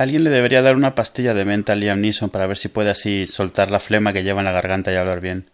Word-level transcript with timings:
Alguien 0.00 0.24
le 0.24 0.30
debería 0.30 0.62
dar 0.62 0.76
una 0.76 0.94
pastilla 0.94 1.34
de 1.34 1.44
menta 1.44 1.74
a 1.74 1.76
Liam 1.76 2.00
Neeson 2.00 2.30
para 2.30 2.46
ver 2.46 2.56
si 2.56 2.68
puede 2.68 2.88
así 2.88 3.26
soltar 3.26 3.70
la 3.70 3.80
flema 3.80 4.14
que 4.14 4.22
lleva 4.22 4.40
en 4.40 4.46
la 4.46 4.50
garganta 4.50 4.90
y 4.90 4.96
hablar 4.96 5.20
bien. 5.20 5.50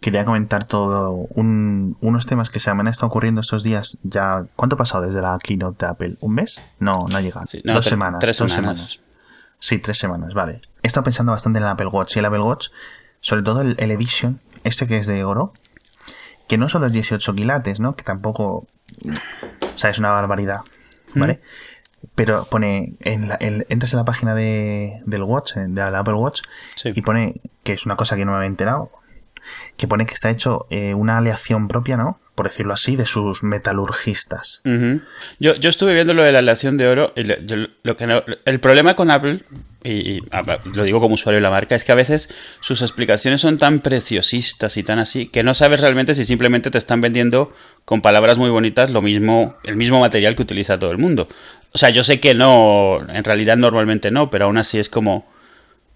Quería 0.00 0.24
comentar 0.24 0.68
todo 0.68 1.26
unos 1.34 2.26
temas 2.26 2.48
que 2.48 2.60
se 2.60 2.72
me 2.74 2.82
han 2.82 2.86
estado 2.86 3.08
ocurriendo 3.08 3.40
estos 3.40 3.64
días. 3.64 3.98
Ya, 4.04 4.46
¿cuánto 4.54 4.76
ha 4.76 4.78
pasado 4.78 5.04
desde 5.04 5.20
la 5.20 5.36
keynote 5.42 5.84
de 5.84 5.90
Apple? 5.90 6.16
¿Un 6.20 6.34
mes? 6.34 6.62
No, 6.78 7.08
no 7.08 7.16
ha 7.16 7.20
llegado. 7.20 7.46
dos 7.64 7.84
semanas. 7.84 8.20
Tres 8.20 8.38
dos 8.38 8.52
semanas. 8.52 9.00
Sí, 9.58 9.78
tres 9.78 9.98
semanas, 9.98 10.34
vale. 10.34 10.60
He 10.82 10.86
estado 10.86 11.04
pensando 11.04 11.32
bastante 11.32 11.58
en 11.58 11.64
el 11.64 11.70
Apple 11.70 11.86
Watch. 11.86 12.16
Y 12.16 12.18
el 12.18 12.24
Apple 12.24 12.40
Watch, 12.40 12.68
sobre 13.20 13.42
todo 13.42 13.62
el, 13.62 13.78
Edition, 13.78 14.40
este 14.62 14.86
que 14.86 14.98
es 14.98 15.06
de 15.06 15.24
oro, 15.24 15.52
que 16.48 16.58
no 16.58 16.68
son 16.68 16.82
los 16.82 16.92
18 16.92 17.34
quilates, 17.34 17.80
¿no? 17.80 17.96
Que 17.96 18.04
tampoco. 18.04 18.66
O 19.62 19.78
sea, 19.78 19.90
es 19.90 19.98
una 19.98 20.10
barbaridad, 20.10 20.60
¿vale? 21.14 21.40
Pero 22.14 22.44
pone. 22.44 22.94
En 23.00 23.28
la, 23.28 23.38
entras 23.40 23.92
en 23.92 23.98
la 23.98 24.04
página 24.04 24.34
de, 24.34 25.00
del 25.06 25.22
Watch, 25.22 25.54
de 25.54 25.90
la 25.90 25.98
Apple 25.98 26.14
Watch, 26.14 26.42
y 26.84 27.00
pone 27.00 27.40
que 27.62 27.72
es 27.72 27.86
una 27.86 27.96
cosa 27.96 28.16
que 28.16 28.24
no 28.24 28.32
me 28.32 28.38
había 28.38 28.48
enterado 28.48 28.90
que 29.76 29.88
pone 29.88 30.06
que 30.06 30.14
está 30.14 30.30
hecho 30.30 30.66
eh, 30.70 30.94
una 30.94 31.18
aleación 31.18 31.68
propia, 31.68 31.96
¿no? 31.96 32.20
Por 32.34 32.46
decirlo 32.48 32.74
así, 32.74 32.96
de 32.96 33.06
sus 33.06 33.44
metalurgistas. 33.44 34.60
yo, 35.38 35.54
yo, 35.54 35.70
estuve 35.70 35.94
viendo 35.94 36.14
lo 36.14 36.24
de 36.24 36.32
la 36.32 36.40
aleación 36.40 36.76
de 36.76 36.88
oro 36.88 37.12
y 37.14 37.22
lo, 37.22 37.96
que 37.96 38.22
el 38.44 38.60
problema 38.60 38.96
con 38.96 39.12
Apple, 39.12 39.44
y, 39.84 40.18
lo 40.74 40.82
digo 40.82 40.98
como 40.98 41.14
usuario 41.14 41.36
de 41.36 41.42
la 41.42 41.50
marca, 41.50 41.76
es 41.76 41.84
que 41.84 41.92
a 41.92 41.94
veces 41.94 42.28
sus 42.60 42.82
explicaciones 42.82 43.40
son 43.40 43.58
tan 43.58 43.78
preciosistas 43.80 44.76
y 44.76 44.82
tan 44.82 44.98
así 44.98 45.26
que 45.26 45.44
no 45.44 45.54
sabes 45.54 45.80
realmente 45.80 46.16
si 46.16 46.24
simplemente 46.24 46.72
te 46.72 46.78
están 46.78 47.00
vendiendo 47.00 47.54
con 47.84 48.02
palabras 48.02 48.36
muy 48.36 48.50
bonitas 48.50 48.90
lo 48.90 49.00
mismo, 49.00 49.56
el 49.62 49.76
mismo 49.76 50.00
material 50.00 50.34
que 50.34 50.42
utiliza 50.42 50.78
todo 50.78 50.90
el 50.90 50.98
mundo. 50.98 51.28
O 51.72 51.78
sea, 51.78 51.90
yo 51.90 52.02
sé 52.02 52.18
que 52.18 52.34
no, 52.34 53.00
en 53.08 53.22
realidad 53.22 53.56
normalmente 53.56 54.10
no, 54.10 54.28
pero 54.30 54.46
aún 54.46 54.58
así 54.58 54.78
es 54.78 54.88
como 54.88 55.32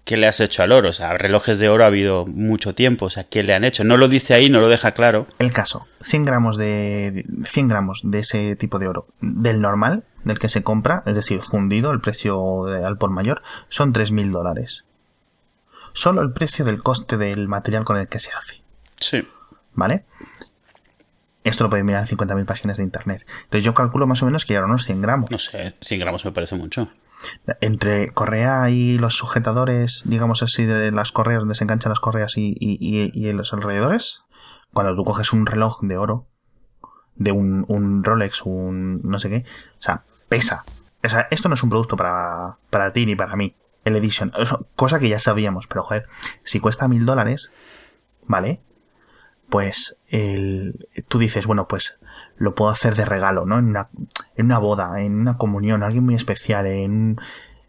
¿qué 0.03 0.17
le 0.17 0.27
has 0.27 0.39
hecho 0.39 0.63
al 0.63 0.71
oro? 0.71 0.89
O 0.89 0.93
sea, 0.93 1.17
relojes 1.17 1.59
de 1.59 1.69
oro 1.69 1.83
ha 1.83 1.87
habido 1.87 2.25
mucho 2.25 2.75
tiempo, 2.75 3.05
o 3.05 3.09
sea, 3.09 3.25
¿qué 3.25 3.43
le 3.43 3.53
han 3.53 3.63
hecho? 3.63 3.83
No 3.83 3.97
lo 3.97 4.07
dice 4.07 4.33
ahí, 4.33 4.49
no 4.49 4.59
lo 4.59 4.69
deja 4.69 4.91
claro. 4.91 5.27
El 5.39 5.53
caso, 5.53 5.87
100 6.01 6.23
gramos 6.23 6.57
de 6.57 7.25
100 7.43 7.67
gramos 7.67 8.01
de 8.03 8.19
ese 8.19 8.55
tipo 8.55 8.79
de 8.79 8.87
oro, 8.87 9.07
del 9.21 9.61
normal, 9.61 10.03
del 10.23 10.39
que 10.39 10.49
se 10.49 10.63
compra, 10.63 11.03
es 11.05 11.15
decir, 11.15 11.41
fundido, 11.41 11.91
el 11.91 12.01
precio 12.01 12.65
al 12.65 12.97
por 12.97 13.11
mayor, 13.11 13.41
son 13.69 13.93
3.000 13.93 14.31
dólares. 14.31 14.85
Solo 15.93 16.21
el 16.21 16.31
precio 16.31 16.65
del 16.65 16.81
coste 16.81 17.17
del 17.17 17.47
material 17.47 17.83
con 17.83 17.97
el 17.97 18.07
que 18.07 18.19
se 18.19 18.31
hace. 18.31 18.63
Sí. 18.99 19.27
¿Vale? 19.73 20.05
Esto 21.43 21.63
lo 21.63 21.69
podéis 21.69 21.85
mirar 21.85 22.05
en 22.07 22.17
50.000 22.17 22.45
páginas 22.45 22.77
de 22.77 22.83
internet. 22.83 23.25
Entonces 23.43 23.63
yo 23.63 23.73
calculo 23.73 24.05
más 24.07 24.21
o 24.21 24.25
menos 24.25 24.45
que 24.45 24.53
ya 24.53 24.63
unos 24.63 24.85
100 24.85 25.01
gramos. 25.01 25.31
No 25.31 25.39
sé, 25.39 25.73
100 25.81 25.99
gramos 25.99 26.25
me 26.25 26.31
parece 26.31 26.55
mucho. 26.55 26.89
Entre 27.61 28.09
correa 28.11 28.69
y 28.69 28.97
los 28.97 29.15
sujetadores, 29.15 30.03
digamos 30.05 30.41
así, 30.43 30.65
de 30.65 30.91
las 30.91 31.11
correas, 31.11 31.39
donde 31.39 31.55
se 31.55 31.63
enganchan 31.63 31.91
las 31.91 31.99
correas 31.99 32.37
y, 32.37 32.55
y, 32.59 33.31
los 33.33 33.53
alrededores, 33.53 34.25
cuando 34.73 34.95
tú 34.95 35.03
coges 35.03 35.33
un 35.33 35.45
reloj 35.45 35.81
de 35.81 35.97
oro, 35.97 36.27
de 37.15 37.31
un, 37.31 37.65
un 37.67 38.03
Rolex, 38.03 38.43
un 38.43 39.01
no 39.03 39.19
sé 39.19 39.29
qué, 39.29 39.45
o 39.79 39.81
sea, 39.81 40.03
pesa. 40.29 40.63
O 41.03 41.09
sea, 41.09 41.27
esto 41.31 41.49
no 41.49 41.55
es 41.55 41.63
un 41.63 41.69
producto 41.69 41.97
para, 41.97 42.57
para 42.69 42.93
ti 42.93 43.05
ni 43.05 43.15
para 43.15 43.35
mí, 43.35 43.55
el 43.83 43.95
Edition. 43.95 44.31
cosa 44.75 44.99
que 44.99 45.09
ya 45.09 45.19
sabíamos, 45.19 45.67
pero 45.67 45.83
joder, 45.83 46.07
si 46.43 46.59
cuesta 46.59 46.87
mil 46.87 47.05
dólares, 47.05 47.51
¿vale? 48.27 48.61
Pues 49.49 49.97
el, 50.07 50.87
tú 51.07 51.17
dices, 51.17 51.45
bueno, 51.47 51.67
pues 51.67 51.97
lo 52.37 52.55
puedo 52.55 52.71
hacer 52.71 52.95
de 52.95 53.05
regalo, 53.05 53.45
¿no? 53.45 53.57
En 53.57 53.65
una, 53.65 53.89
en 54.35 54.45
una 54.45 54.59
boda, 54.59 55.01
en 55.01 55.19
una 55.19 55.37
comunión, 55.37 55.83
alguien 55.83 56.05
muy 56.05 56.15
especial, 56.15 56.67
en 56.67 56.91
un 56.91 57.19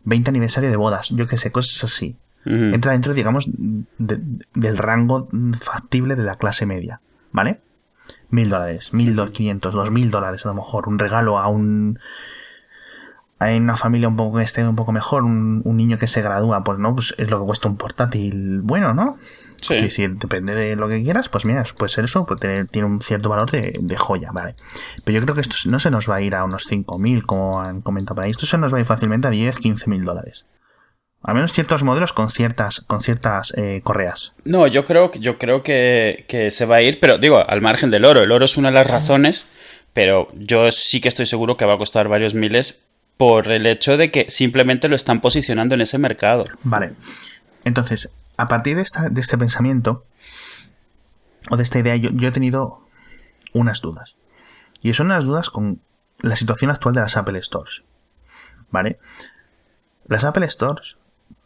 20 0.05 0.31
aniversario 0.31 0.71
de 0.71 0.77
bodas, 0.77 1.09
yo 1.11 1.27
qué 1.27 1.39
sé, 1.39 1.51
cosas 1.53 1.85
así. 1.85 2.17
Entra 2.47 2.93
dentro, 2.93 3.13
digamos, 3.13 3.51
del 3.99 4.77
rango 4.79 5.29
factible 5.61 6.17
de 6.17 6.23
la 6.23 6.37
clase 6.37 6.65
media, 6.65 7.03
¿vale? 7.33 7.61
Mil 8.31 8.49
dólares, 8.49 8.95
mil 8.95 9.15
quinientos, 9.31 9.75
dos 9.75 9.91
mil 9.91 10.11
dólares 10.11 10.47
a 10.47 10.49
lo 10.49 10.55
mejor, 10.55 10.89
un 10.89 10.99
regalo 10.99 11.39
a 11.39 11.49
un 11.49 11.99
hay 13.41 13.57
una 13.57 13.79
familia 13.79 14.07
un 14.07 14.17
poco 14.17 14.37
que 14.37 14.45
esté 14.45 14.63
un 14.69 14.77
poco 14.77 14.93
mejor, 14.93 15.25
un, 15.25 15.63
niño 15.65 15.99
que 15.99 16.07
se 16.07 16.21
gradúa, 16.21 16.63
pues 16.63 16.79
no, 16.79 16.95
pues 16.95 17.15
es 17.17 17.31
lo 17.31 17.41
que 17.41 17.47
cuesta 17.47 17.69
un 17.69 17.79
portátil 17.79 18.61
bueno, 18.61 18.93
¿no? 18.93 19.17
Sí. 19.63 19.91
si 19.91 20.07
depende 20.07 20.55
de 20.55 20.77
lo 20.77 20.89
que 20.89 21.03
quieras, 21.03 21.31
pues 21.31 21.47
mira, 21.47 21.65
puede 21.77 21.89
ser 21.89 22.05
eso, 22.05 22.27
pues 22.27 22.39
tiene 22.39 22.87
un 22.87 23.01
cierto 23.01 23.31
valor 23.31 23.51
de, 23.51 23.97
joya, 23.97 24.31
¿vale? 24.31 24.57
Pero 25.05 25.19
yo 25.19 25.25
creo 25.25 25.35
que 25.35 25.41
esto 25.41 25.57
no 25.71 25.81
se 25.81 25.91
nos 25.91 26.09
va 26.09 26.17
a 26.17 26.21
ir 26.21 26.35
a 26.35 26.45
unos 26.45 26.71
5.000, 26.71 27.25
como 27.25 27.61
han 27.61 27.81
comentado 27.81 28.17
por 28.17 28.25
ahí, 28.25 28.31
esto 28.31 28.45
se 28.45 28.59
nos 28.59 28.75
va 28.75 28.77
a 28.77 28.81
ir 28.81 28.87
fácilmente 28.87 29.29
a 29.29 29.31
10, 29.31 29.59
15.000 29.59 30.05
dólares. 30.05 30.47
Al 31.23 31.35
menos 31.35 31.55
ciertos 31.55 31.83
modelos 31.83 32.13
con 32.13 32.29
ciertas, 32.29 32.81
con 32.83 33.01
ciertas 33.01 33.55
eh, 33.57 33.81
correas. 33.83 34.35
No, 34.45 34.67
yo 34.67 34.85
creo, 34.85 35.11
yo 35.13 35.39
creo 35.39 35.63
que, 35.63 36.27
que 36.29 36.51
se 36.51 36.67
va 36.67 36.77
a 36.77 36.83
ir, 36.83 37.01
pero 37.01 37.17
digo, 37.17 37.43
al 37.47 37.63
margen 37.63 37.91
del 37.91 38.05
oro. 38.05 38.23
El 38.23 38.33
oro 38.33 38.45
es 38.45 38.59
una 38.59 38.69
de 38.69 38.75
las 38.75 38.87
razones, 38.87 39.47
pero 39.95 40.29
yo 40.35 40.71
sí 40.73 41.01
que 41.01 41.09
estoy 41.09 41.27
seguro 41.27 41.57
que 41.57 41.65
va 41.65 41.75
a 41.75 41.79
costar 41.79 42.09
varios 42.09 42.35
miles 42.35 42.81
por 43.21 43.53
el 43.53 43.67
hecho 43.67 43.99
de 43.99 44.11
que 44.11 44.31
simplemente 44.31 44.89
lo 44.89 44.97
están 44.97 45.21
posicionando 45.21 45.75
en 45.75 45.83
ese 45.83 45.99
mercado. 45.99 46.45
Vale. 46.63 46.95
Entonces, 47.65 48.17
a 48.39 48.49
partir 48.49 48.79
de, 48.79 48.83
este 49.21 49.37
pensamiento, 49.37 50.07
o 51.51 51.59
de 51.59 51.63
esta 51.63 51.79
idea, 51.79 51.97
yo, 51.97 52.29
he 52.29 52.33
tenido 52.33 52.89
unas 53.53 53.83
dudas. 53.83 54.17
Y 54.81 54.95
son 54.95 55.09
unas 55.09 55.27
dudas 55.27 55.51
con 55.51 55.83
la 56.21 56.35
situación 56.35 56.71
actual 56.71 56.95
de 56.95 57.03
las 57.03 57.19
Apple 57.19 57.39
Stores. 57.43 57.83
¿Vale? 58.71 58.99
Las 60.07 60.25
Apple 60.25 60.49
Stores, 60.49 60.97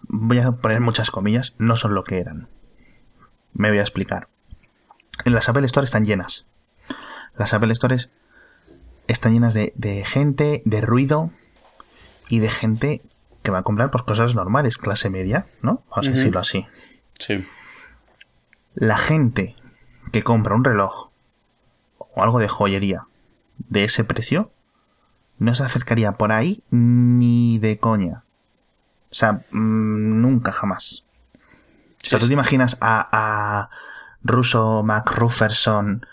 voy 0.02 0.38
a 0.38 0.52
poner 0.52 0.78
muchas 0.78 1.10
comillas, 1.10 1.56
no 1.58 1.76
son 1.76 1.92
lo 1.96 2.04
que 2.04 2.20
eran. 2.20 2.46
Me 3.52 3.70
voy 3.70 3.78
a 3.78 3.82
explicar. 3.82 4.28
En 5.24 5.34
las 5.34 5.48
Apple 5.48 5.66
Stores 5.66 5.88
están 5.88 6.04
llenas. 6.04 6.46
Las 7.36 7.52
Apple 7.52 7.74
Stores 7.74 8.12
están 9.08 9.32
llenas 9.32 9.54
de, 9.54 9.72
de 9.74 10.04
gente, 10.04 10.62
de 10.64 10.80
ruido, 10.80 11.32
y 12.28 12.40
de 12.40 12.48
gente 12.48 13.02
que 13.42 13.50
va 13.50 13.58
a 13.58 13.62
comprar 13.62 13.90
pues 13.90 14.02
cosas 14.02 14.34
normales, 14.34 14.78
clase 14.78 15.10
media, 15.10 15.46
¿no? 15.60 15.84
Vamos 15.90 16.08
a 16.08 16.10
decirlo 16.10 16.40
así. 16.40 16.66
Sí. 17.18 17.46
La 18.74 18.96
gente 18.96 19.56
que 20.12 20.22
compra 20.22 20.54
un 20.54 20.64
reloj 20.64 21.10
o 21.98 22.22
algo 22.22 22.38
de 22.38 22.48
joyería 22.48 23.06
de 23.58 23.84
ese 23.84 24.04
precio 24.04 24.50
no 25.38 25.54
se 25.54 25.64
acercaría 25.64 26.12
por 26.12 26.32
ahí 26.32 26.62
ni 26.70 27.58
de 27.58 27.78
coña. 27.78 28.24
O 29.10 29.14
sea, 29.14 29.44
mm, 29.50 30.20
nunca 30.20 30.52
jamás. 30.52 31.04
o 32.04 32.08
sea, 32.08 32.18
tú 32.18 32.26
te 32.26 32.32
imaginas 32.32 32.78
a, 32.80 33.08
a 33.12 33.70
Russo 34.22 34.82
McRufferson 34.82 36.06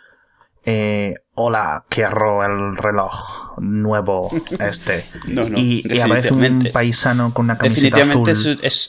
eh, 0.63 1.15
hola, 1.43 1.83
quiero 1.89 2.43
el 2.43 2.77
reloj 2.77 3.59
nuevo 3.59 4.29
este. 4.59 5.05
y, 5.55 5.99
aparece 5.99 6.33
un 6.33 6.69
paisano 6.71 7.33
con 7.33 7.45
una 7.45 7.57
camiseta 7.57 7.97
definitivamente 7.97 8.33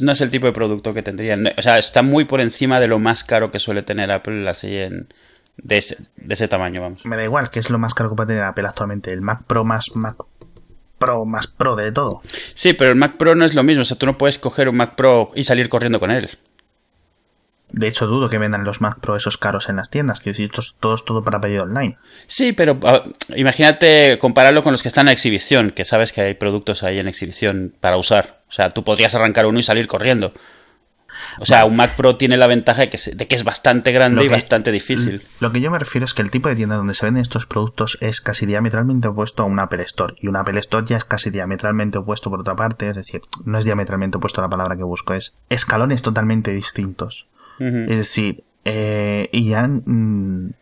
no 0.00 0.12
es 0.12 0.20
el 0.20 0.30
tipo 0.30 0.46
de 0.46 0.52
producto 0.52 0.94
que 0.94 1.02
tendrían. 1.02 1.48
O 1.56 1.62
sea, 1.62 1.78
está 1.78 2.02
muy 2.02 2.24
por 2.24 2.40
encima 2.40 2.80
de 2.80 2.88
lo 2.88 2.98
más 2.98 3.24
caro 3.24 3.50
que 3.50 3.58
suele 3.58 3.82
tener 3.82 4.10
Apple 4.10 4.48
así 4.48 4.76
en, 4.76 5.08
de, 5.56 5.78
ese, 5.78 5.98
de 6.16 6.34
ese 6.34 6.48
tamaño, 6.48 6.80
vamos. 6.80 7.04
Me 7.04 7.16
da 7.16 7.24
igual, 7.24 7.50
que 7.50 7.60
es 7.60 7.70
lo 7.70 7.78
más 7.78 7.94
caro 7.94 8.10
que 8.10 8.16
puede 8.16 8.28
tener 8.28 8.44
Apple 8.44 8.66
actualmente. 8.66 9.12
El 9.12 9.22
Mac 9.22 9.44
Pro 9.46 9.64
más 9.64 9.94
Mac 9.94 10.16
Pro 10.98 11.24
más 11.24 11.46
Pro 11.46 11.76
de 11.76 11.92
todo. 11.92 12.22
Sí, 12.54 12.72
pero 12.74 12.90
el 12.90 12.96
Mac 12.96 13.16
Pro 13.16 13.34
no 13.34 13.44
es 13.44 13.54
lo 13.54 13.62
mismo. 13.62 13.82
O 13.82 13.84
sea, 13.84 13.98
tú 13.98 14.06
no 14.06 14.19
puedes 14.19 14.38
coger 14.38 14.69
un 14.69 14.76
Mac 14.76 14.94
Pro 14.94 15.32
y 15.34 15.44
salir 15.44 15.69
corriendo 15.69 16.00
con 16.00 16.10
él. 16.10 16.30
De 17.72 17.88
hecho, 17.88 18.06
dudo 18.06 18.28
que 18.28 18.38
vendan 18.38 18.64
los 18.64 18.80
Mac 18.80 19.00
Pro 19.00 19.16
esos 19.16 19.38
caros 19.38 19.69
en 19.69 19.76
las 19.76 19.90
tiendas, 19.90 20.20
que 20.20 20.30
esto 20.30 20.60
es 20.60 20.76
todo, 20.78 20.96
todo 20.96 21.24
para 21.24 21.40
pedido 21.40 21.64
online. 21.64 21.96
Sí, 22.26 22.52
pero 22.52 22.78
imagínate 23.34 24.19
compararlo 24.19 24.62
con 24.62 24.72
los 24.72 24.82
que 24.82 24.88
están 24.88 25.08
en 25.08 25.12
exhibición, 25.12 25.70
que 25.70 25.84
sabes 25.84 26.12
que 26.12 26.20
hay 26.20 26.34
productos 26.34 26.82
ahí 26.82 26.98
en 26.98 27.08
exhibición 27.08 27.74
para 27.80 27.96
usar. 27.96 28.42
O 28.48 28.52
sea, 28.52 28.70
tú 28.70 28.84
podrías 28.84 29.14
arrancar 29.14 29.46
uno 29.46 29.58
y 29.58 29.62
salir 29.62 29.86
corriendo. 29.86 30.34
O 31.40 31.44
sea, 31.44 31.64
un 31.64 31.76
Mac 31.76 31.96
Pro 31.96 32.16
tiene 32.16 32.36
la 32.36 32.46
ventaja 32.46 32.82
de 32.82 32.90
que, 32.90 33.34
es 33.36 33.44
bastante 33.44 33.92
grande 33.92 34.25
y 34.25 34.28
bastante 34.28 34.72
difícil. 34.72 35.26
Lo 35.40 35.52
que 35.52 35.60
yo 35.60 35.70
me 35.70 35.78
refiero 35.78 36.04
es 36.04 36.14
que 36.14 36.22
el 36.22 36.30
tipo 36.30 36.48
de 36.48 36.56
tienda 36.56 36.76
donde 36.76 36.94
se 36.94 37.06
venden 37.06 37.22
estos 37.22 37.46
productos 37.46 37.98
es 38.00 38.20
casi 38.20 38.46
diametralmente 38.46 39.08
opuesto 39.08 39.42
a 39.42 39.46
un 39.46 39.58
Apple 39.58 39.82
Store. 39.84 40.14
Y 40.20 40.28
un 40.28 40.36
Apple 40.36 40.58
Store 40.60 40.84
ya 40.86 40.96
es 40.96 41.04
casi 41.04 41.30
diametralmente 41.30 41.98
opuesto 41.98 42.30
por 42.30 42.40
otra 42.40 42.56
parte. 42.56 42.88
Es 42.88 42.96
decir, 42.96 43.22
no 43.44 43.58
es 43.58 43.64
diametralmente 43.64 44.18
opuesto 44.18 44.40
a 44.40 44.44
la 44.44 44.50
palabra 44.50 44.76
que 44.76 44.84
busco, 44.84 45.14
es 45.14 45.36
escalones 45.48 46.02
totalmente 46.02 46.52
distintos. 46.52 47.28
Es 47.58 47.96
decir, 47.96 48.44
eh, 48.64 49.28
y 49.32 49.50
ya 49.50 49.66
mm, 49.66 50.52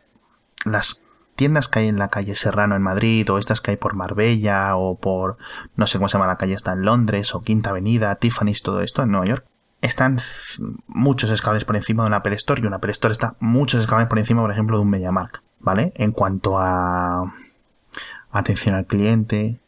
las 0.67 1.05
tiendas 1.37 1.69
que 1.69 1.79
hay 1.79 1.89
en 1.89 1.99
la 1.99 2.09
calle 2.09 2.37
Serrano 2.37 2.77
en 2.77 2.83
Madrid, 2.83 3.31
o 3.31 3.39
estas 3.39 3.61
que 3.61 3.71
hay 3.71 3.77
por 3.77 3.95
Marbella, 3.95 4.77
o 4.77 4.99
por, 4.99 5.39
no 5.77 5.87
sé 5.87 5.99
cómo 5.99 6.09
se 6.09 6.15
llama 6.15 6.27
la 6.27 6.37
calle, 6.37 6.53
está 6.53 6.73
en 6.73 6.83
Londres, 6.83 7.35
o 7.35 7.41
Quinta 7.41 7.71
Avenida, 7.71 8.15
Tiffany's, 8.17 8.63
todo 8.63 8.83
esto 8.83 9.03
en 9.03 9.11
Nueva 9.11 9.27
York, 9.27 9.47
están 9.81 10.19
muchos 10.87 11.31
escalones 11.31 11.65
por 11.65 11.77
encima 11.77 12.03
de 12.03 12.09
una 12.09 12.19
Apple 12.19 12.37
Store 12.37 12.61
y 12.63 12.67
una 12.67 12.77
Apple 12.77 12.93
Store 12.93 13.13
está 13.13 13.37
muchos 13.41 13.81
escalones 13.81 14.09
por 14.09 14.19
encima, 14.19 14.43
por 14.43 14.51
ejemplo, 14.51 14.77
de 14.77 14.83
un 14.83 14.91
MediaMark, 14.91 15.43
¿vale? 15.61 15.93
En 15.97 16.13
cuanto 16.13 16.59
a 16.59 17.33
atención 18.31 18.75
al 18.75 18.87
cliente, 18.87 19.59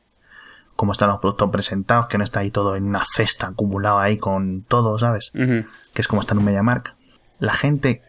cómo 0.77 0.93
están 0.93 1.09
los 1.09 1.19
productos 1.19 1.51
presentados, 1.51 2.07
que 2.07 2.19
no 2.19 2.25
está 2.25 2.41
ahí 2.41 2.51
todo 2.51 2.77
en 2.77 2.85
una 2.85 3.03
cesta 3.05 3.49
acumulado 3.49 3.99
ahí 3.99 4.19
con 4.19 4.63
todo, 4.63 4.99
¿sabes? 4.99 5.31
Que 5.33 6.03
es 6.03 6.09
como 6.09 6.21
está 6.21 6.35
en 6.35 6.41
un 6.41 6.45
MediaMark. 6.45 6.95
La 7.43 7.55
gente, 7.55 8.03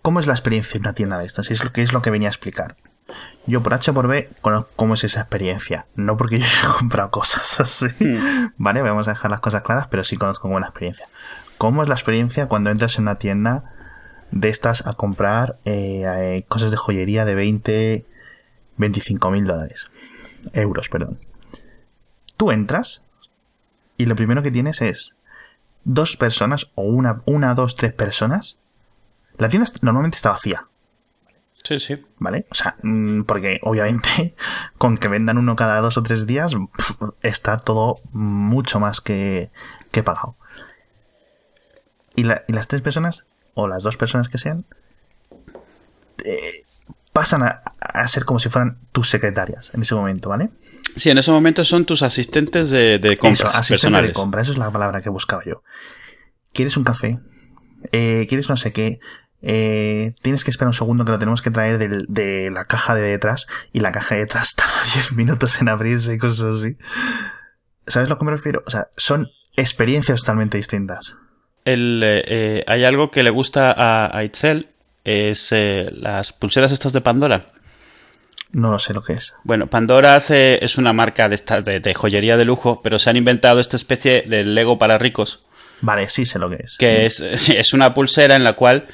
¿cómo 0.00 0.20
es 0.20 0.28
la 0.28 0.32
experiencia 0.32 0.78
en 0.78 0.84
una 0.84 0.92
tienda 0.92 1.18
de 1.18 1.26
estas? 1.26 1.50
Es 1.50 1.64
lo 1.64 1.72
que 1.72 1.82
es 1.82 1.92
lo 1.92 2.02
que 2.02 2.10
venía 2.10 2.28
a 2.28 2.30
explicar. 2.30 2.76
Yo 3.44 3.64
por 3.64 3.74
H 3.74 3.92
por 3.92 4.06
B 4.06 4.30
conozco 4.42 4.70
cómo 4.76 4.94
es 4.94 5.02
esa 5.02 5.22
experiencia. 5.22 5.88
No 5.96 6.16
porque 6.16 6.38
yo 6.38 6.46
haya 6.62 6.74
comprado 6.78 7.10
cosas 7.10 7.58
así. 7.58 7.88
Hmm. 7.98 8.52
Vale, 8.58 8.80
vamos 8.82 9.08
a 9.08 9.10
dejar 9.10 9.32
las 9.32 9.40
cosas 9.40 9.62
claras, 9.62 9.88
pero 9.88 10.04
sí 10.04 10.16
conozco 10.16 10.42
cómo 10.42 10.58
es 10.58 10.60
la 10.60 10.68
experiencia. 10.68 11.08
¿Cómo 11.58 11.82
es 11.82 11.88
la 11.88 11.96
experiencia 11.96 12.46
cuando 12.46 12.70
entras 12.70 12.96
en 12.96 13.02
una 13.02 13.16
tienda 13.16 13.64
de 14.30 14.50
estas 14.50 14.86
a 14.86 14.92
comprar 14.92 15.58
eh, 15.64 16.44
cosas 16.46 16.70
de 16.70 16.76
joyería 16.76 17.24
de 17.24 17.34
20, 17.34 18.06
25 18.76 19.30
mil 19.32 19.48
dólares? 19.48 19.90
Euros, 20.52 20.88
perdón. 20.88 21.18
Tú 22.36 22.52
entras 22.52 23.04
y 23.96 24.06
lo 24.06 24.14
primero 24.14 24.44
que 24.44 24.52
tienes 24.52 24.80
es 24.80 25.16
dos 25.84 26.16
personas 26.16 26.72
o 26.74 26.82
una, 26.82 27.22
una, 27.26 27.54
dos, 27.54 27.76
tres 27.76 27.92
personas. 27.92 28.58
La 29.38 29.48
tienda 29.48 29.70
normalmente 29.82 30.16
está 30.16 30.30
vacía. 30.30 30.66
Sí, 31.64 31.78
sí. 31.78 32.06
¿Vale? 32.18 32.46
O 32.50 32.54
sea, 32.54 32.76
mm, 32.82 33.22
porque 33.22 33.60
obviamente 33.62 34.34
con 34.78 34.96
que 34.96 35.08
vendan 35.08 35.38
uno 35.38 35.56
cada 35.56 35.80
dos 35.80 35.98
o 35.98 36.02
tres 36.02 36.26
días 36.26 36.54
está 37.22 37.56
todo 37.58 38.00
mucho 38.12 38.80
más 38.80 39.00
que, 39.00 39.50
que 39.90 40.02
pagado. 40.02 40.36
Y, 42.16 42.24
las 42.24 42.68
tres 42.68 42.82
personas, 42.82 43.26
o 43.54 43.68
las 43.68 43.82
dos 43.82 43.96
personas 43.96 44.28
que 44.28 44.38
sean, 44.38 44.64
eh, 46.24 46.64
pasan 47.12 47.42
a, 47.42 48.08
ser 48.08 48.24
como 48.24 48.38
si 48.38 48.48
fueran 48.48 48.78
tus 48.92 49.08
secretarias 49.08 49.72
en 49.74 49.82
ese 49.82 49.94
momento, 49.94 50.28
¿vale? 50.28 50.50
Sí, 50.96 51.10
en 51.10 51.18
ese 51.18 51.30
momento 51.30 51.64
son 51.64 51.84
tus 51.84 52.02
asistentes 52.02 52.70
de, 52.70 52.98
de 52.98 53.16
compra. 53.16 53.50
asistente 53.50 54.02
de 54.02 54.12
compra, 54.12 54.42
esa 54.42 54.52
es 54.52 54.58
la 54.58 54.70
palabra 54.70 55.00
que 55.00 55.08
buscaba 55.08 55.42
yo. 55.44 55.62
¿Quieres 56.52 56.76
un 56.76 56.84
café? 56.84 57.18
Eh, 57.92 58.26
¿Quieres 58.28 58.48
no 58.48 58.56
sé 58.56 58.72
qué? 58.72 58.98
Eh, 59.42 60.14
tienes 60.20 60.44
que 60.44 60.50
esperar 60.50 60.68
un 60.68 60.74
segundo 60.74 61.04
que 61.04 61.12
lo 61.12 61.18
tenemos 61.18 61.40
que 61.40 61.50
traer 61.50 61.78
de, 61.78 62.50
la 62.50 62.64
caja 62.64 62.94
de 62.94 63.02
detrás 63.02 63.46
y 63.72 63.80
la 63.80 63.92
caja 63.92 64.14
de 64.14 64.22
detrás 64.22 64.54
tarda 64.56 64.82
10 64.94 65.14
minutos 65.14 65.60
en 65.60 65.68
abrirse 65.68 66.14
y 66.14 66.18
cosas 66.18 66.56
así. 66.56 66.76
¿Sabes 67.86 68.08
a 68.08 68.10
lo 68.10 68.18
que 68.18 68.24
me 68.24 68.30
refiero? 68.32 68.62
O 68.66 68.70
sea, 68.70 68.88
son 68.96 69.28
experiencias 69.56 70.20
totalmente 70.20 70.56
distintas. 70.56 71.16
El, 71.64 72.02
eh, 72.04 72.22
eh, 72.26 72.64
hay 72.66 72.84
algo 72.84 73.10
que 73.10 73.22
le 73.22 73.30
gusta 73.30 73.72
a, 73.72 74.16
a 74.16 74.24
Itzel, 74.24 74.68
es 75.04 75.52
las 75.52 76.32
pulseras 76.32 76.72
estas 76.72 76.92
de 76.92 77.00
Pandora. 77.00 77.46
No 78.52 78.70
lo 78.70 78.78
sé 78.78 78.94
lo 78.94 79.02
que 79.02 79.12
es. 79.14 79.34
Bueno, 79.44 79.68
Pandora 79.68 80.16
hace, 80.16 80.64
es 80.64 80.76
una 80.76 80.92
marca 80.92 81.28
de, 81.28 81.40
de, 81.64 81.80
de 81.80 81.94
joyería 81.94 82.36
de 82.36 82.44
lujo, 82.44 82.80
pero 82.82 82.98
se 82.98 83.08
han 83.08 83.16
inventado 83.16 83.60
esta 83.60 83.76
especie 83.76 84.24
de 84.26 84.44
Lego 84.44 84.78
para 84.78 84.98
ricos. 84.98 85.40
Vale, 85.80 86.08
sí 86.08 86.26
sé 86.26 86.38
lo 86.38 86.50
que 86.50 86.56
es. 86.56 86.76
Que 86.76 87.06
es, 87.06 87.20
es 87.48 87.72
una 87.72 87.94
pulsera 87.94 88.34
en 88.34 88.44
la 88.44 88.54
cual 88.54 88.86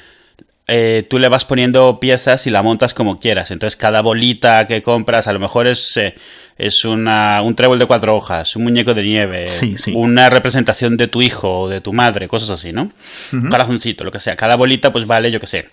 eh, 0.67 1.07
tú 1.09 1.17
le 1.17 1.29
vas 1.29 1.45
poniendo 1.45 1.99
piezas 1.99 2.45
y 2.45 2.49
la 2.49 2.61
montas 2.61 2.93
como 2.93 3.19
quieras. 3.19 3.51
Entonces, 3.51 3.77
cada 3.77 4.01
bolita 4.01 4.67
que 4.67 4.83
compras, 4.83 5.27
a 5.27 5.33
lo 5.33 5.39
mejor 5.39 5.65
es, 5.65 5.95
eh, 5.95 6.13
es 6.57 6.83
una, 6.83 7.41
un 7.41 7.55
trébol 7.55 7.79
de 7.79 7.85
cuatro 7.85 8.15
hojas, 8.15 8.55
un 8.57 8.63
muñeco 8.63 8.93
de 8.93 9.03
nieve, 9.03 9.45
una 9.93 10.29
representación 10.29 10.97
de 10.97 11.07
tu 11.07 11.21
hijo 11.21 11.61
o 11.61 11.69
de 11.69 11.79
tu 11.79 11.93
madre, 11.93 12.27
cosas 12.27 12.49
así, 12.49 12.73
¿no? 12.73 12.91
Un 13.31 13.49
corazoncito, 13.49 14.03
lo 14.03 14.11
que 14.11 14.19
sea. 14.19 14.35
Cada 14.35 14.55
bolita, 14.55 14.91
pues 14.91 15.07
vale, 15.07 15.31
yo 15.31 15.39
qué 15.39 15.47
sé, 15.47 15.69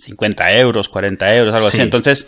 50 0.00 0.52
euros, 0.54 0.88
40 0.88 1.36
euros, 1.36 1.54
algo 1.54 1.66
así. 1.66 1.80
Entonces, 1.82 2.26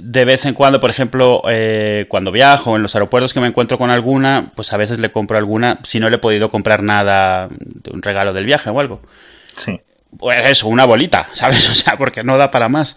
de 0.00 0.24
vez 0.24 0.46
en 0.46 0.54
cuando, 0.54 0.80
por 0.80 0.90
ejemplo, 0.90 1.42
eh, 1.48 2.06
cuando 2.08 2.32
viajo 2.32 2.76
en 2.76 2.82
los 2.82 2.94
aeropuertos 2.94 3.34
que 3.34 3.40
me 3.40 3.48
encuentro 3.48 3.78
con 3.78 3.90
alguna, 3.90 4.50
pues 4.54 4.72
a 4.72 4.76
veces 4.76 4.98
le 4.98 5.12
compro 5.12 5.36
alguna, 5.36 5.80
si 5.82 6.00
no 6.00 6.08
le 6.08 6.16
he 6.16 6.18
podido 6.18 6.50
comprar 6.50 6.82
nada 6.82 7.48
de 7.50 7.90
un 7.92 8.02
regalo 8.02 8.32
del 8.32 8.46
viaje 8.46 8.70
o 8.70 8.80
algo. 8.80 9.02
Sí 9.46 9.80
pues 10.18 10.50
eso, 10.50 10.68
una 10.68 10.84
bolita, 10.84 11.28
¿sabes? 11.32 11.68
O 11.68 11.74
sea, 11.74 11.96
porque 11.96 12.22
no 12.22 12.36
da 12.36 12.50
para 12.50 12.68
más. 12.68 12.96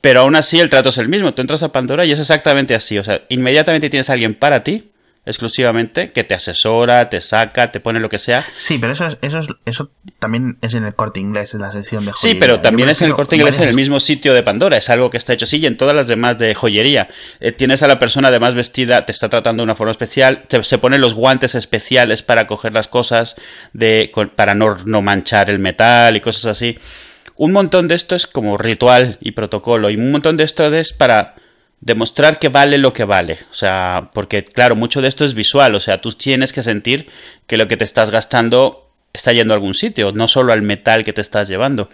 Pero 0.00 0.20
aún 0.20 0.36
así 0.36 0.60
el 0.60 0.68
trato 0.68 0.90
es 0.90 0.98
el 0.98 1.08
mismo. 1.08 1.32
Tú 1.32 1.40
entras 1.40 1.62
a 1.62 1.72
Pandora 1.72 2.04
y 2.04 2.12
es 2.12 2.20
exactamente 2.20 2.74
así. 2.74 2.98
O 2.98 3.04
sea, 3.04 3.22
inmediatamente 3.28 3.88
tienes 3.88 4.10
a 4.10 4.12
alguien 4.12 4.34
para 4.34 4.62
ti 4.62 4.90
exclusivamente 5.26 6.12
que 6.12 6.24
te 6.24 6.34
asesora, 6.34 7.08
te 7.08 7.20
saca, 7.20 7.72
te 7.72 7.80
pone 7.80 8.00
lo 8.00 8.08
que 8.08 8.18
sea. 8.18 8.44
Sí, 8.56 8.78
pero 8.78 8.92
eso 8.92 9.06
es, 9.06 9.18
eso 9.22 9.38
es, 9.38 9.48
eso 9.64 9.90
también 10.18 10.58
es 10.60 10.74
en 10.74 10.84
el 10.84 10.94
corte 10.94 11.20
inglés, 11.20 11.54
en 11.54 11.62
la 11.62 11.72
sección 11.72 12.04
de 12.04 12.12
joyería. 12.12 12.34
Sí, 12.34 12.38
pero 12.38 12.60
también 12.60 12.88
es 12.88 13.00
en 13.00 13.08
el 13.08 13.14
corte 13.14 13.36
inglés 13.36 13.58
en 13.58 13.68
el 13.68 13.74
mismo 13.74 14.00
sitio 14.00 14.34
de 14.34 14.42
Pandora, 14.42 14.76
es 14.76 14.90
algo 14.90 15.10
que 15.10 15.16
está 15.16 15.32
hecho 15.32 15.44
así 15.46 15.58
y 15.58 15.66
en 15.66 15.76
todas 15.76 15.94
las 15.94 16.06
demás 16.06 16.36
de 16.38 16.54
joyería. 16.54 17.08
Eh, 17.40 17.52
tienes 17.52 17.82
a 17.82 17.88
la 17.88 17.98
persona 17.98 18.28
además 18.28 18.54
vestida, 18.54 19.06
te 19.06 19.12
está 19.12 19.28
tratando 19.28 19.62
de 19.62 19.64
una 19.64 19.74
forma 19.74 19.92
especial, 19.92 20.44
se 20.62 20.78
ponen 20.78 21.00
los 21.00 21.14
guantes 21.14 21.54
especiales 21.54 22.22
para 22.22 22.46
coger 22.46 22.72
las 22.72 22.88
cosas, 22.88 23.36
de, 23.72 24.10
para 24.36 24.54
no, 24.54 24.76
no 24.84 25.00
manchar 25.00 25.48
el 25.48 25.58
metal 25.58 26.16
y 26.16 26.20
cosas 26.20 26.46
así. 26.46 26.78
Un 27.36 27.52
montón 27.52 27.88
de 27.88 27.94
esto 27.94 28.14
es 28.14 28.26
como 28.26 28.56
ritual 28.56 29.18
y 29.20 29.32
protocolo 29.32 29.90
y 29.90 29.96
un 29.96 30.12
montón 30.12 30.36
de 30.36 30.44
esto 30.44 30.72
es 30.72 30.92
para 30.92 31.34
demostrar 31.84 32.38
que 32.38 32.48
vale 32.48 32.78
lo 32.78 32.92
que 32.92 33.04
vale. 33.04 33.40
O 33.50 33.54
sea, 33.54 34.10
porque 34.14 34.44
claro, 34.44 34.74
mucho 34.74 35.02
de 35.02 35.08
esto 35.08 35.24
es 35.24 35.34
visual. 35.34 35.74
O 35.74 35.80
sea, 35.80 36.00
tú 36.00 36.12
tienes 36.12 36.52
que 36.52 36.62
sentir 36.62 37.08
que 37.46 37.58
lo 37.58 37.68
que 37.68 37.76
te 37.76 37.84
estás 37.84 38.10
gastando 38.10 38.90
está 39.12 39.32
yendo 39.32 39.52
a 39.52 39.56
algún 39.56 39.74
sitio, 39.74 40.10
no 40.12 40.26
solo 40.26 40.52
al 40.52 40.62
metal 40.62 41.04
que 41.04 41.12
te 41.12 41.20
estás 41.20 41.46
llevando. 41.46 41.90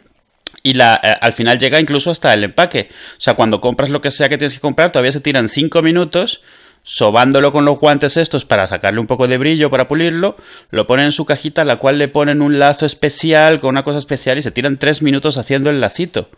Y 0.62 0.74
la, 0.74 1.00
eh, 1.02 1.14
al 1.20 1.32
final 1.32 1.58
llega 1.58 1.80
incluso 1.80 2.10
hasta 2.10 2.32
el 2.32 2.44
empaque. 2.44 2.88
O 3.18 3.20
sea, 3.20 3.34
cuando 3.34 3.60
compras 3.60 3.90
lo 3.90 4.00
que 4.00 4.12
sea 4.12 4.28
que 4.28 4.38
tienes 4.38 4.54
que 4.54 4.60
comprar, 4.60 4.92
todavía 4.92 5.12
se 5.12 5.20
tiran 5.20 5.48
5 5.48 5.82
minutos 5.82 6.40
sobándolo 6.82 7.52
con 7.52 7.66
los 7.66 7.78
guantes 7.78 8.16
estos 8.16 8.46
para 8.46 8.66
sacarle 8.66 9.00
un 9.00 9.06
poco 9.06 9.28
de 9.28 9.36
brillo, 9.36 9.68
para 9.68 9.86
pulirlo, 9.86 10.36
lo 10.70 10.86
ponen 10.86 11.06
en 11.06 11.12
su 11.12 11.26
cajita, 11.26 11.62
la 11.66 11.76
cual 11.76 11.98
le 11.98 12.08
ponen 12.08 12.40
un 12.40 12.58
lazo 12.58 12.86
especial 12.86 13.60
con 13.60 13.70
una 13.70 13.84
cosa 13.84 13.98
especial 13.98 14.38
y 14.38 14.42
se 14.42 14.50
tiran 14.50 14.78
3 14.78 15.02
minutos 15.02 15.36
haciendo 15.36 15.68
el 15.68 15.80
lacito. 15.80 16.30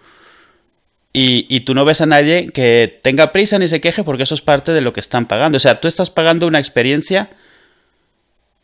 Y, 1.15 1.61
tú 1.61 1.75
no 1.75 1.85
ves 1.85 2.01
a 2.01 2.07
nadie 2.07 2.49
que 2.49 3.01
tenga 3.03 3.33
prisa 3.33 3.59
ni 3.59 3.69
se 3.69 3.83
queje 3.83 4.03
porque 4.03 4.23
eso 4.23 4.35
es 4.35 4.41
parte 4.41 4.73
de 4.73 4.81
lo 4.81 4.95
que 4.95 5.01
están 5.01 5.27
pagando. 5.27 5.57
O 5.57 5.61
sea, 5.61 5.79
tú 5.79 5.87
estás 5.87 6.11
pagando 6.11 6.47
una 6.47 6.59
experiencia. 6.59 7.31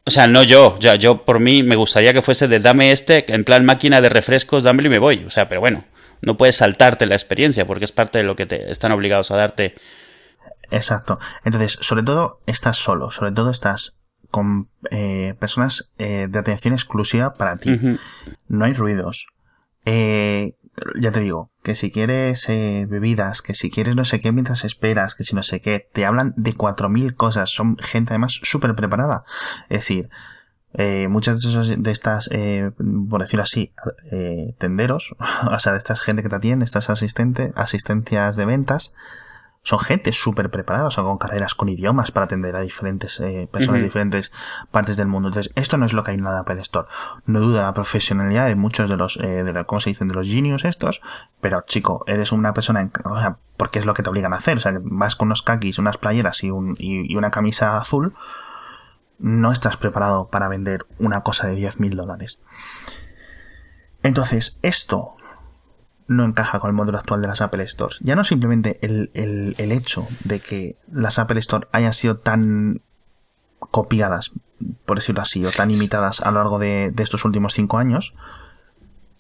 O 0.05 0.11
sea, 0.11 0.29
no 0.29 0.43
yo, 0.43 0.79
ya, 0.79 0.95
yo 0.95 1.27
por 1.27 1.41
mí 1.41 1.63
me 1.63 1.77
gustaría 1.77 2.15
que 2.15 2.23
fuese 2.23 2.49
de 2.49 2.59
dame 2.61 2.93
este, 2.93 3.31
en 3.35 3.45
plan 3.45 3.67
máquina 3.67 4.01
de 4.01 4.09
refrescos, 4.09 4.63
dámelo 4.63 4.89
y 4.89 4.93
me 4.93 4.99
voy. 4.99 5.25
O 5.25 5.31
sea, 5.31 5.47
pero 5.47 5.61
bueno, 5.61 5.85
no 6.23 6.39
puedes 6.39 6.57
saltarte 6.57 7.05
la 7.05 7.15
experiencia 7.15 7.67
porque 7.67 7.85
es 7.85 7.93
parte 7.93 8.17
de 8.17 8.25
lo 8.25 8.35
que 8.35 8.47
te 8.47 8.71
están 8.71 8.93
obligados 8.93 9.31
a 9.31 9.37
darte. 9.37 9.75
Exacto. 10.71 11.19
Entonces, 11.45 11.79
sobre 11.83 12.03
todo 12.03 12.41
estás 12.47 12.79
solo, 12.79 13.11
sobre 13.11 13.33
todo 13.33 13.51
estás 13.51 14.01
con 14.31 14.69
eh, 14.91 15.35
personas 15.39 15.93
eh, 15.99 16.29
de 16.29 16.39
atención 16.39 16.75
exclusiva 16.75 17.35
para 17.35 17.57
ti. 17.57 17.79
No 18.49 18.65
hay 18.65 18.73
ruidos. 18.73 19.29
Eh, 19.85 20.55
ya 21.01 21.13
te 21.13 21.21
digo, 21.21 21.51
que 21.63 21.75
si 21.75 21.91
quieres 21.91 22.49
eh, 22.49 22.87
bebidas, 22.89 23.43
que 23.43 23.55
si 23.55 23.71
quieres 23.71 23.97
no 23.97 24.05
sé 24.05 24.21
qué 24.21 24.33
mientras 24.33 24.65
esperas, 24.65 25.15
que 25.15 25.25
si 25.25 25.35
no 25.35 25.43
sé 25.43 25.61
qué, 25.61 25.89
te 25.93 26.05
hablan 26.05 26.35
de 26.37 26.55
cuatro 26.55 26.89
mil 26.89 27.15
cosas, 27.15 27.51
son 27.51 27.77
gente 27.79 28.13
además 28.13 28.41
súper 28.43 28.75
preparada. 28.75 29.25
Es 29.69 29.81
decir, 29.81 30.11
eh, 30.75 31.09
muchas 31.09 31.41
de 31.41 31.91
estas, 31.91 32.29
eh, 32.31 32.73
por 33.09 33.23
decirlo 33.23 33.43
así, 33.43 33.73
eh, 34.13 34.55
tenderos, 34.59 35.15
o 35.51 35.59
sea, 35.59 35.73
de 35.73 35.79
esta 35.79 35.97
gente 35.97 36.23
que 36.23 36.29
te 36.29 36.37
atiende, 36.37 36.65
estas 36.65 36.91
asistentes, 36.91 37.53
asistencias 37.57 38.37
de 38.37 38.45
ventas, 38.45 38.95
son 39.63 39.79
gente 39.81 40.13
súper 40.13 40.51
preparada, 40.51 40.91
sea, 40.91 41.05
con 41.05 41.19
carreras, 41.19 41.55
con 41.55 41.69
idiomas 41.69 42.11
para 42.11 42.25
atender 42.25 42.57
a 42.57 42.61
diferentes 42.61 43.21
eh, 43.21 43.49
personas 43.53 43.81
de 43.81 43.85
diferentes 43.85 44.33
partes 44.71 44.97
del 44.97 45.09
mundo. 45.09 45.29
Entonces, 45.29 45.53
esto 45.57 45.77
no 45.77 45.87
es 45.87 45.93
lo 45.93 46.05
que 46.05 46.13
hay 46.13 46.17
en 46.17 46.25
la 46.25 46.39
Apple 46.39 46.61
Store. 46.61 46.89
No 47.27 47.41
duda 47.41 47.63
la 47.63 47.75
profesionalidad 47.75 48.47
de 48.47 48.55
muchos 48.55 48.89
de 48.89 48.97
los, 48.97 49.19
eh, 49.19 49.45
de 49.45 49.65
¿cómo 49.67 49.81
se 49.81 49.91
dicen? 49.91 50.09
De 50.09 50.15
los 50.15 50.27
genius 50.27 50.65
estos, 50.65 51.03
pero 51.41 51.63
chico, 51.67 52.05
eres 52.07 52.33
una 52.33 52.55
persona, 52.55 52.91
o 53.05 53.19
sea, 53.19 53.39
porque 53.57 53.79
es 53.79 53.87
lo 53.87 53.95
que 53.95 54.03
te 54.03 54.09
obligan 54.09 54.33
a 54.33 54.37
hacer, 54.37 54.57
o 54.57 54.61
sea, 54.61 54.73
vas 54.83 55.17
con 55.17 55.29
unos 55.29 55.43
kakis, 55.43 55.79
unas 55.79 55.99
playeras 55.99 56.43
y, 56.45 56.51
un, 56.51 56.77
y, 56.79 57.15
una 57.17 57.31
camisa 57.31 57.77
azul, 57.77 58.15
no 59.19 59.53
estás 59.53 59.77
preparado 59.77 60.29
para 60.29 60.49
vender 60.49 60.87
una 60.99 61.23
cosa 61.23 61.49
de 61.49 61.57
10 61.57 61.81
mil 61.81 61.97
dólares. 61.97 62.41
Entonces, 64.03 64.61
esto 64.63 65.18
no 66.09 66.25
encaja 66.25 66.59
con 66.59 66.71
el 66.71 66.75
modelo 66.75 66.99
actual 66.99 67.21
de 67.21 67.29
las 67.29 67.41
Apple 67.41 67.67
Stores. 67.69 67.99
Ya 68.01 68.17
no 68.17 68.25
simplemente 68.25 68.79
el, 68.83 69.11
el, 69.15 69.73
hecho 69.73 70.09
de 70.25 70.41
que 70.41 70.77
las 70.91 71.19
Apple 71.19 71.39
Store 71.39 71.69
hayan 71.71 71.93
sido 71.93 72.17
tan 72.17 72.81
copiadas, 73.59 74.33
por 74.87 74.99
decirlo 74.99 75.21
así, 75.21 75.45
o 75.45 75.53
tan 75.53 75.71
imitadas 75.71 76.21
a 76.21 76.31
lo 76.31 76.39
largo 76.39 76.59
de, 76.59 76.91
de, 76.93 77.03
estos 77.03 77.25
últimos 77.27 77.53
cinco 77.53 77.77
años, 77.77 78.15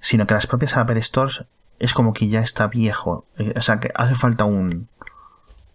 sino 0.00 0.26
que 0.26 0.35
las 0.35 0.47
propias 0.47 0.76
Apple 0.76 1.02
Stores 1.02 1.47
es 1.78 1.92
como 1.92 2.14
que 2.14 2.28
ya 2.28 2.40
está 2.40 2.66
viejo. 2.68 3.26
Eh, 3.37 3.52
o 3.54 3.61
sea, 3.61 3.80
que 3.80 3.90
hace 3.95 4.14
falta 4.14 4.45
un, 4.47 4.88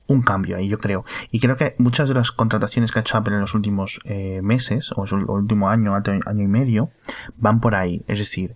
un 0.07 0.21
cambio 0.23 0.57
ahí, 0.57 0.67
yo 0.67 0.79
creo. 0.79 1.05
Y 1.31 1.39
creo 1.39 1.55
que 1.55 1.75
muchas 1.77 2.07
de 2.07 2.15
las 2.15 2.31
contrataciones 2.31 2.91
que 2.91 2.99
ha 2.99 3.01
hecho 3.01 3.17
Apple 3.17 3.35
en 3.35 3.41
los 3.41 3.53
últimos 3.53 3.99
eh, 4.05 4.41
meses, 4.41 4.91
o 4.95 5.05
el 5.05 5.25
último 5.25 5.69
año, 5.69 5.93
año 5.93 6.43
y 6.43 6.47
medio, 6.47 6.89
van 7.37 7.59
por 7.61 7.75
ahí. 7.75 8.03
Es 8.07 8.19
decir, 8.19 8.55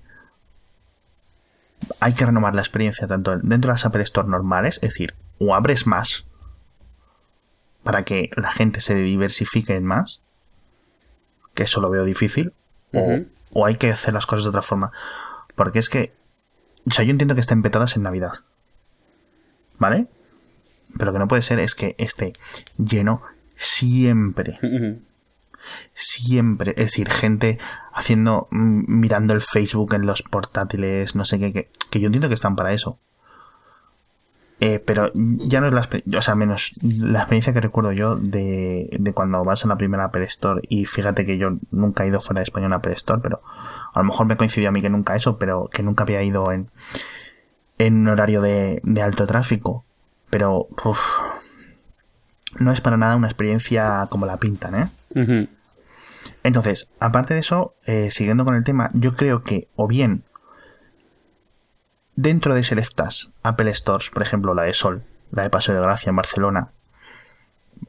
hay 2.00 2.13
que 2.13 2.25
renovar 2.25 2.55
la 2.55 2.62
experiencia 2.62 3.07
tanto 3.07 3.38
dentro 3.38 3.69
de 3.69 3.74
las 3.74 3.86
Apple 3.86 4.03
Store 4.03 4.27
normales, 4.27 4.75
es 4.75 4.89
decir, 4.89 5.15
o 5.39 5.55
abres 5.55 5.88
más 5.88 6.25
para 7.84 8.03
que 8.03 8.31
la 8.36 8.51
gente 8.51 8.81
se 8.81 8.96
diversifique 8.96 9.75
en 9.75 9.86
más, 9.86 10.22
que 11.53 11.63
eso 11.63 11.79
lo 11.79 11.89
veo 11.89 12.03
difícil, 12.03 12.53
o, 12.93 13.22
o 13.51 13.65
hay 13.65 13.75
que 13.75 13.91
hacer 13.91 14.13
las 14.13 14.25
cosas 14.25 14.43
de 14.43 14.50
otra 14.50 14.62
forma. 14.62 14.91
Porque 15.55 15.79
es 15.79 15.89
que, 15.89 16.13
o 16.86 16.91
sea, 16.91 17.05
yo 17.05 17.12
entiendo 17.12 17.34
que 17.34 17.41
estén 17.41 17.62
petadas 17.62 17.96
en 17.96 18.03
Navidad. 18.03 18.34
¿Vale? 19.79 20.07
Pero 20.98 21.05
lo 21.05 21.13
que 21.13 21.19
no 21.19 21.27
puede 21.27 21.41
ser 21.41 21.60
es 21.60 21.75
que 21.75 21.96
esté 21.98 22.34
lleno 22.77 23.22
siempre. 23.55 24.60
Siempre. 25.93 26.71
Es 26.71 26.91
decir, 26.91 27.09
gente 27.09 27.59
haciendo, 27.93 28.47
mm, 28.51 28.83
mirando 28.88 29.33
el 29.33 29.41
Facebook 29.41 29.93
en 29.93 30.05
los 30.05 30.24
portátiles, 30.24 31.15
no 31.15 31.25
sé 31.25 31.39
qué, 31.39 31.69
que, 31.89 32.00
yo 32.00 32.07
entiendo 32.07 32.27
que 32.27 32.33
están 32.33 32.55
para 32.55 32.74
eso. 32.74 33.00
Eh, 34.59 34.79
pero 34.79 35.12
ya 35.13 35.62
no 35.62 35.67
es 35.67 35.74
la 35.74 35.81
experiencia, 35.81 36.17
o 36.17 36.21
sea, 36.24 36.33
menos 36.33 36.74
la 36.81 37.19
experiencia 37.19 37.53
que 37.53 37.62
recuerdo 37.62 37.91
yo 37.91 38.15
de, 38.15 38.89
de, 39.00 39.13
cuando 39.13 39.43
vas 39.43 39.63
a 39.63 39.67
la 39.67 39.77
primera 39.77 40.05
Apple 40.05 40.24
Store 40.25 40.62
y 40.67 40.86
fíjate 40.86 41.27
que 41.27 41.38
yo 41.38 41.59
nunca 41.69 42.03
he 42.03 42.07
ido 42.07 42.19
fuera 42.21 42.39
de 42.39 42.45
España 42.45 42.65
a 42.65 42.69
una 42.69 42.77
Apple 42.77 42.93
Store, 42.93 43.21
pero 43.21 43.43
a 43.93 44.00
lo 44.00 44.05
mejor 44.05 44.25
me 44.25 44.36
coincidió 44.36 44.69
a 44.69 44.71
mí 44.71 44.81
que 44.81 44.89
nunca 44.89 45.15
eso, 45.15 45.38
pero 45.38 45.69
que 45.71 45.83
nunca 45.83 46.05
había 46.05 46.24
ido 46.24 46.51
en, 46.51 46.71
en 47.77 47.95
un 47.95 48.07
horario 48.07 48.41
de, 48.41 48.81
alto 49.01 49.25
tráfico. 49.25 49.86
Pero 50.29 50.67
no 52.59 52.71
es 52.71 52.81
para 52.81 52.97
nada 52.97 53.15
una 53.15 53.27
experiencia 53.27 54.07
como 54.09 54.25
la 54.25 54.38
pintan, 54.38 54.91
¿eh? 55.15 55.47
Entonces, 56.48 56.89
aparte 57.01 57.34
de 57.34 57.42
eso, 57.42 57.75
eh, 57.86 58.10
siguiendo 58.10 58.46
con 58.46 58.56
el 58.56 58.63
tema, 58.63 58.89
yo 58.94 59.18
creo 59.18 59.44
que 59.44 59.68
o 59.75 59.86
bien 59.86 60.24
dentro 62.16 62.56
de 62.56 62.63
selectas 62.63 63.32
Apple 63.44 63.75
Stores, 63.75 64.10
por 64.12 64.22
ejemplo 64.22 64.54
la 64.54 64.63
de 64.63 64.72
Sol, 64.72 65.04
la 65.30 65.44
de 65.44 65.50
Paseo 65.50 65.75
de 65.75 65.82
Gracia 65.82 66.10
en 66.10 66.16
Barcelona, 66.16 66.72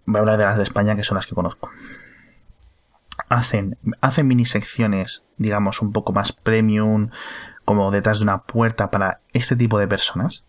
voy 0.07 0.17
a 0.17 0.19
hablar 0.19 0.39
de 0.39 0.45
las 0.45 0.57
de 0.57 0.65
España 0.65 0.97
que 0.97 1.05
son 1.05 1.15
las 1.15 1.27
que 1.27 1.37
conozco. 1.37 1.71
Hacen, 3.29 3.79
hacen 4.01 4.27
mini 4.27 4.45
secciones, 4.45 5.25
digamos, 5.37 5.81
un 5.81 5.93
poco 5.93 6.13
más 6.13 6.33
premium, 6.33 7.11
como 7.65 7.93
detrás 7.93 8.19
de 8.19 8.25
una 8.25 8.43
puerta 8.43 8.91
para 8.91 9.21
este 9.33 9.55
tipo 9.55 9.79
de 9.79 9.87
personas 9.87 10.43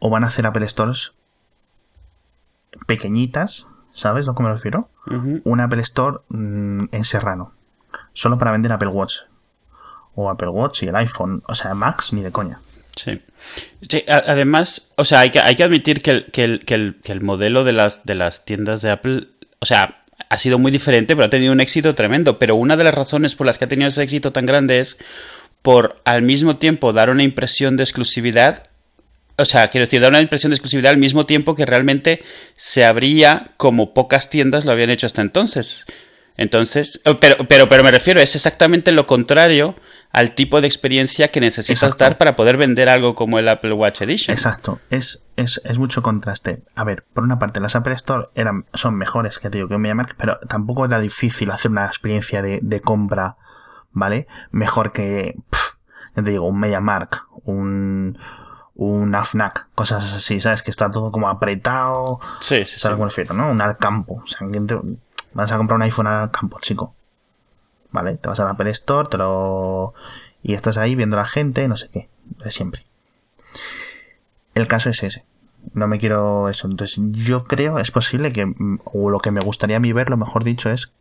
o 0.00 0.10
van 0.10 0.24
a 0.24 0.26
hacer 0.26 0.44
Apple 0.44 0.68
Stores 0.68 1.14
pequeñitas, 2.88 3.68
¿sabes 3.98 4.26
a 4.26 4.30
lo 4.30 4.34
que 4.36 4.42
me 4.44 4.50
refiero? 4.50 4.88
Un 5.06 5.60
Apple 5.60 5.82
Store 5.82 6.18
mm, 6.28 6.84
en 6.92 7.04
Serrano, 7.04 7.52
solo 8.12 8.38
para 8.38 8.52
vender 8.52 8.70
Apple 8.70 8.88
Watch. 8.88 9.22
O 10.14 10.30
Apple 10.30 10.48
Watch 10.48 10.82
y 10.82 10.86
el 10.86 10.96
iPhone, 10.96 11.42
o 11.46 11.54
sea, 11.54 11.74
Max 11.74 12.12
ni 12.12 12.22
de 12.22 12.32
coña. 12.32 12.60
Sí. 12.96 13.22
además, 14.08 14.90
o 14.96 15.04
sea, 15.04 15.20
hay 15.20 15.30
que, 15.30 15.40
hay 15.40 15.54
que 15.54 15.62
admitir 15.62 16.02
que 16.02 16.10
el, 16.10 16.30
que, 16.30 16.44
el, 16.44 16.60
que, 16.60 17.12
el, 17.12 17.20
modelo 17.22 17.62
de 17.62 17.72
las, 17.72 18.04
de 18.04 18.14
las 18.16 18.44
tiendas 18.44 18.82
de 18.82 18.90
Apple, 18.90 19.28
o 19.60 19.66
sea, 19.66 20.04
ha 20.28 20.38
sido 20.38 20.58
muy 20.58 20.72
diferente, 20.72 21.14
pero 21.14 21.26
ha 21.26 21.30
tenido 21.30 21.52
un 21.52 21.60
éxito 21.60 21.94
tremendo. 21.94 22.38
Pero 22.38 22.56
una 22.56 22.76
de 22.76 22.84
las 22.84 22.94
razones 22.94 23.36
por 23.36 23.46
las 23.46 23.58
que 23.58 23.64
ha 23.64 23.68
tenido 23.68 23.88
ese 23.88 24.02
éxito 24.02 24.32
tan 24.32 24.46
grande 24.46 24.80
es 24.80 24.98
por 25.62 26.00
al 26.04 26.22
mismo 26.22 26.56
tiempo 26.56 26.92
dar 26.92 27.10
una 27.10 27.22
impresión 27.22 27.76
de 27.76 27.84
exclusividad 27.84 28.64
o 29.38 29.44
sea, 29.44 29.68
quiero 29.68 29.86
decir, 29.86 30.00
da 30.00 30.08
una 30.08 30.20
impresión 30.20 30.50
de 30.50 30.56
exclusividad 30.56 30.90
al 30.90 30.98
mismo 30.98 31.24
tiempo 31.24 31.54
que 31.54 31.64
realmente 31.64 32.22
se 32.56 32.84
abría 32.84 33.52
como 33.56 33.94
pocas 33.94 34.30
tiendas 34.30 34.64
lo 34.64 34.72
habían 34.72 34.90
hecho 34.90 35.06
hasta 35.06 35.22
entonces. 35.22 35.86
Entonces, 36.36 37.00
oh, 37.04 37.16
pero, 37.18 37.48
pero, 37.48 37.68
pero 37.68 37.82
me 37.82 37.90
refiero, 37.90 38.20
es 38.20 38.36
exactamente 38.36 38.92
lo 38.92 39.06
contrario 39.06 39.74
al 40.12 40.34
tipo 40.34 40.60
de 40.60 40.68
experiencia 40.68 41.30
que 41.30 41.40
necesitas 41.40 41.98
dar 41.98 42.16
para 42.16 42.36
poder 42.36 42.56
vender 42.56 42.88
algo 42.88 43.14
como 43.16 43.38
el 43.38 43.48
Apple 43.48 43.72
Watch 43.72 44.02
Edition. 44.02 44.32
Exacto, 44.32 44.80
es, 44.88 45.28
es, 45.36 45.60
es, 45.64 45.78
mucho 45.78 46.00
contraste. 46.00 46.62
A 46.76 46.84
ver, 46.84 47.04
por 47.12 47.24
una 47.24 47.40
parte, 47.40 47.58
las 47.58 47.74
Apple 47.74 47.94
Store 47.94 48.28
eran, 48.36 48.66
son 48.72 48.94
mejores 48.94 49.40
que 49.40 49.50
te 49.50 49.58
digo 49.58 49.68
que 49.68 49.78
MediaMarkt, 49.78 50.16
pero 50.16 50.38
tampoco 50.48 50.84
era 50.84 51.00
difícil 51.00 51.50
hacer 51.50 51.72
una 51.72 51.86
experiencia 51.86 52.40
de, 52.40 52.60
de 52.62 52.80
compra, 52.80 53.36
¿vale? 53.90 54.28
Mejor 54.52 54.92
que, 54.92 55.34
ya 56.16 56.22
te 56.22 56.30
digo, 56.30 56.46
un 56.46 56.60
MediaMarkt, 56.60 57.16
un, 57.44 58.16
un 58.78 59.12
AFNAC, 59.12 59.68
cosas 59.74 60.14
así, 60.14 60.40
¿sabes? 60.40 60.62
Que 60.62 60.70
está 60.70 60.88
todo 60.90 61.10
como 61.10 61.28
apretado. 61.28 62.20
Sí, 62.40 62.64
sí, 62.64 62.78
¿Sabes 62.78 62.96
sí. 62.96 63.04
refiero, 63.04 63.34
no? 63.34 63.50
Un 63.50 63.60
al 63.60 63.76
campo. 63.76 64.22
O 64.22 64.26
sea, 64.26 64.48
te... 64.48 64.78
vas 65.34 65.52
a 65.52 65.56
comprar 65.56 65.76
un 65.76 65.82
iPhone 65.82 66.06
al 66.06 66.30
campo, 66.30 66.58
chico. 66.60 66.92
¿Vale? 67.90 68.16
Te 68.16 68.28
vas 68.28 68.38
a 68.38 68.44
la 68.44 68.50
Apple 68.50 68.70
Store, 68.70 69.08
te 69.10 69.18
lo... 69.18 69.94
Y 70.44 70.54
estás 70.54 70.78
ahí 70.78 70.94
viendo 70.94 71.16
a 71.16 71.20
la 71.20 71.26
gente, 71.26 71.66
no 71.66 71.76
sé 71.76 71.90
qué. 71.90 72.08
De 72.44 72.52
siempre. 72.52 72.86
El 74.54 74.68
caso 74.68 74.90
es 74.90 75.02
ese. 75.02 75.26
No 75.74 75.88
me 75.88 75.98
quiero 75.98 76.48
eso. 76.48 76.68
Entonces, 76.68 77.02
yo 77.10 77.44
creo, 77.44 77.80
es 77.80 77.90
posible 77.90 78.32
que, 78.32 78.46
o 78.84 79.10
lo 79.10 79.18
que 79.18 79.32
me 79.32 79.40
gustaría 79.40 79.78
a 79.78 79.80
mí 79.80 79.92
ver, 79.92 80.08
lo 80.08 80.16
mejor 80.16 80.44
dicho, 80.44 80.70
es 80.70 80.94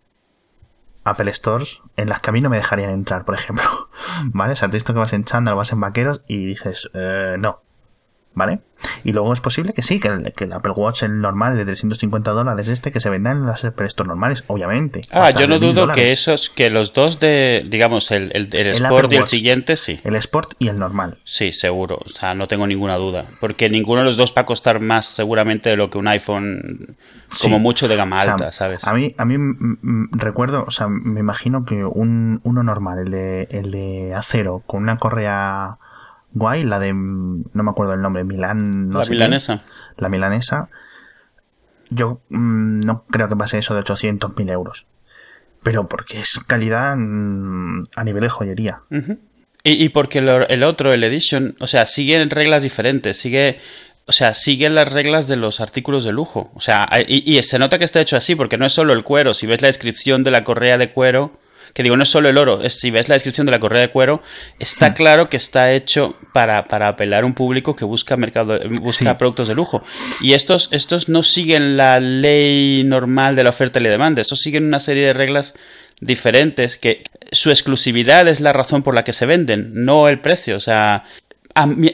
Apple 1.03 1.31
Stores 1.35 1.83
en 1.95 2.09
las 2.09 2.21
que 2.21 2.31
a 2.31 2.33
mí 2.33 2.41
no 2.41 2.49
me 2.49 2.57
dejarían 2.57 2.89
entrar, 2.89 3.23
por 3.23 3.35
ejemplo. 3.35 3.89
¿Vale? 4.23 4.53
O 4.53 4.55
sea, 4.55 4.67
te 4.67 4.77
visto 4.77 4.93
que 4.93 4.99
vas 4.99 5.13
en 5.13 5.25
chándal 5.25 5.53
o 5.53 5.57
vas 5.57 5.71
en 5.71 5.79
vaqueros 5.79 6.23
y 6.27 6.43
dices, 6.43 6.89
eh, 6.95 7.35
no. 7.37 7.61
¿Vale? 8.37 8.59
Y 9.03 9.11
luego 9.13 9.33
es 9.33 9.41
posible 9.41 9.73
que 9.73 9.81
sí, 9.81 9.99
que 9.99 10.07
el, 10.07 10.53
Apple 10.53 10.73
Watch 10.75 11.01
el 11.01 11.19
normal 11.19 11.57
de 11.57 11.65
350 11.65 12.31
dólares 12.31 12.67
este 12.67 12.91
que 12.91 12.99
se 12.99 13.09
venda 13.09 13.31
en 13.31 13.47
las 13.47 13.65
Apple 13.65 13.87
normales, 14.05 14.43
obviamente. 14.45 15.01
Ah, 15.11 15.31
yo 15.31 15.47
no 15.47 15.57
dudo 15.57 15.91
que 15.91 16.07
esos, 16.07 16.51
que 16.51 16.69
los 16.69 16.93
dos 16.93 17.19
de, 17.19 17.65
digamos, 17.67 18.11
el, 18.11 18.31
el, 18.33 18.53
Sport 18.53 19.11
y 19.11 19.15
el 19.15 19.27
siguiente, 19.27 19.75
sí. 19.75 19.99
El 20.03 20.15
Sport 20.15 20.53
y 20.59 20.67
el 20.67 20.77
normal. 20.77 21.17
Sí, 21.23 21.51
seguro, 21.51 21.99
o 22.05 22.09
sea, 22.09 22.35
no 22.35 22.45
tengo 22.45 22.67
ninguna 22.67 22.95
duda, 22.97 23.25
porque 23.41 23.69
ninguno 23.69 24.01
de 24.01 24.05
los 24.05 24.17
dos 24.17 24.33
va 24.37 24.43
a 24.43 24.45
costar 24.45 24.79
más 24.79 25.07
seguramente 25.07 25.71
de 25.71 25.75
lo 25.75 25.89
que 25.89 25.97
un 25.97 26.07
iPhone 26.07 26.95
como 27.41 27.57
mucho 27.57 27.87
de 27.87 27.95
gama 27.95 28.21
alta, 28.21 28.51
¿sabes? 28.51 28.83
A 28.83 28.93
mí, 28.93 29.15
a 29.17 29.25
mí 29.25 29.35
recuerdo, 30.11 30.63
o 30.67 30.71
sea, 30.71 30.87
me 30.87 31.19
imagino 31.19 31.65
que 31.65 31.83
un, 31.83 32.39
uno 32.43 32.61
normal, 32.61 32.99
el 32.99 33.11
de, 33.11 33.47
el 33.49 33.71
de 33.71 34.13
acero, 34.13 34.61
con 34.67 34.83
una 34.83 34.97
correa 34.97 35.79
guay, 36.33 36.63
la 36.63 36.79
de, 36.79 36.93
no 36.93 37.63
me 37.63 37.69
acuerdo 37.69 37.93
el 37.93 38.01
nombre, 38.01 38.23
Milán. 38.23 38.91
la 38.91 39.03
milanesa. 39.09 39.61
la 39.97 40.09
milanesa. 40.09 40.69
Yo 41.89 42.21
mm, 42.29 42.81
no 42.81 43.05
creo 43.09 43.29
que 43.29 43.35
pase 43.35 43.57
eso 43.57 43.75
de 43.75 43.81
800.000 43.81 44.51
euros. 44.51 44.87
Pero 45.63 45.87
porque 45.87 46.19
es 46.19 46.39
calidad 46.45 46.95
mm, 46.97 47.83
a 47.95 48.03
nivel 48.03 48.23
de 48.23 48.29
joyería. 48.29 48.81
y, 49.63 49.89
porque 49.89 50.19
el, 50.19 50.63
otro, 50.63 50.93
el 50.93 51.03
Edition, 51.03 51.55
o 51.59 51.67
sea, 51.67 51.85
sigue 51.85 52.23
reglas 52.25 52.63
diferentes, 52.63 53.17
sigue... 53.17 53.59
O 54.09 54.13
sea, 54.13 54.33
sigue 54.33 54.69
las 54.69 54.89
reglas 54.89 55.27
de 55.27 55.35
los 55.35 55.59
artículos 55.59 56.05
de 56.05 56.13
lujo. 56.13 56.49
O 56.55 56.61
sea, 56.61 56.87
y, 57.05 57.37
y 57.37 57.43
se 57.43 57.59
nota 57.59 57.77
que 57.77 57.83
está 57.83 57.99
hecho 57.99 58.15
así, 58.15 58.35
porque 58.35 58.57
no 58.57 58.65
es 58.65 58.71
solo 58.71 58.93
el 58.93 59.03
cuero. 59.03 59.33
Si 59.33 59.45
ves 59.45 59.61
la 59.61 59.67
descripción 59.67 60.23
de 60.23 60.31
la 60.31 60.45
correa 60.45 60.77
de 60.77 60.93
cuero, 60.93 61.37
que 61.77 61.83
digo, 61.83 61.95
no 61.95 62.01
es 62.01 62.09
solo 62.09 62.27
el 62.27 62.39
oro, 62.39 62.63
es, 62.63 62.79
si 62.79 62.89
ves 62.89 63.07
la 63.07 63.13
descripción 63.13 63.45
de 63.45 63.51
la 63.51 63.59
correa 63.59 63.81
de 63.81 63.91
cuero, 63.91 64.23
está 64.57 64.89
hmm. 64.89 64.93
claro 64.95 65.29
que 65.29 65.37
está 65.37 65.73
hecho 65.73 66.17
para, 66.33 66.63
para 66.63 66.87
apelar 66.87 67.21
a 67.21 67.27
un 67.27 67.35
público 67.35 67.75
que 67.75 67.85
busca 67.85 68.17
mercado, 68.17 68.59
busca 68.81 69.15
productos 69.19 69.47
de 69.47 69.53
lujo. 69.53 69.83
Y 70.19 70.33
estos, 70.33 70.69
estos 70.71 71.07
no 71.07 71.21
siguen 71.21 71.77
la 71.77 71.99
ley 71.99 72.83
normal 72.83 73.35
de 73.35 73.43
la 73.43 73.51
oferta 73.51 73.77
y 73.77 73.83
la 73.83 73.91
demanda, 73.91 74.21
estos 74.21 74.41
siguen 74.41 74.65
una 74.65 74.79
serie 74.79 75.05
de 75.05 75.13
reglas 75.13 75.53
diferentes 76.01 76.77
que 76.77 77.03
su 77.31 77.51
exclusividad 77.51 78.27
es 78.27 78.39
la 78.39 78.53
razón 78.53 78.81
por 78.81 78.95
la 78.95 79.03
que 79.03 79.13
se 79.13 79.27
venden, 79.27 79.69
no 79.75 80.09
el 80.09 80.19
precio. 80.19 80.55
O 80.55 80.59
sea, 80.59 81.03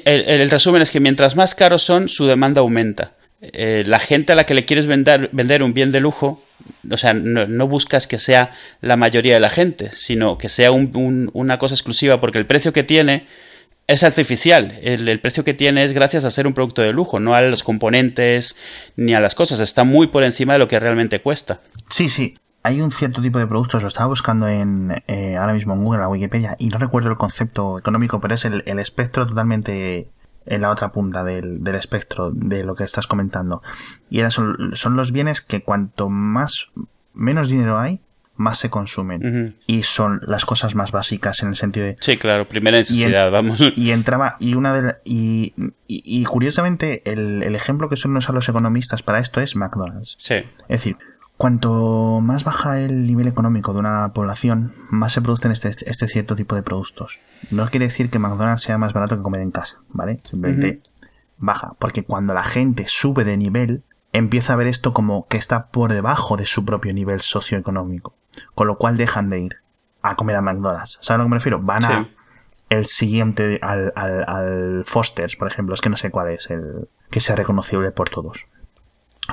el, 0.06 0.50
resumen 0.50 0.82
es 0.82 0.92
que 0.92 1.02
mientras 1.02 1.36
más 1.36 1.56
caros 1.56 1.84
son, 1.84 2.08
su 2.08 2.26
demanda 2.26 2.62
aumenta. 2.62 3.16
Eh, 3.52 3.84
la 3.86 4.00
gente 4.00 4.34
a 4.34 4.36
la 4.36 4.46
que 4.46 4.54
le 4.54 4.66
quieres 4.66 4.86
vender, 4.86 5.30
vender 5.34 5.64
un 5.64 5.74
bien 5.74 5.92
de 5.92 6.00
lujo 6.00 6.42
o 6.90 6.98
sea, 6.98 7.14
no, 7.14 7.68
buscas 7.68 8.08
que 8.08 8.20
sea 8.20 8.52
la 8.82 8.98
mayoría 8.98 9.34
de 9.34 9.40
la 9.40 9.50
gente, 9.50 9.92
sino 9.94 10.38
que 10.38 10.50
sea 10.50 10.72
una 10.72 11.58
cosa 11.58 11.76
exclusiva, 11.76 12.20
porque 12.20 12.40
el 12.40 12.46
precio 12.46 12.74
que 12.74 12.84
tiene 12.84 13.28
es 13.88 14.04
artificial. 14.04 14.80
El, 14.82 15.20
precio 15.20 15.44
que 15.44 15.54
tiene 15.54 15.84
es 15.84 15.94
gracias 15.94 16.26
a 16.26 16.32
ser 16.32 16.48
un 16.48 16.54
producto 16.54 16.82
de 16.82 16.94
lujo, 16.94 17.20
no 17.20 17.36
a 17.36 17.42
los 17.42 17.64
componentes 17.64 18.56
ni 18.96 19.14
a 19.14 19.20
las 19.20 19.36
cosas. 19.36 19.60
Está 19.60 19.84
muy 19.84 20.08
por 20.08 20.24
encima 20.24 20.54
de 20.54 20.60
lo 20.60 20.68
que 20.68 20.80
realmente 20.80 21.22
cuesta. 21.22 21.62
Sí, 21.90 22.10
sí. 22.10 22.38
Hay 22.66 22.80
un 22.80 22.92
cierto 22.92 23.22
tipo 23.22 23.40
de 23.40 23.48
productos, 23.48 23.82
lo 23.82 23.90
estaba 23.90 24.08
buscando 24.08 24.48
en 24.48 25.04
eh, 25.08 25.36
ahora 25.36 25.54
mismo 25.54 25.74
en 25.74 25.84
Google, 25.84 25.98
en 25.98 26.02
la 26.02 26.08
Wikipedia, 26.08 26.56
y 26.58 26.68
no 26.68 26.78
recuerdo 26.78 27.10
el 27.10 27.18
concepto 27.18 27.78
económico, 27.78 28.22
pero 28.22 28.36
es 28.36 28.46
el 28.46 28.80
espectro 28.80 29.28
totalmente 29.28 30.08
en 30.46 30.62
la 30.62 30.72
otra 30.72 30.92
punta 30.92 31.24
del, 31.24 31.64
del, 31.64 31.76
espectro 31.76 32.32
de 32.32 32.64
lo 32.64 32.76
que 32.76 32.84
estás 32.84 33.08
comentando. 33.08 33.62
Y 34.10 34.22
son, 34.30 34.72
son, 34.74 34.96
los 34.96 35.12
bienes 35.12 35.42
que 35.42 35.64
cuanto 35.64 36.10
más, 36.10 36.70
menos 37.14 37.50
dinero 37.50 37.78
hay, 37.78 38.02
más 38.36 38.58
se 38.58 38.70
consumen. 38.70 39.58
Y 39.68 39.84
son 39.84 40.20
las 40.26 40.46
cosas 40.46 40.76
más 40.76 40.92
básicas 40.92 41.44
en 41.44 41.50
el 41.50 41.56
sentido 41.56 41.86
de. 41.86 41.96
Sí, 42.00 42.18
claro, 42.18 42.48
primera 42.48 42.78
necesidad, 42.78 43.32
vamos. 43.32 43.60
Y 43.76 43.92
entraba, 43.92 44.38
y 44.40 44.56
una 44.56 44.74
de 44.74 44.96
y, 45.06 45.54
y, 45.88 46.24
curiosamente, 46.24 47.02
el, 47.06 47.44
el, 47.44 47.56
ejemplo 47.56 47.90
que 47.90 47.96
suelen 47.96 48.18
usar 48.18 48.34
los 48.34 48.50
economistas 48.50 49.04
para 49.04 49.20
esto 49.20 49.40
es 49.40 49.56
McDonald's. 49.56 50.18
Sí. 50.20 50.36
Es 50.36 50.68
decir, 50.68 50.98
cuanto 51.38 52.20
más 52.22 52.44
baja 52.44 52.80
el 52.80 53.06
nivel 53.06 53.28
económico 53.28 53.74
de 53.74 53.80
una 53.80 54.14
población, 54.14 54.74
más 54.90 55.14
se 55.14 55.22
producen 55.22 55.52
este, 55.52 55.76
este 55.86 56.08
cierto 56.08 56.36
tipo 56.36 56.56
de 56.56 56.64
productos. 56.64 57.20
No 57.52 57.70
quiere 57.70 57.88
decir 57.88 58.10
que 58.10 58.20
McDonald's 58.20 58.64
sea 58.64 58.78
más 58.78 58.94
barato 58.94 59.18
que 59.18 59.24
comer 59.24 59.42
en 59.42 59.52
casa, 59.52 59.82
¿vale? 59.90 60.22
Simplemente 60.24 60.82
baja. 61.38 61.76
Porque 61.80 62.04
cuando 62.04 62.34
la 62.34 62.44
gente 62.44 62.86
sube 62.88 63.24
de 63.24 63.38
nivel, 63.38 63.84
empieza 64.12 64.54
a 64.54 64.56
ver 64.56 64.68
esto 64.68 64.94
como 64.94 65.28
que 65.28 65.38
está 65.38 65.68
por 65.68 65.92
debajo 65.92 66.38
de 66.38 66.46
su 66.46 66.66
propio 66.66 66.94
nivel 66.94 67.22
socioeconómico. 67.22 68.16
Con 68.56 68.68
lo 68.68 68.78
cual 68.78 68.98
dejan 68.98 69.30
de 69.30 69.40
ir 69.40 69.58
a 70.02 70.16
comer 70.16 70.36
a 70.36 70.42
McDonald's. 70.42 70.98
¿Sabes 71.02 71.12
a 71.12 71.18
lo 71.18 71.24
que 71.26 71.30
me 71.30 71.36
refiero? 71.38 71.60
Van 71.62 71.86
a 71.86 72.10
el 72.70 72.88
siguiente, 72.88 73.60
al, 73.62 73.94
al, 73.96 74.84
Foster's, 74.86 75.36
por 75.36 75.48
ejemplo. 75.48 75.76
Es 75.76 75.82
que 75.82 75.90
no 75.90 75.98
sé 75.98 76.10
cuál 76.10 76.30
es 76.30 76.50
el 76.50 76.88
que 77.10 77.20
sea 77.20 77.36
reconocible 77.36 77.92
por 77.92 78.10
todos. 78.10 78.48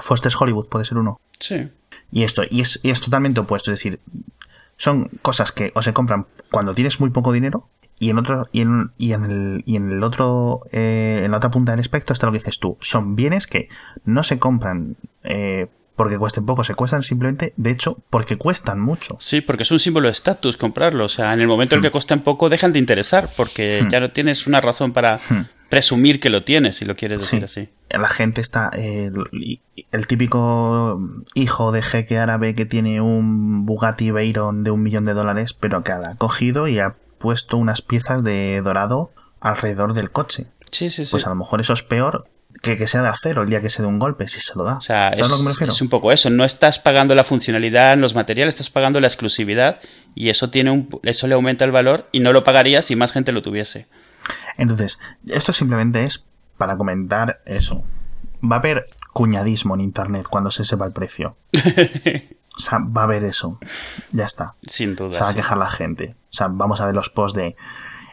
Foster's 0.00 0.40
Hollywood 0.40 0.68
puede 0.68 0.84
ser 0.84 0.98
uno. 0.98 1.20
Sí. 1.38 1.70
Y 2.12 2.24
esto, 2.24 2.42
y 2.48 2.60
es, 2.60 2.80
y 2.82 2.90
es 2.90 3.00
totalmente 3.00 3.40
opuesto. 3.40 3.72
Es 3.72 3.78
decir, 3.78 4.00
son 4.76 5.08
cosas 5.22 5.52
que 5.52 5.72
o 5.74 5.82
se 5.82 5.92
compran 5.92 6.26
cuando 6.50 6.74
tienes 6.74 7.00
muy 7.00 7.10
poco 7.10 7.32
dinero 7.32 7.68
y 8.00 8.08
en 8.08 8.18
otro, 8.18 8.48
y 8.50 8.62
en, 8.62 8.90
y 8.96 9.12
en 9.12 9.24
el, 9.24 9.62
y 9.66 9.76
en 9.76 9.92
el 9.92 10.02
otro, 10.02 10.62
eh, 10.72 11.20
en 11.22 11.30
la 11.30 11.36
otra 11.36 11.50
punta 11.50 11.72
del 11.72 11.80
espectro 11.80 12.14
está 12.14 12.26
lo 12.26 12.32
que 12.32 12.38
dices 12.38 12.58
tú. 12.58 12.78
Son 12.80 13.14
bienes 13.14 13.46
que 13.46 13.68
no 14.06 14.22
se 14.22 14.38
compran 14.38 14.96
eh, 15.22 15.68
porque 15.96 16.16
cuesten 16.16 16.46
poco, 16.46 16.64
se 16.64 16.74
cuestan 16.74 17.02
simplemente, 17.02 17.52
de 17.58 17.70
hecho, 17.70 17.98
porque 18.08 18.38
cuestan 18.38 18.80
mucho. 18.80 19.18
Sí, 19.20 19.42
porque 19.42 19.64
es 19.64 19.70
un 19.70 19.78
símbolo 19.78 20.08
de 20.08 20.12
estatus 20.12 20.56
comprarlo. 20.56 21.04
O 21.04 21.08
sea, 21.10 21.34
en 21.34 21.42
el 21.42 21.46
momento 21.46 21.76
en 21.76 21.82
que 21.82 21.90
hmm. 21.90 21.92
cuestan 21.92 22.20
poco, 22.20 22.48
dejan 22.48 22.72
de 22.72 22.78
interesar, 22.78 23.28
porque 23.36 23.82
hmm. 23.82 23.88
ya 23.90 24.00
no 24.00 24.08
tienes 24.08 24.46
una 24.46 24.62
razón 24.62 24.94
para 24.94 25.16
hmm. 25.16 25.48
presumir 25.68 26.18
que 26.18 26.30
lo 26.30 26.42
tienes, 26.42 26.76
si 26.76 26.86
lo 26.86 26.94
quieres 26.96 27.20
decir 27.20 27.44
así. 27.44 27.68
La 27.90 28.08
gente 28.08 28.40
está. 28.40 28.70
Eh, 28.78 29.10
el, 29.92 30.06
típico 30.06 30.98
hijo 31.34 31.70
de 31.70 31.82
jeque 31.82 32.16
árabe 32.16 32.54
que 32.54 32.64
tiene 32.64 33.02
un 33.02 33.66
Bugatti 33.66 34.10
Veyron 34.10 34.64
de 34.64 34.70
un 34.70 34.82
millón 34.82 35.04
de 35.04 35.12
dólares, 35.12 35.52
pero 35.52 35.84
que 35.84 35.92
ha 35.92 36.14
cogido 36.16 36.66
y 36.66 36.78
ha 36.78 36.94
puesto 37.20 37.58
unas 37.58 37.82
piezas 37.82 38.24
de 38.24 38.60
dorado 38.62 39.12
alrededor 39.40 39.92
del 39.92 40.10
coche. 40.10 40.46
Sí, 40.72 40.90
sí, 40.90 41.04
sí. 41.04 41.10
Pues 41.10 41.26
a 41.26 41.30
lo 41.30 41.36
mejor 41.36 41.60
eso 41.60 41.74
es 41.74 41.82
peor 41.82 42.26
que, 42.62 42.76
que 42.76 42.86
sea 42.86 43.02
de 43.02 43.08
acero 43.08 43.42
el 43.42 43.48
día 43.48 43.60
que 43.60 43.68
se 43.68 43.82
dé 43.82 43.88
un 43.88 43.98
golpe, 43.98 44.26
si 44.26 44.40
se 44.40 44.54
lo 44.56 44.64
da. 44.64 44.78
O 44.78 44.80
sea, 44.80 45.10
es, 45.10 45.28
lo 45.28 45.36
que 45.36 45.42
me 45.42 45.50
refiero? 45.50 45.72
es 45.72 45.82
un 45.82 45.90
poco 45.90 46.12
eso. 46.12 46.30
No 46.30 46.44
estás 46.44 46.78
pagando 46.78 47.14
la 47.14 47.22
funcionalidad 47.22 47.92
en 47.92 48.00
los 48.00 48.14
materiales, 48.14 48.54
estás 48.54 48.70
pagando 48.70 49.00
la 49.00 49.06
exclusividad 49.06 49.80
y 50.14 50.30
eso 50.30 50.50
tiene 50.50 50.70
un, 50.70 50.88
eso 51.02 51.26
le 51.26 51.34
aumenta 51.34 51.64
el 51.66 51.72
valor 51.72 52.08
y 52.10 52.20
no 52.20 52.32
lo 52.32 52.42
pagaría 52.42 52.80
si 52.80 52.96
más 52.96 53.12
gente 53.12 53.32
lo 53.32 53.42
tuviese. 53.42 53.86
Entonces, 54.56 54.98
esto 55.26 55.52
simplemente 55.52 56.04
es 56.04 56.24
para 56.56 56.76
comentar 56.76 57.42
eso. 57.44 57.84
Va 58.42 58.56
a 58.56 58.58
haber 58.60 58.86
cuñadismo 59.12 59.74
en 59.74 59.82
internet 59.82 60.26
cuando 60.28 60.50
se 60.50 60.64
sepa 60.64 60.86
el 60.86 60.92
precio. 60.92 61.36
O 62.66 62.68
sea, 62.68 62.78
va 62.78 63.02
a 63.02 63.04
haber 63.04 63.24
eso. 63.24 63.58
Ya 64.12 64.26
está. 64.26 64.54
Sin 64.66 64.96
duda. 64.96 65.12
Se 65.12 65.20
va 65.20 65.30
a 65.30 65.34
quejar 65.34 65.58
la 65.58 65.70
gente. 65.70 66.14
O 66.30 66.32
sea, 66.32 66.48
vamos 66.48 66.80
a 66.80 66.86
ver 66.86 66.94
los 66.94 67.08
posts 67.08 67.38
de 67.38 67.56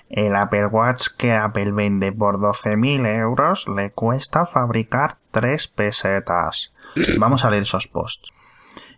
el 0.09 0.35
Apple 0.35 0.67
Watch 0.67 1.07
que 1.17 1.33
Apple 1.33 1.71
vende 1.73 2.13
por 2.13 2.39
12.000 2.39 3.05
euros 3.19 3.67
le 3.67 3.91
cuesta 3.91 4.45
fabricar 4.45 5.17
3 5.31 5.67
pesetas. 5.67 6.73
Vamos 7.19 7.43
a 7.43 7.49
leer 7.49 7.63
esos 7.63 7.87
posts. 7.87 8.31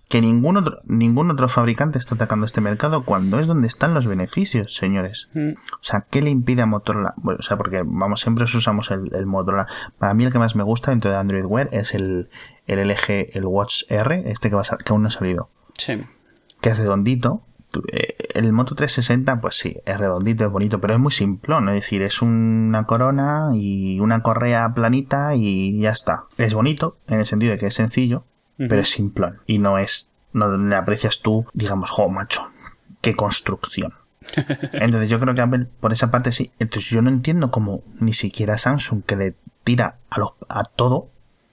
Que 0.07 0.21
ningún 0.21 0.57
otro, 0.57 0.81
ningún 0.85 1.29
otro 1.29 1.47
fabricante 1.47 1.99
está 1.99 2.15
atacando 2.15 2.45
este 2.45 2.61
mercado 2.61 3.05
cuando 3.05 3.39
es 3.39 3.47
donde 3.47 3.67
están 3.67 3.93
los 3.93 4.07
beneficios, 4.07 4.75
señores. 4.75 5.29
Mm. 5.33 5.51
O 5.51 5.83
sea, 5.83 6.03
¿qué 6.09 6.21
le 6.21 6.29
impide 6.31 6.63
a 6.63 6.65
Motorola? 6.65 7.13
Bueno, 7.17 7.39
o 7.39 7.43
sea, 7.43 7.57
porque 7.57 7.83
vamos, 7.85 8.21
siempre 8.21 8.45
usamos 8.45 8.89
el, 8.89 9.11
el 9.13 9.25
Motorola. 9.25 9.67
Para 9.97 10.13
mí 10.15 10.25
el 10.25 10.31
que 10.31 10.39
más 10.39 10.55
me 10.55 10.63
gusta 10.63 10.91
dentro 10.91 11.11
de 11.11 11.17
Android 11.17 11.45
Wear 11.45 11.69
es 11.71 11.93
el, 11.93 12.29
el 12.69 12.87
LG, 12.87 13.35
el 13.35 13.45
Watch 13.45 13.83
R, 13.89 14.23
este 14.25 14.49
que, 14.49 14.55
va 14.55 14.63
que 14.63 14.91
aún 14.93 15.01
no 15.01 15.07
ha 15.07 15.11
salido. 15.11 15.49
Sí. 15.77 16.01
Que 16.61 16.69
es 16.69 16.77
redondito. 16.77 17.43
Eh, 17.91 18.15
el 18.33 18.51
Moto 18.51 18.75
360, 18.75 19.41
pues 19.41 19.55
sí, 19.55 19.77
es 19.85 19.97
redondito, 19.97 20.45
es 20.45 20.51
bonito, 20.51 20.81
pero 20.81 20.93
es 20.93 20.99
muy 20.99 21.11
simplón. 21.11 21.69
Es 21.69 21.75
decir, 21.75 22.01
es 22.01 22.21
una 22.21 22.85
corona 22.85 23.51
y 23.53 23.99
una 23.99 24.21
correa 24.21 24.71
planita 24.73 25.35
y 25.35 25.79
ya 25.79 25.91
está. 25.91 26.25
Es 26.37 26.53
bonito, 26.53 26.97
en 27.07 27.19
el 27.19 27.25
sentido 27.25 27.51
de 27.51 27.59
que 27.59 27.67
es 27.67 27.75
sencillo, 27.75 28.25
pero 28.57 28.81
es 28.81 28.89
simplón. 28.89 29.37
Y 29.45 29.59
no 29.59 29.77
es, 29.77 30.13
no 30.33 30.57
le 30.57 30.75
aprecias 30.75 31.21
tú, 31.21 31.45
digamos, 31.53 31.89
jo, 31.89 32.09
macho, 32.09 32.47
qué 33.01 33.15
construcción. 33.15 33.93
Entonces 34.73 35.09
yo 35.09 35.19
creo 35.19 35.33
que 35.33 35.41
Apple 35.41 35.67
por 35.79 35.93
esa 35.93 36.11
parte 36.11 36.31
sí. 36.31 36.51
Entonces 36.59 36.89
yo 36.89 37.01
no 37.01 37.09
entiendo 37.09 37.51
cómo 37.51 37.83
ni 37.99 38.13
siquiera 38.13 38.57
Samsung 38.57 39.03
que 39.03 39.15
le 39.15 39.35
tira 39.63 39.97
a, 40.09 40.19
los, 40.19 40.31
a 40.47 40.63
todo, 40.63 41.09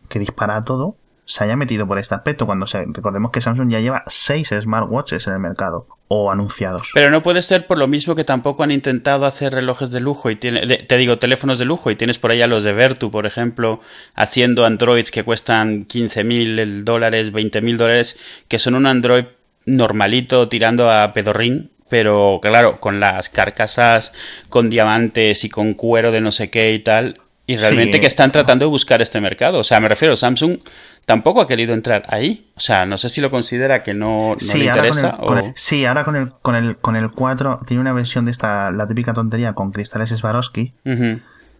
que 0.08 0.18
dispara 0.18 0.56
a 0.56 0.64
todo, 0.64 0.96
se 1.26 1.44
haya 1.44 1.56
metido 1.56 1.86
por 1.86 1.98
este 1.98 2.14
aspecto 2.14 2.46
cuando 2.46 2.66
se, 2.66 2.84
recordemos 2.86 3.32
que 3.32 3.40
Samsung 3.40 3.68
ya 3.68 3.80
lleva 3.80 4.04
seis 4.06 4.54
smartwatches 4.58 5.26
en 5.26 5.34
el 5.34 5.40
mercado 5.40 5.88
o 6.08 6.30
anunciados. 6.30 6.92
Pero 6.94 7.10
no 7.10 7.22
puede 7.22 7.42
ser 7.42 7.66
por 7.66 7.78
lo 7.78 7.88
mismo 7.88 8.14
que 8.14 8.22
tampoco 8.22 8.62
han 8.62 8.70
intentado 8.70 9.26
hacer 9.26 9.52
relojes 9.52 9.90
de 9.90 9.98
lujo 9.98 10.30
y 10.30 10.36
tiene, 10.36 10.64
te 10.64 10.96
digo 10.96 11.18
teléfonos 11.18 11.58
de 11.58 11.64
lujo 11.64 11.90
y 11.90 11.96
tienes 11.96 12.20
por 12.20 12.30
ahí 12.30 12.42
a 12.42 12.46
los 12.46 12.62
de 12.62 12.72
Vertu, 12.72 13.10
por 13.10 13.26
ejemplo, 13.26 13.80
haciendo 14.14 14.64
androids 14.64 15.10
que 15.10 15.24
cuestan 15.24 15.88
15.000 15.88 16.84
dólares, 16.84 17.32
20.000 17.32 17.76
dólares, 17.76 18.16
que 18.46 18.60
son 18.60 18.76
un 18.76 18.86
android 18.86 19.24
normalito 19.64 20.48
tirando 20.48 20.92
a 20.92 21.12
pedorrín, 21.12 21.72
pero 21.88 22.38
claro, 22.40 22.78
con 22.78 23.00
las 23.00 23.30
carcasas 23.30 24.12
con 24.48 24.70
diamantes 24.70 25.42
y 25.42 25.48
con 25.48 25.74
cuero 25.74 26.12
de 26.12 26.20
no 26.20 26.30
sé 26.30 26.50
qué 26.50 26.72
y 26.72 26.78
tal, 26.78 27.20
y 27.46 27.56
realmente 27.56 28.00
que 28.00 28.06
están 28.06 28.32
tratando 28.32 28.64
de 28.64 28.70
buscar 28.70 29.00
este 29.00 29.20
mercado. 29.20 29.60
O 29.60 29.64
sea, 29.64 29.78
me 29.78 29.88
refiero, 29.88 30.16
Samsung 30.16 30.58
tampoco 31.04 31.40
ha 31.40 31.46
querido 31.46 31.74
entrar 31.74 32.04
ahí. 32.08 32.46
O 32.56 32.60
sea, 32.60 32.86
no 32.86 32.98
sé 32.98 33.08
si 33.08 33.20
lo 33.20 33.30
considera 33.30 33.82
que 33.82 33.94
no, 33.94 34.34
le 34.54 34.64
interesa. 34.64 35.16
sí, 35.54 35.84
ahora 35.84 36.04
con 36.04 36.16
el, 36.16 36.30
con, 36.42 36.56
el, 36.56 36.76
con 36.76 36.96
el 36.96 37.10
4 37.10 37.60
tiene 37.66 37.80
una 37.80 37.92
versión 37.92 38.24
de 38.24 38.32
esta, 38.32 38.72
la 38.72 38.88
típica 38.88 39.14
tontería 39.14 39.52
con 39.52 39.70
cristales 39.70 40.10
Swarovski 40.10 40.74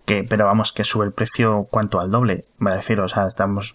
que, 0.07 0.23
pero 0.23 0.47
vamos, 0.47 0.73
que 0.73 0.85
sube 0.85 1.05
el 1.05 1.13
precio 1.13 1.67
cuanto 1.69 1.99
al 1.99 2.13
doble, 2.13 2.47
me 2.59 2.71
refiero, 2.71 3.05
o 3.05 3.09
sea, 3.09 3.27
estamos 3.27 3.75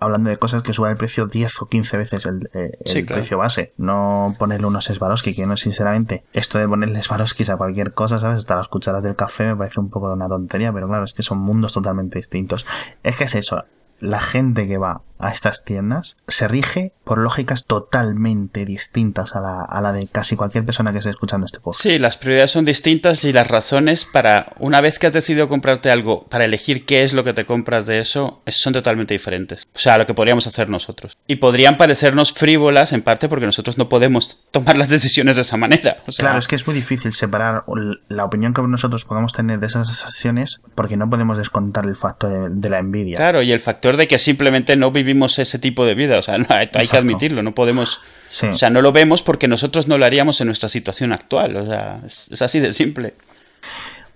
hablando 0.00 0.30
de 0.30 0.38
cosas 0.38 0.62
que 0.62 0.72
suben 0.72 0.92
el 0.92 0.96
precio 0.96 1.26
10 1.26 1.62
o 1.62 1.68
15 1.68 1.96
veces 1.98 2.24
el, 2.24 2.48
eh, 2.54 2.72
el 2.82 3.04
precio 3.04 3.36
base, 3.36 3.74
no 3.76 4.34
ponerle 4.38 4.66
unos 4.66 4.86
Swarovski, 4.86 5.34
que 5.34 5.46
no, 5.46 5.54
sinceramente, 5.58 6.24
esto 6.32 6.58
de 6.58 6.66
ponerle 6.66 7.02
Swarovskis 7.02 7.50
a 7.50 7.58
cualquier 7.58 7.92
cosa, 7.92 8.18
¿sabes? 8.18 8.38
Hasta 8.38 8.56
las 8.56 8.68
cucharas 8.68 9.04
del 9.04 9.16
café 9.16 9.48
me 9.48 9.56
parece 9.56 9.78
un 9.78 9.90
poco 9.90 10.08
de 10.08 10.14
una 10.14 10.28
tontería, 10.28 10.72
pero 10.72 10.88
claro, 10.88 11.04
es 11.04 11.12
que 11.12 11.22
son 11.22 11.38
mundos 11.38 11.74
totalmente 11.74 12.18
distintos. 12.18 12.66
Es 13.02 13.16
que 13.16 13.24
es 13.24 13.34
eso, 13.34 13.62
la 14.00 14.20
gente 14.20 14.66
que 14.66 14.78
va 14.78 15.02
a 15.18 15.30
estas 15.30 15.64
tiendas 15.64 16.16
se 16.28 16.48
rige 16.48 16.92
por 17.04 17.18
lógicas 17.18 17.64
totalmente 17.64 18.64
distintas 18.64 19.36
a 19.36 19.40
la, 19.40 19.62
a 19.62 19.80
la, 19.80 19.92
de 19.92 20.08
casi 20.08 20.36
cualquier 20.36 20.64
persona 20.64 20.92
que 20.92 20.98
esté 20.98 21.10
escuchando 21.10 21.46
este 21.46 21.60
podcast. 21.60 21.82
Sí, 21.82 21.98
las 21.98 22.16
prioridades 22.16 22.50
son 22.50 22.64
distintas 22.64 23.24
y 23.24 23.32
las 23.32 23.48
razones 23.48 24.04
para, 24.04 24.52
una 24.58 24.80
vez 24.80 24.98
que 24.98 25.06
has 25.06 25.12
decidido 25.12 25.48
comprarte 25.48 25.90
algo, 25.90 26.24
para 26.24 26.44
elegir 26.44 26.84
qué 26.84 27.04
es 27.04 27.12
lo 27.12 27.24
que 27.24 27.32
te 27.32 27.46
compras 27.46 27.86
de 27.86 28.00
eso, 28.00 28.42
son 28.46 28.72
totalmente 28.72 29.14
diferentes. 29.14 29.66
O 29.74 29.78
sea, 29.78 29.98
lo 29.98 30.06
que 30.06 30.14
podríamos 30.14 30.46
hacer 30.46 30.68
nosotros. 30.68 31.16
Y 31.26 31.36
podrían 31.36 31.76
parecernos 31.76 32.32
frívolas 32.32 32.92
en 32.92 33.02
parte 33.02 33.28
porque 33.28 33.46
nosotros 33.46 33.78
no 33.78 33.88
podemos 33.88 34.40
tomar 34.50 34.76
las 34.76 34.88
decisiones 34.88 35.36
de 35.36 35.42
esa 35.42 35.56
manera. 35.56 35.98
claro, 36.18 36.38
es 36.38 36.48
que 36.48 36.56
es 36.56 36.66
muy 36.66 36.74
difícil 36.74 37.12
separar 37.14 37.64
la 38.08 38.24
opinión 38.24 38.52
que 38.52 38.62
nosotros 38.62 39.04
podemos 39.04 39.32
tener 39.32 39.60
de 39.60 39.66
esas 39.66 40.04
acciones 40.04 40.60
porque 40.74 40.96
no 40.96 41.08
podemos 41.08 41.38
descontar 41.38 41.86
el 41.86 41.94
factor 41.94 42.50
de, 42.50 42.60
de 42.60 42.68
la 42.68 42.78
envidia. 42.78 43.16
Claro, 43.16 43.42
y 43.42 43.52
el 43.52 43.60
factor 43.60 43.85
de 43.94 44.08
que 44.08 44.18
simplemente 44.18 44.74
no 44.74 44.90
vivimos 44.90 45.38
ese 45.38 45.60
tipo 45.60 45.86
de 45.86 45.94
vida. 45.94 46.18
O 46.18 46.22
sea, 46.22 46.34
hay, 46.48 46.68
que 46.68 46.96
admitirlo, 46.96 47.42
no 47.42 47.54
podemos. 47.54 48.00
O 48.42 48.58
sea, 48.58 48.70
no 48.70 48.82
lo 48.82 48.90
vemos 48.90 49.22
porque 49.22 49.46
nosotros 49.46 49.86
no 49.86 49.98
lo 49.98 50.04
haríamos 50.04 50.40
en 50.40 50.48
nuestra 50.48 50.68
situación 50.68 51.12
actual. 51.12 51.56
O 51.56 51.66
sea, 51.66 52.00
es, 52.04 52.42
así 52.42 52.58
de 52.58 52.72
simple. 52.72 53.14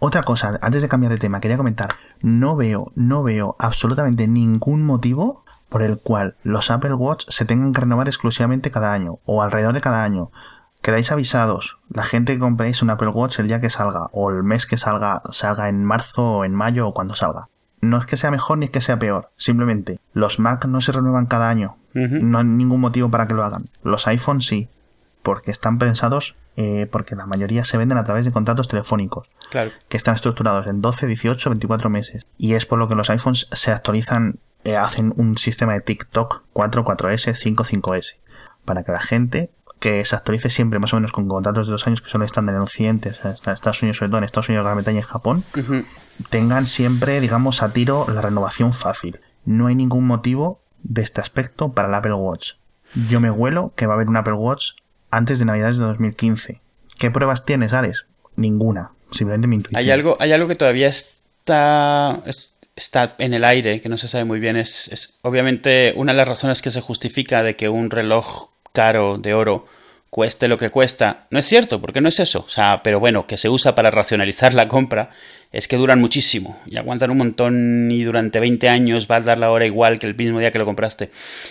Otra 0.00 0.22
cosa, 0.22 0.58
antes 0.62 0.82
de 0.82 0.88
cambiar 0.88 1.12
de 1.12 1.18
tema, 1.18 1.40
quería 1.40 1.58
comentar, 1.58 1.94
no 2.22 2.56
veo, 2.56 2.90
no 2.96 3.22
veo 3.22 3.54
absolutamente 3.58 4.26
ningún 4.26 4.82
motivo 4.82 5.44
por 5.68 5.82
el 5.82 5.98
cual 5.98 6.36
los 6.42 6.70
Apple 6.70 6.94
Watch 6.94 7.26
se 7.28 7.44
tengan 7.44 7.72
que 7.72 7.82
renovar 7.82 8.08
exclusivamente 8.08 8.70
cada 8.70 8.94
año 8.94 9.18
o 9.26 9.42
alrededor 9.42 9.74
de 9.74 9.82
cada 9.82 10.02
año. 10.02 10.32
Quedáis 10.80 11.12
avisados, 11.12 11.78
la 11.90 12.02
gente 12.02 12.32
que 12.32 12.38
compréis 12.38 12.80
un 12.80 12.88
Apple 12.88 13.08
Watch 13.08 13.38
el 13.38 13.46
día 13.46 13.60
que 13.60 13.68
salga 13.68 14.08
o 14.12 14.30
el 14.30 14.42
mes 14.42 14.64
que 14.64 14.78
salga, 14.78 15.22
salga 15.30 15.68
en 15.68 15.84
marzo 15.84 16.38
o 16.38 16.44
en 16.46 16.54
mayo 16.54 16.88
o 16.88 16.94
cuando 16.94 17.14
salga 17.14 17.50
no 17.80 17.98
es 17.98 18.06
que 18.06 18.16
sea 18.16 18.30
mejor 18.30 18.58
ni 18.58 18.66
es 18.66 18.70
que 18.70 18.80
sea 18.80 18.98
peor, 18.98 19.30
simplemente 19.36 20.00
los 20.12 20.38
Mac 20.38 20.66
no 20.66 20.80
se 20.80 20.92
renuevan 20.92 21.26
cada 21.26 21.48
año, 21.48 21.76
no 21.94 22.38
hay 22.38 22.44
ningún 22.44 22.80
motivo 22.80 23.10
para 23.10 23.26
que 23.26 23.34
lo 23.34 23.42
hagan. 23.42 23.68
Los 23.82 24.06
iPhones 24.06 24.46
sí, 24.46 24.68
porque 25.22 25.50
están 25.50 25.78
pensados, 25.78 26.36
eh, 26.56 26.86
porque 26.90 27.16
la 27.16 27.26
mayoría 27.26 27.64
se 27.64 27.78
venden 27.78 27.98
a 27.98 28.04
través 28.04 28.24
de 28.24 28.32
contratos 28.32 28.68
telefónicos, 28.68 29.30
que 29.88 29.96
están 29.96 30.14
estructurados 30.14 30.66
en 30.66 30.80
12, 30.80 31.06
18, 31.06 31.50
24 31.50 31.90
meses. 31.90 32.26
Y 32.38 32.54
es 32.54 32.66
por 32.66 32.78
lo 32.78 32.88
que 32.88 32.94
los 32.94 33.10
iPhones 33.10 33.48
se 33.52 33.72
actualizan, 33.72 34.38
eh, 34.64 34.76
hacen 34.76 35.12
un 35.16 35.38
sistema 35.38 35.72
de 35.72 35.80
TikTok 35.80 36.42
4, 36.52 36.84
4S, 36.84 37.34
5, 37.34 37.64
5S, 37.64 38.20
para 38.64 38.82
que 38.82 38.92
la 38.92 39.00
gente 39.00 39.50
que 39.80 40.04
se 40.04 40.14
actualice 40.14 40.50
siempre 40.50 40.78
más 40.78 40.92
o 40.92 40.96
menos 40.96 41.10
con 41.10 41.26
contratos 41.26 41.66
de 41.66 41.72
dos 41.72 41.86
años 41.86 42.02
que 42.02 42.10
son 42.10 42.22
estándar 42.22 42.54
en 42.54 42.60
Occidente, 42.60 43.10
o 43.10 43.14
sea, 43.14 43.30
en 43.30 43.52
Estados 43.52 43.82
Unidos 43.82 43.96
sobre 43.96 44.10
todo, 44.10 44.18
en 44.18 44.24
Estados 44.24 44.48
Unidos, 44.50 44.64
Gran 44.64 44.76
Bretaña 44.76 44.98
y 44.98 45.02
Japón, 45.02 45.44
tengan 46.28 46.66
siempre, 46.66 47.20
digamos, 47.20 47.62
a 47.62 47.72
tiro 47.72 48.06
la 48.08 48.20
renovación 48.20 48.72
fácil. 48.72 49.20
No 49.44 49.66
hay 49.66 49.74
ningún 49.74 50.06
motivo 50.06 50.62
de 50.82 51.02
este 51.02 51.20
aspecto 51.20 51.72
para 51.72 51.88
el 51.88 51.94
Apple 51.94 52.14
Watch. 52.14 52.54
Yo 53.08 53.20
me 53.20 53.30
huelo 53.30 53.72
que 53.76 53.86
va 53.86 53.94
a 53.94 53.96
haber 53.96 54.08
un 54.08 54.16
Apple 54.16 54.34
Watch 54.34 54.72
antes 55.10 55.38
de 55.38 55.44
Navidades 55.44 55.78
de 55.78 55.84
2015. 55.84 56.60
¿Qué 56.98 57.10
pruebas 57.10 57.44
tienes, 57.44 57.72
Ares? 57.72 58.06
Ninguna. 58.36 58.92
Simplemente 59.12 59.48
mi 59.48 59.56
intuición. 59.56 59.80
Hay 59.80 59.90
algo, 59.90 60.16
hay 60.20 60.32
algo 60.32 60.48
que 60.48 60.56
todavía 60.56 60.88
está, 60.88 62.22
está 62.76 63.14
en 63.18 63.34
el 63.34 63.44
aire, 63.44 63.80
que 63.80 63.88
no 63.88 63.96
se 63.96 64.08
sabe 64.08 64.24
muy 64.24 64.40
bien. 64.40 64.56
Es, 64.56 64.88
es 64.88 65.18
obviamente 65.22 65.92
una 65.96 66.12
de 66.12 66.18
las 66.18 66.28
razones 66.28 66.62
que 66.62 66.70
se 66.70 66.80
justifica 66.80 67.42
de 67.42 67.56
que 67.56 67.68
un 67.68 67.90
reloj 67.90 68.50
caro 68.72 69.18
de 69.18 69.34
oro 69.34 69.66
cueste 70.10 70.48
lo 70.48 70.58
que 70.58 70.70
cuesta. 70.70 71.26
No 71.30 71.38
es 71.38 71.46
cierto, 71.46 71.80
porque 71.80 72.00
no 72.00 72.08
es 72.08 72.20
eso. 72.20 72.40
O 72.40 72.48
sea, 72.48 72.82
pero 72.82 73.00
bueno, 73.00 73.26
que 73.26 73.36
se 73.36 73.48
usa 73.48 73.74
para 73.74 73.90
racionalizar 73.90 74.54
la 74.54 74.68
compra, 74.68 75.10
es 75.52 75.66
que 75.66 75.76
duran 75.76 76.00
muchísimo 76.00 76.56
y 76.66 76.76
aguantan 76.76 77.10
un 77.10 77.18
montón 77.18 77.88
y 77.90 78.02
durante 78.02 78.38
20 78.38 78.68
años 78.68 79.08
va 79.10 79.16
a 79.16 79.20
dar 79.20 79.38
la 79.38 79.50
hora 79.50 79.66
igual 79.66 79.98
que 79.98 80.06
el 80.06 80.14
mismo 80.14 80.38
día 80.38 80.52
que 80.52 80.58
lo 80.58 80.64
compraste. 80.64 81.10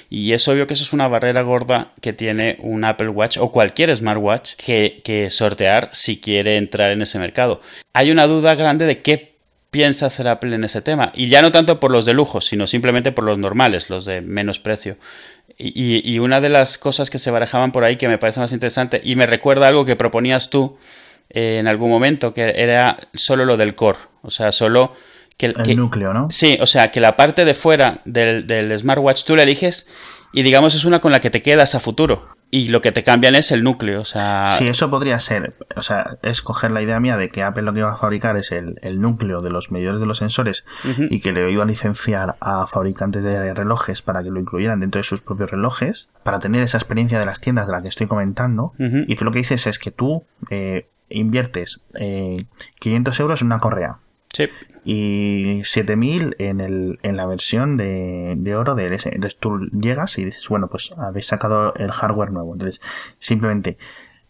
Y 0.09 0.31
es 0.33 0.47
obvio 0.47 0.67
que 0.67 0.73
eso 0.73 0.83
es 0.83 0.93
una 0.93 1.07
barrera 1.07 1.41
gorda 1.41 1.91
que 2.01 2.13
tiene 2.13 2.57
un 2.61 2.85
Apple 2.85 3.09
Watch 3.09 3.37
o 3.37 3.51
cualquier 3.51 3.95
smartwatch 3.95 4.55
que, 4.55 5.01
que 5.03 5.29
sortear 5.29 5.89
si 5.91 6.19
quiere 6.19 6.57
entrar 6.57 6.91
en 6.91 7.01
ese 7.01 7.19
mercado. 7.19 7.61
Hay 7.93 8.11
una 8.11 8.27
duda 8.27 8.55
grande 8.55 8.85
de 8.85 9.01
qué 9.01 9.29
piensa 9.71 10.07
hacer 10.07 10.27
Apple 10.27 10.55
en 10.55 10.63
ese 10.63 10.81
tema. 10.81 11.11
Y 11.13 11.27
ya 11.27 11.41
no 11.41 11.51
tanto 11.51 11.79
por 11.79 11.91
los 11.91 12.05
de 12.05 12.13
lujo, 12.13 12.41
sino 12.41 12.67
simplemente 12.67 13.11
por 13.11 13.23
los 13.23 13.37
normales, 13.37 13.89
los 13.89 14.05
de 14.05 14.21
menos 14.21 14.59
precio. 14.59 14.97
Y, 15.57 16.19
una 16.19 16.39
de 16.39 16.47
las 16.47 16.77
cosas 16.77 17.09
que 17.09 17.19
se 17.19 17.31
barajaban 17.31 17.73
por 17.73 17.83
ahí 17.83 17.97
que 17.97 18.07
me 18.07 18.17
parece 18.17 18.39
más 18.39 18.53
interesante 18.53 19.01
y 19.03 19.17
me 19.17 19.25
recuerda 19.25 19.67
algo 19.67 19.83
que 19.83 19.97
proponías 19.97 20.49
tú 20.49 20.77
eh, 21.29 21.57
en 21.59 21.67
algún 21.67 21.89
momento, 21.89 22.33
que 22.33 22.53
era 22.55 22.97
solo 23.13 23.45
lo 23.45 23.57
del 23.57 23.75
core, 23.75 23.99
o 24.21 24.29
sea, 24.29 24.51
solo 24.51 24.93
que 25.37 25.45
el 25.45 25.77
núcleo, 25.77 26.13
¿no? 26.13 26.27
Sí, 26.31 26.57
o 26.59 26.65
sea, 26.65 26.91
que 26.91 26.99
la 26.99 27.15
parte 27.15 27.45
de 27.45 27.53
fuera 27.53 28.01
del, 28.03 28.45
del 28.45 28.77
smartwatch 28.77 29.23
tú 29.23 29.37
la 29.37 29.43
eliges 29.43 29.87
y 30.31 30.43
digamos 30.43 30.75
es 30.75 30.85
una 30.85 30.99
con 30.99 31.11
la 31.11 31.21
que 31.21 31.29
te 31.29 31.41
quedas 31.41 31.75
a 31.75 31.79
futuro. 31.79 32.27
Y 32.51 32.69
lo 32.69 32.81
que 32.81 32.91
te 32.91 33.03
cambian 33.03 33.35
es 33.35 33.51
el 33.51 33.63
núcleo, 33.63 34.01
o 34.01 34.05
sea... 34.05 34.47
Sí, 34.47 34.67
eso 34.67 34.89
podría 34.89 35.19
ser, 35.19 35.55
o 35.75 35.83
sea, 35.83 36.17
es 36.23 36.41
coger 36.41 36.71
la 36.71 36.81
idea 36.81 36.99
mía 36.99 37.15
de 37.15 37.29
que 37.29 37.43
Apple 37.43 37.61
lo 37.61 37.73
que 37.73 37.79
iba 37.79 37.91
a 37.91 37.95
fabricar 37.95 38.37
es 38.37 38.51
el, 38.51 38.75
núcleo 38.99 39.43
de 39.43 39.51
los 39.51 39.71
medidores 39.71 39.99
de 39.99 40.07
los 40.07 40.17
sensores 40.17 40.65
y 41.11 41.21
que 41.21 41.31
le 41.31 41.51
iba 41.51 41.61
a 41.61 41.67
licenciar 41.67 42.37
a 42.39 42.65
fabricantes 42.65 43.23
de 43.23 43.53
relojes 43.53 44.01
para 44.01 44.23
que 44.23 44.31
lo 44.31 44.39
incluyeran 44.39 44.79
dentro 44.79 44.97
de 44.97 45.03
sus 45.03 45.21
propios 45.21 45.51
relojes, 45.51 46.09
para 46.23 46.39
tener 46.39 46.63
esa 46.63 46.79
experiencia 46.79 47.19
de 47.19 47.27
las 47.27 47.39
tiendas 47.39 47.67
de 47.67 47.73
la 47.73 47.83
que 47.83 47.87
estoy 47.87 48.07
comentando, 48.07 48.73
y 48.79 49.15
que 49.15 49.25
lo 49.25 49.31
que 49.31 49.39
dices 49.39 49.67
es 49.67 49.77
que 49.77 49.91
tú 49.91 50.25
eh, 50.49 50.89
inviertes 51.09 51.85
eh, 51.99 52.45
500 52.79 53.19
euros 53.19 53.41
en 53.41 53.47
una 53.47 53.59
correa. 53.59 53.99
Sí 54.33 54.47
y 54.83 55.61
7000 55.65 56.35
en, 56.39 56.61
el, 56.61 56.97
en 57.03 57.15
la 57.15 57.27
versión 57.27 57.77
de, 57.77 58.33
de 58.37 58.55
oro 58.55 58.73
del 58.73 58.93
S. 58.93 59.07
Entonces 59.13 59.39
tú 59.39 59.59
llegas 59.67 60.17
y 60.17 60.25
dices, 60.25 60.47
bueno, 60.49 60.67
pues 60.67 60.93
habéis 60.97 61.27
sacado 61.27 61.75
el 61.75 61.91
hardware 61.91 62.31
nuevo. 62.31 62.53
Entonces 62.53 62.81
simplemente 63.19 63.77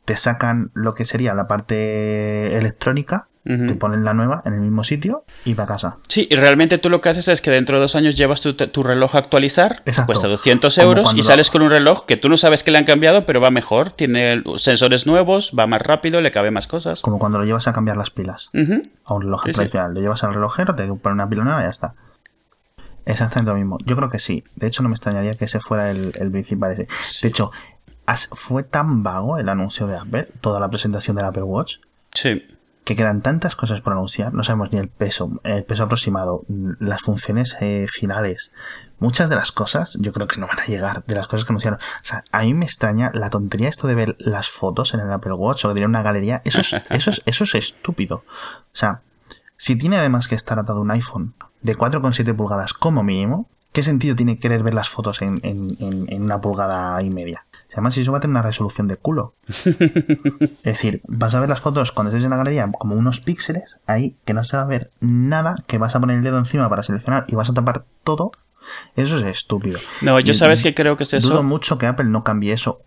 te 0.03 0.17
sacan 0.17 0.69
lo 0.73 0.95
que 0.95 1.05
sería 1.05 1.33
la 1.33 1.47
parte 1.47 2.57
electrónica 2.57 3.28
te 3.43 3.73
ponen 3.75 4.03
la 4.03 4.13
nueva 4.13 4.43
en 4.45 4.53
el 4.53 4.59
mismo 4.59 4.83
sitio 4.83 5.23
y 5.45 5.53
va 5.53 5.63
a 5.63 5.67
casa. 5.67 5.97
Sí, 6.07 6.27
y 6.29 6.35
realmente 6.35 6.77
tú 6.77 6.89
lo 6.89 7.01
que 7.01 7.09
haces 7.09 7.27
es 7.29 7.41
que 7.41 7.49
dentro 7.49 7.77
de 7.77 7.81
dos 7.81 7.95
años 7.95 8.15
llevas 8.15 8.41
tu, 8.41 8.83
reloj 8.83 9.15
a 9.15 9.19
actualizar, 9.19 9.81
cuesta 10.05 10.27
200 10.27 10.77
euros 10.79 11.13
y 11.15 11.23
sales 11.23 11.49
con 11.49 11.61
un 11.61 11.69
reloj 11.69 12.05
que 12.05 12.17
tú 12.17 12.29
no 12.29 12.37
sabes 12.37 12.63
que 12.63 12.71
le 12.71 12.77
han 12.77 12.83
cambiado, 12.83 13.25
pero 13.25 13.41
va 13.41 13.49
mejor, 13.49 13.91
tiene 13.91 14.43
sensores 14.57 15.07
nuevos, 15.07 15.53
va 15.57 15.67
más 15.67 15.81
rápido, 15.81 16.21
le 16.21 16.31
cabe 16.31 16.51
más 16.51 16.67
cosas. 16.67 17.01
Como 17.01 17.17
cuando 17.17 17.39
lo 17.39 17.45
llevas 17.45 17.67
a 17.67 17.73
cambiar 17.73 17.97
las 17.97 18.11
pilas 18.11 18.51
a 19.05 19.13
un 19.13 19.21
reloj 19.21 19.45
tradicional. 19.45 19.93
Le 19.93 20.01
llevas 20.01 20.23
al 20.23 20.33
relojero, 20.33 20.75
te 20.75 20.85
pone 20.87 21.13
una 21.13 21.29
pila 21.29 21.43
nueva 21.43 21.61
y 21.61 21.63
ya 21.63 21.69
está. 21.69 21.95
Exactamente 23.05 23.51
lo 23.51 23.57
mismo. 23.57 23.77
Yo 23.85 23.95
creo 23.95 24.09
que 24.09 24.19
sí. 24.19 24.43
De 24.55 24.67
hecho, 24.67 24.83
no 24.83 24.89
me 24.89 24.93
extrañaría 24.93 25.35
que 25.35 25.45
ese 25.45 25.59
fuera 25.59 25.89
el, 25.89 26.11
principal. 26.31 26.73
Ese. 26.73 26.87
De 27.23 27.27
hecho, 27.27 27.51
fue 28.33 28.61
tan 28.61 29.01
vago 29.01 29.39
el 29.39 29.49
anuncio 29.49 29.87
de 29.87 29.97
Apple, 29.97 30.27
toda 30.41 30.59
la 30.59 30.69
presentación 30.69 31.15
del 31.15 31.25
Apple 31.25 31.43
Watch. 31.43 31.77
Sí 32.13 32.43
que 32.83 32.95
quedan 32.95 33.21
tantas 33.21 33.55
cosas 33.55 33.81
por 33.81 33.93
anunciar, 33.93 34.33
no 34.33 34.43
sabemos 34.43 34.71
ni 34.71 34.79
el 34.79 34.89
peso, 34.89 35.39
el 35.43 35.63
peso 35.63 35.83
aproximado, 35.83 36.43
las 36.79 37.01
funciones 37.01 37.55
eh, 37.61 37.85
finales. 37.87 38.51
Muchas 38.97 39.29
de 39.29 39.35
las 39.35 39.51
cosas 39.51 39.97
yo 40.01 40.11
creo 40.11 40.27
que 40.27 40.39
no 40.39 40.47
van 40.47 40.59
a 40.59 40.65
llegar, 40.65 41.05
de 41.05 41.15
las 41.15 41.27
cosas 41.27 41.45
que 41.45 41.51
anunciaron. 41.51 41.79
O 41.79 42.03
sea, 42.05 42.23
a 42.31 42.41
mí 42.41 42.53
me 42.53 42.65
extraña 42.65 43.11
la 43.13 43.29
tontería 43.29 43.69
esto 43.69 43.87
de 43.87 43.95
ver 43.95 44.15
las 44.19 44.49
fotos 44.49 44.93
en 44.93 45.01
el 45.01 45.11
Apple 45.11 45.33
Watch 45.33 45.65
o 45.65 45.67
de 45.69 45.75
tener 45.75 45.87
una 45.87 46.01
galería. 46.01 46.41
Eso 46.45 46.61
es, 46.61 46.73
eso 46.89 47.11
es, 47.11 47.21
eso 47.25 47.43
es 47.43 47.55
estúpido. 47.55 48.23
O 48.25 48.75
sea, 48.75 49.01
si 49.55 49.75
tiene 49.75 49.97
además 49.97 50.27
que 50.27 50.35
estar 50.35 50.57
atado 50.57 50.81
un 50.81 50.91
iPhone 50.91 51.35
de 51.61 51.77
4,7 51.77 52.35
pulgadas 52.35 52.73
como 52.73 53.03
mínimo, 53.03 53.49
¿qué 53.71 53.83
sentido 53.83 54.15
tiene 54.15 54.39
querer 54.39 54.63
ver 54.63 54.73
las 54.73 54.89
fotos 54.89 55.21
en, 55.21 55.39
en, 55.43 55.77
en 55.79 56.23
una 56.23 56.41
pulgada 56.41 57.01
y 57.03 57.09
media? 57.09 57.45
Además, 57.73 57.93
si 57.93 58.01
eso 58.01 58.11
va 58.11 58.17
a 58.17 58.21
tener 58.21 58.31
una 58.31 58.41
resolución 58.41 58.87
de 58.87 58.97
culo. 58.97 59.35
es 59.65 60.63
decir, 60.63 61.01
vas 61.07 61.35
a 61.35 61.39
ver 61.39 61.49
las 61.49 61.61
fotos 61.61 61.91
cuando 61.91 62.09
estés 62.09 62.23
en 62.23 62.31
la 62.31 62.37
galería 62.37 62.69
como 62.71 62.95
unos 62.95 63.21
píxeles 63.21 63.81
ahí 63.85 64.17
que 64.25 64.33
no 64.33 64.43
se 64.43 64.57
va 64.57 64.63
a 64.63 64.67
ver 64.67 64.91
nada, 64.99 65.55
que 65.67 65.77
vas 65.77 65.95
a 65.95 65.99
poner 65.99 66.17
el 66.17 66.23
dedo 66.23 66.37
encima 66.39 66.69
para 66.69 66.83
seleccionar 66.83 67.25
y 67.27 67.35
vas 67.35 67.49
a 67.49 67.53
tapar 67.53 67.85
todo. 68.03 68.31
Eso 68.95 69.17
es 69.17 69.23
estúpido. 69.25 69.79
No, 70.01 70.19
yo 70.19 70.33
sabes 70.33 70.63
que 70.63 70.73
creo 70.73 70.97
que 70.97 71.03
es 71.03 71.13
eso. 71.13 71.29
Dudo 71.29 71.43
mucho 71.43 71.77
que 71.77 71.87
Apple 71.87 72.05
no 72.05 72.23
cambie 72.23 72.53
eso 72.53 72.81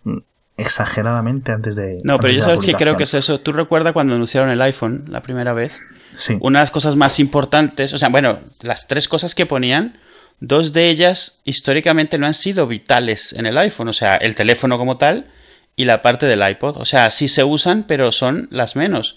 exageradamente 0.57 1.51
antes 1.51 1.75
de. 1.75 1.99
No, 2.03 2.17
pero 2.17 2.33
yo 2.33 2.43
sabes 2.43 2.59
que 2.59 2.73
creo 2.73 2.97
que 2.97 3.03
es 3.03 3.13
eso. 3.13 3.39
¿Tú 3.39 3.53
recuerdas 3.53 3.93
cuando 3.93 4.13
anunciaron 4.15 4.49
el 4.49 4.61
iPhone 4.61 5.05
la 5.07 5.21
primera 5.21 5.53
vez? 5.53 5.73
Sí. 6.15 6.37
Una 6.41 6.59
de 6.59 6.63
las 6.63 6.71
cosas 6.71 6.95
más 6.95 7.19
importantes, 7.19 7.93
o 7.93 7.97
sea, 7.97 8.09
bueno, 8.09 8.39
las 8.61 8.87
tres 8.87 9.07
cosas 9.07 9.33
que 9.33 9.45
ponían 9.45 9.97
Dos 10.39 10.73
de 10.73 10.89
ellas 10.89 11.39
históricamente 11.43 12.17
no 12.17 12.27
han 12.27 12.33
sido 12.33 12.67
vitales 12.67 13.33
en 13.33 13.45
el 13.45 13.57
iPhone, 13.57 13.87
o 13.87 13.93
sea, 13.93 14.15
el 14.15 14.35
teléfono 14.35 14.77
como 14.77 14.97
tal 14.97 15.27
y 15.75 15.85
la 15.85 16.01
parte 16.01 16.25
del 16.25 16.47
iPod. 16.47 16.77
O 16.77 16.85
sea, 16.85 17.11
sí 17.11 17.27
se 17.27 17.43
usan, 17.43 17.83
pero 17.83 18.11
son 18.11 18.47
las 18.51 18.75
menos 18.75 19.15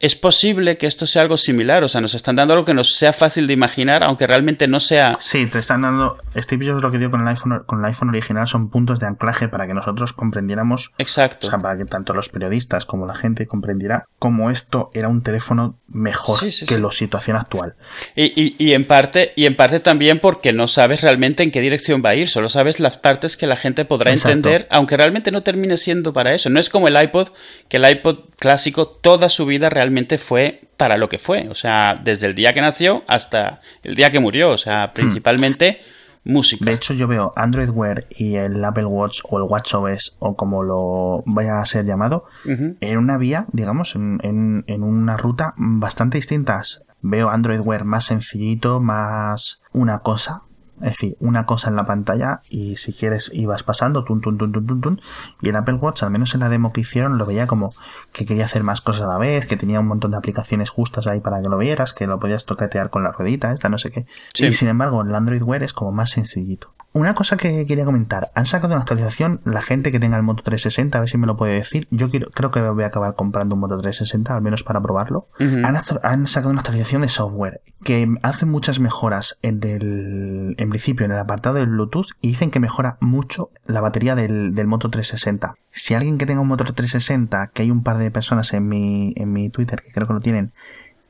es 0.00 0.14
posible 0.14 0.78
que 0.78 0.86
esto 0.86 1.06
sea 1.06 1.22
algo 1.22 1.36
similar. 1.36 1.82
O 1.82 1.88
sea, 1.88 2.00
nos 2.00 2.14
están 2.14 2.36
dando 2.36 2.54
algo 2.54 2.64
que 2.64 2.74
nos 2.74 2.94
sea 2.94 3.12
fácil 3.12 3.46
de 3.46 3.52
imaginar, 3.52 4.04
aunque 4.04 4.26
realmente 4.26 4.68
no 4.68 4.80
sea. 4.80 5.16
Sí, 5.18 5.46
te 5.46 5.58
están 5.58 5.82
dando. 5.82 6.18
Steve 6.36 6.68
Jobs 6.68 6.82
lo 6.82 6.92
que 6.92 6.98
dio 6.98 7.10
con 7.10 7.22
el 7.22 7.28
iPhone, 7.28 7.64
con 7.66 7.80
el 7.80 7.84
iPhone 7.86 8.10
original 8.10 8.46
son 8.46 8.70
puntos 8.70 9.00
de 9.00 9.06
anclaje 9.06 9.48
para 9.48 9.66
que 9.66 9.74
nosotros 9.74 10.12
comprendiéramos. 10.12 10.92
Exacto. 10.98 11.48
O 11.48 11.50
sea, 11.50 11.58
para 11.58 11.76
que 11.76 11.84
tanto 11.84 12.14
los 12.14 12.28
periodistas 12.28 12.86
como 12.86 13.06
la 13.06 13.14
gente 13.14 13.46
comprendiera 13.46 14.06
cómo 14.18 14.50
esto 14.50 14.90
era 14.94 15.08
un 15.08 15.22
teléfono 15.22 15.78
mejor 15.88 16.38
que 16.66 16.78
la 16.78 16.92
situación 16.92 17.36
actual. 17.36 17.74
Y, 18.14 18.54
y, 18.58 18.72
en 18.74 18.86
parte, 18.86 19.32
y 19.36 19.46
en 19.46 19.56
parte 19.56 19.80
también 19.80 20.20
porque 20.20 20.52
no 20.52 20.68
sabes 20.68 21.02
realmente 21.02 21.42
en 21.42 21.50
qué 21.50 21.60
dirección 21.60 22.02
va 22.04 22.10
a 22.10 22.14
ir, 22.14 22.28
solo 22.28 22.48
sabes 22.48 22.78
las 22.78 22.96
partes 22.96 23.36
que 23.36 23.46
la 23.46 23.56
gente 23.56 23.84
podrá 23.84 24.12
entender, 24.12 24.68
aunque 24.70 24.96
realmente 24.96 25.30
no 25.30 25.42
termine 25.42 25.76
siendo 25.76 26.12
para 26.12 26.34
eso. 26.34 26.50
No 26.50 26.60
es 26.60 26.68
como 26.68 26.88
el 26.88 27.02
iPod, 27.02 27.28
que 27.68 27.78
el 27.78 27.90
iPod 27.90 28.20
clásico 28.38 28.86
toda 28.86 29.28
su 29.28 29.46
vida 29.46 29.70
realmente 29.70 29.87
realmente 29.88 30.18
fue 30.18 30.68
para 30.76 30.98
lo 30.98 31.08
que 31.08 31.18
fue. 31.18 31.48
O 31.48 31.54
sea, 31.54 31.98
desde 32.02 32.26
el 32.26 32.34
día 32.34 32.52
que 32.52 32.60
nació 32.60 33.04
hasta 33.08 33.60
el 33.82 33.94
día 33.94 34.10
que 34.10 34.20
murió. 34.20 34.50
O 34.50 34.58
sea, 34.58 34.88
hmm. 34.88 34.92
principalmente 34.92 35.80
música. 36.24 36.64
De 36.66 36.74
hecho, 36.74 36.92
yo 36.92 37.08
veo 37.08 37.32
Android 37.36 37.70
Wear 37.70 38.04
y 38.10 38.36
el 38.36 38.62
Apple 38.62 38.84
Watch 38.84 39.20
o 39.24 39.38
el 39.38 39.44
WatchOS 39.44 40.18
o 40.18 40.36
como 40.36 40.62
lo 40.62 41.22
vaya 41.24 41.60
a 41.60 41.64
ser 41.64 41.86
llamado 41.86 42.26
en 42.44 42.98
una 42.98 43.16
vía, 43.16 43.46
digamos, 43.52 43.94
en, 43.94 44.64
en 44.66 44.82
una 44.82 45.16
ruta 45.16 45.54
bastante 45.56 46.18
distintas. 46.18 46.84
Veo 47.00 47.30
Android 47.30 47.60
Wear 47.60 47.84
más 47.84 48.04
sencillito, 48.04 48.80
más 48.80 49.62
una 49.72 50.00
cosa, 50.00 50.42
es 50.82 50.90
decir, 50.90 51.16
una 51.20 51.46
cosa 51.46 51.70
en 51.70 51.76
la 51.76 51.84
pantalla 51.84 52.42
y 52.48 52.76
si 52.76 52.92
quieres 52.92 53.30
ibas 53.32 53.62
pasando, 53.62 54.04
tun, 54.04 54.20
tun, 54.20 54.38
tun, 54.38 54.52
tun, 54.52 54.80
tun, 54.80 55.00
Y 55.40 55.48
el 55.48 55.56
Apple 55.56 55.74
Watch, 55.74 56.02
al 56.02 56.10
menos 56.10 56.34
en 56.34 56.40
la 56.40 56.48
demo 56.48 56.72
que 56.72 56.82
hicieron, 56.82 57.18
lo 57.18 57.26
veía 57.26 57.46
como 57.46 57.74
que 58.12 58.24
quería 58.24 58.44
hacer 58.44 58.62
más 58.62 58.80
cosas 58.80 59.02
a 59.02 59.08
la 59.08 59.18
vez, 59.18 59.46
que 59.46 59.56
tenía 59.56 59.80
un 59.80 59.86
montón 59.86 60.12
de 60.12 60.16
aplicaciones 60.16 60.70
justas 60.70 61.06
ahí 61.06 61.20
para 61.20 61.40
que 61.42 61.48
lo 61.48 61.58
vieras, 61.58 61.92
que 61.92 62.06
lo 62.06 62.18
podías 62.18 62.44
toquetear 62.44 62.90
con 62.90 63.02
la 63.02 63.12
ruedita, 63.12 63.52
esta, 63.52 63.68
no 63.68 63.78
sé 63.78 63.90
qué. 63.90 64.06
Y 64.34 64.52
sin 64.52 64.68
embargo, 64.68 65.02
el 65.02 65.14
Android 65.14 65.42
Wear 65.42 65.62
es 65.62 65.72
como 65.72 65.92
más 65.92 66.10
sencillito. 66.10 66.72
Una 66.92 67.14
cosa 67.14 67.36
que 67.36 67.66
quería 67.66 67.84
comentar, 67.84 68.30
han 68.34 68.46
sacado 68.46 68.74
una 68.74 68.80
actualización, 68.80 69.40
la 69.44 69.62
gente 69.62 69.92
que 69.92 70.00
tenga 70.00 70.16
el 70.16 70.22
Moto 70.22 70.42
360, 70.42 70.96
a 70.96 71.00
ver 71.02 71.10
si 71.10 71.18
me 71.18 71.26
lo 71.26 71.36
puede 71.36 71.54
decir, 71.54 71.86
yo 71.90 72.08
quiero, 72.08 72.30
creo 72.30 72.50
que 72.50 72.60
voy 72.60 72.82
a 72.82 72.86
acabar 72.86 73.14
comprando 73.14 73.54
un 73.54 73.60
Moto 73.60 73.76
360, 73.78 74.34
al 74.34 74.42
menos 74.42 74.62
para 74.62 74.80
probarlo. 74.80 75.28
han, 75.38 76.26
sacado 76.26 76.50
una 76.50 76.60
actualización 76.60 77.02
de 77.02 77.08
software 77.08 77.60
que 77.84 78.08
hace 78.22 78.46
muchas 78.46 78.80
mejoras 78.80 79.38
en 79.42 79.62
el, 79.62 80.54
en 80.58 80.70
principio 80.70 81.04
en 81.04 81.12
el 81.12 81.18
apartado 81.18 81.56
del 81.56 81.68
Bluetooth 81.68 82.08
y 82.22 82.28
dicen 82.28 82.50
que 82.50 82.58
mejora 82.58 82.96
mucho 83.00 83.50
la 83.66 83.80
batería 83.80 84.14
del, 84.14 84.54
del 84.54 84.66
Moto 84.66 84.88
360. 84.88 85.54
Si 85.70 85.94
alguien 85.94 86.16
que 86.16 86.26
tenga 86.26 86.40
un 86.40 86.48
Moto 86.48 86.64
360, 86.64 87.48
que 87.48 87.62
hay 87.62 87.70
un 87.70 87.82
par 87.82 87.98
de 87.98 88.10
personas 88.10 88.52
en 88.54 88.66
mi, 88.66 89.12
en 89.16 89.32
mi 89.32 89.50
Twitter 89.50 89.82
que 89.82 89.92
creo 89.92 90.06
que 90.06 90.14
lo 90.14 90.20
tienen, 90.20 90.52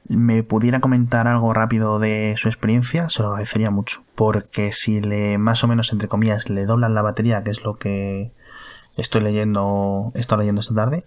me 0.09 0.43
pudiera 0.43 0.81
comentar 0.81 1.27
algo 1.29 1.53
rápido 1.53 1.99
de 1.99 2.35
su 2.37 2.49
experiencia, 2.49 3.09
se 3.11 3.23
lo 3.23 3.29
agradecería 3.29 3.71
mucho. 3.71 4.03
Porque 4.15 4.73
si 4.73 5.01
le, 5.01 5.39
más 5.39 5.63
o 5.65 5.69
menos, 5.69 5.93
entre 5.93 6.09
comillas, 6.09 6.49
le 6.49 6.67
doblan 6.67 6.95
la 6.95 7.03
batería, 7.03 7.43
que 7.43 7.51
es 7.51 7.63
lo 7.63 7.77
que 7.77 8.33
estoy 8.97 9.21
leyendo, 9.21 10.13
he 10.15 10.21
estado 10.21 10.41
leyendo 10.41 10.61
esta 10.61 10.75
tarde, 10.75 11.07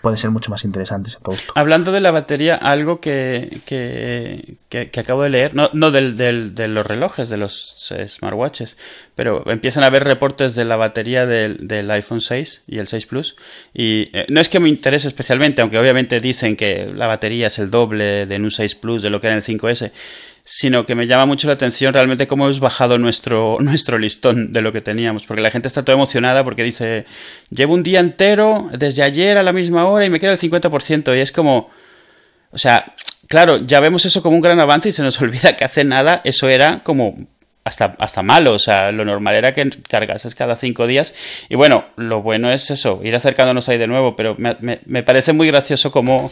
puede 0.00 0.16
ser 0.16 0.30
mucho 0.30 0.50
más 0.50 0.64
interesante 0.64 1.08
ese 1.08 1.20
producto. 1.20 1.52
Hablando 1.54 1.92
de 1.92 2.00
la 2.00 2.10
batería, 2.10 2.56
algo 2.56 3.00
que, 3.00 3.60
que, 3.66 4.56
que, 4.68 5.00
acabo 5.00 5.22
de 5.22 5.30
leer, 5.30 5.54
no, 5.54 5.70
no 5.72 5.90
del, 5.90 6.16
del, 6.16 6.54
de 6.54 6.68
los 6.68 6.86
relojes, 6.86 7.28
de 7.28 7.36
los 7.36 7.90
eh, 7.90 8.08
smartwatches, 8.08 8.76
pero 9.14 9.48
empiezan 9.50 9.82
a 9.84 9.86
haber 9.86 10.04
reportes 10.04 10.54
de 10.54 10.64
la 10.64 10.76
batería 10.76 11.26
del, 11.26 11.68
del 11.68 11.90
iPhone 11.90 12.20
6 12.20 12.62
y 12.66 12.78
el 12.78 12.86
6 12.86 13.06
Plus. 13.06 13.36
Y 13.74 14.16
eh, 14.16 14.26
no 14.28 14.40
es 14.40 14.48
que 14.48 14.60
me 14.60 14.68
interese 14.68 15.08
especialmente, 15.08 15.62
aunque 15.62 15.78
obviamente 15.78 16.20
dicen 16.20 16.56
que 16.56 16.90
la 16.94 17.06
batería 17.06 17.48
es 17.48 17.58
el 17.58 17.70
doble 17.70 18.26
de 18.26 18.36
un 18.36 18.50
6 18.50 18.74
Plus 18.76 19.02
de 19.02 19.10
lo 19.10 19.20
que 19.20 19.26
era 19.26 19.36
en 19.36 19.42
el 19.42 19.44
5S 19.44 19.92
sino 20.52 20.84
que 20.84 20.96
me 20.96 21.06
llama 21.06 21.26
mucho 21.26 21.46
la 21.46 21.52
atención 21.52 21.94
realmente 21.94 22.26
cómo 22.26 22.42
hemos 22.42 22.58
bajado 22.58 22.98
nuestro, 22.98 23.58
nuestro 23.60 23.98
listón 23.98 24.50
de 24.50 24.60
lo 24.62 24.72
que 24.72 24.80
teníamos, 24.80 25.24
porque 25.24 25.42
la 25.42 25.52
gente 25.52 25.68
está 25.68 25.84
toda 25.84 25.94
emocionada 25.94 26.42
porque 26.42 26.64
dice, 26.64 27.06
llevo 27.50 27.74
un 27.74 27.84
día 27.84 28.00
entero 28.00 28.68
desde 28.76 29.04
ayer 29.04 29.38
a 29.38 29.44
la 29.44 29.52
misma 29.52 29.86
hora 29.86 30.04
y 30.04 30.10
me 30.10 30.18
queda 30.18 30.32
el 30.32 30.40
50%, 30.40 31.16
y 31.16 31.20
es 31.20 31.30
como, 31.30 31.70
o 32.50 32.58
sea, 32.58 32.96
claro, 33.28 33.64
ya 33.64 33.78
vemos 33.78 34.04
eso 34.06 34.24
como 34.24 34.34
un 34.34 34.42
gran 34.42 34.58
avance 34.58 34.88
y 34.88 34.92
se 34.92 35.04
nos 35.04 35.20
olvida 35.22 35.54
que 35.54 35.64
hace 35.64 35.84
nada 35.84 36.20
eso 36.24 36.48
era 36.48 36.82
como 36.82 37.28
hasta, 37.64 37.96
hasta 37.98 38.22
malo, 38.22 38.52
o 38.52 38.58
sea, 38.58 38.90
lo 38.90 39.04
normal 39.04 39.34
era 39.34 39.52
que 39.52 39.68
cargases 39.88 40.34
cada 40.34 40.56
cinco 40.56 40.86
días. 40.86 41.14
Y 41.48 41.56
bueno, 41.56 41.84
lo 41.96 42.22
bueno 42.22 42.50
es 42.50 42.70
eso, 42.70 43.00
ir 43.02 43.14
acercándonos 43.14 43.68
ahí 43.68 43.78
de 43.78 43.86
nuevo, 43.86 44.16
pero 44.16 44.34
me, 44.38 44.56
me, 44.60 45.02
parece 45.02 45.32
muy 45.32 45.46
gracioso 45.46 45.90
cómo, 45.90 46.30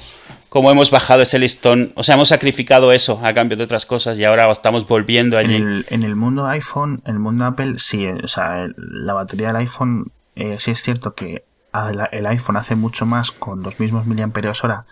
cómo, 0.49 0.71
hemos 0.71 0.91
bajado 0.91 1.23
ese 1.23 1.39
listón, 1.39 1.93
o 1.97 2.03
sea, 2.03 2.15
hemos 2.15 2.31
sacrificado 2.31 2.93
eso 2.93 3.21
a 3.23 3.35
cambio 3.35 3.57
de 3.57 3.65
otras 3.65 3.85
cosas 3.85 4.19
y 4.19 4.25
ahora 4.25 4.51
estamos 4.51 4.87
volviendo 4.87 5.37
allí. 5.37 5.57
En 5.57 6.03
el, 6.03 6.17
mundo 6.17 6.47
iPhone, 6.47 7.03
en 7.05 7.15
el 7.15 7.21
mundo 7.21 7.45
Apple, 7.45 7.75
sí, 7.77 8.07
o 8.07 8.29
sea, 8.29 8.67
la 8.77 9.13
batería 9.13 9.49
del 9.49 9.57
iPhone, 9.57 10.11
eh, 10.35 10.57
sí 10.59 10.71
es 10.71 10.83
cierto 10.83 11.15
que 11.15 11.45
el 12.13 12.27
iPhone 12.27 12.57
hace 12.57 12.75
mucho 12.75 13.07
más 13.07 13.31
con 13.31 13.63
los 13.63 13.79
mismos 13.79 14.07
miliamperios 14.07 14.65
hora 14.65 14.87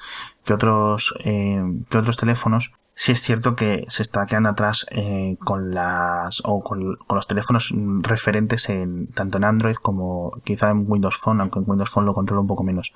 que 0.44 0.52
otros, 0.52 1.14
eh, 1.24 1.62
que 1.88 1.98
otros 1.98 2.16
teléfonos, 2.16 2.72
sí 2.96 3.12
es 3.12 3.20
cierto 3.20 3.54
que 3.54 3.84
se 3.88 4.02
está 4.02 4.24
quedando 4.26 4.48
atrás 4.48 4.86
eh, 4.90 5.36
con 5.44 5.72
las 5.74 6.40
o 6.44 6.64
con, 6.64 6.98
los 7.08 7.26
teléfonos 7.28 7.72
referentes 8.00 8.68
en 8.70 9.08
tanto 9.08 9.36
en 9.36 9.44
Android 9.44 9.76
como 9.76 10.40
quizá 10.42 10.70
en 10.70 10.90
Windows 10.90 11.18
Phone, 11.18 11.42
aunque 11.42 11.60
en 11.60 11.66
Windows 11.68 11.90
Phone 11.90 12.06
lo 12.06 12.14
controla 12.14 12.40
un 12.40 12.48
poco 12.48 12.64
menos. 12.64 12.94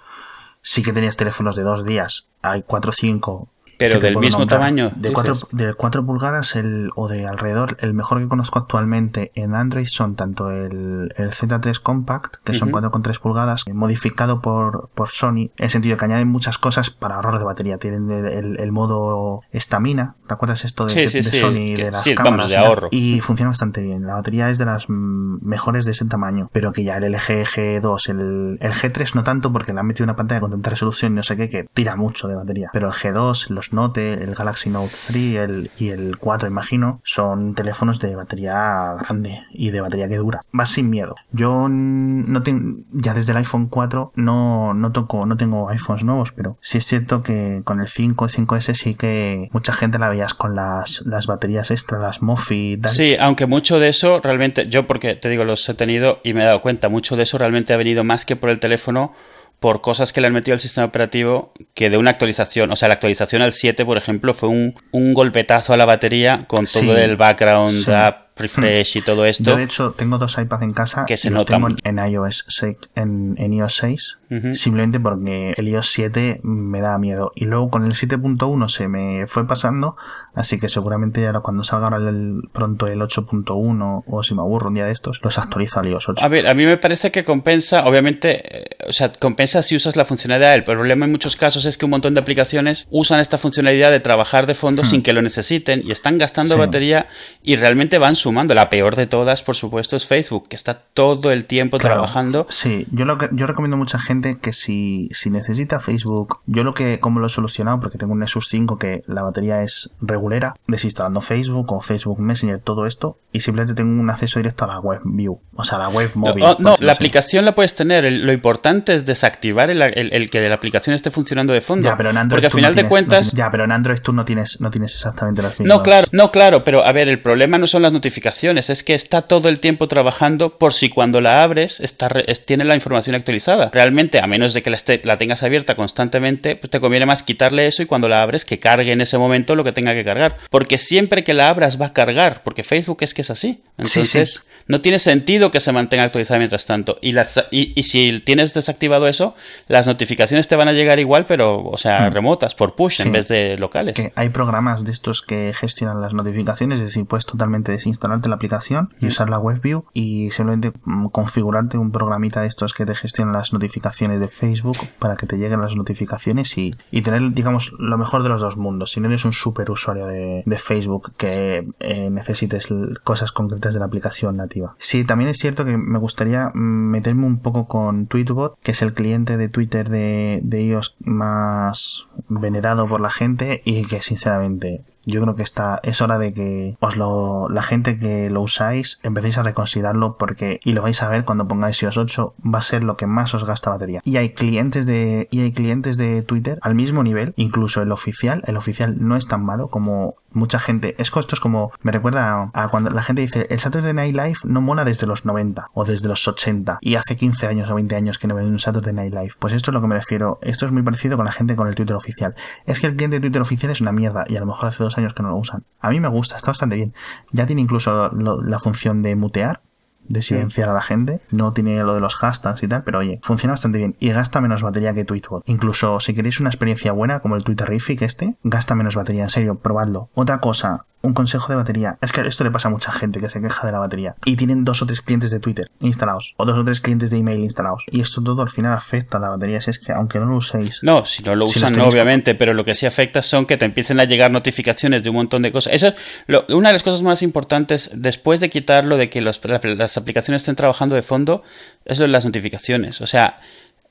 Sí 0.63 0.83
que 0.83 0.93
tenías 0.93 1.17
teléfonos 1.17 1.55
de 1.55 1.63
dos 1.63 1.85
días, 1.85 2.31
hay 2.43 2.63
cuatro 2.63 2.91
o 2.91 2.93
cinco 2.93 3.49
pero 3.81 3.99
del 3.99 4.17
mismo 4.19 4.47
tamaño. 4.47 4.93
De 4.95 5.11
4 5.13 5.49
de 5.53 5.75
cuatro 5.75 6.05
pulgadas 6.05 6.55
el, 6.55 6.91
o 6.95 7.09
de 7.09 7.27
alrededor, 7.27 7.79
el 7.81 7.95
mejor 7.95 8.21
que 8.21 8.29
conozco 8.29 8.59
actualmente 8.59 9.33
en 9.35 9.55
Android 9.55 9.87
son 9.87 10.17
tanto 10.17 10.51
el, 10.51 11.15
el 11.17 11.31
Z3 11.31 11.81
Compact, 11.81 12.37
que 12.45 12.53
son 12.53 12.71
4,3 12.71 13.19
pulgadas, 13.19 13.65
modificado 13.73 14.43
por, 14.43 14.91
por 14.95 15.09
Sony, 15.09 15.51
en 15.57 15.65
el 15.65 15.71
sentido 15.71 15.97
que 15.97 16.05
añaden 16.05 16.29
muchas 16.29 16.59
cosas 16.59 16.91
para 16.91 17.17
ahorro 17.17 17.39
de 17.39 17.45
batería. 17.45 17.79
Tienen 17.79 18.11
el, 18.11 18.61
el, 18.61 18.73
modo 18.73 19.41
estamina, 19.51 20.17
¿te 20.31 20.35
acuerdas 20.35 20.65
esto 20.65 20.87
de, 20.87 20.95
de, 20.95 21.23
Sony, 21.25 21.75
de 21.75 21.91
las 21.91 22.09
cámaras? 22.15 22.53
de 22.53 22.57
ahorro. 22.57 22.87
Y 22.93 23.21
funciona 23.21 23.49
bastante 23.49 23.83
bien. 23.83 24.07
La 24.07 24.15
batería 24.15 24.49
es 24.49 24.59
de 24.59 24.65
las 24.65 24.89
mejores 24.89 25.87
de 25.87 25.91
ese 25.91 26.05
tamaño, 26.05 26.49
pero 26.53 26.71
que 26.71 26.85
ya 26.85 26.99
el 26.99 27.11
LG 27.11 27.43
G2, 27.45 28.11
el, 28.11 28.59
el 28.61 28.73
G3 28.73 29.17
no 29.17 29.25
tanto 29.25 29.53
porque 29.53 29.73
le 29.73 29.81
han 29.81 29.87
metido 29.87 30.05
una 30.05 30.15
pantalla 30.15 30.41
con 30.41 30.53
tanta 30.53 30.71
resolución 30.71 31.13
y 31.13 31.17
no 31.17 31.25
sé 31.25 31.37
qué, 31.37 31.49
que 31.49 31.65
tira 31.75 31.97
mucho 31.97 32.29
de 32.29 32.37
batería. 32.37 32.71
Pero 32.73 32.87
el 32.87 32.95
G2, 32.95 33.49
los 33.51 33.73
Note, 33.73 34.23
el 34.23 34.37
Galaxy 34.37 34.71
Note 34.71 34.95
3 35.09 35.37
el, 35.37 35.71
y 35.77 35.89
el 35.89 36.19
4, 36.19 36.49
imagino, 36.49 37.01
son 37.03 37.57
teléfonos 37.57 37.99
de 37.99 38.15
batería 38.15 38.95
grande 39.01 39.43
y 39.51 39.71
de 39.71 39.81
batería 39.81 40.09
que 40.09 40.17
dura. 40.17 40.43
Vas 40.53 40.69
sin 40.69 40.91
miedo. 40.91 41.17
Yo 41.33 41.69
no 41.69 42.43
tengo, 42.45 42.85
ya 42.93 43.15
desde 43.15 43.33
el 43.33 43.39
iPhone 43.39 43.67
4 43.67 44.13
no, 44.15 44.75
no 44.75 44.93
toco, 44.93 45.27
no 45.27 45.37
tengo 45.37 45.69
iPhones 45.71 46.05
nuevos, 46.05 46.31
pero 46.31 46.57
sí 46.61 46.79
es 46.79 46.87
cierto 46.87 47.25
que 47.25 47.63
con 47.65 47.81
el 47.81 47.89
5, 47.89 48.27
el 48.27 48.31
5S 48.31 48.75
sí 48.75 48.95
que 48.95 49.49
mucha 49.53 49.73
gente 49.73 49.99
la 49.99 50.09
con 50.29 50.55
las, 50.55 51.03
las 51.07 51.27
baterías 51.27 51.71
extra, 51.71 51.99
las 51.99 52.23
Mofi. 52.23 52.79
Tal. 52.81 52.93
Sí, 52.93 53.17
aunque 53.19 53.47
mucho 53.47 53.79
de 53.79 53.89
eso 53.89 54.21
realmente, 54.21 54.69
yo 54.69 54.87
porque 54.87 55.15
te 55.15 55.29
digo, 55.29 55.45
los 55.45 55.69
he 55.69 55.75
tenido 55.75 56.21
y 56.23 56.35
me 56.35 56.43
he 56.43 56.45
dado 56.45 56.63
cuenta, 56.63 56.89
mucho 56.89 57.17
de 57.17 57.25
eso 57.25 57.39
realmente 57.39 57.73
ha 57.73 57.77
venido 57.77 58.05
más 58.05 58.25
que 58.25 58.37
por 58.37 58.51
el 58.51 58.61
teléfono 58.61 59.13
por 59.61 59.83
cosas 59.83 60.13
que 60.13 60.23
le 60.23 60.27
han 60.27 60.33
metido 60.33 60.55
al 60.55 60.61
sistema 60.61 60.87
operativo 60.87 61.53
que 61.75 61.91
de 61.91 61.99
una 61.99 62.11
actualización. 62.11 62.73
O 62.73 62.77
sea, 62.77 62.89
la 62.89 62.95
actualización 62.95 63.43
al 63.43 63.53
7, 63.53 63.85
por 63.85 63.99
ejemplo, 63.99 64.33
fue 64.33 64.49
un, 64.49 64.75
un 64.91 65.13
golpetazo 65.13 65.75
a 65.75 65.77
la 65.77 65.85
batería 65.85 66.47
con 66.49 66.65
todo 66.65 66.97
el 66.97 67.17
background 67.17 67.89
app 67.91 68.39
refresh 68.39 68.97
y 68.97 69.03
todo 69.03 69.27
esto. 69.27 69.45
Yo, 69.45 69.57
de 69.57 69.65
hecho, 69.65 69.93
tengo 69.93 70.17
dos 70.17 70.39
iPads 70.39 70.63
en 70.63 70.73
casa 70.73 71.05
que 71.05 71.19
se 71.19 71.29
notan. 71.29 71.77
tengo 71.77 71.77
en 71.85 71.99
iOS 72.13 72.47
6, 72.49 72.77
en, 72.97 73.35
en 73.39 73.53
iOS 73.53 73.77
6 73.77 74.20
simplemente 74.53 74.99
porque 74.99 75.55
el 75.57 75.69
iOS 75.69 75.93
7 75.93 76.41
me 76.43 76.81
da 76.81 76.99
miedo. 76.99 77.33
Y 77.35 77.45
luego 77.45 77.71
con 77.71 77.85
el 77.85 77.93
7.1 77.93 78.69
se 78.69 78.89
me 78.89 79.27
fue 79.27 79.47
pasando, 79.47 79.97
así 80.35 80.59
que 80.59 80.69
seguramente 80.69 81.27
ahora 81.27 81.41
cuando 81.41 81.63
salga 81.63 81.89
ahora 81.89 82.09
el, 82.09 82.43
pronto 82.53 82.87
el 82.87 83.01
8.1 83.01 84.05
o 84.07 84.23
si 84.23 84.35
me 84.35 84.41
aburro 84.41 84.69
un 84.69 84.75
día 84.75 84.87
de 84.87 84.93
estos, 84.93 85.21
los 85.23 85.39
actualizo 85.39 85.81
al 85.81 85.89
iOS 85.89 86.09
8. 86.09 86.25
A 86.25 86.29
ver, 86.29 86.47
a 86.49 86.55
mí 86.55 86.65
me 86.67 86.77
parece 86.77 87.11
que 87.11 87.25
compensa, 87.25 87.85
obviamente, 87.85 88.63
eh, 88.63 88.77
o 88.89 88.93
sea, 88.93 89.13
compensa 89.13 89.63
si 89.63 89.77
usas 89.77 89.97
la 89.97 90.05
funcionalidad. 90.05 90.55
El 90.55 90.65
problema 90.65 91.05
en 91.05 91.13
muchos 91.13 91.37
casos 91.37 91.67
es 91.67 91.77
que 91.77 91.85
un 91.85 91.93
montón 91.93 92.15
de 92.15 92.21
aplicaciones 92.21 92.87
usan 92.91 93.21
esta 93.21 93.39
funcionalidad 93.39 93.91
de 93.91 94.01
trabajar 94.01 94.47
de 94.47 94.55
fondo 94.55 94.83
hmm. 94.83 94.87
sin 94.87 95.03
que 95.03 95.13
lo 95.13 95.23
necesiten 95.23 95.83
y 95.85 95.93
están 95.93 96.19
gastando 96.19 96.57
batería 96.57 97.07
y 97.43 97.57
realmente 97.57 97.99
van 97.99 98.17
su 98.17 98.31
la 98.49 98.71
peor 98.71 98.97
de 98.97 99.07
todas, 99.07 99.43
por 99.43 99.57
supuesto, 99.57 99.97
es 99.97 100.07
Facebook, 100.07 100.49
que 100.49 100.57
está 100.57 100.75
todo 100.75 101.31
el 101.33 101.45
tiempo 101.45 101.79
trabajando. 101.79 102.47
Sí, 102.49 102.87
yo 102.91 103.05
lo 103.05 103.19
que 103.19 103.29
yo 103.33 103.47
recomiendo 103.47 103.77
a 103.77 103.79
mucha 103.79 103.99
gente 103.99 104.20
que 104.39 104.53
si, 104.53 105.09
si 105.13 105.31
necesita 105.31 105.81
Facebook, 105.81 106.41
yo 106.47 106.65
lo 106.65 106.75
que, 106.75 107.01
como 107.01 107.21
lo 107.21 107.27
he 107.27 107.31
solucionado, 107.31 107.81
porque 107.81 107.99
tengo 107.99 108.13
un 108.13 108.21
Nexus 108.21 108.49
5 108.49 108.79
que 108.79 109.03
la 109.07 109.23
batería 109.23 109.63
es 109.63 109.97
regulera, 110.01 110.55
desinstalando 110.67 111.21
Facebook 111.21 111.73
o 111.73 111.81
Facebook 111.81 112.21
Messenger, 112.21 112.61
todo 112.61 112.87
esto, 112.87 113.19
y 113.33 113.41
simplemente 113.41 113.75
tengo 113.75 114.01
un 114.01 114.11
acceso 114.11 114.39
directo 114.39 114.65
a 114.65 114.69
la 114.69 114.81
web 114.81 115.01
view, 115.05 115.41
o 115.55 115.65
sea, 115.65 115.79
a 115.79 115.83
la 115.83 115.89
web 115.89 116.11
móvil. 116.15 116.45
No, 116.59 116.77
la 116.81 116.93
aplicación 116.93 117.45
la 117.45 117.55
puedes 117.55 117.75
tener, 117.75 118.11
lo 118.11 118.33
importante 118.33 118.95
es 118.95 119.07
desactivar 119.07 119.71
el, 119.71 119.83
el, 119.83 120.31
que 120.31 120.41
de 120.41 120.49
la 120.49 120.55
aplicación 120.57 120.95
esté 120.95 121.11
funcionando 121.11 121.53
de 121.53 121.61
fondo. 121.61 121.89
Ya, 121.89 121.97
pero 121.97 122.11
en 122.11 122.17
Android 122.17 122.43
porque 122.43 122.47
al 122.47 122.53
final 122.53 122.75
de 122.75 122.89
cuentas... 122.89 123.33
ya, 123.33 123.51
pero 123.51 123.65
en 123.65 123.73
Android 123.73 123.99
tú 124.01 124.13
no 124.13 124.25
tienes, 124.25 124.61
no 124.61 124.71
tienes 124.71 124.95
exactamente 124.95 125.43
las 125.43 125.59
mismas... 125.59 125.79
No, 125.79 125.83
claro, 125.83 126.07
no, 126.13 126.31
claro, 126.31 126.65
pero 126.65 126.85
a 126.85 126.93
ver, 126.93 127.09
el 127.09 127.21
problema 127.21 127.59
no 127.59 127.67
son 127.67 127.83
las 127.83 127.93
notificaciones 127.93 128.71
es 128.71 128.83
que 128.83 128.95
está 128.95 129.23
todo 129.23 129.49
el 129.49 129.61
tiempo 129.61 129.89
trabajando 129.89 130.59
por 130.59 130.73
si 130.73 130.89
cuando 130.89 131.21
la 131.21 131.43
abres 131.43 131.81
está, 131.81 132.09
tiene 132.45 132.65
la 132.65 132.75
información 132.75 133.17
actualizada. 133.17 133.71
Realmente, 133.73 134.10
a 134.19 134.27
menos 134.27 134.55
de 134.55 134.63
que 134.63 134.71
la, 134.71 135.17
tengas 135.17 135.43
abierta 135.43 135.75
constantemente, 135.75 136.57
pues 136.57 136.71
te 136.71 136.81
conviene 136.81 137.07
más 137.07 137.23
quitarle 137.23 137.67
eso 137.67 137.83
y 137.83 137.87
cuando 137.87 138.09
la 138.09 138.23
abres 138.23 138.45
que 138.45 138.59
cargue 138.59 138.93
en 138.93 139.01
ese 139.01 139.19
momento 139.19 139.55
lo 139.55 139.65
que 139.65 139.73
tenga 139.73 139.95
que 139.95 140.05
cargar. 140.05 140.37
Porque 140.51 140.79
siempre 140.79 141.25
que 141.25 141.35
la 141.35 141.49
abras 141.49 141.81
va 141.81 141.87
a 141.87 141.93
cargar, 141.93 142.43
porque 142.43 142.63
Facebook 142.63 142.99
es 143.01 143.15
que 143.15 143.23
es 143.23 143.31
así. 143.31 143.63
Entonces, 143.79 144.43
no 144.71 144.81
tiene 144.81 144.99
sentido 144.99 145.51
que 145.51 145.59
se 145.59 145.73
mantenga 145.73 146.05
actualizada 146.05 146.39
mientras 146.39 146.65
tanto. 146.65 146.97
Y, 147.01 147.13
las, 147.13 147.45
y, 147.51 147.83
si 147.83 148.21
tienes 148.21 148.55
desactivado 148.55 149.09
eso, 149.09 149.35
las 149.67 149.87
notificaciones 149.87 150.47
te 150.47 150.55
van 150.55 150.69
a 150.69 150.73
llegar 150.73 151.01
igual, 151.01 151.27
pero, 151.27 151.65
o 151.65 151.77
sea, 151.77 152.09
hmm. 152.09 152.13
remotas, 152.13 152.55
por 152.55 152.77
push 152.77 153.01
en 153.01 153.13
vez 153.13 153.27
de 153.29 153.59
locales. 153.59 153.95
Que 153.95 154.13
hay 154.15 154.29
programas 154.29 154.85
de 154.85 154.93
estos 154.93 155.23
que 155.23 155.53
gestionan 155.55 156.01
las 156.01 156.15
notificaciones, 156.15 156.79
es 156.79 156.87
decir, 156.87 157.05
puedes 157.07 157.27
totalmente 157.27 157.73
desinstalar 157.73 158.21
la 158.29 158.35
aplicación 158.35 158.93
y 159.01 159.07
usar 159.07 159.31
la 159.31 159.39
WebView 159.39 159.85
y 159.93 160.31
simplemente 160.31 160.73
mm, 160.85 161.07
configurarte 161.09 161.79
un 161.79 161.91
programita 161.91 162.43
de 162.43 162.49
estos 162.49 162.75
que 162.75 162.85
te 162.87 162.95
gestionan 162.95 163.35
las 163.35 163.53
notificaciones 163.53 164.21
de 164.21 164.29
Facebook 164.29 164.77
para 164.99 165.17
que 165.17 165.27
te 165.27 165.37
lleguen 165.37 165.61
las 165.61 165.77
notificaciones 165.77 166.57
y, 166.59 166.77
tener, 167.03 167.33
digamos, 167.33 167.73
lo 167.79 167.97
mejor 167.99 168.23
de 168.23 168.29
los 168.29 168.41
dos 168.41 168.57
mundos. 168.57 168.93
Si 168.93 169.01
no 169.01 169.09
eres 169.09 169.25
un 169.25 169.33
super 169.33 169.71
usuario 169.71 170.07
de, 170.07 170.45
Facebook 170.61 171.13
que 171.17 171.67
eh, 171.81 172.11
necesites 172.11 172.69
cosas 173.03 173.33
concretas 173.33 173.73
de 173.73 173.81
la 173.81 173.87
aplicación 173.87 174.37
nativa. 174.37 174.60
Sí, 174.79 175.05
también 175.05 175.31
es 175.31 175.39
cierto 175.39 175.65
que 175.65 175.77
me 175.77 175.99
gustaría 175.99 176.51
meterme 176.55 177.27
un 177.27 177.39
poco 177.39 177.67
con 177.67 178.07
Tweetbot, 178.07 178.59
que 178.63 178.73
es 178.73 178.83
el 178.83 178.95
cliente 178.95 179.37
de 179.37 179.49
Twitter 179.49 179.89
de, 179.89 180.41
de 180.43 180.63
iOS 180.63 180.97
más 181.01 182.07
venerado 182.29 182.87
por 182.87 183.01
la 183.01 183.11
gente 183.11 183.63
y 183.65 183.85
que 183.85 184.03
sinceramente 184.03 184.85
yo 185.07 185.23
creo 185.23 185.35
que 185.35 185.43
está, 185.43 185.81
es 185.83 186.01
hora 186.01 186.19
de 186.19 186.33
que 186.33 186.75
os 186.81 186.97
lo, 186.97 187.49
la 187.49 187.63
gente 187.63 187.99
que 187.99 188.31
lo 188.31 188.43
usáis 188.43 189.01
empecéis 189.03 189.39
a 189.39 189.43
reconsiderarlo 189.43 190.17
porque, 190.19 190.61
y 190.65 190.73
lo 190.73 190.83
vais 190.83 191.03
a 191.03 191.09
ver 191.09 191.25
cuando 191.25 191.49
pongáis 191.49 191.83
iOS 191.83 191.97
8, 191.97 192.35
va 192.43 192.59
a 192.59 192.63
ser 192.63 192.85
lo 192.85 192.97
que 192.97 193.07
más 193.07 193.35
os 193.35 193.45
gasta 193.45 193.71
batería. 193.71 194.03
Y 194.05 194.17
hay 194.17 194.31
clientes 194.31 194.87
de, 194.87 195.29
y 195.31 195.41
hay 195.41 195.53
clientes 195.53 195.97
de 195.97 196.23
Twitter 196.23 196.59
al 196.63 196.75
mismo 196.75 197.03
nivel, 197.03 197.33
incluso 197.37 197.83
el 197.83 197.93
oficial, 197.93 198.43
el 198.47 198.57
oficial 198.57 198.97
no 198.99 199.17
es 199.17 199.27
tan 199.27 199.45
malo 199.45 199.69
como 199.69 200.17
mucha 200.33 200.59
gente. 200.59 200.95
Es 200.99 201.11
esto 201.21 201.35
es 201.35 201.41
como, 201.41 201.73
me 201.83 201.93
recuerda 201.93 202.51
a, 202.55 202.69
cuando 202.69 202.91
la 202.91 203.03
gente 203.03 203.23
dice, 203.23 203.47
el 203.51 203.59
Saturday 203.59 203.93
Night 203.93 204.15
Live 204.15 204.39
no 204.45 204.61
mola 204.61 204.85
desde 204.85 205.07
los 205.07 205.25
90 205.25 205.71
o 205.75 205.85
desde 205.85 206.09
los 206.09 206.27
80 206.27 206.79
y 206.81 206.95
hace 206.95 207.17
15 207.17 207.47
años 207.47 207.71
o 207.71 207.75
20 207.75 207.95
años 207.97 208.19
que 208.19 208.27
no 208.27 208.35
veo 208.35 208.47
un 208.47 208.59
Saturday 208.59 208.95
Night 208.95 209.15
Live. 209.15 209.33
Pues 209.39 209.53
esto 209.53 209.71
es 209.71 209.75
lo 209.75 209.81
que 209.81 209.87
me 209.87 209.97
refiero. 209.97 210.39
Esto 210.43 210.67
es 210.67 210.73
muy 210.73 210.83
parecido 210.83 211.17
con 211.17 211.27
la 211.27 211.33
gente 211.33 211.57
con 211.57 211.69
el 211.69 211.75
Twitter 211.75 211.97
oficial. 211.97 212.35
Es 212.67 212.81
que 212.81 212.87
el 212.87 212.97
cliente 212.97 213.17
de 213.17 213.21
Twitter 213.21 213.43
oficial 213.43 213.73
es 213.73 213.81
una 213.81 213.93
mierda 213.93 214.25
y 214.29 214.37
a 214.37 214.41
lo 214.41 214.47
mejor 214.47 214.69
hace 214.69 214.83
dos 214.83 214.97
años 214.99 215.15
que 215.15 215.23
no 215.23 215.31
lo 215.31 215.37
usan. 215.37 215.65
A 215.81 215.91
mí 215.91 216.01
me 216.01 216.09
gusta, 216.09 216.37
está 216.37 216.51
bastante 216.51 216.77
bien. 216.77 216.95
Ya 217.33 217.47
tiene 217.47 217.63
incluso 217.63 218.11
la 218.11 218.59
función 218.59 219.03
de 219.03 219.17
mutear 219.17 219.63
de 220.11 220.23
silenciar 220.23 220.69
a 220.69 220.75
la 220.75 220.83
gente. 220.83 221.23
No 221.31 221.53
tiene 221.53 221.83
lo 221.83 221.95
de 221.95 222.01
los 222.01 222.17
hashtags 222.17 222.63
y 222.63 222.69
tal, 222.69 222.85
pero 222.85 222.99
oye, 222.99 223.21
funciona 223.23 223.53
bastante 223.53 223.79
bien 223.79 223.97
y 223.99 224.11
gasta 224.11 224.41
menos 224.41 224.63
batería 224.63 224.93
que 224.93 225.05
Tweetbot. 225.05 225.45
Incluso 225.47 226.01
si 226.01 226.15
queréis 226.15 226.41
una 226.41 226.51
experiencia 226.51 226.93
buena 226.93 227.21
como 227.21 227.37
el 227.37 227.45
Twitterific 227.45 228.03
este, 228.03 228.37
gasta 228.43 228.75
menos 228.75 228.97
batería, 228.97 229.23
en 229.23 229.31
serio, 229.31 229.59
probadlo. 229.61 230.11
Otra 230.15 230.41
cosa, 230.41 230.87
un 231.03 231.15
consejo 231.15 231.49
de 231.49 231.57
batería. 231.57 231.99
Es 232.01 232.13
que 232.13 232.21
esto 232.27 232.45
le 232.45 232.51
pasa 232.51 232.69
a 232.69 232.71
mucha 232.71 232.93
gente 232.93 233.21
que 233.21 233.29
se 233.29 233.41
queja 233.41 233.67
de 233.67 233.73
la 233.73 233.79
batería. 233.79 234.15
Y 234.25 234.37
tienen 234.37 234.65
dos 234.65 234.83
o 234.83 234.87
tres 234.87 235.01
clientes 235.01 235.31
de 235.31 235.41
Twitter 235.41 235.71
instalados. 235.81 236.35
O 236.37 236.45
dos 236.45 236.59
o 236.59 236.65
tres 236.65 236.81
clientes 236.81 237.11
de 237.11 237.19
email 237.19 237.41
instalados. 237.41 237.85
Y 237.91 238.01
esto 238.01 238.23
todo 238.23 238.43
al 238.43 238.51
final 238.51 238.73
afecta 238.75 239.19
a 239.19 239.21
la 239.21 239.31
batería. 239.31 239.61
Si 239.61 239.71
es 239.71 239.79
que 239.79 239.93
aunque 239.93 240.19
no 240.19 240.27
lo 240.27 240.37
uséis. 240.37 240.81
No, 240.83 241.05
si 241.05 241.23
no 241.23 241.35
lo 241.35 241.47
usan, 241.47 241.75
no, 241.75 241.85
obviamente. 241.87 242.35
Pero 242.35 242.55
lo 242.55 242.65
que 242.65 242.75
sí 242.75 242.87
afecta 242.87 243.23
son 243.23 243.47
que 243.47 243.57
te 243.57 243.65
empiecen 243.65 244.01
a 244.01 244.05
llegar 244.05 244.31
notificaciones 244.31 245.03
de 245.03 245.11
un 245.11 245.17
montón 245.17 245.43
de 245.43 245.53
cosas. 245.53 245.73
Eso 245.73 245.95
lo, 246.27 246.45
una 246.49 246.69
de 246.69 246.75
las 246.75 246.83
cosas 246.83 247.03
más 247.03 247.23
importantes 247.23 247.91
después 247.95 248.41
de 248.41 248.51
quitarlo 248.51 248.97
de 248.97 249.09
que 249.09 249.21
las 249.21 249.97
aplicaciones 249.97 250.43
estén 250.43 250.57
trabajando 250.57 250.95
de 250.95 251.03
fondo. 251.03 251.43
Eso 251.85 252.05
es 252.05 252.11
las 252.11 252.25
notificaciones. 252.25 253.01
O 253.01 253.07
sea, 253.07 253.41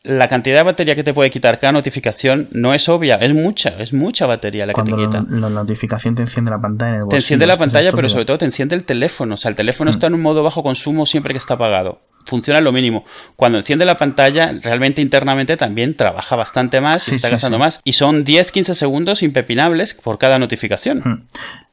la 0.03 0.29
cantidad 0.29 0.57
de 0.57 0.63
batería 0.63 0.95
que 0.95 1.03
te 1.03 1.13
puede 1.13 1.29
quitar 1.29 1.59
cada 1.59 1.73
notificación 1.73 2.47
no 2.51 2.73
es 2.73 2.88
obvia, 2.88 3.15
es 3.15 3.33
mucha, 3.33 3.69
es 3.79 3.91
mucha 3.91 4.25
batería 4.25 4.65
la 4.65 4.73
que 4.73 4.83
te 4.83 4.95
quita. 4.95 5.25
La 5.29 5.49
notificación 5.49 6.15
te 6.15 6.21
enciende 6.21 6.51
la 6.51 6.62
pantalla 6.62 6.95
en 6.95 7.01
el 7.01 7.07
Te 7.09 7.17
enciende 7.17 7.45
la 7.45 7.57
pantalla, 7.57 7.91
pero 7.91 8.07
sobre 8.07 8.25
todo 8.25 8.38
te 8.38 8.45
enciende 8.45 8.75
el 8.75 8.85
teléfono. 8.85 9.33
O 9.33 9.38
sea, 9.38 9.49
el 9.49 9.55
teléfono 9.55 9.89
mm. 9.89 9.93
está 9.93 10.07
en 10.07 10.13
un 10.13 10.21
modo 10.21 10.41
bajo 10.41 10.63
consumo 10.63 11.05
siempre 11.05 11.33
que 11.33 11.38
está 11.38 11.55
apagado. 11.55 11.99
Funciona 12.25 12.62
lo 12.62 12.71
mínimo. 12.71 13.03
Cuando 13.35 13.57
enciende 13.57 13.85
la 13.85 13.97
pantalla, 13.97 14.53
realmente 14.62 15.01
internamente 15.01 15.57
también 15.57 15.95
trabaja 15.95 16.35
bastante 16.35 16.79
más 16.79 17.09
y 17.09 17.15
está 17.15 17.29
gastando 17.29 17.59
más. 17.59 17.81
Y 17.83 17.93
son 17.93 18.23
10-15 18.23 18.75
segundos 18.75 19.21
impepinables 19.21 19.95
por 19.95 20.17
cada 20.17 20.39
notificación. 20.39 20.99
Mm. 20.99 21.25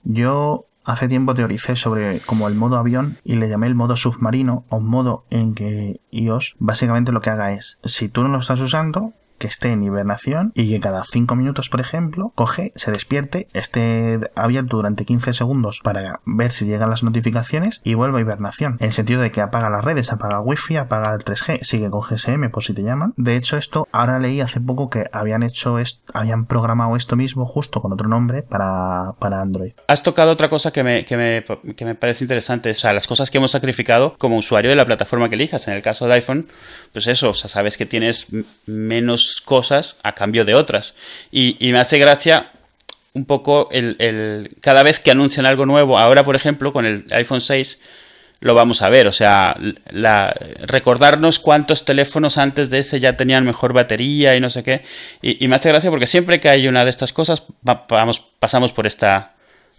Yo 0.05 0.67
Hace 0.87 1.09
tiempo 1.09 1.35
teoricé 1.35 1.75
sobre 1.75 2.21
como 2.21 2.47
el 2.47 2.55
modo 2.55 2.79
avión 2.79 3.19
y 3.25 3.35
le 3.35 3.49
llamé 3.49 3.67
el 3.67 3.75
modo 3.75 3.97
submarino 3.97 4.65
o 4.69 4.79
modo 4.79 5.27
en 5.31 5.53
que 5.53 6.01
iOS 6.13 6.55
básicamente 6.61 7.11
lo 7.11 7.21
que 7.21 7.31
haga 7.31 7.53
es, 7.53 7.81
si 7.83 8.09
tú 8.09 8.23
no 8.23 8.29
lo 8.29 8.39
estás 8.39 8.61
usando, 8.61 9.13
que 9.39 9.47
esté 9.47 9.69
en 9.69 9.83
hibernación 9.83 10.53
y 10.55 10.71
que 10.71 10.81
cada 10.81 11.05
5 11.05 11.35
minutos, 11.37 11.69
por 11.69 11.81
ejemplo, 11.81 12.33
coge, 12.35 12.73
se 12.75 12.91
despierte, 12.91 13.47
esté 13.53 14.19
abierto 14.35 14.77
durante 14.77 15.05
15 15.05 15.35
segundos 15.35 15.81
para 15.83 16.21
ver 16.25 16.53
si 16.53 16.67
llegan 16.67 16.91
las 16.91 17.03
notificaciones 17.03 17.81
y 17.85 17.95
vuelve 17.95 18.19
a 18.19 18.21
hibernación. 18.23 18.77
En 18.81 18.87
el 18.87 18.93
sentido 18.93 19.21
de 19.21 19.31
que 19.31 19.41
apaga 19.41 19.71
las 19.71 19.85
redes, 19.85 20.13
apaga 20.13 20.41
wifi, 20.41 20.77
apaga 20.77 21.15
el 21.15 21.21
3G, 21.21 21.63
sigue 21.63 21.91
con 21.91 22.01
GSM 22.01 22.51
por 22.51 22.65
si 22.65 22.75
te 22.75 22.83
llaman. 22.83 23.15
De 23.17 23.37
hecho, 23.37 23.57
esto 23.57 23.89
ahora 23.93 24.19
leí 24.19 24.41
hace 24.41 24.61
poco 24.61 24.91
que 24.91 25.07
habían 25.13 25.43
hecho 25.43 25.79
esto, 25.79 26.13
habían 26.15 26.47
programado 26.47 26.97
esto 26.97 27.17
mismo 27.17 27.47
justo 27.47 27.81
con 27.81 27.93
otro 27.93 28.09
nombre 28.09 28.43
para, 28.43 29.15
para 29.19 29.41
Android. 29.41 29.73
Has 29.89 30.03
tocado 30.03 30.33
otra 30.33 30.49
cosa 30.49 30.71
que 30.71 30.83
me, 30.83 31.05
que 31.05 31.17
me, 31.17 31.75
que 31.75 31.85
me 31.85 31.95
parece 31.95 32.25
interesante, 32.25 32.71
o 32.71 32.75
sea, 32.75 32.93
las 32.93 33.07
cosas 33.07 33.31
que 33.31 33.39
hemos 33.39 33.51
sacrificado 33.51 34.17
como 34.19 34.37
usuario 34.37 34.71
de 34.71 34.77
la 34.77 34.85
plataforma 34.85 35.29
que 35.29 35.35
elijas. 35.35 35.69
En 35.69 35.75
el 35.75 35.83
caso 35.83 36.07
de 36.07 36.15
iPhone, 36.15 36.49
pues 36.93 37.07
eso, 37.07 37.31
o 37.31 37.35
sea, 37.35 37.49
sabes 37.49 37.77
que 37.77 37.87
tienes 37.87 38.27
menos 38.67 39.26
cosas 39.41 39.99
a 40.03 40.15
cambio 40.15 40.45
de 40.45 40.55
otras. 40.55 40.95
Y, 41.31 41.57
me 41.61 41.79
hace 41.79 41.99
gracia 41.99 42.51
un 43.13 43.25
poco 43.25 43.69
el, 43.71 44.57
cada 44.61 44.83
vez 44.83 45.01
que 45.01 45.11
anuncian 45.11 45.47
algo 45.47 45.67
nuevo. 45.67 45.99
Ahora, 45.99 46.25
por 46.25 46.37
ejemplo, 46.37 46.73
con 46.73 46.85
el 46.87 47.07
iPhone 47.11 47.41
6 47.41 47.81
lo 48.41 48.55
vamos 48.55 48.83
a 48.83 48.89
ver. 48.89 49.07
O 49.07 49.13
sea, 49.13 49.57
recordarnos 50.63 51.39
cuántos 51.39 51.85
teléfonos 51.85 52.39
antes 52.39 52.71
de 52.71 52.81
ese 52.81 53.01
ya 53.01 53.17
tenían 53.17 53.45
mejor 53.45 53.73
batería 53.73 54.37
y 54.37 54.41
no 54.41 54.51
sé 54.51 54.63
qué. 54.63 54.83
Y, 55.23 55.47
me 55.49 55.57
hace 55.57 55.69
gracia 55.69 55.91
porque 55.91 56.07
siempre 56.07 56.41
que 56.41 56.49
hay 56.49 56.69
una 56.69 56.85
de 56.85 56.91
estas 56.91 57.13
cosas, 57.13 57.45
vamos, 57.63 58.21
pasamos 58.39 58.73
por 58.73 58.87
esta 58.87 59.36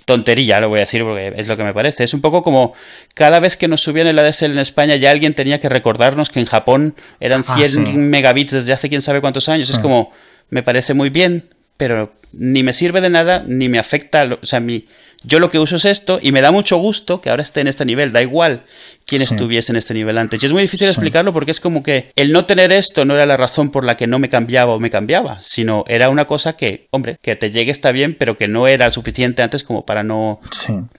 tontería, 0.08 0.62
lo 0.62 0.70
voy 0.70 0.80
a 0.80 0.84
decir 0.84 1.04
porque 1.04 1.34
es 1.36 1.50
lo 1.50 1.58
que 1.58 1.66
me 1.66 1.74
parece. 1.74 2.06
Es 2.06 2.14
un 2.14 2.22
poco 2.22 2.42
como 2.42 2.74
cada 3.14 3.42
vez 3.42 3.58
que 3.58 3.68
nos 3.68 3.82
subían 3.82 4.08
el 4.08 4.18
ADSL 4.18 4.52
en 4.52 4.60
España 4.60 4.96
ya 4.96 5.12
alguien 5.12 5.34
tenía 5.34 5.60
que 5.60 5.68
recordarnos 5.68 6.30
que 6.30 6.40
en 6.40 6.46
Japón 6.46 6.96
eran 7.20 7.44
100 7.44 7.88
ah, 7.88 7.92
megabits 7.92 8.54
desde 8.54 8.72
hace 8.72 8.88
quién 8.88 9.02
sabe 9.02 9.20
cuántos 9.20 9.50
años. 9.50 9.70
Es 9.70 9.78
como, 9.80 10.14
me 10.50 10.64
parece 10.64 10.94
muy 10.94 11.10
bien, 11.10 11.50
pero 11.76 12.14
ni 12.32 12.64
me 12.64 12.72
sirve 12.72 13.02
de 13.02 13.10
nada, 13.10 13.44
ni 13.46 13.68
me 13.68 13.80
afecta, 13.80 14.24
o 14.42 14.46
sea, 14.46 14.62
mi, 14.62 14.86
yo 15.24 15.40
lo 15.40 15.50
que 15.50 15.60
uso 15.60 15.78
es 15.78 15.86
esto 15.86 16.20
y 16.22 16.32
me 16.32 16.42
da 16.42 16.52
mucho 16.52 16.78
gusto 16.78 17.22
que 17.22 17.30
ahora 17.30 17.44
esté 17.44 17.62
en 17.62 17.68
este 17.68 17.86
nivel, 17.86 18.12
da 18.12 18.22
igual 18.22 18.64
quién 19.06 19.22
estuviese 19.22 19.72
en 19.72 19.78
este 19.78 19.94
nivel 19.94 20.18
antes. 20.18 20.42
Y 20.42 20.46
es 20.46 20.54
muy 20.54 20.62
difícil 20.62 20.88
explicarlo 20.88 21.34
porque 21.34 21.52
es 21.52 21.60
como 21.60 21.82
que 21.82 22.12
el 22.16 22.32
no 22.32 22.46
tener 22.46 22.72
esto 22.72 23.04
no 23.06 23.16
era 23.16 23.26
la 23.26 23.38
razón 23.38 23.72
por 23.72 23.84
la 23.84 23.98
que 23.98 24.06
no 24.06 24.20
me 24.20 24.30
cambiaba 24.30 24.74
o 24.74 24.80
me 24.80 24.90
cambiaba, 24.90 25.42
sino 25.42 25.84
era 25.88 26.10
una 26.10 26.26
cosa 26.26 26.54
que, 26.54 26.88
hombre, 26.92 27.18
que 27.22 27.36
te 27.36 27.52
llegue 27.52 27.72
está 27.72 27.92
bien, 27.92 28.16
pero 28.18 28.38
que 28.38 28.48
no 28.48 28.68
era 28.68 28.90
suficiente 28.92 29.42
antes 29.42 29.64
como 29.64 29.86
para 29.86 30.04
no, 30.04 30.40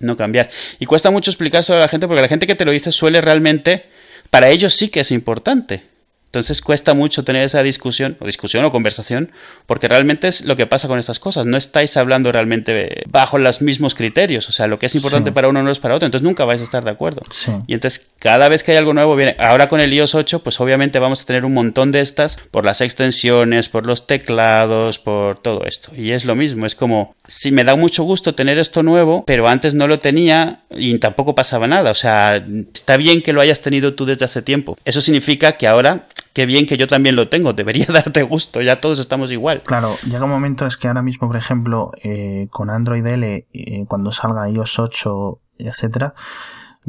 no 0.00 0.16
cambiar. 0.16 0.50
Y 0.78 0.86
cuesta 0.86 1.10
mucho 1.10 1.30
explicárselo 1.30 1.78
a 1.78 1.82
la 1.82 1.88
gente 1.88 2.06
porque 2.06 2.22
la 2.22 2.28
gente 2.28 2.46
que 2.46 2.54
te 2.54 2.64
lo 2.64 2.72
dice 2.72 2.92
suele 2.92 3.20
realmente, 3.20 3.86
para 4.30 4.48
ellos 4.48 4.74
sí 4.74 4.88
que 4.88 5.00
es 5.00 5.12
importante. 5.12 5.84
Entonces 6.28 6.60
cuesta 6.60 6.92
mucho 6.92 7.24
tener 7.24 7.42
esa 7.42 7.62
discusión, 7.62 8.18
o 8.20 8.26
discusión 8.26 8.62
o 8.66 8.70
conversación, 8.70 9.32
porque 9.66 9.88
realmente 9.88 10.28
es 10.28 10.44
lo 10.44 10.56
que 10.56 10.66
pasa 10.66 10.86
con 10.86 10.98
estas 10.98 11.18
cosas. 11.18 11.46
No 11.46 11.56
estáis 11.56 11.96
hablando 11.96 12.30
realmente 12.30 13.02
bajo 13.08 13.38
los 13.38 13.62
mismos 13.62 13.94
criterios. 13.94 14.46
O 14.50 14.52
sea, 14.52 14.66
lo 14.66 14.78
que 14.78 14.86
es 14.86 14.94
importante 14.94 15.32
para 15.32 15.48
uno 15.48 15.62
no 15.62 15.70
es 15.70 15.78
para 15.78 15.94
otro. 15.94 16.04
Entonces 16.04 16.24
nunca 16.24 16.44
vais 16.44 16.60
a 16.60 16.64
estar 16.64 16.84
de 16.84 16.90
acuerdo. 16.90 17.22
Y 17.66 17.72
entonces 17.72 18.06
cada 18.18 18.50
vez 18.50 18.62
que 18.62 18.72
hay 18.72 18.76
algo 18.76 18.92
nuevo 18.92 19.16
viene. 19.16 19.36
Ahora 19.38 19.68
con 19.68 19.80
el 19.80 19.92
iOS 19.92 20.14
8, 20.14 20.40
pues 20.40 20.60
obviamente 20.60 20.98
vamos 20.98 21.22
a 21.22 21.24
tener 21.24 21.46
un 21.46 21.54
montón 21.54 21.92
de 21.92 22.00
estas 22.00 22.36
por 22.50 22.66
las 22.66 22.82
extensiones, 22.82 23.70
por 23.70 23.86
los 23.86 24.06
teclados, 24.06 24.98
por 24.98 25.38
todo 25.40 25.64
esto. 25.64 25.92
Y 25.96 26.12
es 26.12 26.26
lo 26.26 26.34
mismo. 26.34 26.66
Es 26.66 26.74
como, 26.74 27.14
si 27.26 27.52
me 27.52 27.64
da 27.64 27.74
mucho 27.74 28.02
gusto 28.02 28.34
tener 28.34 28.58
esto 28.58 28.82
nuevo, 28.82 29.24
pero 29.26 29.48
antes 29.48 29.74
no 29.74 29.86
lo 29.86 29.98
tenía 29.98 30.60
y 30.70 30.98
tampoco 30.98 31.34
pasaba 31.34 31.66
nada. 31.66 31.90
O 31.90 31.94
sea, 31.94 32.44
está 32.74 32.98
bien 32.98 33.22
que 33.22 33.32
lo 33.32 33.40
hayas 33.40 33.62
tenido 33.62 33.94
tú 33.94 34.04
desde 34.04 34.26
hace 34.26 34.42
tiempo. 34.42 34.76
Eso 34.84 35.00
significa 35.00 35.52
que 35.52 35.66
ahora 35.66 36.06
qué 36.38 36.46
bien 36.46 36.66
que 36.66 36.76
yo 36.76 36.86
también 36.86 37.16
lo 37.16 37.28
tengo, 37.28 37.52
debería 37.52 37.86
darte 37.92 38.22
gusto, 38.22 38.62
ya 38.62 38.80
todos 38.80 39.00
estamos 39.00 39.32
igual. 39.32 39.60
Claro, 39.62 39.96
llega 40.04 40.22
un 40.22 40.30
momento 40.30 40.66
es 40.66 40.76
que 40.76 40.86
ahora 40.86 41.02
mismo, 41.02 41.26
por 41.26 41.36
ejemplo, 41.36 41.90
eh, 42.00 42.46
con 42.52 42.70
Android 42.70 43.04
L, 43.04 43.48
eh, 43.52 43.84
cuando 43.88 44.12
salga 44.12 44.48
iOS 44.48 44.78
8, 44.78 45.40
etcétera, 45.58 46.14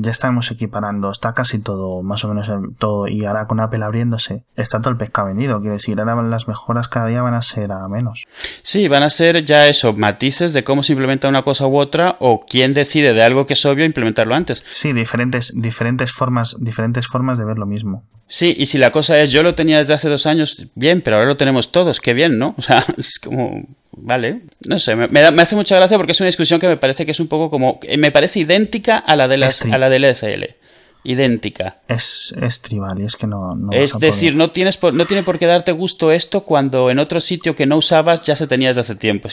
ya 0.02 0.12
estamos 0.12 0.50
equiparando, 0.52 1.12
está 1.12 1.34
casi 1.34 1.60
todo, 1.60 2.02
más 2.04 2.24
o 2.24 2.30
menos 2.30 2.52
todo, 2.78 3.08
y 3.08 3.26
ahora 3.26 3.48
con 3.48 3.60
Apple 3.60 3.84
abriéndose, 3.84 4.44
está 4.56 4.80
todo 4.80 4.92
el 4.92 4.98
pescado 4.98 5.28
vendido, 5.28 5.60
quiere 5.60 5.76
decir, 5.76 6.00
ahora 6.00 6.22
las 6.24 6.48
mejoras 6.48 6.88
cada 6.88 7.08
día 7.08 7.22
van 7.22 7.34
a 7.34 7.42
ser 7.42 7.72
a 7.72 7.88
menos. 7.88 8.26
Sí, 8.64 8.88
van 8.88 9.04
a 9.04 9.10
ser 9.10 9.44
ya 9.46 9.68
eso, 9.68 9.94
matices 9.94 10.54
de 10.54 10.64
cómo 10.64 10.84
se 10.84 10.94
implementa 10.94 11.28
una 11.28 11.44
cosa 11.44 11.68
u 11.68 11.78
otra, 11.78 12.18
o 12.20 12.46
quién 12.46 12.74
decide 12.74 13.14
de 13.14 13.24
algo 13.24 13.46
que 13.46 13.54
es 13.54 13.66
obvio 13.66 13.86
implementarlo 13.86 14.36
antes. 14.36 14.64
Sí, 14.72 14.94
diferentes, 14.94 15.54
diferentes 15.56 16.12
formas, 16.12 16.58
diferentes 16.60 17.08
formas 17.08 17.38
de 17.38 17.46
ver 17.46 17.60
lo 17.60 17.66
mismo. 17.66 18.04
Sí, 18.28 18.54
y 18.58 18.68
si 18.68 18.78
la 18.78 18.92
cosa 18.92 19.20
es, 19.20 19.32
yo 19.32 19.42
lo 19.42 19.56
tenía 19.56 19.80
desde 19.80 19.96
hace 19.96 20.08
dos 20.08 20.28
años, 20.28 20.68
bien, 20.76 21.02
pero 21.02 21.18
ahora 21.18 21.28
lo 21.28 21.38
tenemos 21.38 21.72
todos, 21.72 22.00
qué 22.00 22.14
bien, 22.14 22.38
¿no? 22.38 22.54
O 22.60 22.62
sea, 22.62 22.86
es 22.98 23.20
como, 23.20 23.64
vale, 24.02 24.42
no 24.66 24.80
sé, 24.80 24.96
me, 24.96 25.08
me, 25.08 25.22
hace 25.22 25.56
mucha 25.56 25.76
gracia 25.76 25.98
porque 25.98 26.12
es 26.12 26.20
una 26.20 26.28
discusión 26.28 26.60
que 26.60 26.68
me 26.68 26.78
parece 26.78 27.06
que 27.06 27.12
es 27.12 27.20
un 27.20 27.28
poco 27.28 27.50
como, 27.50 27.80
me 27.98 28.12
parece 28.12 28.40
idéntica 28.40 28.98
a 28.98 29.16
la 29.16 29.28
de 29.28 29.38
las, 29.38 29.64
a 29.66 29.78
la 29.78 29.90
del 29.90 30.06
SL 30.16 30.56
idéntica. 31.04 31.78
Es, 31.88 32.36
es 32.40 32.62
tribal 32.62 33.00
y 33.00 33.06
es 33.06 33.16
que 33.16 33.26
no... 33.26 33.56
es 33.72 33.98
decir, 34.00 34.36
no, 34.36 34.52
tienes 34.52 34.82
no 34.82 35.06
tiene 35.06 35.24
por 35.24 35.40
qué 35.40 35.46
darte 35.46 35.72
gusto 35.72 36.12
esto 36.12 36.44
cuando 36.44 36.90
en 36.90 37.00
otro 37.00 37.20
sitio 37.20 37.56
que 37.56 37.66
no 37.66 37.78
usabas 37.78 38.24
ya 38.24 38.36
se 38.36 38.48
tenía 38.48 38.70
desde 38.70 38.82
hace 38.82 38.96
tiempo. 38.96 39.30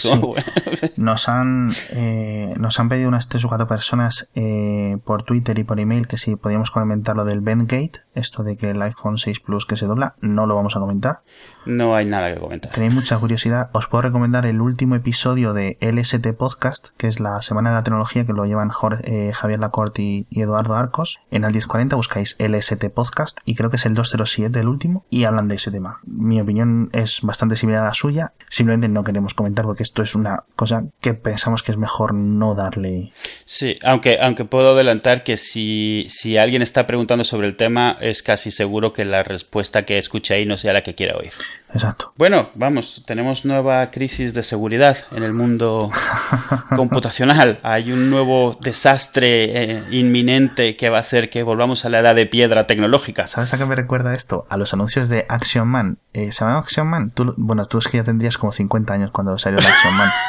nos, 0.96 1.28
han, 1.28 1.72
eh, 1.90 2.54
nos 2.58 2.78
han 2.78 2.88
pedido 2.88 3.08
unas 3.08 3.28
tres 3.28 3.44
o 3.44 3.48
cuatro 3.48 3.66
personas 3.66 4.30
eh, 4.34 4.96
por 5.04 5.24
Twitter 5.24 5.58
y 5.58 5.64
por 5.64 5.80
email 5.80 6.06
que 6.06 6.18
si 6.18 6.36
podíamos 6.36 6.70
comentar 6.70 7.16
lo 7.16 7.24
del 7.24 7.40
Bendgate, 7.40 8.00
esto 8.14 8.42
de 8.42 8.56
que 8.56 8.70
el 8.70 8.82
iPhone 8.82 9.18
6 9.18 9.40
Plus 9.40 9.66
que 9.66 9.76
se 9.76 9.86
dobla, 9.86 10.14
no 10.20 10.46
lo 10.46 10.54
vamos 10.54 10.76
a 10.76 10.80
comentar. 10.80 11.20
No 11.66 11.96
hay 11.96 12.06
nada 12.06 12.32
que 12.32 12.40
comentar. 12.40 12.72
Tenéis 12.72 12.94
mucha 12.94 13.18
curiosidad. 13.18 13.70
Os 13.72 13.88
puedo 13.88 14.02
recomendar 14.02 14.46
el 14.46 14.60
último 14.60 14.94
episodio 14.94 15.52
de 15.52 15.76
LST 15.80 16.26
Podcast, 16.38 16.90
que 16.96 17.08
es 17.08 17.18
la 17.18 17.42
Semana 17.42 17.70
de 17.70 17.76
la 17.76 17.82
Tecnología, 17.82 18.24
que 18.24 18.32
lo 18.32 18.46
llevan 18.46 18.70
eh, 19.04 19.32
Javier 19.34 19.58
Lacorte 19.58 20.02
y, 20.02 20.26
Eduardo 20.30 20.76
Arcos. 20.76 21.18
En 21.30 21.44
el 21.44 21.50
1040 21.50 21.96
buscáis 21.96 22.36
LST 22.38 22.84
Podcast 22.94 23.40
y 23.44 23.56
creo 23.56 23.70
que 23.70 23.76
es 23.76 23.86
el 23.86 23.94
207 23.94 24.58
el 24.58 24.68
último 24.68 25.04
y 25.10 25.24
hablan 25.24 25.48
de 25.48 25.56
ese 25.56 25.70
tema. 25.70 26.00
Mi 26.04 26.40
opinión 26.40 26.90
es 26.92 27.20
bastante 27.22 27.56
similar 27.56 27.82
a 27.82 27.86
la 27.86 27.94
suya. 27.94 28.32
Simplemente 28.48 28.88
no 28.88 29.02
queremos 29.02 29.34
comentar 29.34 29.64
porque 29.64 29.82
esto 29.82 30.02
es 30.02 30.14
una 30.14 30.40
cosa 30.54 30.84
que 31.00 31.14
pensamos 31.14 31.64
que 31.64 31.72
es 31.72 31.78
mejor 31.78 32.14
no 32.14 32.54
darle. 32.54 33.12
Sí, 33.44 33.74
aunque, 33.82 34.18
aunque 34.20 34.44
puedo 34.44 34.72
adelantar 34.72 35.24
que 35.24 35.36
si, 35.36 36.06
si 36.08 36.36
alguien 36.36 36.62
está 36.62 36.86
preguntando 36.86 37.24
sobre 37.24 37.48
el 37.48 37.56
tema, 37.56 37.96
es 38.00 38.22
casi 38.22 38.52
seguro 38.52 38.92
que 38.92 39.04
la 39.04 39.24
respuesta 39.24 39.84
que 39.84 39.98
escuche 39.98 40.34
ahí 40.34 40.46
no 40.46 40.56
sea 40.56 40.72
la 40.72 40.82
que 40.82 40.94
quiera 40.94 41.16
oír. 41.16 41.32
Exacto. 41.72 42.12
Bueno, 42.16 42.50
vamos, 42.54 43.02
tenemos 43.06 43.44
nueva 43.44 43.90
crisis 43.90 44.32
de 44.32 44.42
seguridad 44.42 44.98
en 45.12 45.22
el 45.22 45.32
mundo 45.32 45.90
computacional. 46.76 47.60
Hay 47.62 47.92
un 47.92 48.08
nuevo 48.08 48.56
desastre 48.60 49.44
eh, 49.44 49.84
inminente 49.90 50.76
que 50.76 50.88
va 50.88 50.98
a 50.98 51.00
hacer 51.00 51.28
que 51.28 51.42
volvamos 51.42 51.84
a 51.84 51.88
la 51.88 51.98
edad 51.98 52.14
de 52.14 52.26
piedra 52.26 52.66
tecnológica. 52.66 53.26
¿Sabes 53.26 53.52
a 53.52 53.58
qué 53.58 53.66
me 53.66 53.74
recuerda 53.74 54.14
esto? 54.14 54.46
A 54.48 54.56
los 54.56 54.72
anuncios 54.72 55.08
de 55.08 55.26
Action 55.28 55.68
Man. 55.68 55.98
Eh, 56.12 56.32
¿Se 56.32 56.44
llama 56.44 56.58
Action 56.58 56.86
Man? 56.86 57.12
bueno, 57.36 57.66
tú 57.66 57.78
es 57.78 57.88
que 57.88 57.98
ya 57.98 58.04
tendrías 58.04 58.38
como 58.38 58.52
50 58.52 58.94
años 58.94 59.10
cuando 59.10 59.36
salió 59.36 59.58
el 59.58 59.66
Action 59.66 59.94
Man. 59.94 60.10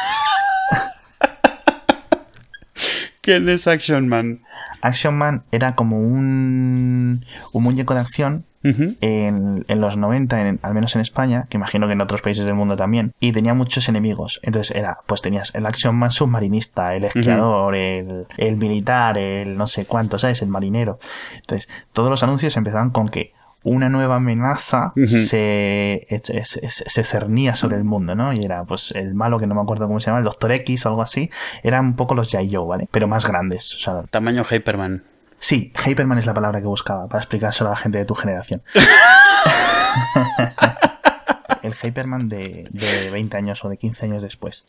¿Quién 3.21 3.47
es 3.49 3.67
Action 3.67 4.07
Man? 4.07 4.41
Action 4.81 5.17
Man 5.17 5.43
era 5.51 5.75
como 5.75 5.99
un, 5.99 7.25
un 7.53 7.63
muñeco 7.63 7.93
de 7.93 8.01
acción 8.01 8.45
en, 9.01 9.65
en, 9.67 9.81
los 9.81 9.97
90, 9.97 10.41
en, 10.41 10.59
al 10.61 10.73
menos 10.73 10.95
en 10.95 11.01
España, 11.01 11.47
que 11.49 11.57
imagino 11.57 11.87
que 11.87 11.93
en 11.93 12.01
otros 12.01 12.21
países 12.21 12.45
del 12.45 12.55
mundo 12.55 12.75
también, 12.75 13.13
y 13.19 13.31
tenía 13.31 13.53
muchos 13.53 13.89
enemigos. 13.89 14.39
Entonces 14.43 14.75
era, 14.75 14.97
pues 15.05 15.21
tenías 15.21 15.53
el 15.55 15.65
Action 15.65 15.95
Man 15.95 16.11
submarinista, 16.11 16.95
el 16.95 17.05
esquiador, 17.05 17.75
el, 17.75 18.25
el 18.37 18.57
militar, 18.57 19.17
el 19.17 19.57
no 19.57 19.67
sé 19.67 19.85
cuánto, 19.85 20.19
¿sabes? 20.19 20.41
El 20.41 20.49
marinero. 20.49 20.99
Entonces, 21.35 21.69
todos 21.93 22.09
los 22.09 22.23
anuncios 22.23 22.55
empezaban 22.57 22.91
con 22.91 23.09
que 23.09 23.33
una 23.63 23.89
nueva 23.89 24.15
amenaza 24.15 24.93
se, 25.05 26.07
se, 26.21 27.03
cernía 27.03 27.55
sobre 27.57 27.75
el 27.75 27.83
mundo, 27.83 28.15
¿no? 28.15 28.31
Y 28.31 28.45
era, 28.45 28.63
pues, 28.63 28.91
el 28.91 29.13
malo, 29.13 29.39
que 29.39 29.47
no 29.47 29.55
me 29.55 29.61
acuerdo 29.61 29.87
cómo 29.87 29.99
se 29.99 30.07
llama, 30.07 30.19
el 30.19 30.23
Doctor 30.23 30.53
X 30.53 30.85
o 30.85 30.89
algo 30.89 31.01
así, 31.01 31.29
eran 31.63 31.85
un 31.85 31.95
poco 31.95 32.15
los 32.15 32.31
Joe, 32.31 32.65
¿vale? 32.65 32.87
Pero 32.91 33.07
más 33.07 33.27
grandes, 33.27 33.75
o 33.75 33.79
sea... 33.79 34.03
Tamaño 34.09 34.45
Hyperman. 34.45 35.03
Sí, 35.39 35.71
Hyperman 35.85 36.17
es 36.17 36.25
la 36.25 36.33
palabra 36.33 36.59
que 36.59 36.67
buscaba 36.67 37.07
para 37.07 37.21
explicárselo 37.21 37.69
a 37.69 37.73
la 37.73 37.77
gente 37.77 37.99
de 37.99 38.05
tu 38.05 38.15
generación. 38.15 38.63
el 41.61 41.73
Hyperman 41.73 42.29
de, 42.29 42.67
de, 42.71 43.11
20 43.11 43.37
años 43.37 43.63
o 43.63 43.69
de 43.69 43.77
15 43.77 44.07
años 44.07 44.23
después. 44.23 44.67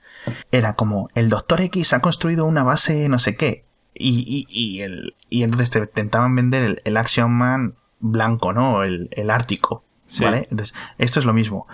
Era 0.52 0.74
como, 0.74 1.08
el 1.14 1.28
Doctor 1.28 1.60
X 1.62 1.92
ha 1.92 2.00
construido 2.00 2.44
una 2.44 2.64
base 2.64 3.08
no 3.08 3.18
sé 3.18 3.36
qué. 3.36 3.64
Y, 3.94 4.46
y, 4.48 4.82
el, 4.82 5.16
y 5.28 5.42
entonces 5.42 5.70
te 5.70 5.80
intentaban 5.80 6.36
vender 6.36 6.62
el, 6.62 6.82
el 6.84 6.96
Action 6.96 7.32
Man 7.32 7.74
blanco, 7.98 8.52
¿no? 8.52 8.84
El, 8.84 9.08
el 9.12 9.30
ártico. 9.30 9.84
¿Vale? 10.20 10.48
Entonces, 10.50 10.74
esto 10.96 11.20
es 11.20 11.26
lo 11.26 11.34
mismo. 11.34 11.66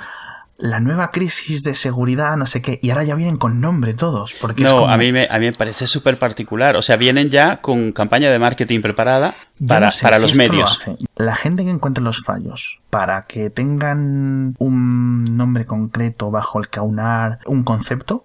La 0.57 0.79
nueva 0.79 1.11
crisis 1.11 1.63
de 1.63 1.75
seguridad, 1.75 2.37
no 2.37 2.47
sé 2.47 2.63
qué, 2.63 2.79
y 2.81 2.91
ahora 2.91 3.03
ya 3.05 3.17
vienen 3.17 3.37
con 3.37 3.61
nombre 3.61 3.93
todos. 3.93 4.35
Porque 4.41 4.63
no, 4.63 4.89
a, 4.89 4.97
mí 4.97 5.11
me, 5.13 5.27
a 5.29 5.39
mí 5.39 5.47
me 5.47 5.53
parece 5.53 5.87
súper 5.87 6.19
particular. 6.19 6.77
O 6.77 6.83
sea, 6.83 6.97
vienen 6.97 7.29
ya 7.31 7.61
con 7.61 7.91
campaña 7.93 8.31
de 8.31 8.39
marketing 8.39 8.81
preparada 8.81 9.35
para, 9.67 9.91
para 10.01 10.19
los 10.19 10.37
medios. 10.37 10.85
La 11.17 11.35
gente 11.35 11.65
que 11.65 11.71
encuentre 11.71 12.05
los 12.05 12.23
fallos 12.23 12.81
para 12.91 13.23
que 13.23 13.51
tengan 13.51 14.55
un 14.59 15.25
nombre 15.37 15.67
concreto 15.67 16.31
bajo 16.31 16.61
el 16.61 16.69
que 16.69 16.79
aunar 16.79 17.41
un 17.47 17.65
concepto, 17.65 18.25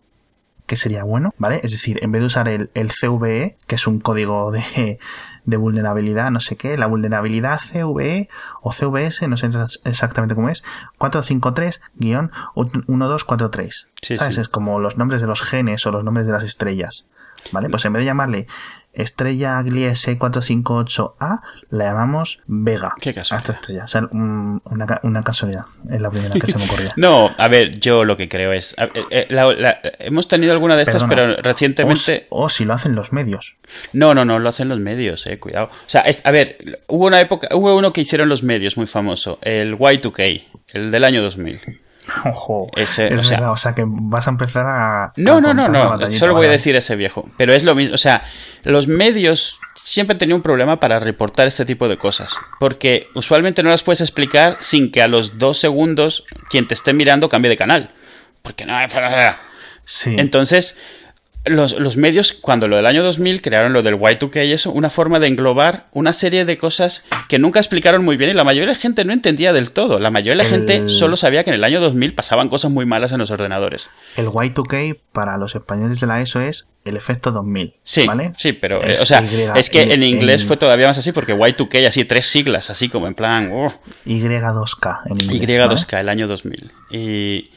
que 0.68 0.76
sería 0.76 1.04
bueno, 1.04 1.34
¿vale? 1.40 1.62
Es 1.64 1.72
decir, 1.72 1.98
en 2.04 2.12
vez 2.12 2.22
de 2.22 2.28
usar 2.28 2.48
el, 2.48 2.70
el 2.76 2.90
CVE, 2.90 3.58
que 3.66 3.76
es 3.76 3.88
un 3.88 4.00
código 4.00 4.52
de, 4.52 5.00
de 5.46 5.58
vulnerabilidad, 5.58 6.32
no 6.32 6.40
sé 6.40 6.56
qué, 6.56 6.78
la 6.78 6.88
vulnerabilidad 6.88 7.60
CVE 7.60 8.30
o 8.62 8.72
CVS, 8.72 9.28
no 9.28 9.36
sé 9.38 9.50
exactamente 9.86 10.34
cómo 10.36 10.50
es, 10.50 10.64
453-1243. 11.00 13.88
¿Sabes? 14.18 14.38
Es 14.38 14.50
como 14.50 14.80
los 14.80 14.98
nombres 14.98 15.22
de 15.22 15.28
los 15.28 15.42
genes 15.42 15.86
o 15.86 15.92
los 15.92 16.04
nombres 16.04 16.26
de 16.26 16.34
las 16.34 16.44
estrellas. 16.44 17.06
¿Vale? 17.52 17.70
Pues 17.70 17.86
en 17.86 17.94
vez 17.94 18.02
de 18.02 18.06
llamarle 18.06 18.48
estrella 18.94 19.62
Gliese 19.62 20.18
458A 20.18 21.42
la 21.70 21.84
llamamos 21.86 22.42
Vega. 22.48 22.96
¿Qué? 23.00 23.10
A 23.10 23.36
esta 23.36 23.54
estrella. 23.54 23.86
O 23.86 23.88
sea, 23.88 24.08
una, 24.12 25.22
casualidad. 25.22 25.66
Es 25.90 26.02
la 26.02 26.10
primera 26.10 26.34
que 26.34 26.48
se 26.48 26.58
me 26.58 26.66
ocurría. 26.66 26.94
no, 26.98 27.32
a 27.38 27.48
ver, 27.48 27.80
yo 27.80 28.04
lo 28.04 28.18
que 28.18 28.28
creo 28.28 28.54
es. 28.54 28.76
Eh, 28.78 29.06
eh, 29.10 29.76
hemos 30.00 30.28
tenido 30.28 30.54
alguna 30.54 30.76
de 30.76 30.84
estas, 30.84 31.04
pero 31.06 31.36
recientemente. 31.38 32.28
O, 32.30 32.50
si 32.50 32.66
lo 32.66 32.74
hacen 32.74 32.96
los 32.96 33.14
medios. 33.14 33.58
No, 33.94 34.14
no, 34.14 34.26
no 34.26 34.40
lo 34.40 34.50
hacen 34.50 34.70
los 34.70 34.80
medios, 34.80 35.26
eh, 35.28 35.40
cuidado. 35.40 35.68
O 35.68 35.90
sea, 35.90 36.04
a 36.24 36.32
ver, 36.32 36.58
hubo 36.88 37.08
una 37.08 37.22
época. 37.22 37.50
Hubo 37.52 37.76
uno 37.76 37.94
que 37.94 38.02
hicieron 38.02 38.30
los 38.30 38.44
medios 38.44 38.78
muy 38.78 38.88
famoso, 38.88 39.40
el 39.42 39.78
Y2K, 39.78 40.44
el 40.74 40.92
del 40.92 41.04
año 41.04 41.22
2000. 41.22 41.60
Ojo, 42.26 42.70
es 42.76 42.92
o 42.92 42.94
sea, 42.94 43.10
verdad, 43.10 43.52
o 43.52 43.58
sea 43.58 43.74
que 43.74 43.84
vas 43.86 44.28
a 44.28 44.32
empezar 44.32 44.66
a... 44.68 45.14
No, 45.16 45.42
no, 45.42 45.54
no, 45.54 45.68
no, 45.68 46.12
solo 46.12 46.34
voy 46.34 46.48
a 46.48 46.50
decir 46.50 46.76
ese 46.76 46.96
viejo, 46.96 47.30
pero 47.38 47.54
es 47.54 47.64
lo 47.64 47.76
mismo, 47.76 47.96
o 47.96 47.98
sea, 47.98 48.24
los 48.64 48.88
medios 48.88 49.60
siempre 49.76 50.14
han 50.14 50.20
tenido 50.20 50.36
un 50.36 50.42
problema 50.42 50.80
para 50.80 51.00
reportar 51.00 51.48
este 51.48 51.66
tipo 51.66 51.88
de 51.88 51.98
cosas, 51.98 52.38
porque 52.60 53.08
usualmente 53.16 53.64
no 53.64 53.70
las 53.70 53.84
puedes 53.84 54.02
explicar 54.02 54.58
sin 54.60 54.92
que 54.92 55.02
a 55.02 55.08
los 55.08 55.38
dos 55.38 55.60
segundos 55.60 56.26
quien 56.50 56.68
te 56.68 56.74
esté 56.74 56.94
mirando 56.94 57.30
cambie 57.30 57.50
de 57.50 57.58
canal, 57.58 57.92
porque 58.42 58.66
no... 58.66 58.76
Sí. 59.84 60.16
Entonces, 60.20 60.76
los, 61.46 61.98
medios, 61.98 62.34
cuando 62.34 62.68
lo 62.68 62.76
del 62.76 62.86
año 62.86 63.02
2000 63.04 63.42
crearon 63.42 63.74
lo 63.74 63.82
del 63.82 63.96
Y2K 63.96 64.46
y 64.48 64.52
eso, 64.52 64.72
una 64.72 64.90
forma 64.90 65.20
de 65.20 65.28
englobar 65.28 65.88
una 65.94 66.12
serie 66.12 66.46
de 66.46 66.58
cosas 66.58 67.06
que 67.28 67.40
nunca 67.40 67.60
explicaron 67.60 68.04
muy 68.04 68.18
bien 68.18 68.32
y 68.32 68.34
la 68.34 68.44
mayoría 68.44 68.68
de 68.68 68.74
la 68.74 68.80
gente 68.80 69.06
no 69.06 69.14
entendía 69.14 69.54
del 69.54 69.72
todo. 69.72 70.00
La 70.00 70.12
mayoría 70.12 70.44
de 70.44 70.50
la 70.50 70.50
gente 70.50 70.90
solo 70.90 71.16
sabía 71.16 71.44
que 71.44 71.52
en 71.52 71.56
el 71.56 71.64
año 71.64 71.80
2000 71.80 72.14
pasaban 72.14 72.50
cosas 72.50 72.72
muy 72.72 72.86
malas 72.86 73.12
en 73.12 73.20
los 73.20 73.32
ordenadores. 73.32 73.90
El 74.18 74.28
Y2K 74.28 74.98
para 75.14 75.38
los 75.38 75.56
españoles 75.56 76.00
de 76.02 76.08
la 76.08 76.22
ESO 76.22 76.42
es 76.42 76.72
el 76.84 76.98
efecto 76.98 77.32
2000. 77.32 77.76
Sí, 77.84 78.06
¿vale? 78.06 78.34
sí, 78.38 78.54
pero 78.54 78.84
eh, 78.84 78.98
o 79.00 79.06
sea, 79.06 79.24
es 79.56 79.70
que 79.70 79.82
en, 79.82 80.04
inglés 80.04 80.46
fue 80.46 80.58
todavía 80.58 80.88
más 80.88 80.98
así 80.98 81.12
porque 81.12 81.36
Y2K 81.36 81.88
así 81.88 82.04
tres 82.06 82.26
siglas, 82.26 82.70
así 82.70 82.90
como 82.90 83.08
en 83.08 83.16
plan... 83.16 83.52
Y2K 84.06 85.00
en 85.06 85.22
inglés. 85.22 85.60
Y2K, 85.60 86.00
el 86.00 86.10
año 86.10 86.28
2000. 86.28 86.72
Y 86.92 87.52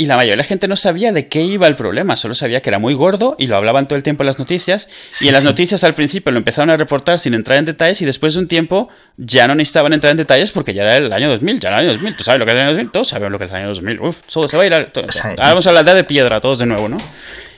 y 0.00 0.06
la 0.06 0.16
mayoría 0.16 0.32
de 0.32 0.38
la 0.38 0.44
gente 0.44 0.66
no 0.66 0.76
sabía 0.76 1.12
de 1.12 1.28
qué 1.28 1.42
iba 1.42 1.66
el 1.66 1.76
problema, 1.76 2.16
solo 2.16 2.34
sabía 2.34 2.62
que 2.62 2.70
era 2.70 2.78
muy 2.78 2.94
gordo 2.94 3.36
y 3.38 3.48
lo 3.48 3.56
hablaban 3.56 3.86
todo 3.86 3.98
el 3.98 4.02
tiempo 4.02 4.22
en 4.22 4.28
las 4.28 4.38
noticias. 4.38 4.88
y 5.20 5.26
en 5.26 5.34
las 5.34 5.44
noticias 5.44 5.84
al 5.84 5.94
principio 5.94 6.32
lo 6.32 6.38
empezaron 6.38 6.70
a 6.70 6.78
reportar 6.78 7.18
sin 7.18 7.34
entrar 7.34 7.58
en 7.58 7.66
detalles 7.66 8.00
y 8.00 8.06
después 8.06 8.32
de 8.32 8.40
un 8.40 8.48
tiempo 8.48 8.88
ya 9.18 9.46
no 9.46 9.54
necesitaban 9.54 9.92
entrar 9.92 10.12
en 10.12 10.16
detalles 10.16 10.52
porque 10.52 10.72
ya 10.72 10.84
era 10.84 10.96
el 10.96 11.12
año 11.12 11.28
2000, 11.28 11.60
ya 11.60 11.68
era 11.68 11.80
el 11.80 11.84
año 11.84 11.92
2000. 11.98 12.16
¿Tú 12.16 12.24
sabes 12.24 12.40
lo 12.40 12.46
que 12.46 12.52
es 12.52 12.54
el 12.54 12.60
año 12.62 12.70
2000? 12.70 12.90
Todos 12.92 13.08
sabemos 13.08 13.32
lo 13.32 13.38
que 13.38 13.44
es 13.44 13.50
el 13.50 13.56
año 13.58 13.68
2000. 13.68 14.00
Uf, 14.00 14.16
todo 14.32 14.48
se 14.48 14.56
va 14.56 14.62
a 14.62 14.66
ir 14.66 14.72
a... 14.72 14.78
Ahora 14.78 15.34
vamos 15.36 15.66
a 15.66 15.72
la 15.72 15.80
edad 15.80 15.94
de 15.94 16.04
piedra 16.04 16.40
todos 16.40 16.60
de 16.60 16.64
nuevo, 16.64 16.88
¿no? 16.88 16.96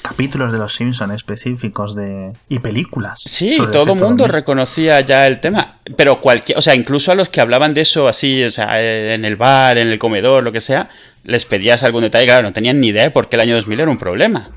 capítulos 0.03 0.53
de 0.53 0.59
los 0.59 0.75
Simpsons 0.75 1.15
específicos 1.15 1.95
de 1.95 2.33
y 2.49 2.59
películas. 2.59 3.21
Sí, 3.25 3.57
todo 3.71 3.93
el 3.93 3.99
mundo 4.01 4.27
reconocía 4.27 5.01
ya 5.01 5.27
el 5.27 5.41
tema, 5.41 5.77
pero 5.97 6.17
cualquier, 6.17 6.59
o 6.59 6.63
sea, 6.63 6.75
incluso 6.75 7.13
a 7.13 7.15
los 7.15 7.29
que 7.29 7.41
hablaban 7.41 7.73
de 7.73 7.83
eso 7.83 8.09
así, 8.09 8.43
o 8.43 8.51
sea, 8.51 8.83
en 8.83 9.25
el 9.25 9.37
bar, 9.37 9.79
en 9.79 9.89
el 9.89 9.99
comedor, 9.99 10.43
lo 10.43 10.53
que 10.53 10.61
sea, 10.61 10.91
les 11.25 11.47
pedías 11.47 11.83
algún 11.83 12.03
detalle, 12.03 12.27
claro, 12.27 12.43
no 12.43 12.53
tenían 12.53 12.81
ni 12.81 12.89
idea 12.89 13.05
de 13.05 13.11
por 13.11 13.29
qué 13.29 13.37
el 13.37 13.43
año 13.43 13.55
2000 13.55 13.81
era 13.81 13.91
un 13.91 13.99
problema. 13.99 14.51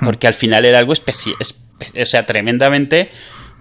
Hmm. 0.00 0.04
Porque 0.04 0.26
al 0.26 0.34
final 0.34 0.64
era 0.64 0.78
algo 0.78 0.92
especial, 0.92 1.36
o 1.40 2.06
sea, 2.06 2.26
tremendamente 2.26 3.10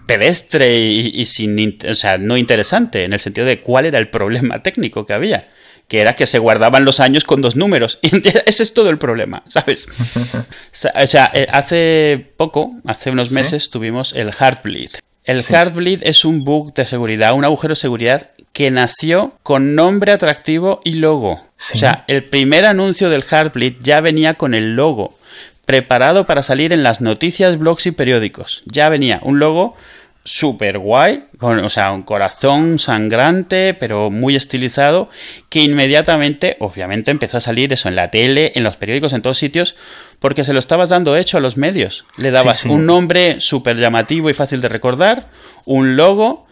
pedestre 0.06 0.78
y, 0.78 1.26
sin, 1.26 1.78
o 1.90 1.96
sea, 1.96 2.18
no 2.18 2.38
interesante, 2.38 3.04
en 3.04 3.14
el 3.14 3.20
sentido 3.20 3.48
de 3.48 3.62
cuál 3.62 3.86
era 3.86 3.98
el 3.98 4.10
problema 4.10 4.62
técnico 4.62 5.06
que 5.06 5.14
había. 5.14 5.50
Que 5.88 6.02
era 6.02 6.14
que 6.14 6.26
se 6.26 6.40
guardaban 6.40 6.84
los 6.84 7.00
años 7.00 7.26
con 7.26 7.42
dos 7.42 7.56
números. 7.56 8.00
Y 8.04 8.22
ese 8.46 8.64
es 8.64 8.74
todo 8.74 8.90
el 8.90 8.98
problema, 8.98 9.44
¿sabes? 9.48 9.88
O 11.04 11.08
sea, 11.08 11.30
eh, 11.34 11.48
hace 11.52 12.34
poco, 12.38 12.74
hace 12.86 13.12
unos 13.12 13.32
meses, 13.32 13.70
tuvimos 13.70 14.14
el 14.14 14.32
Heartbleed. 14.32 14.92
El 15.24 15.42
Heartbleed 15.42 16.02
es 16.04 16.24
un 16.24 16.44
bug 16.44 16.74
de 16.74 16.86
seguridad, 16.86 17.34
un 17.34 17.46
agujero 17.46 17.72
de 17.72 17.78
seguridad 17.78 18.32
que 18.56 18.72
nació 18.72 19.34
con 19.44 19.76
nombre 19.76 20.14
atractivo 20.14 20.80
y 20.86 20.94
logo. 20.94 21.32
O 21.34 21.42
sea, 21.58 22.06
el 22.08 22.24
primer 22.24 22.64
anuncio 22.64 23.10
del 23.10 23.26
Heartbleed 23.26 23.82
ya 23.82 24.00
venía 24.00 24.36
con 24.36 24.54
el 24.54 24.78
logo, 24.78 25.20
preparado 25.66 26.26
para 26.26 26.42
salir 26.42 26.72
en 26.72 26.82
las 26.82 27.02
noticias, 27.02 27.60
blogs 27.60 27.86
y 27.86 27.92
periódicos. 27.92 28.64
Ya 28.66 28.88
venía 28.88 29.20
un 29.24 29.40
logo 29.40 29.76
súper 30.24 30.80
guay, 30.80 31.26
con, 31.38 31.60
o 31.60 31.70
sea, 31.70 31.92
un 31.92 32.04
corazón 32.04 32.80
sangrante, 32.80 33.74
pero 33.74 34.10
muy 34.10 34.38
estilizado, 34.38 35.10
que 35.50 35.60
inmediatamente, 35.60 36.56
obviamente, 36.62 37.12
empezó 37.12 37.36
a 37.36 37.42
salir 37.42 37.74
eso 37.74 37.90
en 37.90 37.98
la 37.98 38.10
tele, 38.10 38.54
en 38.56 38.64
los 38.64 38.78
periódicos, 38.78 39.12
en 39.12 39.22
todos 39.22 39.38
sitios, 39.38 39.76
porque 40.20 40.46
se 40.46 40.54
lo 40.54 40.60
estabas 40.60 40.88
dando 40.88 41.18
hecho 41.18 41.38
a 41.38 41.42
los 41.42 41.58
medios. 41.58 42.06
Le 42.16 42.32
dabas 42.32 42.64
un 42.64 42.86
nombre 42.86 43.42
súper 43.42 43.76
llamativo 43.76 44.30
y 44.30 44.34
fácil 44.34 44.62
de 44.62 44.70
recordar, 44.70 45.28
un 45.66 45.98
logo 45.98 46.45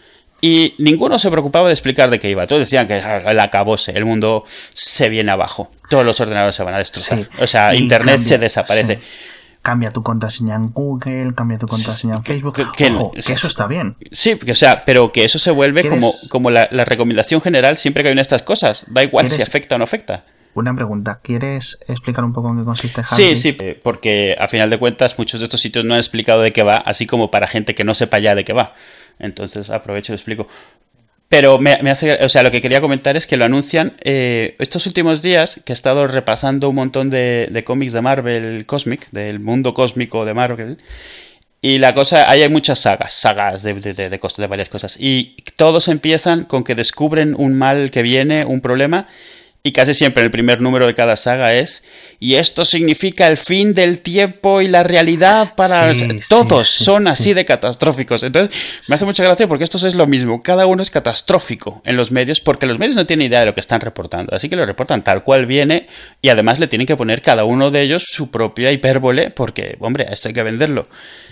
y 0.44 0.76
ninguno 0.78 1.20
se 1.20 1.32
preocupaba 1.32 1.68
de 1.68 1.74
explicar 1.74 2.10
de 2.10 2.20
qué 2.20 2.30
iba. 2.30 2.46
Todos 2.46 2.60
decían 2.60 2.86
que 2.86 2.98
el 2.98 3.40
acabose, 3.40 3.94
el 3.94 4.04
mundo 4.04 4.44
se 4.74 5.08
viene 5.08 5.32
abajo, 5.32 5.72
todos 5.90 6.06
los 6.06 6.20
ordenadores 6.20 6.54
se 6.54 6.64
van 6.64 6.74
a 6.74 6.80
destruir. 6.80 7.30
O 7.40 7.48
sea, 7.48 7.74
Internet 7.74 8.20
se 8.20 8.38
desaparece. 8.38 9.00
Cambia 9.62 9.92
tu 9.92 10.04
contraseña 10.04 10.56
en 10.56 10.68
Google, 10.68 11.34
cambia 11.34 11.58
tu 11.58 11.68
contraseña 11.68 12.16
en 12.18 12.24
Facebook. 12.26 12.56
Que, 12.76 12.88
Ojo, 12.88 13.14
que 13.14 13.32
eso 13.32 13.48
está 13.48 13.68
bien. 13.68 13.96
Sí, 14.12 14.38
o 14.52 14.56
sea, 14.56 14.84
pero 14.84 15.14
que 15.14 15.24
eso 15.24 15.40
se 15.40 15.50
vuelve 15.50 15.88
como, 15.88 16.12
como 16.30 16.52
la, 16.52 16.68
recomendación 16.68 17.40
general 17.40 17.78
siempre 17.78 18.04
que 18.04 18.10
hay 18.10 18.12
una 18.12 18.20
de 18.20 18.24
estas 18.24 18.44
cosas. 18.44 18.84
Da 18.88 19.02
igual 19.02 19.30
si 19.30 19.42
afecta 19.42 19.76
o 19.76 19.78
no 19.78 19.86
afecta. 19.86 20.26
Una 20.56 20.76
pregunta, 20.76 21.20
¿quieres 21.24 21.84
explicar 21.88 22.24
un 22.24 22.34
poco 22.34 22.50
en 22.50 22.60
qué 22.60 22.64
consiste 22.64 23.04
Sí, 23.04 23.36
sí, 23.36 23.58
porque 23.82 24.36
a 24.38 24.48
final 24.48 24.70
de 24.70 24.78
cuentas 24.78 25.18
muchos 25.18 25.40
de 25.40 25.46
estos 25.46 25.62
sitios 25.62 25.84
no 25.84 25.96
han 25.96 26.00
explicado 26.00 26.42
de 26.42 26.52
qué 26.52 26.62
va, 26.62 26.76
así 26.76 27.08
como 27.08 27.32
para 27.32 27.48
gente 27.48 27.74
que 27.74 27.84
no 27.84 27.96
sepa 27.96 28.20
ya 28.20 28.36
de 28.36 28.44
qué 28.44 28.54
va. 28.54 28.74
Entonces 29.20 29.70
aprovecho 29.70 30.14
y 30.14 30.16
explico. 30.16 30.48
Pero 31.34 31.58
me, 31.58 31.72
hace, 31.90 32.24
o 32.24 32.30
sea, 32.30 32.44
lo 32.44 32.52
que 32.52 32.62
quería 32.62 32.80
comentar 32.80 33.18
es 33.18 33.26
que 33.26 33.38
lo 33.38 33.46
anuncian 33.46 33.94
eh, 34.04 34.56
estos 34.60 34.86
últimos 34.86 35.24
días, 35.24 35.60
que 35.66 35.72
he 35.72 35.74
estado 35.74 36.06
repasando 36.06 36.70
un 36.70 36.76
montón 36.76 37.10
de, 37.10 37.64
cómics 37.66 37.92
de 37.92 38.02
Marvel 38.02 38.68
Cosmic, 38.68 39.10
del 39.10 39.40
mundo 39.40 39.74
cósmico 39.74 40.26
de 40.26 40.36
Marvel, 40.36 40.78
y 41.60 41.80
la 41.80 41.96
cosa, 41.96 42.30
ahí 42.30 42.44
hay 42.44 42.50
muchas 42.50 42.78
sagas, 42.78 43.16
sagas 43.16 43.64
de, 43.64 43.74
de, 43.74 43.94
de, 43.94 44.48
varias 44.48 44.70
cosas, 44.70 44.96
y 45.00 45.38
todos 45.56 45.88
empiezan 45.88 46.44
con 46.44 46.64
que 46.64 46.76
descubren 46.76 47.34
un 47.36 47.56
mal 47.56 47.90
que 47.90 48.04
viene, 48.04 48.46
un 48.46 48.62
problema, 48.62 49.08
y 49.66 49.72
casi 49.72 49.94
siempre 49.94 50.24
el 50.24 50.30
primer 50.30 50.60
número 50.60 50.86
de 50.86 50.94
cada 50.94 51.16
saga 51.16 51.54
es 51.54 51.86
y 52.20 52.36
esto 52.36 52.66
significa 52.66 53.28
el 53.28 53.38
fin 53.38 53.74
del 53.74 54.00
tiempo 54.00 54.60
y 54.60 54.68
la 54.68 54.84
realidad 54.84 55.56
para 55.56 55.90
todos 56.28 56.68
son 56.68 57.08
así 57.08 57.34
de 57.34 57.46
catastróficos. 57.46 58.24
Entonces 58.24 58.54
me 58.90 58.96
hace 58.96 59.06
mucha 59.06 59.24
gracia 59.24 59.48
porque 59.48 59.64
esto 59.64 59.78
es 59.78 59.96
lo 59.96 60.06
mismo. 60.06 60.42
Cada 60.42 60.66
uno 60.66 60.84
es 60.84 60.92
catastrófico 60.92 61.82
en 61.86 61.96
los 61.96 62.12
medios 62.12 62.42
porque 62.42 62.66
los 62.66 62.78
medios 62.78 62.98
no 62.98 63.06
tienen 63.06 63.28
idea 63.28 63.40
de 63.40 63.46
lo 63.46 63.54
que 63.54 63.62
están 63.62 63.80
reportando. 63.80 64.36
Así 64.36 64.50
que 64.50 64.58
lo 64.58 64.66
reportan 64.66 65.02
tal 65.02 65.24
cual 65.24 65.46
viene 65.46 65.88
y 66.22 66.28
además 66.28 66.60
le 66.60 66.68
tienen 66.68 66.86
que 66.86 66.98
poner 66.98 67.22
cada 67.22 67.46
uno 67.46 67.72
de 67.72 67.84
ellos 67.84 68.04
su 68.06 68.32
propia 68.32 68.70
hipérbole 68.74 69.32
porque 69.32 69.78
hombre 69.80 70.08
esto 70.10 70.28
hay 70.28 70.34
que 70.34 70.44
venderlo. 70.44 70.90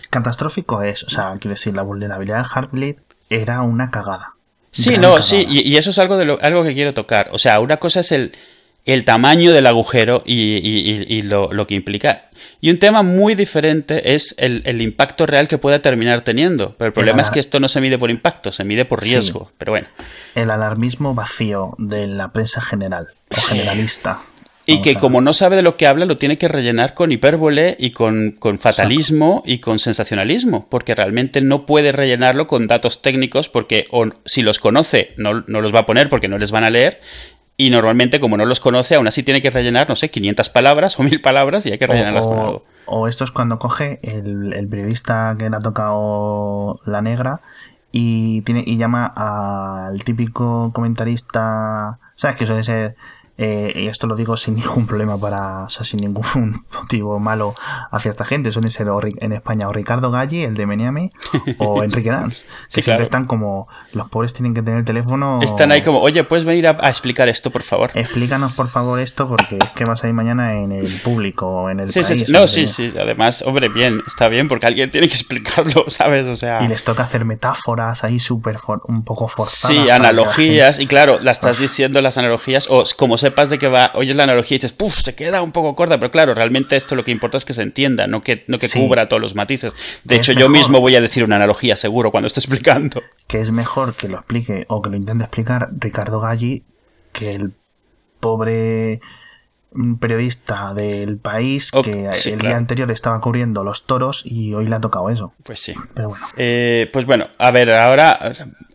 Catastrófico 0.10 0.84
es 0.84 1.04
o 1.04 1.10
sea 1.10 1.34
quiero 1.38 1.56
decir 1.56 1.76
la 1.76 1.84
vulnerabilidad 1.84 2.38
del 2.38 2.46
Heartbleed 2.46 2.96
era 3.30 3.62
una 3.62 3.92
cagada 3.92 4.36
Sí, 4.72 4.98
no, 4.98 5.22
sí, 5.22 5.46
y, 5.50 5.76
eso 5.76 5.90
es 5.90 6.00
algo, 6.00 6.18
de 6.18 6.26
lo, 6.26 6.42
algo 6.42 6.64
que 6.64 6.74
quiero 6.74 6.94
tocar. 6.94 7.30
O 7.34 7.38
sea, 7.38 7.60
una 7.60 7.78
cosa 7.78 8.00
es 8.00 8.12
el, 8.14 8.32
el 8.86 9.06
tamaño 9.06 9.52
del 9.52 9.68
agujero 9.68 10.24
y, 10.26 11.22
lo, 11.24 11.68
que 11.68 11.76
implica. 11.76 12.30
Y 12.62 12.72
un 12.72 12.80
tema 12.80 13.04
muy 13.04 13.36
diferente 13.36 14.16
es 14.16 14.34
el, 14.38 14.82
impacto 14.82 15.26
real 15.26 15.48
que 15.48 15.58
pueda 15.58 15.82
terminar 15.82 16.22
teniendo. 16.22 16.76
Pero 16.78 16.88
el 16.88 16.94
problema 16.94 17.22
es 17.22 17.30
que 17.30 17.40
esto 17.40 17.60
no 17.60 17.68
se 17.68 17.82
mide 17.82 17.98
por 17.98 18.10
impacto, 18.10 18.52
se 18.52 18.64
mide 18.64 18.86
por 18.86 19.02
riesgo. 19.02 19.52
Pero 19.58 19.74
bueno. 19.74 19.88
El 20.36 20.50
alarmismo 20.50 21.14
vacío 21.14 21.76
de 21.78 22.08
la 22.08 22.32
prensa 22.32 22.62
general 22.62 23.08
o 23.30 23.36
generalista. 23.36 24.22
Y 24.66 24.82
que 24.82 24.96
como 24.96 25.22
no 25.22 25.34
sabe 25.34 25.56
de 25.56 25.62
lo 25.62 25.76
que 25.76 25.88
habla, 25.88 26.06
lo 26.06 26.18
tiene 26.18 26.38
que 26.38 26.48
rellenar 26.48 26.94
con 26.94 27.12
hipérbole 27.12 27.76
y 27.80 27.92
con, 27.92 28.38
fatalismo 28.60 29.42
y 29.46 29.60
con 29.60 29.80
sensacionalismo, 29.80 30.68
porque 30.70 30.96
realmente 30.96 31.42
no 31.42 31.66
puede 31.66 31.92
rellenarlo 31.92 32.48
con 32.48 32.68
datos 32.68 33.02
técnicos, 33.02 33.50
porque 33.50 33.88
si 34.26 34.42
los 34.42 34.60
conoce, 34.60 35.14
no, 35.18 35.44
no, 35.48 35.62
los 35.62 35.74
va 35.74 35.80
a 35.80 35.86
poner 35.86 36.10
porque 36.10 36.28
no 36.28 36.38
les 36.38 36.52
van 36.52 36.64
a 36.64 36.70
leer. 36.70 37.02
Y 37.58 37.70
normalmente, 37.70 38.20
como 38.20 38.38
no 38.38 38.46
los 38.46 38.60
conoce, 38.60 38.96
aún 38.96 39.08
así 39.08 39.24
tiene 39.24 39.42
que 39.42 39.52
rellenar, 39.52 39.88
no 39.88 39.96
sé, 39.96 40.10
500 40.10 40.50
palabras 40.50 41.00
o 41.00 41.04
1000 41.04 41.22
palabras 41.22 41.66
y 41.66 41.72
hay 41.72 41.78
que 41.78 41.88
rellenarlas 41.88 42.24
con 42.24 42.40
algo. 42.40 42.66
O 42.86 43.08
esto 43.08 43.24
es 43.24 43.32
cuando 43.32 43.60
coge 43.60 44.00
el, 44.04 44.54
el 44.54 44.68
periodista 44.68 45.36
que 45.38 45.50
le 45.50 45.56
ha 45.56 45.60
tocado 45.60 46.82
la 46.86 47.02
negra 47.02 47.42
y, 47.92 48.42
tiene, 48.42 48.64
y 48.66 48.78
llama 48.78 49.06
al 49.06 50.04
típico 50.04 50.72
comentarista. 50.74 52.00
¿Sabes? 52.16 52.38
Que 52.38 52.46
suele 52.46 52.64
ser 52.64 52.96
eh, 53.44 53.74
y 53.76 53.88
esto 53.88 54.06
lo 54.06 54.16
digo 54.16 54.38
sin 54.38 54.54
ningún 54.58 54.86
problema 54.86 55.18
para, 55.18 55.64
o 55.64 55.70
sea, 55.70 55.84
sin 55.84 56.02
ningún 56.02 56.64
motivo 56.74 57.20
malo 57.20 57.56
hacia 57.90 58.12
esta 58.12 58.24
gente. 58.24 58.52
Suelen 58.52 58.70
ser 58.70 58.88
en 59.18 59.32
España 59.32 59.68
o 59.68 59.74
Ricardo 59.74 60.12
Galli, 60.12 60.44
el 60.44 60.54
de 60.54 60.68
Meniame, 60.68 61.10
o 61.58 61.84
Enrique 61.84 62.12
Dance. 62.12 62.46
Que 62.72 62.84
siempre 62.84 63.04
están 63.04 63.26
como, 63.26 63.68
los 63.94 64.10
pobres 64.10 64.36
tienen 64.36 64.54
que 64.54 64.62
tener 64.62 64.80
el 64.80 64.86
teléfono. 64.86 65.40
Están 65.42 65.72
ahí 65.72 65.82
como, 65.82 66.02
oye, 66.02 66.24
¿puedes 66.24 66.46
venir 66.46 66.68
a, 66.68 66.72
explicar 66.88 67.30
esto, 67.30 67.50
por 67.50 67.64
favor? 67.64 67.90
Explícanos, 67.96 68.54
por 68.54 68.68
favor, 68.68 69.00
esto, 69.00 69.28
porque 69.28 69.58
es 69.58 69.70
que 69.72 69.86
vas 69.86 70.04
a 70.04 70.08
ir 70.08 70.14
mañana 70.14 70.60
en 70.60 70.72
el 70.72 70.94
público, 71.00 71.70
en 71.70 71.80
el 71.80 71.88
sí, 71.88 72.02
país. 72.02 72.20
Sí, 72.20 72.32
no, 72.32 72.48
sí, 72.48 72.68
sí. 72.68 72.94
Además, 73.00 73.44
hombre, 73.48 73.70
bien, 73.70 74.04
está 74.06 74.28
bien, 74.28 74.48
porque 74.48 74.68
alguien 74.68 74.92
tiene 74.92 75.08
que 75.08 75.16
explicarlo, 75.16 75.86
¿sabes? 75.88 76.28
O 76.28 76.36
sea. 76.36 76.64
Y 76.64 76.68
les 76.68 76.84
toca 76.84 77.04
hacer 77.04 77.26
metáforas 77.26 78.04
ahí 78.04 78.20
súper, 78.20 78.58
un 78.86 79.04
poco 79.04 79.28
forzadas. 79.28 79.76
Sí, 79.76 79.90
analogías, 79.90 80.80
y 80.80 80.86
claro, 80.86 81.18
la 81.22 81.32
estás 81.32 81.60
diciendo 81.60 82.02
las 82.02 82.20
analogías, 82.20 82.68
o 82.70 82.84
como 82.96 83.18
se 83.18 83.31
de 83.32 83.60
que 83.60 83.68
va, 83.68 83.92
oyes 83.96 84.16
la 84.16 84.24
analogía 84.24 84.56
y 84.56 84.60
dices, 84.60 84.74
puff, 84.74 85.02
se 85.02 85.16
queda 85.16 85.42
un 85.42 85.52
poco 85.52 85.76
corta, 85.76 86.00
pero 86.00 86.12
claro, 86.12 86.34
realmente 86.34 86.76
esto 86.76 86.96
lo 86.96 87.04
que 87.04 87.12
importa 87.12 87.38
es 87.38 87.46
que 87.46 87.54
se 87.54 87.62
entienda, 87.62 88.08
no 88.08 88.22
que, 88.22 88.44
no 88.48 88.60
que 88.60 88.70
cubra 88.70 89.08
todos 89.08 89.22
los 89.22 89.36
matices. 89.36 89.74
De 90.04 90.16
hecho, 90.16 90.34
yo 90.34 90.50
mismo 90.50 90.80
voy 90.80 90.96
a 90.96 91.02
decir 91.02 91.24
una 91.24 91.38
analogía 91.38 91.76
seguro 91.76 92.12
cuando 92.12 92.28
esté 92.28 92.40
explicando. 92.40 93.02
Que 93.28 93.40
es 93.40 93.52
mejor 93.52 93.96
que 93.96 94.08
lo 94.08 94.18
explique 94.18 94.66
o 94.68 94.82
que 94.82 94.90
lo 94.90 94.98
intente 94.98 95.24
explicar 95.24 95.70
Ricardo 95.78 96.20
Galli 96.20 96.64
que 97.12 97.34
el 97.34 97.54
pobre 98.20 99.02
periodista 100.00 100.74
del 100.74 101.18
país 101.18 101.72
que 101.72 102.10
el 102.26 102.40
día 102.40 102.58
anterior 102.58 102.92
estaba 102.92 103.22
cubriendo 103.22 103.64
los 103.64 103.86
toros 103.86 104.22
y 104.26 104.54
hoy 104.54 104.68
le 104.68 104.76
ha 104.76 104.82
tocado 104.82 105.10
eso. 105.10 105.34
Pues 105.44 105.62
sí. 105.62 105.74
Pero 105.94 106.10
bueno. 106.10 106.28
Eh, 106.36 106.90
pues 106.92 107.06
bueno, 107.06 107.30
a 107.38 107.52
ver, 107.52 107.72
ahora. 107.72 108.34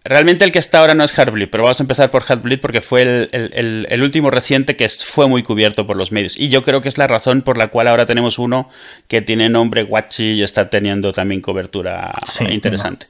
Realmente 0.09 0.45
el 0.45 0.53
que 0.53 0.61
está 0.61 0.79
ahora 0.79 0.95
no 0.95 1.03
es 1.03 1.13
Heartbleed, 1.19 1.51
pero 1.51 1.65
vamos 1.65 1.81
a 1.81 1.83
empezar 1.83 2.13
por 2.13 2.23
Heartbleed 2.23 2.61
porque 2.61 2.81
fue 2.81 3.29
el, 3.33 4.03
último 4.03 4.31
reciente 4.31 4.77
que 4.77 4.89
fue 4.89 5.27
muy 5.27 5.43
cubierto 5.43 5.85
por 5.85 5.97
los 5.97 6.13
medios. 6.13 6.39
Y 6.39 6.49
yo 6.49 6.63
creo 6.63 6.81
que 6.81 6.89
es 6.89 6.97
la 6.97 7.09
razón 7.09 7.43
por 7.43 7.59
la 7.59 7.69
cual 7.69 7.89
ahora 7.89 8.07
tenemos 8.07 8.39
uno 8.39 8.71
que 9.09 9.21
tiene 9.21 9.49
nombre 9.49 9.83
Guachi 9.83 10.35
y 10.35 10.43
está 10.45 10.71
teniendo 10.71 11.13
también 11.13 11.41
cobertura 11.41 12.15
interesante. 12.49 13.09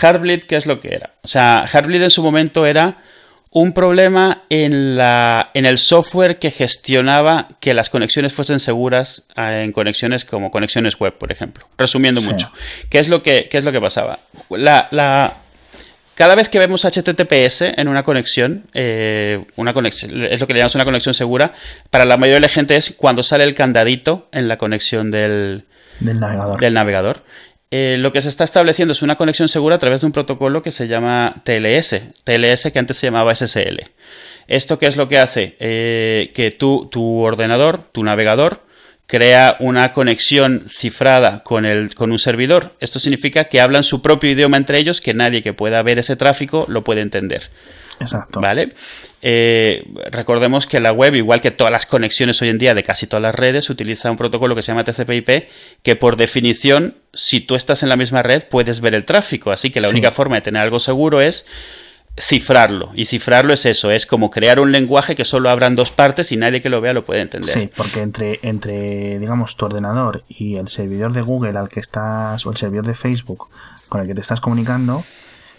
Heartbleed, 0.00 0.44
¿qué 0.44 0.56
es 0.56 0.64
lo 0.64 0.80
que 0.80 0.94
era? 0.94 1.10
O 1.22 1.28
sea, 1.28 1.66
Heartbleed 1.70 2.04
en 2.04 2.10
su 2.10 2.22
momento 2.22 2.64
era 2.64 2.96
un 3.50 3.72
problema 3.72 4.42
en, 4.50 4.96
la, 4.96 5.50
en 5.54 5.64
el 5.66 5.78
software 5.78 6.38
que 6.38 6.50
gestionaba 6.50 7.48
que 7.60 7.74
las 7.74 7.88
conexiones 7.90 8.34
fuesen 8.34 8.60
seguras 8.60 9.24
eh, 9.36 9.62
en 9.64 9.72
conexiones 9.72 10.24
como 10.24 10.50
conexiones 10.50 10.98
web, 10.98 11.14
por 11.14 11.32
ejemplo. 11.32 11.66
Resumiendo 11.78 12.20
mucho. 12.20 12.52
¿Qué 12.90 12.98
es 12.98 13.08
lo 13.08 13.22
que, 13.22 13.48
es 13.50 13.64
lo 13.64 13.72
que 13.72 13.80
pasaba? 13.80 14.18
La, 14.50 14.88
la, 14.90 15.38
cada 16.18 16.34
vez 16.34 16.48
que 16.48 16.58
vemos 16.58 16.84
HTTPS 16.84 17.62
en 17.76 17.86
una 17.86 18.02
conexión, 18.02 18.64
eh, 18.74 19.44
una 19.54 19.72
conexión, 19.72 20.24
es 20.24 20.40
lo 20.40 20.48
que 20.48 20.52
le 20.52 20.58
llamamos 20.58 20.74
una 20.74 20.84
conexión 20.84 21.14
segura, 21.14 21.52
para 21.90 22.04
la 22.04 22.16
mayoría 22.16 22.38
de 22.38 22.40
la 22.40 22.48
gente 22.48 22.76
es 22.76 22.92
cuando 22.96 23.22
sale 23.22 23.44
el 23.44 23.54
candadito 23.54 24.28
en 24.32 24.48
la 24.48 24.58
conexión 24.58 25.12
del, 25.12 25.64
navegador. 26.00 26.60
Del 26.60 26.74
navegador. 26.74 27.22
Eh, 27.70 27.96
lo 27.98 28.12
que 28.12 28.22
se 28.22 28.30
está 28.30 28.44
estableciendo 28.44 28.92
es 28.92 29.02
una 29.02 29.16
conexión 29.16 29.48
segura 29.48 29.76
a 29.76 29.78
través 29.78 30.00
de 30.00 30.06
un 30.06 30.12
protocolo 30.12 30.62
que 30.62 30.70
se 30.70 30.88
llama 30.88 31.42
TLS, 31.44 32.00
TLS 32.24 32.70
que 32.72 32.78
antes 32.78 32.96
se 32.96 33.06
llamaba 33.06 33.34
SSL. 33.34 33.90
¿Esto 34.46 34.78
qué 34.78 34.86
es 34.86 34.96
lo 34.96 35.08
que 35.08 35.18
hace? 35.18 35.56
Eh, 35.60 36.32
que 36.34 36.50
tú, 36.50 36.88
tu 36.90 37.20
ordenador, 37.20 37.80
tu 37.92 38.02
navegador, 38.02 38.62
crea 39.06 39.56
una 39.60 39.92
conexión 39.92 40.64
cifrada 40.68 41.42
con, 41.42 41.66
el, 41.66 41.94
con 41.94 42.10
un 42.10 42.18
servidor. 42.18 42.74
Esto 42.80 42.98
significa 42.98 43.44
que 43.44 43.60
hablan 43.60 43.82
su 43.82 44.00
propio 44.00 44.30
idioma 44.30 44.56
entre 44.56 44.78
ellos, 44.78 45.02
que 45.02 45.12
nadie 45.12 45.42
que 45.42 45.52
pueda 45.52 45.82
ver 45.82 45.98
ese 45.98 46.16
tráfico 46.16 46.64
lo 46.68 46.84
puede 46.84 47.02
entender. 47.02 47.50
Exacto. 48.00 48.40
¿Vale? 48.40 48.74
Eh, 49.20 49.84
recordemos 50.10 50.66
que 50.66 50.80
la 50.80 50.92
web, 50.92 51.14
igual 51.14 51.40
que 51.40 51.50
todas 51.50 51.72
las 51.72 51.86
conexiones 51.86 52.40
hoy 52.40 52.50
en 52.50 52.58
día 52.58 52.74
de 52.74 52.82
casi 52.82 53.06
todas 53.06 53.22
las 53.22 53.34
redes, 53.34 53.68
utiliza 53.68 54.10
un 54.10 54.16
protocolo 54.16 54.54
que 54.54 54.62
se 54.62 54.72
llama 54.72 54.84
TCP/IP, 54.84 55.48
que 55.82 55.96
por 55.96 56.16
definición, 56.16 56.96
si 57.12 57.40
tú 57.40 57.54
estás 57.54 57.82
en 57.82 57.88
la 57.88 57.96
misma 57.96 58.22
red, 58.22 58.44
puedes 58.44 58.80
ver 58.80 58.94
el 58.94 59.04
tráfico. 59.04 59.50
Así 59.50 59.70
que 59.70 59.80
la 59.80 59.88
única 59.88 60.10
forma 60.10 60.36
de 60.36 60.42
tener 60.42 60.62
algo 60.62 60.80
seguro 60.80 61.20
es 61.20 61.44
cifrarlo. 62.20 62.90
Y 62.94 63.06
cifrarlo 63.06 63.52
es 63.54 63.66
eso, 63.66 63.90
es 63.90 64.06
como 64.06 64.30
crear 64.30 64.60
un 64.60 64.72
lenguaje 64.72 65.14
que 65.14 65.24
solo 65.24 65.50
abran 65.50 65.74
dos 65.74 65.90
partes 65.90 66.32
y 66.32 66.36
nadie 66.36 66.60
que 66.60 66.68
lo 66.68 66.80
vea 66.80 66.92
lo 66.92 67.04
puede 67.04 67.20
entender. 67.20 67.50
Sí, 67.50 67.70
porque 67.76 68.00
entre, 68.00 68.40
entre, 68.42 69.18
digamos, 69.18 69.56
tu 69.56 69.66
ordenador 69.66 70.24
y 70.28 70.56
el 70.56 70.68
servidor 70.68 71.12
de 71.12 71.22
Google 71.22 71.58
al 71.58 71.68
que 71.68 71.80
estás, 71.80 72.44
o 72.46 72.50
el 72.50 72.56
servidor 72.56 72.86
de 72.86 72.94
Facebook 72.94 73.48
con 73.88 74.00
el 74.00 74.06
que 74.06 74.14
te 74.14 74.20
estás 74.20 74.40
comunicando, 74.40 75.04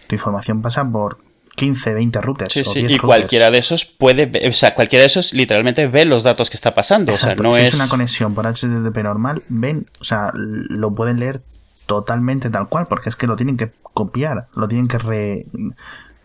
tu 0.08 0.16
información 0.16 0.62
pasa 0.62 0.90
por 0.90 1.18
15, 1.60 1.94
20 1.94 2.22
routers. 2.22 2.54
Sí, 2.54 2.64
sí, 2.64 2.86
y 2.88 2.98
cualquiera 2.98 3.52
de 3.52 3.58
esos 3.58 3.86
puede, 3.86 4.48
o 4.48 4.54
sea, 4.54 4.74
cualquiera 4.74 5.02
de 5.02 5.08
esos 5.08 5.34
literalmente 5.34 5.88
ve 5.88 6.06
los 6.06 6.24
datos 6.24 6.50
que 6.50 6.56
está 6.56 6.74
pasando. 6.74 7.14
O 7.14 7.18
sea, 7.18 7.36
no 7.36 7.54
si 7.54 7.64
es... 7.64 7.74
una 7.74 7.90
conexión 7.90 8.34
por 8.34 8.46
HTTP 8.46 8.98
normal, 9.04 9.44
ven, 9.50 9.88
o 10.00 10.04
sea, 10.04 10.32
lo 10.34 10.96
pueden 10.96 11.20
leer 11.20 11.42
totalmente 11.86 12.50
tal 12.50 12.70
cual, 12.70 12.88
porque 12.88 13.10
es 13.10 13.16
que 13.16 13.28
lo 13.28 13.36
tienen 13.36 13.58
que 13.58 13.72
copiar, 13.82 14.48
lo 14.56 14.68
tienen 14.68 14.88
que 14.88 14.98
re, 15.00 15.46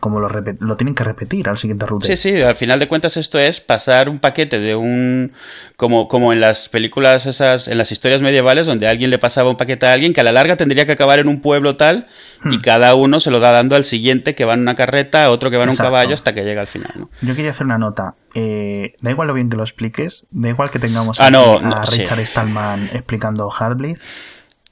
como 0.05 0.21
lo, 0.21 0.29
lo 0.29 0.77
tienen 0.77 0.95
que 0.95 1.03
repetir 1.03 1.49
al 1.49 1.57
siguiente 1.57 1.87
router. 1.87 2.15
Sí, 2.15 2.31
sí, 2.31 2.43
al 2.43 2.57
final 2.57 2.79
de 2.79 2.89
cuentas 2.89 3.17
esto 3.17 3.39
es 3.39 3.63
pasar 3.63 4.11
un 4.11 4.19
paquete 4.19 4.61
de 4.61 4.77
un... 4.77 5.33
Como, 5.79 6.09
como 6.09 6.35
en 6.35 6.43
las 6.43 6.69
películas 6.69 7.25
esas, 7.25 7.69
en 7.69 7.79
las 7.79 7.91
historias 7.91 8.21
medievales, 8.21 8.67
donde 8.67 8.87
alguien 8.87 9.09
le 9.09 9.19
pasaba 9.19 9.49
un 9.49 9.57
paquete 9.57 9.87
a 9.87 9.95
alguien 9.95 10.13
que 10.13 10.21
a 10.21 10.25
la 10.25 10.33
larga 10.33 10.59
tendría 10.59 10.85
que 10.85 10.93
acabar 10.93 11.21
en 11.21 11.29
un 11.29 11.41
pueblo 11.41 11.79
tal 11.79 12.07
y 12.45 12.59
hmm. 12.59 12.61
cada 12.61 12.95
uno 12.95 13.19
se 13.19 13.31
lo 13.31 13.41
da 13.41 13.51
dando 13.51 13.77
al 13.77 13.85
siguiente 13.85 14.35
que 14.35 14.45
va 14.45 14.53
en 14.53 14.61
una 14.61 14.75
carreta, 14.75 15.31
otro 15.31 15.51
que 15.51 15.57
va 15.57 15.65
en 15.65 15.71
un 15.71 15.77
caballo 15.77 16.13
hasta 16.13 16.35
que 16.35 16.45
llega 16.45 16.61
al 16.61 16.67
final. 16.67 16.93
¿no? 16.97 17.09
Yo 17.23 17.35
quería 17.35 17.53
hacer 17.53 17.65
una 17.65 17.79
nota. 17.79 18.15
Eh, 18.35 18.93
da 19.01 19.11
igual 19.11 19.29
lo 19.29 19.33
bien 19.33 19.49
que 19.49 19.57
lo 19.57 19.63
expliques, 19.63 20.27
da 20.33 20.51
igual 20.51 20.71
que 20.71 20.81
tengamos 20.81 21.19
ah, 21.19 21.29
a 21.29 21.85
Richard 21.87 22.21
Stallman 22.27 22.91
explicando 22.93 23.49
Hardbleed 23.49 23.97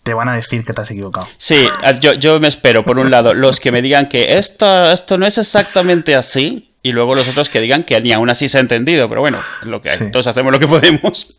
te 0.03 0.15
van 0.15 0.29
a 0.29 0.35
decir 0.35 0.65
que 0.65 0.73
te 0.73 0.81
has 0.81 0.91
equivocado. 0.91 1.29
Sí, 1.39 1.57
yo, 2.01 2.41
me 2.41 2.49
espero, 2.49 2.85
por 2.85 2.99
un 2.99 3.11
lado, 3.11 3.35
los 3.35 3.61
que 3.61 3.71
me 3.71 3.83
digan 3.83 4.09
que 4.09 4.37
esto, 4.37 4.91
esto 4.91 5.17
no 5.17 5.27
es 5.27 5.39
exactamente 5.39 6.17
así, 6.17 6.71
y 6.83 6.91
luego 6.91 7.15
los 7.15 7.29
otros 7.29 7.49
que 7.49 7.61
digan 7.61 7.85
que 7.85 8.01
ni 8.01 8.13
aún 8.13 8.29
así 8.29 8.49
se 8.49 8.59
ha 8.59 8.61
entendido, 8.61 9.09
pero 9.09 9.21
bueno, 9.21 9.39
lo 9.63 9.81
que 9.81 9.91
hay. 9.91 9.99
Entonces 10.01 10.29
hacemos 10.29 10.53
lo 10.53 10.59
que 10.59 10.67
podemos. 10.67 11.37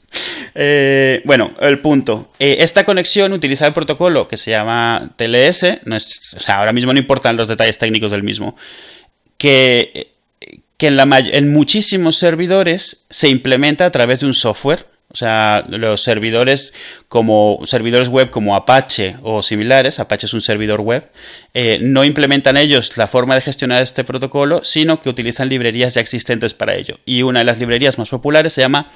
Eh, 0.55 1.21
bueno, 1.25 1.51
el 1.59 1.79
punto. 1.79 2.29
Eh, 2.39 2.57
esta 2.59 2.85
conexión 2.85 3.33
utiliza 3.33 3.67
el 3.67 3.73
protocolo 3.73 4.27
que 4.27 4.37
se 4.37 4.51
llama 4.51 5.11
TLS, 5.17 5.79
no 5.85 5.97
es, 5.97 6.33
o 6.37 6.39
sea, 6.39 6.55
ahora 6.55 6.71
mismo 6.71 6.93
no 6.93 6.99
importan 6.99 7.35
los 7.35 7.47
detalles 7.49 7.77
técnicos 7.77 8.11
del 8.11 8.23
mismo, 8.23 8.55
que, 9.37 10.13
que 10.77 10.87
en, 10.87 10.95
la, 10.95 11.07
en 11.19 11.51
muchísimos 11.51 12.17
servidores 12.17 13.03
se 13.09 13.27
implementa 13.27 13.85
a 13.85 13.91
través 13.91 14.21
de 14.21 14.27
un 14.27 14.33
software 14.33 14.92
O 15.13 15.15
sea, 15.15 15.63
los 15.69 16.01
servidores 16.01 16.73
como 17.07 17.59
servidores 17.65 18.07
web 18.07 18.31
como 18.31 18.55
Apache 18.55 19.17
o 19.21 19.43
similares, 19.43 19.99
Apache 19.99 20.25
es 20.25 20.33
un 20.33 20.41
servidor 20.41 20.81
web, 20.81 21.11
eh, 21.53 21.77
no 21.79 22.03
implementan 22.03 22.57
ellos 22.57 22.97
la 22.97 23.05
forma 23.05 23.35
de 23.35 23.41
gestionar 23.41 23.83
este 23.83 24.03
protocolo, 24.03 24.63
sino 24.63 24.99
que 24.99 25.09
utilizan 25.09 25.49
librerías 25.49 25.93
ya 25.93 26.01
existentes 26.01 26.55
para 26.55 26.73
ello. 26.73 26.97
Y 27.05 27.21
una 27.21 27.39
de 27.39 27.45
las 27.45 27.59
librerías 27.59 27.99
más 27.99 28.09
populares 28.09 28.53
se 28.53 28.61
llama 28.61 28.91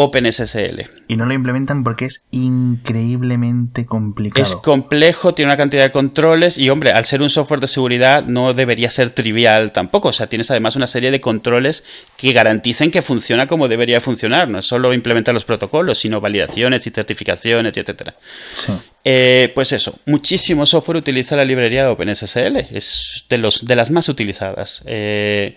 OpenSSL. 0.00 0.86
Y 1.08 1.16
no 1.16 1.26
lo 1.26 1.34
implementan 1.34 1.82
porque 1.82 2.04
es 2.04 2.28
increíblemente 2.30 3.84
complicado. 3.84 4.46
Es 4.46 4.54
complejo, 4.54 5.34
tiene 5.34 5.50
una 5.50 5.56
cantidad 5.56 5.82
de 5.82 5.90
controles 5.90 6.56
y, 6.56 6.70
hombre, 6.70 6.92
al 6.92 7.04
ser 7.04 7.20
un 7.20 7.28
software 7.28 7.58
de 7.58 7.66
seguridad 7.66 8.24
no 8.24 8.54
debería 8.54 8.90
ser 8.90 9.10
trivial 9.10 9.72
tampoco. 9.72 10.10
O 10.10 10.12
sea, 10.12 10.28
tienes 10.28 10.52
además 10.52 10.76
una 10.76 10.86
serie 10.86 11.10
de 11.10 11.20
controles 11.20 11.82
que 12.16 12.32
garanticen 12.32 12.92
que 12.92 13.02
funciona 13.02 13.48
como 13.48 13.66
debería 13.66 14.00
funcionar. 14.00 14.48
No 14.48 14.60
es 14.60 14.66
solo 14.66 14.94
implementar 14.94 15.34
los 15.34 15.44
protocolos, 15.44 15.98
sino 15.98 16.20
validaciones 16.20 16.86
y 16.86 16.90
certificaciones, 16.90 17.76
etcétera. 17.76 18.14
Sí. 18.54 18.74
Eh, 19.02 19.50
pues 19.52 19.72
eso, 19.72 19.98
muchísimo 20.06 20.64
software 20.64 20.98
utiliza 20.98 21.34
la 21.34 21.44
librería 21.44 21.82
de 21.82 21.88
OpenSSL. 21.88 22.56
Es 22.70 23.24
de, 23.28 23.38
los, 23.38 23.64
de 23.64 23.74
las 23.74 23.90
más 23.90 24.08
utilizadas. 24.08 24.80
Eh, 24.86 25.56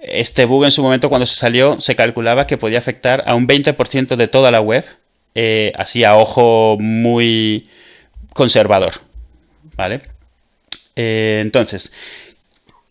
este 0.00 0.44
bug 0.44 0.64
en 0.64 0.70
su 0.70 0.82
momento 0.82 1.08
cuando 1.08 1.26
se 1.26 1.36
salió 1.36 1.80
se 1.80 1.94
calculaba 1.94 2.46
que 2.46 2.58
podía 2.58 2.78
afectar 2.78 3.22
a 3.26 3.34
un 3.34 3.46
20% 3.46 4.16
de 4.16 4.28
toda 4.28 4.50
la 4.50 4.60
web, 4.60 4.84
eh, 5.34 5.72
así 5.76 6.04
a 6.04 6.16
ojo 6.16 6.76
muy 6.78 7.68
conservador. 8.32 8.94
¿Vale? 9.76 10.02
Eh, 10.96 11.40
entonces, 11.42 11.92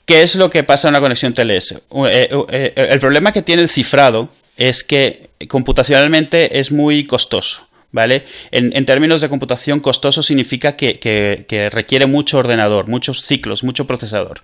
¿qué 0.05 0.24
es 0.24 0.36
lo 0.36 0.49
que 0.49 0.64
pasa 0.64 0.88
en 0.88 0.93
una 0.93 1.01
conexión 1.01 1.34
TLS? 1.34 1.82
Eh, 2.07 2.74
el 2.76 2.99
problema 2.99 3.32
que 3.32 3.41
tiene 3.41 3.62
el 3.62 3.70
cifrado 3.70 4.30
es 4.57 4.84
que 4.84 5.30
computacionalmente 5.47 6.60
es 6.60 6.72
muy 6.72 7.05
costoso. 7.05 7.68
¿Vale? 7.91 8.24
En, 8.51 8.86
términos 8.86 9.20
de 9.20 9.30
computación, 9.30 9.80
costoso 9.80 10.22
significa 10.22 10.76
que, 10.76 11.70
requiere 11.72 12.05
mucho 12.05 12.38
ordenador, 12.38 12.88
muchos 12.88 13.24
ciclos, 13.24 13.64
mucho 13.64 13.88
procesador. 13.88 14.43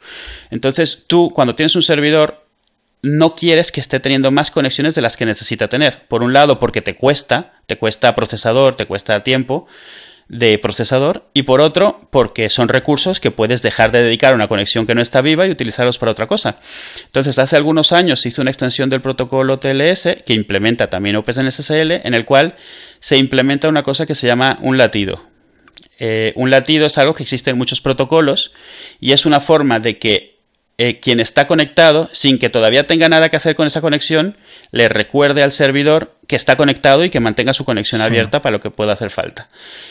Entonces, 0.49 1.03
tú, 1.05 1.31
cuando 1.31 1.53
tienes 1.53 1.75
un 1.75 1.83
servidor, 1.83 2.44
no 3.05 3.35
quieres 3.35 3.71
que 3.71 3.81
esté 3.81 3.99
teniendo 3.99 4.31
más 4.31 4.49
conexiones 4.49 4.95
de 4.95 5.01
las 5.01 5.15
que 5.15 5.27
necesita 5.27 5.67
tener. 5.67 6.07
Por 6.07 6.23
un 6.23 6.33
lado, 6.33 6.59
porque 6.59 6.81
te 6.81 6.95
cuesta, 6.95 7.53
te 7.67 7.77
cuesta 7.77 8.15
procesador, 8.15 8.75
te 8.75 8.87
cuesta 8.87 9.23
tiempo 9.23 9.67
de 10.27 10.57
procesador, 10.57 11.29
y 11.35 11.43
por 11.43 11.61
otro, 11.61 12.07
porque 12.09 12.49
son 12.49 12.67
recursos 12.67 13.19
que 13.19 13.29
puedes 13.29 13.61
dejar 13.61 13.91
de 13.91 14.01
dedicar 14.01 14.33
a 14.33 14.35
una 14.35 14.47
conexión 14.47 14.87
que 14.87 14.95
no 14.95 15.03
está 15.03 15.21
viva 15.21 15.45
y 15.45 15.51
utilizarlos 15.51 15.99
para 15.99 16.13
otra 16.13 16.25
cosa. 16.25 16.57
Entonces, 17.05 17.37
hace 17.37 17.55
algunos 17.55 17.91
años 17.91 18.21
se 18.21 18.29
hizo 18.29 18.41
una 18.41 18.49
extensión 18.49 18.89
del 18.89 19.01
protocolo 19.01 19.59
TLS 19.59 20.23
que 20.25 20.33
implementa 20.33 20.89
también 20.89 21.15
OpenSSL, 21.15 21.91
en 22.03 22.15
el 22.15 22.25
cual 22.25 22.55
se 22.99 23.17
implementa 23.17 23.69
una 23.69 23.83
cosa 23.83 24.07
que 24.07 24.15
se 24.15 24.25
llama 24.25 24.57
un 24.61 24.79
latido. 24.79 25.21
Eh, 25.99 26.33
un 26.35 26.49
latido 26.49 26.87
es 26.87 26.97
algo 26.97 27.13
que 27.13 27.21
existe 27.21 27.51
en 27.51 27.57
muchos 27.59 27.81
protocolos 27.81 28.51
y 28.99 29.11
es 29.11 29.27
una 29.27 29.39
forma 29.39 29.79
de 29.79 29.99
que 29.99 30.34
eh, 30.77 30.99
quien 30.99 31.21
está 31.21 31.47
conectado, 31.47 32.09
sin 32.11 32.37
que 32.37 32.49
todavía 32.49 32.85
tenga 32.85 33.07
nada 33.07 33.29
que 33.29 33.37
hacer 33.37 33.55
con 33.55 33.65
esa 33.65 33.79
conexión, 33.79 34.35
le 34.71 34.89
recuerde 34.89 35.41
al 35.41 35.53
servidor 35.53 36.15
que 36.27 36.35
está 36.35 36.57
conectado 36.57 37.05
y 37.05 37.09
que 37.09 37.21
mantenga 37.21 37.53
su 37.53 37.63
conexión 37.63 38.01
abierta 38.01 38.41
para 38.41 38.51
lo 38.51 38.61
que 38.61 38.71
pueda 38.71 38.93
hacer 38.93 39.09
falta. 39.09 39.47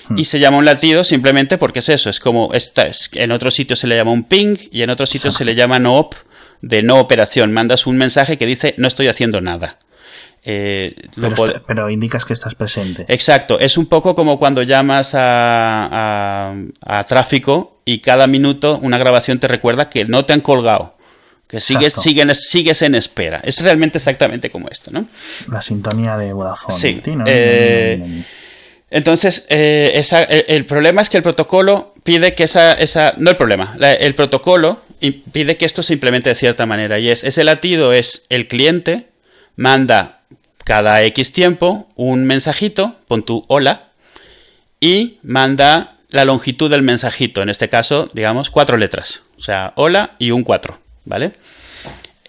Hmm. 0.08 0.18
Y 0.18 0.26
se 0.26 0.38
llama 0.40 0.58
un 0.58 0.66
latido 0.66 1.02
simplemente 1.02 1.56
porque 1.56 1.78
es 1.78 1.88
eso, 1.88 2.10
es 2.10 2.20
como 2.20 2.52
esta 2.52 2.82
es, 2.82 3.08
en 3.14 3.32
otro 3.32 3.50
sitio 3.50 3.76
se 3.76 3.86
le 3.86 3.96
llama 3.96 4.12
un 4.12 4.24
ping 4.24 4.56
y 4.70 4.82
en 4.82 4.90
otro 4.90 5.06
sitio 5.06 5.30
se 5.30 5.44
le 5.44 5.54
llama 5.54 5.78
no 5.78 5.94
op 5.94 6.14
de 6.60 6.82
no 6.82 6.98
operación. 7.00 7.52
Mandas 7.52 7.86
un 7.86 7.96
mensaje 7.96 8.36
que 8.36 8.46
dice 8.46 8.74
no 8.76 8.88
estoy 8.88 9.08
haciendo 9.08 9.40
nada. 9.40 9.78
Eh, 10.46 10.94
pero, 11.66 11.88
indicas 11.88 12.26
que 12.26 12.34
estás 12.34 12.54
presente. 12.54 13.06
Exacto, 13.08 13.58
es 13.58 13.78
un 13.78 13.86
poco 13.86 14.14
como 14.14 14.38
cuando 14.38 14.62
llamas 14.62 15.12
a, 15.14 16.54
tráfico 17.08 17.80
y 17.86 18.00
cada 18.00 18.26
minuto 18.26 18.78
una 18.82 18.98
grabación 18.98 19.40
te 19.40 19.48
recuerda 19.48 19.88
que 19.88 20.04
no 20.04 20.26
te 20.26 20.34
han 20.34 20.42
colgado, 20.42 20.96
que 21.48 21.60
sigues, 21.60 21.94
sigues 21.94 22.82
en 22.82 22.94
espera. 22.94 23.40
Es 23.42 23.62
realmente 23.62 23.96
exactamente 23.96 24.50
como 24.50 24.68
esto, 24.68 24.90
¿no? 24.90 25.06
La 25.50 25.62
sintonía 25.62 26.18
de 26.18 26.34
Vodafone. 26.34 26.78
Sí. 26.78 27.00
Eh, 27.26 28.24
entonces, 28.90 29.46
eh, 29.48 30.02
el, 30.46 30.66
problema 30.66 31.00
es 31.00 31.08
que 31.08 31.16
el 31.16 31.22
protocolo 31.22 31.94
pide 32.02 32.32
que 32.32 32.44
esa... 32.44 32.74
esa 32.74 33.14
no 33.16 33.30
el 33.30 33.36
problema, 33.38 33.78
el 33.80 34.14
protocolo 34.14 34.82
pide 35.32 35.56
que 35.56 35.64
esto 35.64 35.82
se 35.82 35.94
implemente 35.94 36.28
de 36.28 36.34
cierta 36.34 36.66
manera 36.66 36.98
y 36.98 37.10
es, 37.10 37.24
ese 37.24 37.44
latido 37.44 37.92
es 37.92 38.26
el 38.28 38.46
cliente 38.46 39.13
manda 39.56 40.20
cada 40.64 41.02
X 41.02 41.32
tiempo 41.32 41.88
un 41.94 42.24
mensajito, 42.24 42.96
pon 43.06 43.24
tu 43.24 43.44
hola, 43.48 43.90
y 44.80 45.18
manda 45.22 45.96
la 46.10 46.24
longitud 46.24 46.70
del 46.70 46.82
mensajito, 46.82 47.42
en 47.42 47.48
este 47.48 47.68
caso, 47.68 48.08
digamos, 48.12 48.50
cuatro 48.50 48.76
letras. 48.76 49.22
O 49.36 49.40
sea, 49.40 49.72
hola 49.76 50.14
y 50.18 50.30
un 50.30 50.44
cuatro, 50.44 50.78
¿vale? 51.04 51.32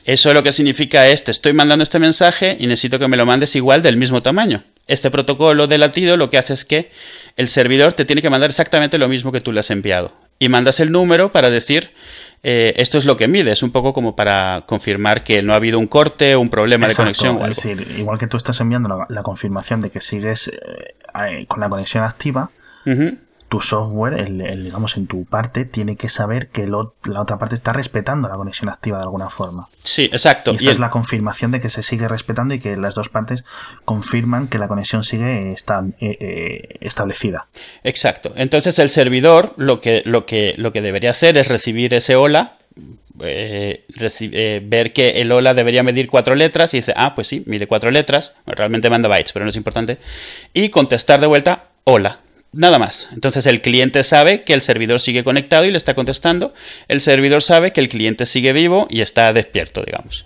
Eso 0.05 0.34
lo 0.34 0.43
que 0.43 0.51
significa 0.51 1.07
es, 1.07 1.23
te 1.23 1.32
estoy 1.32 1.53
mandando 1.53 1.82
este 1.82 1.97
mensaje 1.97 2.55
y 2.59 2.67
necesito 2.67 2.99
que 2.99 3.07
me 3.07 3.17
lo 3.17 3.26
mandes 3.26 3.55
igual 3.55 3.82
del 3.82 3.97
mismo 3.97 4.21
tamaño. 4.21 4.63
Este 4.88 5.09
protocolo 5.09 5.65
de 5.65 5.80
latido 5.80 6.15
lo 6.15 6.30
que 6.30 6.38
hace 6.38 6.53
es 6.53 6.63
que 6.63 6.91
el 7.38 7.47
servidor 7.47 7.93
te 7.93 8.05
tiene 8.05 8.21
que 8.21 8.30
mandar 8.30 8.51
exactamente 8.51 8.99
lo 8.99 9.07
mismo 9.07 9.32
que 9.32 9.41
tú 9.41 9.51
le 9.51 9.61
has 9.61 9.71
enviado. 9.71 10.13
Y 10.38 10.47
mandas 10.49 10.80
el 10.80 10.91
número 10.91 11.32
para 11.32 11.49
decir, 11.49 11.91
eh, 12.48 12.80
esto 12.80 13.00
es 13.00 13.06
lo 13.06 13.18
que 13.18 13.28
mide, 13.28 13.52
es 13.52 13.64
un 13.64 13.72
poco 13.72 13.91
como 13.91 14.16
para 14.16 14.66
confirmar 14.68 15.24
que 15.24 15.41
no 15.41 15.54
ha 15.54 15.56
habido 15.56 15.80
un 15.80 15.88
corte 15.88 16.36
o 16.36 16.39
un 16.39 16.52
problema 16.52 16.88
de 16.88 16.93
conexión. 16.93 17.41
Es 17.41 17.58
decir, 17.58 17.96
igual 17.98 18.20
que 18.20 18.28
tú 18.28 18.38
estás 18.38 18.62
enviando 18.62 19.04
la, 19.10 19.24
confirmación 19.24 19.82
de 19.82 19.89
que 19.89 20.00
sigues 20.00 20.50
eh, 20.50 21.46
con 21.48 21.60
la 21.60 21.70
conexión 21.70 22.04
activa, 22.04 22.52
tu 23.50 23.62
software, 23.62 24.14
el, 24.16 24.64
digamos 24.64 24.98
en 24.98 25.08
tu 25.08 25.26
parte, 25.26 25.66
tiene 25.66 25.96
que 25.96 26.10
saber 26.10 26.50
que 26.50 26.68
la 26.68 27.22
otra 27.22 27.38
parte 27.38 27.56
está 27.56 27.74
respetando 27.74 28.28
la 28.28 28.36
conexión 28.36 28.70
activa 28.70 28.98
de 28.98 29.04
alguna 29.04 29.30
forma. 29.30 29.70
Sí, 29.84 30.06
exacto. 30.06 30.52
Y 30.52 30.56
esta 30.56 30.72
es 30.72 30.80
la 30.80 30.89
confirmación 30.89 31.52
de 31.52 31.62
que 31.62 31.70
se 31.70 31.84
sigue 31.84 32.08
respetando 32.08 32.54
y 32.54 32.60
que 32.60 32.76
las 32.76 32.96
dos 32.96 33.10
partes 33.10 33.46
confirman 33.86 34.48
que 34.48 34.58
la 34.58 34.68
conexión 34.68 35.04
sigue 35.04 35.52
está, 35.52 35.84
eh, 36.00 36.18
eh, 36.20 36.78
establecida. 36.82 37.48
Exacto. 37.84 38.34
Entonces 38.36 38.80
el 38.80 38.89
servidor 38.89 39.54
lo 39.58 39.80
que, 39.80 40.02
lo, 40.06 40.26
que, 40.26 40.56
lo 40.58 40.72
que 40.72 40.82
debería 40.82 41.12
hacer 41.12 41.38
es 41.38 41.48
recibir 41.48 41.93
ese 41.93 42.16
hola 42.16 42.58
eh, 43.22 43.86
ver 44.66 44.91
que 44.91 45.10
el 45.22 45.32
hola 45.32 45.54
debería 45.54 45.84
medir 45.84 46.08
cuatro 46.08 46.36
letras 46.36 46.74
y 46.74 46.78
dice, 46.78 46.93
ah, 46.98 47.16
pues 47.16 47.28
sí, 47.28 47.43
mide 47.46 47.68
cuatro 47.68 47.89
letras, 47.89 48.34
realmente 48.46 48.89
manda 48.89 49.08
bytes, 49.08 49.32
pero 49.32 49.46
no 49.46 49.50
es 49.50 49.56
importante, 49.56 50.00
y 50.54 50.70
contestar 50.70 51.22
de 51.22 51.28
vuelta, 51.28 51.70
hola, 51.86 52.20
Nada 52.56 52.80
más. 52.80 53.10
Entonces 53.12 53.45
el 53.47 53.62
cliente 53.62 54.03
sabe 54.06 54.43
que 54.43 54.53
el 54.53 54.62
servidor 54.62 55.01
sigue 55.01 55.26
conectado 55.26 55.66
y 55.66 55.72
le 55.72 55.78
está 55.78 55.93
contestando. 55.93 56.53
El 56.88 57.01
servidor 57.01 57.43
sabe 57.43 57.74
que 57.74 57.82
el 57.82 57.89
cliente 57.89 58.26
sigue 58.26 58.53
vivo 58.53 58.88
y 58.89 59.01
está 59.01 59.34
despierto, 59.34 59.84
digamos. 59.86 60.26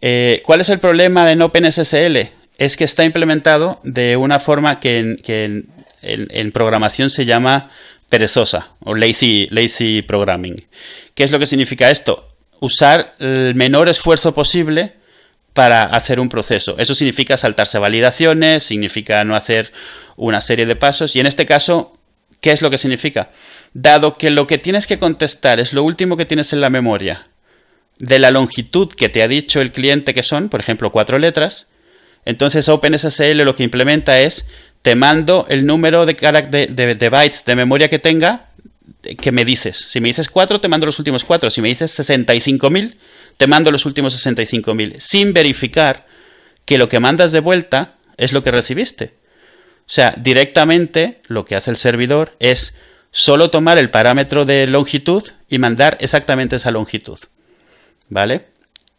Eh, 0.00 0.42
¿Cuál 0.46 0.62
es 0.62 0.70
el 0.70 0.78
problema 0.78 1.26
de 1.26 1.42
OpenSSL? 1.42 2.30
Es 2.56 2.78
que 2.78 2.84
está 2.84 3.04
implementado 3.04 3.80
de 3.84 4.16
una 4.16 4.40
forma 4.40 4.80
que 4.80 5.18
en, 6.00 6.52
programación 6.52 7.10
se 7.10 7.26
llama 7.26 7.70
perezosa 8.08 8.72
o 8.80 8.94
lazy, 8.94 9.48
lazy 9.50 10.00
programming. 10.00 10.56
¿Qué 11.14 11.24
es 11.24 11.30
lo 11.30 11.38
que 11.38 11.46
significa 11.46 11.90
esto? 11.90 12.30
Usar 12.60 13.14
el 13.18 13.54
menor 13.54 13.90
esfuerzo 13.90 14.34
posible 14.34 14.94
para 15.58 15.82
hacer 15.82 16.20
un 16.20 16.28
proceso. 16.28 16.76
Eso 16.78 16.94
significa 16.94 17.36
saltarse 17.36 17.80
validaciones, 17.80 18.62
significa 18.62 19.24
no 19.24 19.34
hacer 19.34 19.72
una 20.14 20.40
serie 20.40 20.66
de 20.66 20.76
pasos 20.76 21.16
y 21.16 21.18
en 21.18 21.26
este 21.26 21.46
caso, 21.46 21.98
¿qué 22.40 22.52
es 22.52 22.62
lo 22.62 22.70
que 22.70 22.78
significa? 22.78 23.32
Dado 23.74 24.14
que 24.14 24.30
lo 24.30 24.46
que 24.46 24.58
tienes 24.58 24.86
que 24.86 25.00
contestar 25.00 25.58
es 25.58 25.72
lo 25.72 25.82
último 25.82 26.16
que 26.16 26.26
tienes 26.26 26.52
en 26.52 26.60
la 26.60 26.70
memoria 26.70 27.26
de 27.98 28.20
la 28.20 28.30
longitud 28.30 28.88
que 28.94 29.08
te 29.08 29.20
ha 29.20 29.26
dicho 29.26 29.60
el 29.60 29.72
cliente 29.72 30.14
que 30.14 30.22
son, 30.22 30.48
por 30.48 30.60
ejemplo, 30.60 30.92
cuatro 30.92 31.18
letras, 31.18 31.66
entonces 32.24 32.68
OpenSSL 32.68 33.42
lo 33.42 33.56
que 33.56 33.64
implementa 33.64 34.20
es 34.20 34.46
te 34.82 34.94
mando 34.94 35.44
el 35.48 35.66
número 35.66 36.06
de, 36.06 36.14
bytes 37.10 37.44
de 37.44 37.56
memoria 37.56 37.88
que 37.88 37.98
tenga 37.98 38.50
que 39.02 39.32
me 39.32 39.44
dices. 39.44 39.86
Si 39.88 40.00
me 40.00 40.06
dices 40.06 40.28
cuatro, 40.28 40.60
te 40.60 40.68
mando 40.68 40.86
los 40.86 41.00
últimos 41.00 41.24
cuatro. 41.24 41.50
Si 41.50 41.60
me 41.60 41.68
dices 41.68 41.98
65.000, 41.98 42.94
te 43.38 43.46
mando 43.46 43.70
los 43.70 43.86
últimos 43.86 44.14
65.000, 44.26 44.98
sin 44.98 45.32
verificar 45.32 46.06
que 46.66 46.76
lo 46.76 46.88
que 46.88 47.00
mandas 47.00 47.32
de 47.32 47.40
vuelta 47.40 47.94
es 48.18 48.32
lo 48.32 48.42
que 48.42 48.50
recibiste. 48.50 49.14
O 49.80 49.90
sea, 49.90 50.12
directamente 50.18 51.22
lo 51.28 51.46
que 51.46 51.56
hace 51.56 51.70
el 51.70 51.78
servidor 51.78 52.36
es 52.40 52.74
solo 53.10 53.48
tomar 53.48 53.78
el 53.78 53.90
parámetro 53.90 54.44
de 54.44 54.66
longitud 54.66 55.22
y 55.48 55.58
mandar 55.58 55.96
exactamente 56.00 56.56
esa 56.56 56.72
longitud. 56.72 57.18
¿Vale? 58.10 58.48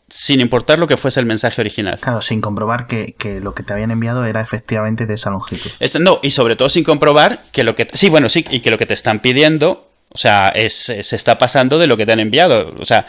Sin 0.08 0.40
importar 0.40 0.80
lo 0.80 0.88
que 0.88 0.98
fuese 0.98 1.20
el 1.20 1.26
mensaje 1.26 1.62
original. 1.62 2.00
Claro, 2.00 2.22
sin 2.22 2.42
comprobar 2.42 2.88
que, 2.88 3.14
lo 3.42 3.54
que 3.54 3.62
te 3.62 3.74
habían 3.74 3.92
enviado 3.92 4.26
era 4.26 4.42
efectivamente 4.42 5.06
de 5.06 5.16
esa 5.16 5.30
longitud. 5.30 5.70
no, 6.00 6.20
y 6.24 6.32
sobre 6.32 6.56
todo 6.56 6.70
sin 6.70 6.84
comprobar 6.84 7.44
que 7.52 7.64
lo 7.64 7.76
que... 7.76 7.88
Sí, 7.94 8.10
bueno, 8.10 8.30
sí, 8.30 8.46
y 8.50 8.62
que 8.62 8.72
lo 8.72 8.78
que 8.78 8.88
te 8.88 8.96
están 8.96 9.20
pidiendo, 9.20 9.92
o 10.10 10.18
sea, 10.18 10.48
es, 10.50 10.74
se 10.74 11.16
está 11.16 11.38
pasando 11.38 11.78
de 11.78 11.86
lo 11.86 11.98
que 11.98 12.08
te 12.08 12.14
han 12.14 12.20
enviado. 12.20 12.74
O 12.80 12.86
sea, 12.86 13.06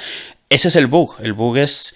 ese 0.51 0.69
es 0.69 0.77
el 0.77 0.87
bug. 0.87 1.17
El 1.21 1.33
bug 1.33 1.57
es 1.57 1.95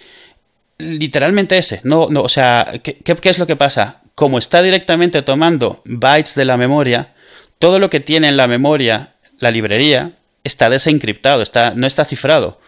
literalmente 0.79 1.57
ese. 1.57 1.81
No, 1.83 2.07
no, 2.09 2.23
o 2.23 2.29
sea, 2.29 2.81
¿qué, 2.81 2.97
es 3.05 3.39
lo 3.39 3.45
que 3.45 3.55
pasa? 3.55 4.01
como 4.15 4.37
está 4.37 4.61
directamente 4.61 5.21
tomando 5.21 5.81
bytes 5.85 6.35
de 6.35 6.45
la 6.45 6.57
memoria, 6.57 7.13
todo 7.59 7.79
lo 7.79 7.89
que 7.89 7.99
tiene 7.99 8.29
en 8.29 8.37
la 8.37 8.47
memoria 8.47 9.13
la 9.39 9.51
librería 9.51 10.13
está 10.45 10.69
desencriptado, 10.69 11.41
está, 11.41 11.73
no 11.75 11.85
está 11.85 12.05
cifrado. 12.05 12.59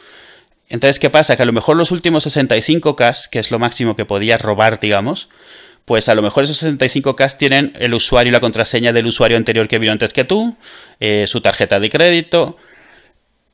Entonces, 0.67 0.99
¿qué 0.99 1.09
pasa? 1.09 1.37
Que 1.37 1.43
a 1.43 1.45
lo 1.45 1.53
mejor 1.53 1.77
los 1.77 1.91
últimos 1.91 2.27
65K, 2.27 3.29
que 3.29 3.39
es 3.39 3.49
lo 3.49 3.59
máximo 3.59 3.95
que 3.95 4.03
podías 4.03 4.41
robar, 4.41 4.81
digamos, 4.81 5.29
pues 5.85 6.09
a 6.09 6.15
lo 6.15 6.21
mejor 6.21 6.43
esos 6.43 6.61
65K 6.61 7.37
tienen 7.37 7.71
el 7.75 7.93
usuario 7.93 8.31
y 8.31 8.33
la 8.33 8.41
contraseña 8.41 8.91
del 8.91 9.07
usuario 9.07 9.37
anterior 9.37 9.69
que 9.69 9.79
vino 9.79 9.93
antes 9.93 10.11
que 10.11 10.25
tú, 10.25 10.57
eh, 10.99 11.25
su 11.27 11.39
tarjeta 11.39 11.79
de 11.79 11.89
crédito. 11.89 12.57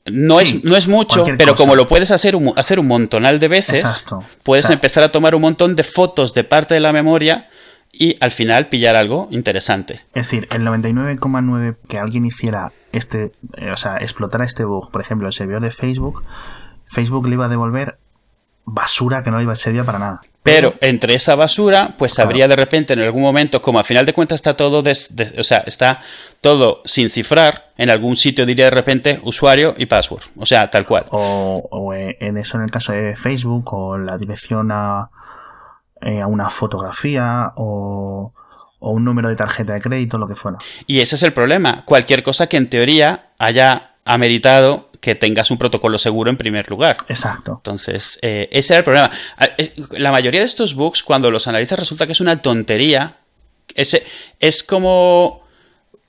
No, 0.05 0.41
es, 0.41 0.63
no 0.65 0.75
es 0.75 0.87
mucho, 0.87 1.25
pero 1.37 1.55
como 1.55 1.75
lo 1.75 1.87
puedes 1.87 2.11
hacer 2.11 2.35
un, 2.35 2.53
hacer 2.57 2.77
un 2.79 2.87
montonal 2.87 3.39
de 3.39 3.47
veces, 3.47 4.05
puedes 4.43 4.69
empezar 4.69 5.03
a 5.03 5.11
tomar 5.11 5.33
un 5.33 5.41
montón 5.41 5.75
de 5.75 5.83
fotos 5.83 6.33
de 6.33 6.43
parte 6.43 6.73
de 6.73 6.81
la 6.81 6.91
memoria 6.91 7.47
y 7.91 8.17
al 8.19 8.31
final 8.31 8.67
pillar 8.67 8.97
algo 8.97 9.27
interesante. 9.31 10.01
Es 10.13 10.27
decir, 10.27 10.47
el 10.51 10.63
99,9 10.63 11.77
que 11.87 11.99
alguien 11.99 12.25
hiciera 12.25 12.73
este, 12.91 13.31
eh, 13.57 13.71
o 13.71 13.77
sea, 13.77 13.97
explotara 13.97 14.43
este 14.43 14.65
bug, 14.65 14.91
por 14.91 15.01
ejemplo, 15.01 15.27
el 15.27 15.33
servidor 15.33 15.61
de 15.61 15.71
Facebook, 15.71 16.23
Facebook 16.85 17.27
le 17.27 17.35
iba 17.35 17.45
a 17.45 17.49
devolver 17.49 17.97
basura 18.65 19.23
que 19.23 19.31
no 19.31 19.37
le 19.37 19.43
iba 19.43 19.53
a 19.53 19.57
servir 19.57 19.85
para 19.85 19.99
nada. 19.99 20.21
Pero 20.43 20.73
entre 20.81 21.15
esa 21.15 21.35
basura, 21.35 21.95
pues 21.97 22.19
habría 22.19 22.49
de 22.49 22.57
repente 22.57 22.91
en 22.91 22.99
algún 22.99 23.21
momento, 23.21 23.61
como 23.61 23.79
a 23.79 23.83
final 23.85 24.05
de 24.05 24.13
cuentas 24.13 24.35
está 24.35 24.55
todo, 24.55 24.79
o 24.79 25.43
sea, 25.43 25.59
está 25.59 26.01
todo 26.41 26.81
sin 26.83 27.09
cifrar, 27.09 27.71
en 27.77 27.89
algún 27.89 28.17
sitio 28.17 28.45
diría 28.45 28.65
de 28.65 28.71
repente 28.71 29.21
usuario 29.23 29.73
y 29.77 29.85
password, 29.85 30.23
o 30.35 30.45
sea, 30.45 30.69
tal 30.69 30.85
cual. 30.85 31.05
O, 31.11 31.93
en 31.93 32.37
eso 32.37 32.57
en 32.57 32.63
el 32.65 32.71
caso 32.71 32.91
de 32.91 33.15
Facebook, 33.15 33.73
o 33.73 33.97
la 33.97 34.17
dirección 34.17 34.69
a, 34.73 35.09
eh, 36.01 36.19
a 36.19 36.27
una 36.27 36.49
fotografía, 36.49 37.53
o, 37.55 38.33
o 38.79 38.91
un 38.91 39.05
número 39.05 39.29
de 39.29 39.37
tarjeta 39.37 39.73
de 39.73 39.79
crédito, 39.79 40.17
lo 40.17 40.27
que 40.27 40.35
fuera. 40.35 40.57
Y 40.87 40.99
ese 40.99 41.15
es 41.15 41.23
el 41.23 41.31
problema. 41.31 41.85
Cualquier 41.85 42.21
cosa 42.21 42.47
que 42.47 42.57
en 42.57 42.69
teoría 42.69 43.31
haya 43.39 43.95
ameritado 44.03 44.89
que 45.03 45.15
tengas 45.15 45.51
un 45.51 45.57
protocolo 45.57 45.97
seguro 45.97 46.31
en 46.31 46.37
primer 46.37 46.69
lugar. 46.69 46.95
Exacto. 47.09 47.55
Entonces, 47.57 48.17
eh, 48.21 48.47
ese 48.53 48.73
era 48.73 48.79
el 48.79 48.83
problema. 48.85 49.11
Ah, 49.37 49.49
la 49.91 50.13
mayoría 50.13 50.39
de 50.39 50.45
estos 50.45 50.75
bugs, 50.75 51.03
cuando 51.03 51.29
los 51.29 51.45
analizas, 51.45 51.77
resulta 51.77 52.05
que 52.05 52.13
es 52.13 52.21
una 52.21 52.41
tontería. 52.41 53.17
Ese, 53.75 54.05
es 54.39 54.63
como 54.63 55.43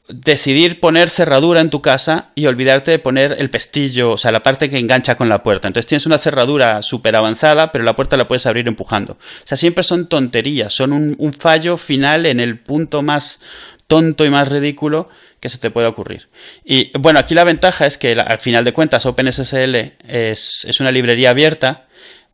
decidir 0.09 0.79
poner 0.79 1.11
cerradura 1.11 1.61
en 1.61 1.71
tu 1.71 1.83
casa 1.83 2.31
y 2.37 2.47
olvidarte 2.47 2.93
de 2.93 3.01
poner 3.01 3.35
el 3.37 3.51
pestillo, 3.51 4.13
o 4.13 4.17
sea, 4.17 4.31
la 4.31 4.45
parte 4.45 4.71
que 4.71 4.79
engancha 4.79 5.17
con 5.17 5.29
la 5.29 5.43
puerta. 5.43 5.67
Entonces 5.67 5.89
tienes 5.89 6.07
una 6.07 6.19
cerradura 6.19 6.81
súper 6.83 7.17
avanzada, 7.17 7.73
pero 7.73 7.83
la 7.83 7.97
puerta 7.97 8.17
la 8.17 8.29
puedes 8.29 8.47
abrir 8.47 8.69
empujando. 8.69 9.15
O 9.15 9.47
sea, 9.47 9.57
siempre 9.57 9.83
son 9.83 10.07
tonterías, 10.07 10.73
son 10.73 10.93
un, 10.93 11.17
un 11.19 11.33
fallo 11.33 11.77
final 11.79 12.27
en 12.27 12.39
el 12.39 12.61
punto 12.61 13.03
más 13.03 13.41
tonto 13.89 14.25
y 14.25 14.31
más 14.31 14.51
ridículo 14.51 15.09
que 15.45 15.51
se 15.51 15.59
te 15.59 15.71
pueda 15.71 15.91
ocurrir. 15.91 16.29
Y 16.65 16.91
bueno, 16.97 17.19
aquí 17.19 17.35
la 17.35 17.45
ventaja 17.45 17.85
es 17.85 17.99
que 17.99 18.13
al 18.13 18.39
final 18.39 18.65
de 18.65 18.73
cuentas 18.73 19.05
OpenSSL 19.05 19.93
es, 20.09 20.65
es 20.67 20.81
una 20.81 20.91
librería 20.91 21.29
abierta. 21.29 21.85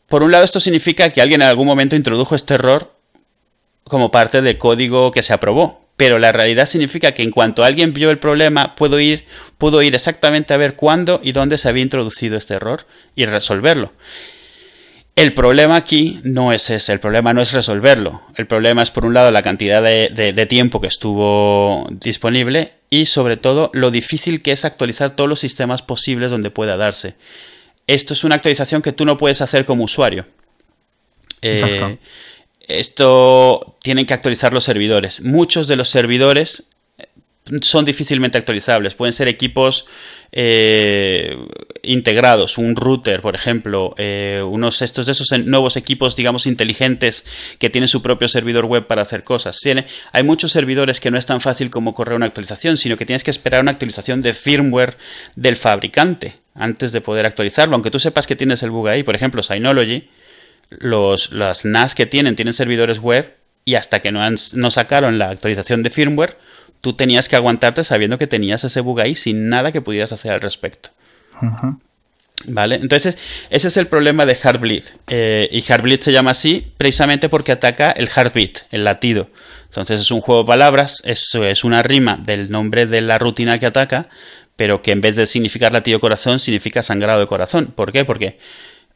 Por 0.06 0.22
un 0.22 0.30
lado, 0.30 0.44
esto 0.44 0.60
significa 0.60 1.10
que 1.10 1.20
alguien 1.20 1.42
en 1.42 1.48
algún 1.48 1.66
momento 1.66 1.96
introdujo 1.96 2.36
este 2.36 2.54
error 2.54 2.94
como 3.82 4.12
parte 4.12 4.42
del 4.42 4.58
código 4.58 5.10
que 5.10 5.24
se 5.24 5.32
aprobó. 5.32 5.88
Pero 5.96 6.20
la 6.20 6.30
realidad 6.30 6.66
significa 6.66 7.10
que 7.10 7.24
en 7.24 7.32
cuanto 7.32 7.64
alguien 7.64 7.92
vio 7.92 8.10
el 8.10 8.20
problema, 8.20 8.76
puedo 8.76 9.00
ir, 9.00 9.24
puedo 9.58 9.82
ir 9.82 9.96
exactamente 9.96 10.54
a 10.54 10.56
ver 10.56 10.76
cuándo 10.76 11.18
y 11.20 11.32
dónde 11.32 11.58
se 11.58 11.68
había 11.68 11.82
introducido 11.82 12.36
este 12.36 12.54
error 12.54 12.86
y 13.16 13.26
resolverlo. 13.26 13.92
El 15.20 15.34
problema 15.34 15.76
aquí 15.76 16.18
no 16.22 16.50
es 16.50 16.70
ese, 16.70 16.94
el 16.94 16.98
problema 16.98 17.34
no 17.34 17.42
es 17.42 17.52
resolverlo. 17.52 18.22
El 18.36 18.46
problema 18.46 18.80
es, 18.80 18.90
por 18.90 19.04
un 19.04 19.12
lado, 19.12 19.30
la 19.30 19.42
cantidad 19.42 19.82
de, 19.82 20.46
tiempo 20.48 20.80
que 20.80 20.86
estuvo 20.86 21.86
disponible 21.90 22.72
y, 22.88 23.04
sobre 23.04 23.36
todo, 23.36 23.70
lo 23.74 23.90
difícil 23.90 24.40
que 24.40 24.52
es 24.52 24.64
actualizar 24.64 25.10
todos 25.10 25.28
los 25.28 25.38
sistemas 25.38 25.82
posibles 25.82 26.30
donde 26.30 26.50
pueda 26.50 26.78
darse. 26.78 27.16
Esto 27.86 28.14
es 28.14 28.24
una 28.24 28.36
actualización 28.36 28.80
que 28.80 28.92
tú 28.92 29.04
no 29.04 29.18
puedes 29.18 29.42
hacer 29.42 29.66
como 29.66 29.84
usuario. 29.84 30.24
Eh, 31.42 31.98
esto 32.66 33.76
tienen 33.82 34.06
que 34.06 34.14
actualizar 34.14 34.54
los 34.54 34.64
servidores. 34.64 35.20
Muchos 35.20 35.68
de 35.68 35.76
los 35.76 35.90
servidores 35.90 36.64
son 37.62 37.84
difícilmente 37.84 38.38
actualizables. 38.38 38.94
Pueden 38.94 39.12
ser 39.12 39.28
equipos 39.28 39.86
eh, 40.32 41.36
integrados, 41.82 42.58
un 42.58 42.76
router, 42.76 43.20
por 43.20 43.34
ejemplo, 43.34 43.94
eh, 43.98 44.42
unos 44.46 44.82
estos 44.82 45.06
de 45.06 45.12
esos 45.12 45.32
nuevos 45.40 45.76
equipos, 45.76 46.14
digamos, 46.14 46.46
inteligentes 46.46 47.24
que 47.58 47.70
tienen 47.70 47.88
su 47.88 48.02
propio 48.02 48.28
servidor 48.28 48.66
web 48.66 48.86
para 48.86 49.02
hacer 49.02 49.24
cosas. 49.24 49.58
Tiene, 49.58 49.86
hay 50.12 50.22
muchos 50.22 50.52
servidores 50.52 51.00
que 51.00 51.10
no 51.10 51.18
es 51.18 51.26
tan 51.26 51.40
fácil 51.40 51.70
como 51.70 51.94
correr 51.94 52.16
una 52.16 52.26
actualización, 52.26 52.76
sino 52.76 52.96
que 52.96 53.06
tienes 53.06 53.24
que 53.24 53.30
esperar 53.30 53.62
una 53.62 53.72
actualización 53.72 54.22
de 54.22 54.32
firmware 54.32 54.96
del 55.34 55.56
fabricante 55.56 56.34
antes 56.54 56.92
de 56.92 57.00
poder 57.00 57.26
actualizarlo. 57.26 57.74
Aunque 57.74 57.90
tú 57.90 57.98
sepas 57.98 58.26
que 58.26 58.36
tienes 58.36 58.62
el 58.62 58.70
bug 58.70 58.88
ahí, 58.88 59.02
por 59.02 59.16
ejemplo, 59.16 59.42
Synology, 59.42 60.08
los, 60.70 61.32
las 61.32 61.64
NAS 61.64 61.96
que 61.96 62.06
tienen 62.06 62.36
tienen 62.36 62.54
servidores 62.54 63.00
web 63.00 63.34
y 63.64 63.74
hasta 63.74 64.00
que 64.00 64.12
no, 64.12 64.22
han, 64.22 64.36
no 64.54 64.70
sacaron 64.70 65.18
la 65.18 65.30
actualización 65.30 65.82
de 65.82 65.90
firmware, 65.90 66.36
tú 66.80 66.94
tenías 66.94 67.28
que 67.28 67.36
aguantarte 67.36 67.84
sabiendo 67.84 68.18
que 68.18 68.26
tenías 68.26 68.64
ese 68.64 68.80
bug 68.80 69.00
ahí 69.00 69.14
sin 69.14 69.48
nada 69.48 69.72
que 69.72 69.80
pudieras 69.80 70.12
hacer 70.12 70.32
al 70.32 70.40
respecto. 70.40 70.90
¿Vale? 72.46 72.76
Entonces, 72.76 73.18
ese 73.50 73.68
es 73.68 73.76
el 73.76 73.86
problema 73.86 74.24
de 74.24 74.34
Heartbleed. 74.34 74.84
Eh, 75.08 75.48
y 75.52 75.60
Heartbleed 75.60 76.00
se 76.00 76.12
llama 76.12 76.30
así 76.30 76.72
precisamente 76.78 77.28
porque 77.28 77.52
ataca 77.52 77.90
el 77.90 78.08
heartbeat, 78.08 78.60
el 78.70 78.84
latido. 78.84 79.28
Entonces, 79.66 80.00
es 80.00 80.10
un 80.10 80.20
juego 80.20 80.42
de 80.42 80.46
palabras, 80.46 81.02
eso 81.04 81.44
es 81.44 81.64
una 81.64 81.82
rima 81.82 82.16
del 82.16 82.50
nombre 82.50 82.86
de 82.86 83.02
la 83.02 83.18
rutina 83.18 83.58
que 83.58 83.66
ataca, 83.66 84.08
pero 84.56 84.82
que 84.82 84.92
en 84.92 85.00
vez 85.00 85.16
de 85.16 85.26
significar 85.26 85.72
latido 85.72 86.00
corazón, 86.00 86.38
significa 86.38 86.82
sangrado 86.82 87.20
de 87.20 87.26
corazón. 87.26 87.72
¿Por 87.74 87.92
qué? 87.92 88.04
Porque 88.04 88.38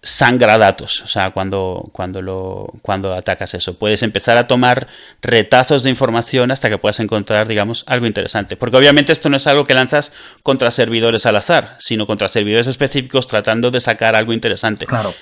sangra 0.04 0.58
datos, 0.58 1.00
o 1.02 1.06
sea, 1.06 1.30
cuando, 1.32 1.88
cuando, 1.92 2.22
lo, 2.22 2.72
cuando 2.82 3.12
atacas 3.14 3.54
eso. 3.54 3.78
Puedes 3.78 4.02
empezar 4.02 4.36
a 4.36 4.46
tomar 4.46 4.86
retazos 5.22 5.82
de 5.82 5.90
información 5.90 6.50
hasta 6.50 6.68
que 6.68 6.78
puedas 6.78 7.00
encontrar, 7.00 7.48
digamos, 7.48 7.84
algo 7.88 8.06
interesante. 8.06 8.56
Porque 8.56 8.76
obviamente 8.76 9.12
esto 9.12 9.30
no 9.30 9.38
es 9.38 9.46
algo 9.46 9.64
que 9.64 9.74
lanzas 9.74 10.12
contra 10.42 10.70
servidores 10.70 11.26
al 11.26 11.36
azar, 11.36 11.76
sino 11.78 12.06
contra 12.06 12.28
servidores 12.28 12.66
específicos 12.66 13.26
tratando 13.26 13.70
de 13.70 13.80
sacar 13.80 14.14
algo 14.14 14.32
interesante. 14.32 14.86
Claro. 14.86 15.14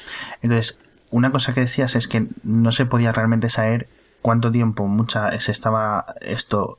Entonces, 0.42 0.82
una 1.10 1.30
cosa 1.30 1.54
que 1.54 1.60
decías 1.60 1.94
es 1.94 2.08
que 2.08 2.26
no 2.42 2.72
se 2.72 2.84
podía 2.84 3.12
realmente 3.12 3.48
saber 3.48 3.88
cuánto 4.20 4.50
tiempo 4.50 4.86
mucha 4.86 5.38
se 5.40 5.52
estaba 5.52 6.14
esto 6.20 6.78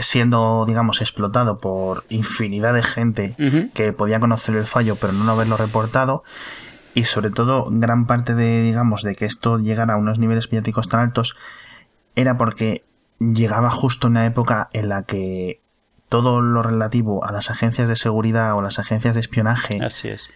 siendo, 0.00 0.64
digamos, 0.66 1.00
explotado 1.00 1.58
por 1.58 2.04
infinidad 2.08 2.74
de 2.74 2.82
gente 2.82 3.36
que 3.74 3.92
podía 3.92 4.20
conocer 4.20 4.56
el 4.56 4.66
fallo 4.66 4.96
pero 4.96 5.12
no 5.12 5.30
haberlo 5.30 5.56
reportado. 5.56 6.22
Y 6.94 7.04
sobre 7.04 7.30
todo, 7.30 7.66
gran 7.70 8.06
parte 8.06 8.34
de, 8.34 8.62
digamos, 8.62 9.02
de 9.02 9.14
que 9.14 9.24
esto 9.24 9.58
llegara 9.58 9.94
a 9.94 9.96
unos 9.96 10.18
niveles 10.18 10.50
mediáticos 10.50 10.88
tan 10.88 11.00
altos 11.00 11.36
era 12.16 12.36
porque 12.36 12.84
llegaba 13.20 13.70
justo 13.70 14.08
una 14.08 14.26
época 14.26 14.70
en 14.72 14.88
la 14.88 15.04
que 15.04 15.60
todo 16.08 16.40
lo 16.40 16.62
relativo 16.62 17.24
a 17.24 17.30
las 17.30 17.50
agencias 17.50 17.88
de 17.88 17.94
seguridad 17.94 18.54
o 18.56 18.62
las 18.62 18.80
agencias 18.80 19.14
de 19.14 19.20
espionaje 19.20 19.78
Así 19.80 20.08
es 20.08 20.30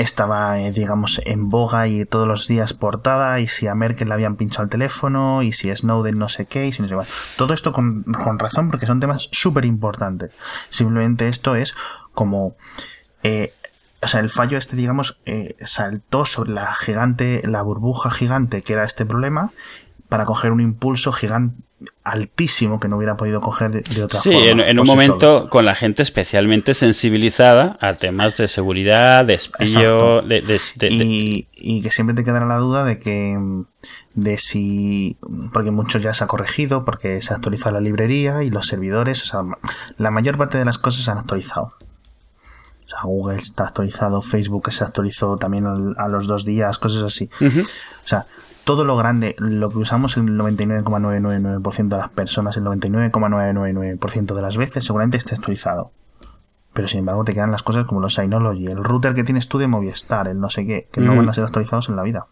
estaba, 0.00 0.60
eh, 0.60 0.72
digamos, 0.72 1.20
en 1.26 1.50
boga 1.50 1.86
y 1.86 2.04
todos 2.06 2.26
los 2.26 2.48
días 2.48 2.72
portada, 2.72 3.38
y 3.40 3.46
si 3.46 3.66
a 3.66 3.74
Merkel 3.74 4.08
le 4.08 4.14
habían 4.14 4.36
pinchado 4.36 4.64
el 4.64 4.70
teléfono, 4.70 5.42
y 5.42 5.52
si 5.52 5.74
Snowden 5.74 6.18
no 6.18 6.28
sé 6.28 6.46
qué, 6.46 6.66
y 6.66 6.72
si 6.72 6.82
no 6.82 6.88
sé 6.88 6.94
qué. 6.94 7.12
Todo 7.36 7.52
esto 7.52 7.72
con, 7.72 8.04
razón, 8.38 8.70
porque 8.70 8.86
son 8.86 9.00
temas 9.00 9.28
súper 9.32 9.64
importantes. 9.64 10.30
Simplemente 10.70 11.28
esto 11.28 11.54
es 11.54 11.74
como, 12.14 12.56
eh, 13.22 13.52
o 14.00 14.08
sea, 14.08 14.20
el 14.20 14.30
fallo 14.30 14.56
este, 14.56 14.76
digamos, 14.76 15.20
eh, 15.26 15.56
saltó 15.60 16.24
sobre 16.24 16.52
la 16.52 16.72
gigante, 16.72 17.42
la 17.44 17.62
burbuja 17.62 18.10
gigante 18.10 18.62
que 18.62 18.72
era 18.72 18.84
este 18.84 19.04
problema, 19.04 19.52
para 20.08 20.24
coger 20.24 20.50
un 20.50 20.60
impulso 20.60 21.12
gigante 21.12 21.62
altísimo 22.04 22.80
que 22.80 22.88
no 22.88 22.96
hubiera 22.96 23.16
podido 23.16 23.40
coger 23.40 23.70
de, 23.70 24.02
otra 24.02 24.20
forma. 24.20 24.40
Sí, 24.40 24.48
en, 24.48 24.78
un 24.78 24.86
momento 24.86 25.48
con 25.48 25.64
la 25.64 25.74
gente 25.74 26.02
especialmente 26.02 26.74
sensibilizada 26.74 27.76
a 27.80 27.94
temas 27.94 28.36
de 28.36 28.48
seguridad, 28.48 29.24
de 29.24 29.34
espío, 29.34 30.22
de, 30.22 30.60
y, 30.90 31.82
que 31.82 31.90
siempre 31.90 32.14
te 32.14 32.24
quedará 32.24 32.46
la 32.46 32.58
duda 32.58 32.84
de 32.84 32.98
que 32.98 33.38
de 34.14 34.38
si 34.38 35.16
porque 35.52 35.70
muchos 35.70 36.02
ya 36.02 36.12
se 36.12 36.24
ha 36.24 36.26
corregido, 36.26 36.84
porque 36.84 37.22
se 37.22 37.32
ha 37.32 37.36
actualizado 37.36 37.72
la 37.72 37.80
librería 37.80 38.42
y 38.42 38.50
los 38.50 38.66
servidores, 38.66 39.22
o 39.22 39.26
sea, 39.26 39.42
la 39.96 40.10
mayor 40.10 40.36
parte 40.36 40.58
de 40.58 40.64
las 40.64 40.78
cosas 40.78 41.04
se 41.04 41.10
han 41.10 41.18
actualizado. 41.18 41.74
O 42.84 42.88
sea, 42.88 43.02
Google 43.04 43.38
está 43.38 43.64
actualizado, 43.64 44.20
Facebook 44.20 44.72
se 44.72 44.82
actualizó 44.82 45.36
también 45.36 45.64
a 45.96 46.08
los 46.08 46.26
dos 46.26 46.44
días, 46.44 46.78
cosas 46.78 47.04
así. 47.04 47.30
O 47.40 48.08
sea, 48.08 48.26
todo 48.70 48.84
lo 48.84 48.96
grande, 48.96 49.34
lo 49.38 49.68
que 49.68 49.78
usamos 49.78 50.16
el 50.16 50.26
99,999% 50.26 51.88
de 51.88 51.96
las 51.96 52.08
personas, 52.10 52.56
el 52.56 52.62
99,999% 52.62 54.32
de 54.32 54.42
las 54.42 54.56
veces, 54.56 54.84
seguramente 54.84 55.16
esté 55.16 55.34
actualizado. 55.34 55.90
Pero 56.72 56.86
sin 56.86 57.00
embargo 57.00 57.24
te 57.24 57.32
quedan 57.32 57.50
las 57.50 57.64
cosas 57.64 57.84
como 57.84 58.00
los 58.00 58.14
Synology, 58.14 58.66
el 58.66 58.84
router 58.84 59.14
que 59.14 59.24
tienes 59.24 59.48
tú 59.48 59.58
de 59.58 59.66
Movistar, 59.66 60.28
el 60.28 60.38
no 60.38 60.50
sé 60.50 60.64
qué, 60.66 60.86
que 60.92 61.00
no 61.00 61.16
van 61.16 61.28
a 61.28 61.34
ser 61.34 61.42
actualizados 61.42 61.88
en 61.88 61.96
la 61.96 62.04
vida. 62.04 62.28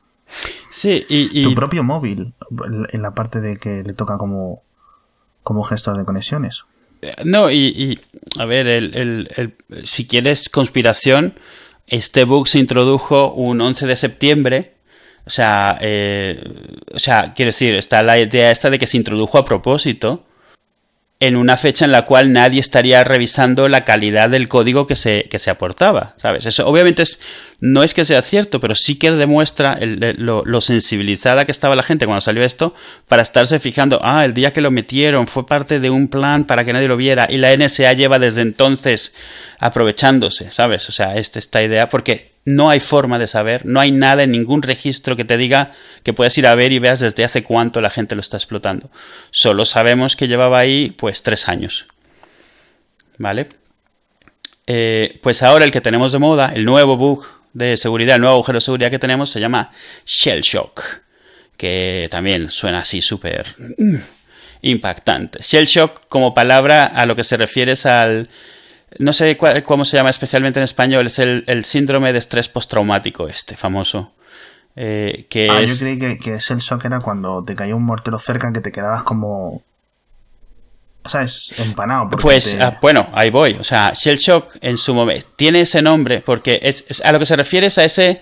Sí, 0.70 1.04
y, 1.08 1.42
Tu 1.42 1.56
propio 1.56 1.82
móvil, 1.82 2.34
en 2.92 3.02
la 3.02 3.14
parte 3.14 3.40
de 3.40 3.56
que 3.56 3.82
le 3.82 3.94
toca 3.94 4.16
como, 4.16 4.62
como 5.42 5.64
gestor 5.64 5.96
de 5.96 6.04
conexiones. 6.04 6.66
No, 7.24 7.50
y, 7.50 7.98
a 8.38 8.44
ver, 8.44 8.68
el, 8.68 9.56
si 9.82 10.06
quieres 10.06 10.48
conspiración, 10.48 11.34
este 11.88 12.22
bug 12.22 12.46
se 12.46 12.60
introdujo 12.60 13.32
un 13.32 13.60
11 13.60 13.88
de 13.88 13.96
septiembre. 13.96 14.77
O 15.28 15.30
sea, 15.30 15.76
eh, 15.82 16.42
o 16.90 16.98
sea, 16.98 17.34
quiero 17.36 17.50
decir, 17.50 17.74
está 17.74 18.02
la 18.02 18.18
idea 18.18 18.50
esta 18.50 18.70
de 18.70 18.78
que 18.78 18.86
se 18.86 18.96
introdujo 18.96 19.36
a 19.36 19.44
propósito 19.44 20.24
en 21.20 21.36
una 21.36 21.58
fecha 21.58 21.84
en 21.84 21.92
la 21.92 22.06
cual 22.06 22.32
nadie 22.32 22.60
estaría 22.60 23.04
revisando 23.04 23.68
la 23.68 23.84
calidad 23.84 24.30
del 24.30 24.48
código 24.48 24.86
que 24.86 24.96
se, 24.96 25.24
que 25.24 25.38
se 25.38 25.50
aportaba, 25.50 26.14
¿sabes? 26.16 26.46
Eso 26.46 26.66
obviamente 26.66 27.02
es, 27.02 27.20
no 27.60 27.82
es 27.82 27.92
que 27.92 28.06
sea 28.06 28.22
cierto, 28.22 28.58
pero 28.58 28.74
sí 28.74 28.98
que 28.98 29.10
demuestra 29.10 29.78
lo, 29.82 30.60
sensibilizada 30.62 31.44
que 31.44 31.52
estaba 31.52 31.76
la 31.76 31.82
gente 31.82 32.06
cuando 32.06 32.22
salió 32.22 32.42
esto 32.42 32.74
para 33.06 33.20
estarse 33.20 33.60
fijando, 33.60 34.00
ah, 34.02 34.24
el 34.24 34.32
día 34.32 34.54
que 34.54 34.62
lo 34.62 34.70
metieron 34.70 35.26
fue 35.26 35.44
parte 35.44 35.78
de 35.78 35.90
un 35.90 36.08
plan 36.08 36.46
para 36.46 36.64
que 36.64 36.72
nadie 36.72 36.88
lo 36.88 36.96
viera 36.96 37.26
y 37.28 37.36
la 37.36 37.54
NSA 37.54 37.92
lleva 37.92 38.18
desde 38.18 38.40
entonces 38.40 39.12
aprovechándose, 39.58 40.50
¿sabes? 40.52 40.88
O 40.88 40.92
sea, 40.92 41.16
esta, 41.16 41.38
esta 41.38 41.62
idea, 41.62 41.90
porque 41.90 42.37
no 42.48 42.70
hay 42.70 42.80
forma 42.80 43.18
de 43.18 43.26
saber, 43.26 43.66
no 43.66 43.78
hay 43.78 43.90
nada 43.92 44.22
en 44.22 44.30
ningún 44.30 44.62
registro 44.62 45.16
que 45.16 45.26
te 45.26 45.36
diga 45.36 45.72
que 46.02 46.14
puedas 46.14 46.36
ir 46.38 46.46
a 46.46 46.54
ver 46.54 46.72
y 46.72 46.78
veas 46.78 47.00
desde 47.00 47.22
hace 47.22 47.42
cuánto 47.42 47.82
la 47.82 47.90
gente 47.90 48.14
lo 48.14 48.22
está 48.22 48.38
explotando. 48.38 48.90
Solo 49.30 49.66
sabemos 49.66 50.16
que 50.16 50.28
llevaba 50.28 50.58
ahí 50.58 50.90
pues 50.92 51.22
tres 51.22 51.46
años. 51.46 51.86
¿Vale? 53.18 53.48
Eh, 54.66 55.18
pues 55.22 55.42
ahora 55.42 55.66
el 55.66 55.70
que 55.70 55.82
tenemos 55.82 56.10
de 56.12 56.20
moda, 56.20 56.50
el 56.54 56.64
nuevo 56.64 56.96
bug 56.96 57.26
de 57.52 57.76
seguridad, 57.76 58.14
el 58.14 58.22
nuevo 58.22 58.36
agujero 58.36 58.56
de 58.56 58.62
seguridad 58.62 58.90
que 58.90 58.98
tenemos 58.98 59.28
se 59.28 59.40
llama 59.40 59.70
Shell 60.06 60.40
Shock, 60.40 60.82
que 61.58 62.08
también 62.10 62.48
suena 62.48 62.78
así 62.78 63.02
súper 63.02 63.56
impactante. 64.62 65.40
Shell 65.42 65.66
Shock 65.66 66.08
como 66.08 66.32
palabra 66.32 66.84
a 66.84 67.04
lo 67.04 67.14
que 67.14 67.24
se 67.24 67.36
refiere 67.36 67.72
es 67.72 67.84
al 67.84 68.30
no 68.98 69.12
sé 69.12 69.36
cómo 69.64 69.84
se 69.84 69.96
llama 69.96 70.10
especialmente 70.10 70.58
en 70.60 70.64
español, 70.64 71.06
es 71.06 71.18
el, 71.18 71.64
síndrome 71.64 72.12
de 72.12 72.18
estrés 72.18 72.48
postraumático 72.48 73.28
este 73.28 73.56
famoso. 73.56 74.12
Eh, 74.76 75.26
que 75.28 75.48
ah, 75.50 75.62
yo 75.62 75.76
creí 75.76 75.98
que, 75.98 76.18
que 76.18 76.34
el 76.34 76.40
shock 76.40 76.84
era 76.84 77.00
cuando 77.00 77.42
te 77.42 77.54
caía 77.54 77.74
un 77.74 77.84
mortero 77.84 78.18
cerca 78.18 78.52
que 78.52 78.60
te 78.60 78.72
quedabas 78.72 79.02
como... 79.02 79.62
¿Sabes? 81.04 81.54
Empanado. 81.56 82.10
Pues 82.10 82.56
ah, 82.60 82.78
bueno, 82.82 83.08
ahí 83.12 83.30
voy. 83.30 83.54
O 83.54 83.64
sea, 83.64 83.92
Shell 83.94 84.18
Shock 84.18 84.56
en 84.60 84.76
su 84.76 84.94
momento 84.94 85.26
tiene 85.36 85.62
ese 85.62 85.80
nombre 85.80 86.20
porque 86.20 86.60
es, 86.62 86.84
a 87.02 87.12
lo 87.12 87.18
que 87.18 87.26
se 87.26 87.36
refiere 87.36 87.68
es 87.68 87.78
a 87.78 87.84
ese 87.84 88.20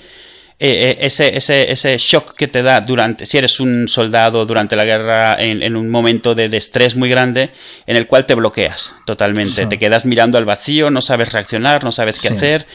eh, 0.59 0.97
eh, 0.97 0.97
ese, 1.01 1.37
ese, 1.37 1.71
ese, 1.71 1.99
shock 1.99 2.35
que 2.35 2.49
te 2.49 2.63
da 2.63 2.81
durante, 2.81 3.27
si 3.27 3.37
eres 3.37 3.61
un 3.61 3.89
soldado 3.89 4.47
durante 4.47 4.75
la 4.75 4.87
guerra 4.87 5.37
en, 5.39 5.77
un 5.77 5.91
momento 5.91 6.35
de, 6.35 6.47
estrés 6.57 6.97
muy 6.97 7.11
grande, 7.11 7.51
en 7.87 7.97
el 7.97 8.07
cual 8.07 8.25
te 8.25 8.35
bloqueas 8.35 8.95
totalmente, 9.05 9.67
te 9.67 9.79
quedas 9.79 10.07
mirando 10.07 10.39
al 10.39 10.47
vacío, 10.47 10.89
no 10.89 11.03
sabes 11.03 11.35
reaccionar, 11.35 11.85
no 11.85 11.93
sabes 11.93 12.23
qué 12.23 12.29
hacer. 12.29 12.67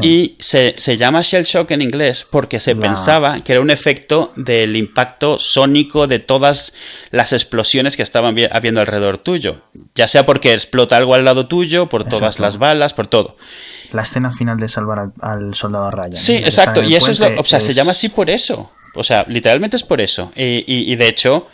Y 0.00 0.34
se, 0.40 0.74
llama 0.96 1.22
shell 1.22 1.44
shock 1.44 1.70
en 1.70 1.82
inglés 1.82 2.26
porque 2.28 2.58
se 2.58 2.74
pensaba 2.74 3.38
que 3.38 3.52
era 3.52 3.60
un 3.60 3.70
efecto 3.70 4.32
del 4.34 4.74
impacto 4.74 5.38
sónico 5.38 6.08
de 6.08 6.18
todas 6.18 6.72
las 7.12 7.32
explosiones 7.32 7.96
que 7.96 8.02
estaban 8.02 8.36
habiendo 8.50 8.80
alrededor 8.80 9.18
tuyo, 9.18 9.62
ya 9.94 10.08
sea 10.08 10.26
porque 10.26 10.52
explota 10.52 10.96
algo 10.96 11.14
al 11.14 11.24
lado 11.24 11.46
tuyo, 11.46 11.88
por 11.88 12.02
todas 12.02 12.40
las 12.40 12.58
balas, 12.58 12.92
por 12.92 13.06
todo 13.06 13.36
la 13.92 14.02
escena 14.02 14.32
final 14.32 14.58
de 14.58 14.68
salvar 14.68 15.10
al, 15.20 15.54
soldado 15.54 15.90
Ryan. 15.90 16.16
Sí, 16.16 16.36
exacto. 16.36 16.82
Y 16.82 16.94
eso 16.94 17.10
es 17.10 17.18
lo. 17.18 17.40
O 17.40 17.44
sea, 17.44 17.60
se 17.60 17.72
llama 17.72 17.92
así 17.92 18.08
por 18.08 18.30
eso. 18.30 18.70
O 18.94 19.04
sea, 19.04 19.24
literalmente 19.28 19.76
es 19.76 19.84
por 19.84 20.00
eso. 20.00 20.32
Y, 20.34 20.94
de 20.94 21.08
hecho, 21.08 21.48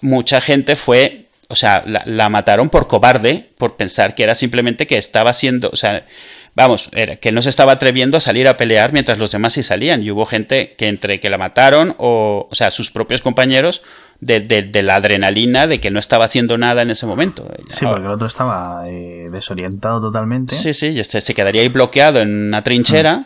mucha 0.00 0.40
gente 0.40 0.76
fue. 0.76 1.28
O 1.48 1.56
sea, 1.56 1.84
la, 1.86 2.28
mataron 2.28 2.70
por 2.70 2.86
cobarde, 2.86 3.50
por 3.58 3.76
pensar 3.76 4.14
que 4.14 4.22
era 4.22 4.34
simplemente 4.34 4.86
que 4.86 4.98
estaba 4.98 5.32
siendo. 5.32 5.70
O 5.70 5.76
sea, 5.76 6.06
vamos, 6.54 6.88
era, 6.92 7.16
que 7.16 7.32
no 7.32 7.42
se 7.42 7.50
estaba 7.50 7.72
atreviendo 7.72 8.16
a 8.16 8.20
salir 8.20 8.48
a 8.48 8.56
pelear 8.56 8.92
mientras 8.92 9.18
los 9.18 9.30
demás 9.32 9.52
sí 9.52 9.62
salían. 9.62 10.02
Y 10.02 10.10
hubo 10.10 10.26
gente 10.26 10.74
que 10.76 10.88
entre 10.88 11.20
que 11.20 11.30
la 11.30 11.38
mataron 11.38 11.94
o. 11.98 12.48
O 12.50 12.54
sea, 12.54 12.70
sus 12.70 12.90
propios 12.90 13.22
compañeros 13.22 13.82
de, 14.20 14.82
la 14.82 14.96
adrenalina 14.96 15.66
de 15.66 15.80
que 15.80 15.90
no 15.90 15.98
estaba 15.98 16.24
haciendo 16.24 16.58
nada 16.58 16.82
en 16.82 16.90
ese 16.90 17.06
momento. 17.06 17.46
Sí, 17.68 17.86
porque 17.86 18.04
el 18.04 18.10
otro 18.10 18.26
estaba 18.26 18.88
eh, 18.88 19.28
desorientado 19.30 20.00
totalmente. 20.00 20.54
Sí, 20.54 20.74
sí, 20.74 20.88
y 20.88 21.00
este 21.00 21.20
se 21.20 21.34
quedaría 21.34 21.62
ahí 21.62 21.68
bloqueado 21.68 22.20
en 22.20 22.48
una 22.48 22.62
trinchera. 22.62 23.18
Mm. 23.18 23.24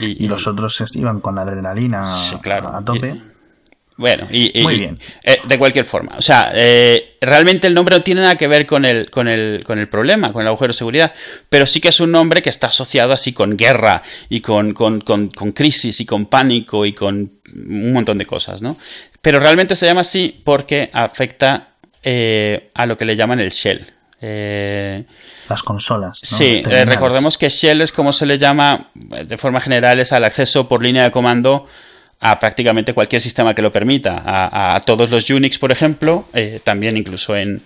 Y, 0.00 0.26
los 0.26 0.46
otros 0.46 0.82
iban 0.94 1.20
con 1.20 1.34
la 1.34 1.42
adrenalina 1.42 2.04
a 2.04 2.82
tope. 2.82 3.31
Bueno, 3.96 4.26
y, 4.30 4.62
Muy 4.62 4.78
bien. 4.78 4.98
Eh, 5.22 5.38
de 5.46 5.58
cualquier 5.58 5.84
forma. 5.84 6.16
O 6.16 6.22
sea, 6.22 6.50
eh, 6.54 7.16
realmente 7.20 7.66
el 7.66 7.74
nombre 7.74 7.96
no 7.96 8.02
tiene 8.02 8.22
nada 8.22 8.36
que 8.36 8.48
ver 8.48 8.66
con 8.66 8.84
el, 8.84 9.10
con, 9.10 9.28
el, 9.28 9.62
con 9.64 9.78
el 9.78 9.88
problema, 9.88 10.32
con 10.32 10.42
el 10.42 10.48
agujero 10.48 10.68
de 10.68 10.78
seguridad, 10.78 11.12
pero 11.48 11.66
sí 11.66 11.80
que 11.80 11.88
es 11.88 12.00
un 12.00 12.10
nombre 12.10 12.42
que 12.42 12.50
está 12.50 12.68
asociado 12.68 13.12
así 13.12 13.32
con 13.32 13.56
guerra 13.56 14.02
y 14.28 14.40
con, 14.40 14.72
con, 14.72 15.00
con, 15.00 15.28
crisis 15.52 16.00
y 16.00 16.06
con 16.06 16.26
pánico 16.26 16.86
y 16.86 16.94
con 16.94 17.32
un 17.54 17.92
montón 17.92 18.18
de 18.18 18.26
cosas, 18.26 18.62
¿no? 18.62 18.78
Pero 19.20 19.40
realmente 19.40 19.76
se 19.76 19.86
llama 19.86 20.00
así 20.00 20.40
porque 20.42 20.90
afecta 20.92 21.74
eh, 22.02 22.70
a 22.74 22.86
lo 22.86 22.96
que 22.96 23.04
le 23.04 23.14
llaman 23.14 23.40
el 23.40 23.50
shell. 23.50 23.86
Las 25.48 25.62
consolas. 25.64 26.20
Sí, 26.22 26.62
recordemos 26.62 27.36
que 27.36 27.48
shell 27.48 27.82
es 27.82 27.90
como 27.90 28.12
se 28.12 28.24
le 28.24 28.38
llama 28.38 28.90
de 28.94 29.36
forma 29.36 29.60
general, 29.60 29.98
es 29.98 30.12
al 30.12 30.24
acceso 30.24 30.68
por 30.68 30.80
línea 30.80 31.02
de 31.04 31.10
comando 31.10 31.66
a 32.24 32.38
prácticamente 32.38 32.94
cualquier 32.94 33.20
sistema 33.20 33.52
que 33.52 33.62
lo 33.62 33.72
permita, 33.72 34.22
a, 34.24 34.80
todos 34.82 35.10
los 35.10 35.28
Unix, 35.28 35.58
por 35.58 35.72
ejemplo, 35.72 36.28
eh, 36.32 36.60
también 36.62 36.96
incluso 36.96 37.36
en, 37.36 37.60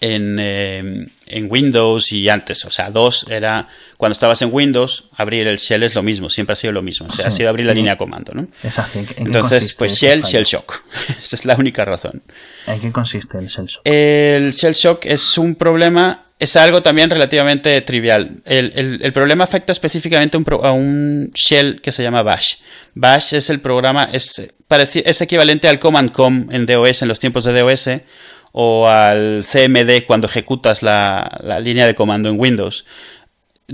en, 0.00 0.36
eh, 0.38 1.08
en, 1.26 1.50
Windows 1.50 2.12
y 2.12 2.28
antes, 2.28 2.64
o 2.64 2.70
sea, 2.70 2.92
dos 2.92 3.26
era 3.28 3.66
cuando 3.96 4.12
estabas 4.12 4.40
en 4.42 4.50
Windows, 4.52 5.08
abrir 5.16 5.48
el 5.48 5.56
shell 5.56 5.82
es 5.82 5.96
lo 5.96 6.02
mismo, 6.04 6.30
siempre 6.30 6.52
ha 6.52 6.56
sido 6.56 6.72
lo 6.72 6.80
mismo, 6.80 7.08
o 7.08 7.10
sea, 7.10 7.26
ha 7.26 7.30
sido 7.32 7.48
abrir 7.48 7.66
la 7.66 7.74
línea 7.74 7.94
de 7.94 7.98
comando, 7.98 8.32
¿no? 8.34 8.46
Exacto. 8.62 9.00
Entonces, 9.16 9.74
pues 9.76 10.00
shell, 10.00 10.22
shell 10.22 10.44
shock, 10.44 10.84
esa 11.20 11.34
es 11.34 11.44
la 11.44 11.56
única 11.56 11.84
razón. 11.84 12.22
¿En 12.68 12.78
qué 12.78 12.92
consiste 12.92 13.36
el 13.38 13.48
shell 13.48 13.66
shock? 13.66 13.82
El 13.84 14.52
shell 14.52 14.74
shock 14.74 15.06
es 15.06 15.36
un 15.38 15.56
problema 15.56 16.29
es 16.40 16.56
algo 16.56 16.80
también 16.80 17.10
relativamente 17.10 17.78
trivial. 17.82 18.42
El, 18.46 19.12
problema 19.12 19.44
afecta 19.44 19.72
específicamente 19.72 20.38
a 20.62 20.72
un 20.72 21.30
shell 21.34 21.82
que 21.82 21.92
se 21.92 22.02
llama 22.02 22.22
Bash. 22.22 22.54
Bash 22.94 23.34
es 23.34 23.50
el 23.50 23.60
programa, 23.60 24.08
es, 24.10 24.50
es 24.68 25.20
equivalente 25.20 25.68
al 25.68 25.78
Command 25.78 26.10
Com 26.10 26.46
en 26.50 26.64
DOS, 26.64 27.02
en 27.02 27.08
los 27.08 27.20
tiempos 27.20 27.44
de 27.44 27.60
DOS, 27.60 27.90
o 28.52 28.88
al 28.88 29.44
CMD 29.44 30.06
cuando 30.06 30.28
ejecutas 30.28 30.82
la, 30.82 31.60
línea 31.62 31.84
de 31.84 31.94
comando 31.94 32.30
en 32.30 32.40
Windows. 32.40 32.86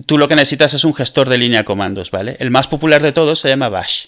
Tú 0.04 0.18
lo 0.18 0.26
que 0.26 0.34
necesitas 0.34 0.74
es 0.74 0.84
un 0.84 0.92
gestor 0.92 1.28
de 1.28 1.38
línea 1.38 1.60
de 1.60 1.64
comandos, 1.64 2.10
¿vale? 2.10 2.36
El 2.40 2.50
más 2.50 2.66
popular 2.66 3.00
de 3.00 3.12
todos 3.12 3.38
se 3.38 3.48
llama 3.48 3.68
Bash. 3.68 4.06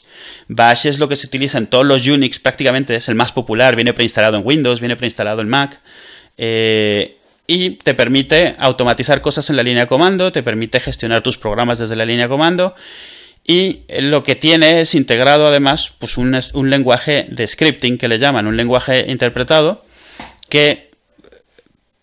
Bash 0.49 0.87
es 0.87 0.99
lo 0.99 1.09
que 1.09 1.15
se 1.15 1.29
utiliza 1.29 1.59
en 1.59 1.69
todos 1.69 1.87
los 1.87 2.07
Unix 2.09 2.41
prácticamente, 2.41 2.97
es 2.97 3.09
el 3.09 3.15
más 3.15 3.31
popular, 3.31 3.77
viene 3.77 3.95
preinstalado 3.95 4.37
en 4.37 4.43
Windows, 4.45 4.81
viene 4.81 4.97
preinstalado 4.97 5.43
en 5.43 5.49
Mac. 5.49 5.81
Eh, 6.37 7.18
y 7.51 7.71
te 7.71 7.95
permite 7.95 8.55
automatizar 8.59 9.23
cosas 9.23 9.49
en 9.49 9.57
la 9.57 9.63
línea 9.63 9.85
de 9.85 9.89
comando, 9.89 10.31
te 10.31 10.43
permite 10.43 10.81
gestionar 10.81 11.23
tus 11.23 11.39
programas 11.39 11.79
desde 11.79 11.97
la 11.97 12.05
línea 12.05 12.27
de 12.27 12.29
comando 12.29 12.75
y 13.43 13.85
lo 13.89 14.23
que 14.23 14.37
tiene 14.37 14.83
es 14.83 14.95
integrado 14.95 15.49
además 15.49 15.95
pues 15.99 16.19
un, 16.19 16.39
un 16.53 16.71
lenguaje 16.71 17.27
de 17.31 17.47
scripting 17.47 17.97
que 17.97 18.07
le 18.07 18.19
llaman, 18.19 18.47
un 18.47 18.59
lenguaje 18.59 19.11
interpretado 19.11 19.83
que 20.51 20.91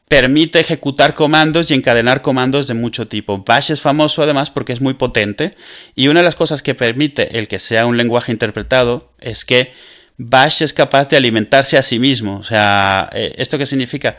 permite 0.08 0.60
ejecutar 0.60 1.14
comandos 1.14 1.70
y 1.70 1.76
encadenar 1.76 2.24
comandos 2.24 2.68
de 2.68 2.74
mucho 2.74 3.08
tipo. 3.08 3.44
Bash 3.46 3.70
es 3.70 3.82
famoso 3.82 4.24
además 4.24 4.50
porque 4.50 4.74
es 4.74 4.82
muy 4.82 4.96
potente 4.96 5.52
y 5.94 6.08
una 6.08 6.22
de 6.22 6.26
las 6.26 6.36
cosas 6.36 6.64
que 6.64 6.74
permite 6.74 7.38
el 7.38 7.48
que 7.48 7.60
sea 7.60 7.86
un 7.86 7.98
lenguaje 7.98 8.32
interpretado 8.32 9.12
es 9.20 9.46
que 9.46 9.74
Bash 10.18 10.64
es 10.64 10.74
capaz 10.74 11.10
de 11.10 11.18
alimentarse 11.18 11.78
a 11.78 11.84
sí 11.84 12.00
mismo. 12.00 12.38
O 12.38 12.44
sea, 12.44 13.10
eh, 13.14 13.34
¿esto 13.38 13.60
qué 13.60 13.68
significa? 13.68 14.18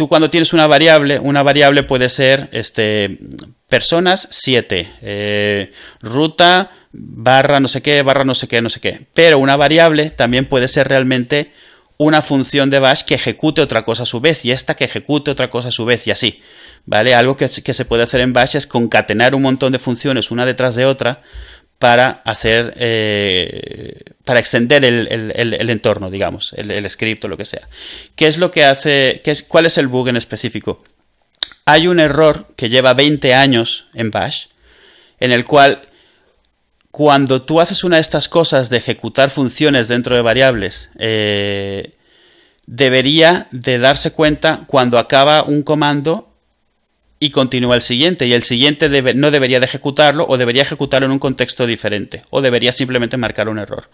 Tú 0.00 0.08
cuando 0.08 0.30
tienes 0.30 0.54
una 0.54 0.66
variable, 0.66 1.18
una 1.18 1.42
variable 1.42 1.82
puede 1.82 2.08
ser 2.08 2.48
este, 2.52 3.18
personas 3.68 4.28
7, 4.30 4.88
eh, 5.02 5.72
ruta 6.00 6.70
barra 6.90 7.60
no 7.60 7.68
sé 7.68 7.82
qué, 7.82 8.00
barra 8.00 8.24
no 8.24 8.34
sé 8.34 8.48
qué, 8.48 8.62
no 8.62 8.70
sé 8.70 8.80
qué. 8.80 9.08
Pero 9.12 9.38
una 9.38 9.56
variable 9.56 10.08
también 10.08 10.46
puede 10.46 10.68
ser 10.68 10.88
realmente 10.88 11.52
una 11.98 12.22
función 12.22 12.70
de 12.70 12.78
bash 12.78 13.02
que 13.02 13.16
ejecute 13.16 13.60
otra 13.60 13.84
cosa 13.84 14.04
a 14.04 14.06
su 14.06 14.22
vez 14.22 14.42
y 14.46 14.52
esta 14.52 14.74
que 14.74 14.84
ejecute 14.84 15.30
otra 15.30 15.50
cosa 15.50 15.68
a 15.68 15.70
su 15.70 15.84
vez 15.84 16.06
y 16.06 16.12
así. 16.12 16.40
¿Vale? 16.86 17.14
Algo 17.14 17.36
que, 17.36 17.44
que 17.62 17.74
se 17.74 17.84
puede 17.84 18.04
hacer 18.04 18.22
en 18.22 18.32
bash 18.32 18.56
es 18.56 18.66
concatenar 18.66 19.34
un 19.34 19.42
montón 19.42 19.70
de 19.70 19.78
funciones 19.78 20.30
una 20.30 20.46
detrás 20.46 20.76
de 20.76 20.86
otra 20.86 21.20
para 21.80 22.20
hacer, 22.26 22.74
eh, 22.76 24.02
para 24.26 24.38
extender 24.38 24.84
el, 24.84 25.70
entorno, 25.70 26.10
digamos, 26.10 26.52
el, 26.52 26.90
script 26.90 27.24
o 27.24 27.28
lo 27.28 27.38
que 27.38 27.46
sea. 27.46 27.66
¿Qué 28.16 28.26
es 28.26 28.36
lo 28.36 28.50
que 28.50 28.64
hace, 28.64 29.22
qué 29.24 29.30
es, 29.30 29.42
cuál 29.42 29.64
es 29.64 29.78
el 29.78 29.88
bug 29.88 30.08
en 30.08 30.18
específico? 30.18 30.82
Hay 31.64 31.86
un 31.88 31.98
error 31.98 32.48
que 32.54 32.68
lleva 32.68 32.92
20 32.92 33.32
años 33.32 33.86
en 33.94 34.10
Bash, 34.10 34.48
en 35.20 35.32
el 35.32 35.46
cual 35.46 35.80
cuando 36.90 37.40
tú 37.40 37.62
haces 37.62 37.82
una 37.82 37.96
de 37.96 38.02
estas 38.02 38.28
cosas 38.28 38.68
de 38.68 38.76
ejecutar 38.76 39.30
funciones 39.30 39.88
dentro 39.88 40.14
de 40.14 40.20
variables, 40.20 40.90
eh, 40.98 41.94
debería 42.66 43.48
de 43.52 43.78
darse 43.78 44.12
cuenta 44.12 44.64
cuando 44.66 44.98
acaba 44.98 45.44
un 45.44 45.62
comando 45.62 46.29
y 47.22 47.30
continúa 47.30 47.76
el 47.76 47.82
siguiente. 47.82 48.26
Y 48.26 48.32
el 48.32 48.42
siguiente 48.42 48.88
no 49.14 49.30
debería 49.30 49.60
de 49.60 49.66
ejecutarlo 49.66 50.24
o 50.26 50.38
debería 50.38 50.62
ejecutarlo 50.62 51.04
en 51.04 51.12
un 51.12 51.18
contexto 51.18 51.66
diferente. 51.66 52.22
O 52.30 52.40
debería 52.40 52.72
simplemente 52.72 53.18
marcar 53.18 53.50
un 53.50 53.58
error. 53.58 53.90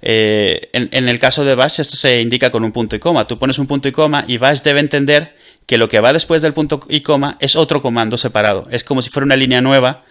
Eh, 0.00 0.70
en, 0.72 1.08
el 1.08 1.18
caso 1.18 1.44
de 1.44 1.56
Bash 1.56 1.80
esto 1.80 1.96
se 1.96 2.20
indica 2.20 2.50
con 2.52 2.62
un 2.62 2.70
punto 2.70 2.94
y 2.94 3.00
coma. 3.00 3.26
Tú 3.26 3.36
pones 3.36 3.58
un 3.58 3.66
punto 3.66 3.88
y 3.88 3.92
coma 3.92 4.24
y 4.28 4.38
Bash 4.38 4.62
debe 4.62 4.78
entender 4.78 5.34
que 5.66 5.76
lo 5.76 5.88
que 5.88 5.98
va 5.98 6.12
después 6.12 6.40
del 6.40 6.54
punto 6.54 6.80
y 6.88 7.00
coma 7.00 7.36
es 7.40 7.56
otro 7.56 7.82
comando 7.82 8.16
separado. 8.16 8.68
Es 8.70 8.84
como 8.84 9.02
si 9.02 9.10
fuera 9.10 9.26
una 9.26 9.36
línea 9.36 9.60
nueva 9.60 10.04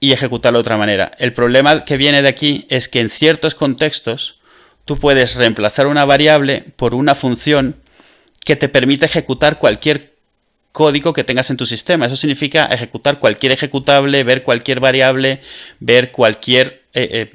y 0.00 0.10
ejecutarlo 0.10 0.58
de 0.58 0.62
otra 0.62 0.76
manera. 0.76 1.12
El 1.16 1.32
problema 1.32 1.84
que 1.84 1.96
viene 1.96 2.22
de 2.22 2.28
aquí 2.28 2.66
es 2.70 2.88
que 2.88 2.98
en 2.98 3.08
ciertos 3.08 3.54
contextos 3.54 4.40
tú 4.84 4.98
puedes 4.98 5.36
reemplazar 5.36 5.86
una 5.86 6.04
variable 6.04 6.64
por 6.74 6.96
una 6.96 7.14
función 7.14 7.76
que 8.44 8.56
te 8.56 8.68
permite 8.68 9.06
ejecutar 9.06 9.58
cualquier 9.58 10.17
código 10.72 11.12
que 11.12 11.24
tengas 11.24 11.50
en 11.50 11.56
tu 11.56 11.66
sistema. 11.66 12.06
Eso 12.06 12.16
significa 12.16 12.66
ejecutar 12.66 13.18
cualquier 13.18 13.52
ejecutable, 13.52 14.24
ver 14.24 14.42
cualquier 14.42 14.80
variable, 14.80 15.40
ver 15.80 16.10
cualquier... 16.10 16.82
Eh, 16.94 17.08
eh, 17.10 17.30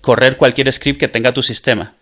correr 0.00 0.36
cualquier 0.36 0.72
script 0.72 1.00
que 1.00 1.08
tenga 1.08 1.32
tu 1.32 1.42
sistema. 1.42 1.94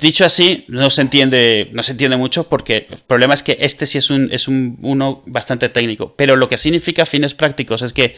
Dicho 0.00 0.24
así, 0.24 0.64
no 0.68 0.90
se 0.90 1.00
entiende, 1.00 1.70
no 1.72 1.82
se 1.82 1.92
entiende 1.92 2.16
mucho 2.16 2.48
porque 2.48 2.86
el 2.90 2.98
problema 2.98 3.34
es 3.34 3.42
que 3.42 3.56
este 3.60 3.86
sí 3.86 3.98
es 3.98 4.10
un, 4.10 4.28
es 4.30 4.46
un, 4.46 4.78
uno 4.82 5.22
bastante 5.26 5.68
técnico. 5.68 6.14
Pero 6.16 6.36
lo 6.36 6.48
que 6.48 6.58
significa 6.58 7.06
fines 7.06 7.34
prácticos 7.34 7.82
es 7.82 7.92
que 7.92 8.16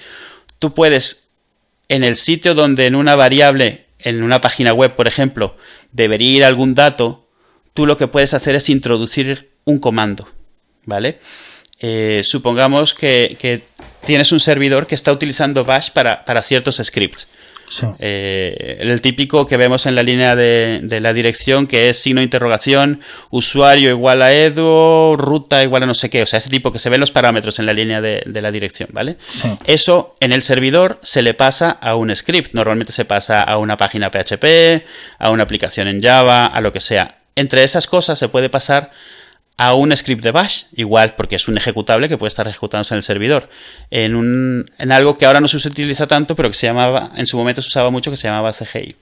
tú 0.59 0.75
puedes, 0.75 1.23
en 1.89 2.05
el 2.05 2.17
sitio 2.17 2.55
donde 2.55 2.87
en 2.87 2.97
una 2.97 3.15
variable, 3.15 3.87
en 3.99 4.23
una 4.23 4.41
página 4.41 4.75
web, 4.75 4.97
por 4.97 5.07
ejemplo, 5.07 5.57
debería 5.93 6.37
ir 6.37 6.45
algún 6.45 6.75
dato, 6.75 7.29
tú 7.75 7.87
lo 7.87 7.97
que 7.97 8.09
puedes 8.09 8.35
hacer 8.35 8.57
es 8.57 8.69
introducir 8.69 9.51
un 9.65 9.79
comando. 9.79 10.29
¿Vale? 10.85 11.19
Eh, 11.85 12.23
supongamos 12.25 12.95
que, 12.95 13.65
tienes 14.05 14.31
un 14.31 14.39
servidor 14.39 14.87
que 14.87 14.95
está 14.95 15.13
utilizando 15.13 15.65
Bash 15.65 15.91
para, 15.91 16.43
ciertos 16.43 16.81
scripts. 16.83 17.29
Eh, 17.99 18.77
el 18.81 19.01
típico 19.01 19.47
que 19.47 19.57
vemos 19.57 19.87
en 19.87 19.95
la 19.95 20.03
línea 20.03 20.37
de, 20.37 20.99
la 21.01 21.13
dirección 21.13 21.67
que 21.67 21.89
es 21.89 21.99
signo 21.99 22.21
de 22.21 22.25
interrogación, 22.25 23.01
usuario 23.31 23.91
igual 23.91 24.23
a 24.23 24.33
edu, 24.33 25.17
ruta 25.17 25.63
igual 25.63 25.85
a 25.85 25.87
no 25.87 25.95
sé 25.95 26.11
qué, 26.11 26.23
o 26.23 26.27
sea, 26.27 26.39
ese 26.39 26.51
tipo 26.51 26.71
que 26.71 26.79
se 26.79 26.91
ven 26.91 27.01
los 27.01 27.11
parámetros 27.11 27.59
en 27.59 27.67
la 27.67 27.73
línea 27.73 28.01
de, 28.01 28.23
la 28.27 28.51
dirección, 28.51 28.91
¿vale? 28.93 29.17
Eso 29.65 30.15
en 30.21 30.33
el 30.33 30.43
servidor 30.43 31.01
se 31.03 31.23
le 31.23 31.35
pasa 31.35 31.71
a 31.71 31.97
un 31.97 32.15
script, 32.15 32.53
normalmente 32.53 32.93
se 32.93 33.07
pasa 33.07 33.43
a 33.43 33.57
una 33.57 33.77
página 33.77 34.11
PHP, 34.11 34.85
a 35.19 35.31
una 35.31 35.43
aplicación 35.43 35.89
en 35.89 36.01
Java, 36.01 36.47
a 36.47 36.61
lo 36.61 36.73
que 36.73 36.81
sea. 36.81 37.23
Entre 37.35 37.65
esas 37.65 37.87
cosas 37.87 38.19
se 38.19 38.29
puede 38.29 38.51
pasar 38.51 38.91
a 39.57 39.75
un 39.75 39.95
script 39.97 40.23
de 40.23 40.31
bash, 40.31 40.65
igual 40.73 41.15
porque 41.15 41.37
es 41.37 41.47
un 41.49 41.57
ejecutable 41.57 42.09
que 42.09 42.19
puede 42.19 42.29
estar 42.29 42.49
ejecutándose 42.49 42.95
en 42.95 42.97
el 42.97 43.03
servidor, 43.03 43.49
en, 43.91 44.15
un, 44.15 44.71
en 44.79 44.93
algo 44.93 45.19
que 45.19 45.27
ahora 45.27 45.41
no 45.41 45.49
se 45.49 45.57
utiliza 45.57 46.07
tanto, 46.07 46.35
pero 46.35 46.49
que 46.49 46.55
se 46.55 46.67
llamaba, 46.67 47.13
en 47.17 47.27
su 47.27 47.37
momento 47.37 47.63
se 47.63 47.69
usaba 47.69 47.91
mucho, 47.91 48.11
que 48.11 48.17
se 48.17 48.29
llamaba 48.29 48.53
CGI. 48.53 48.97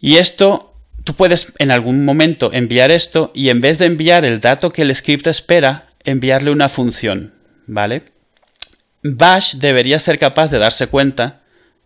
Y 0.00 0.16
esto, 0.16 0.74
tú 1.04 1.14
puedes 1.14 1.52
en 1.58 1.70
algún 1.70 2.04
momento 2.04 2.52
enviar 2.52 2.90
esto 2.90 3.32
y 3.34 3.48
en 3.48 3.60
vez 3.60 3.78
de 3.78 3.86
enviar 3.86 4.24
el 4.24 4.40
dato 4.40 4.72
que 4.72 4.82
el 4.82 4.94
script 4.94 5.26
espera, 5.26 5.86
enviarle 6.04 6.50
una 6.50 6.68
función, 6.68 7.34
¿vale? 7.66 8.02
Bash 9.02 9.56
debería 9.56 9.98
ser 9.98 10.18
capaz 10.18 10.50
de 10.50 10.58
darse 10.58 10.86
cuenta 10.86 11.40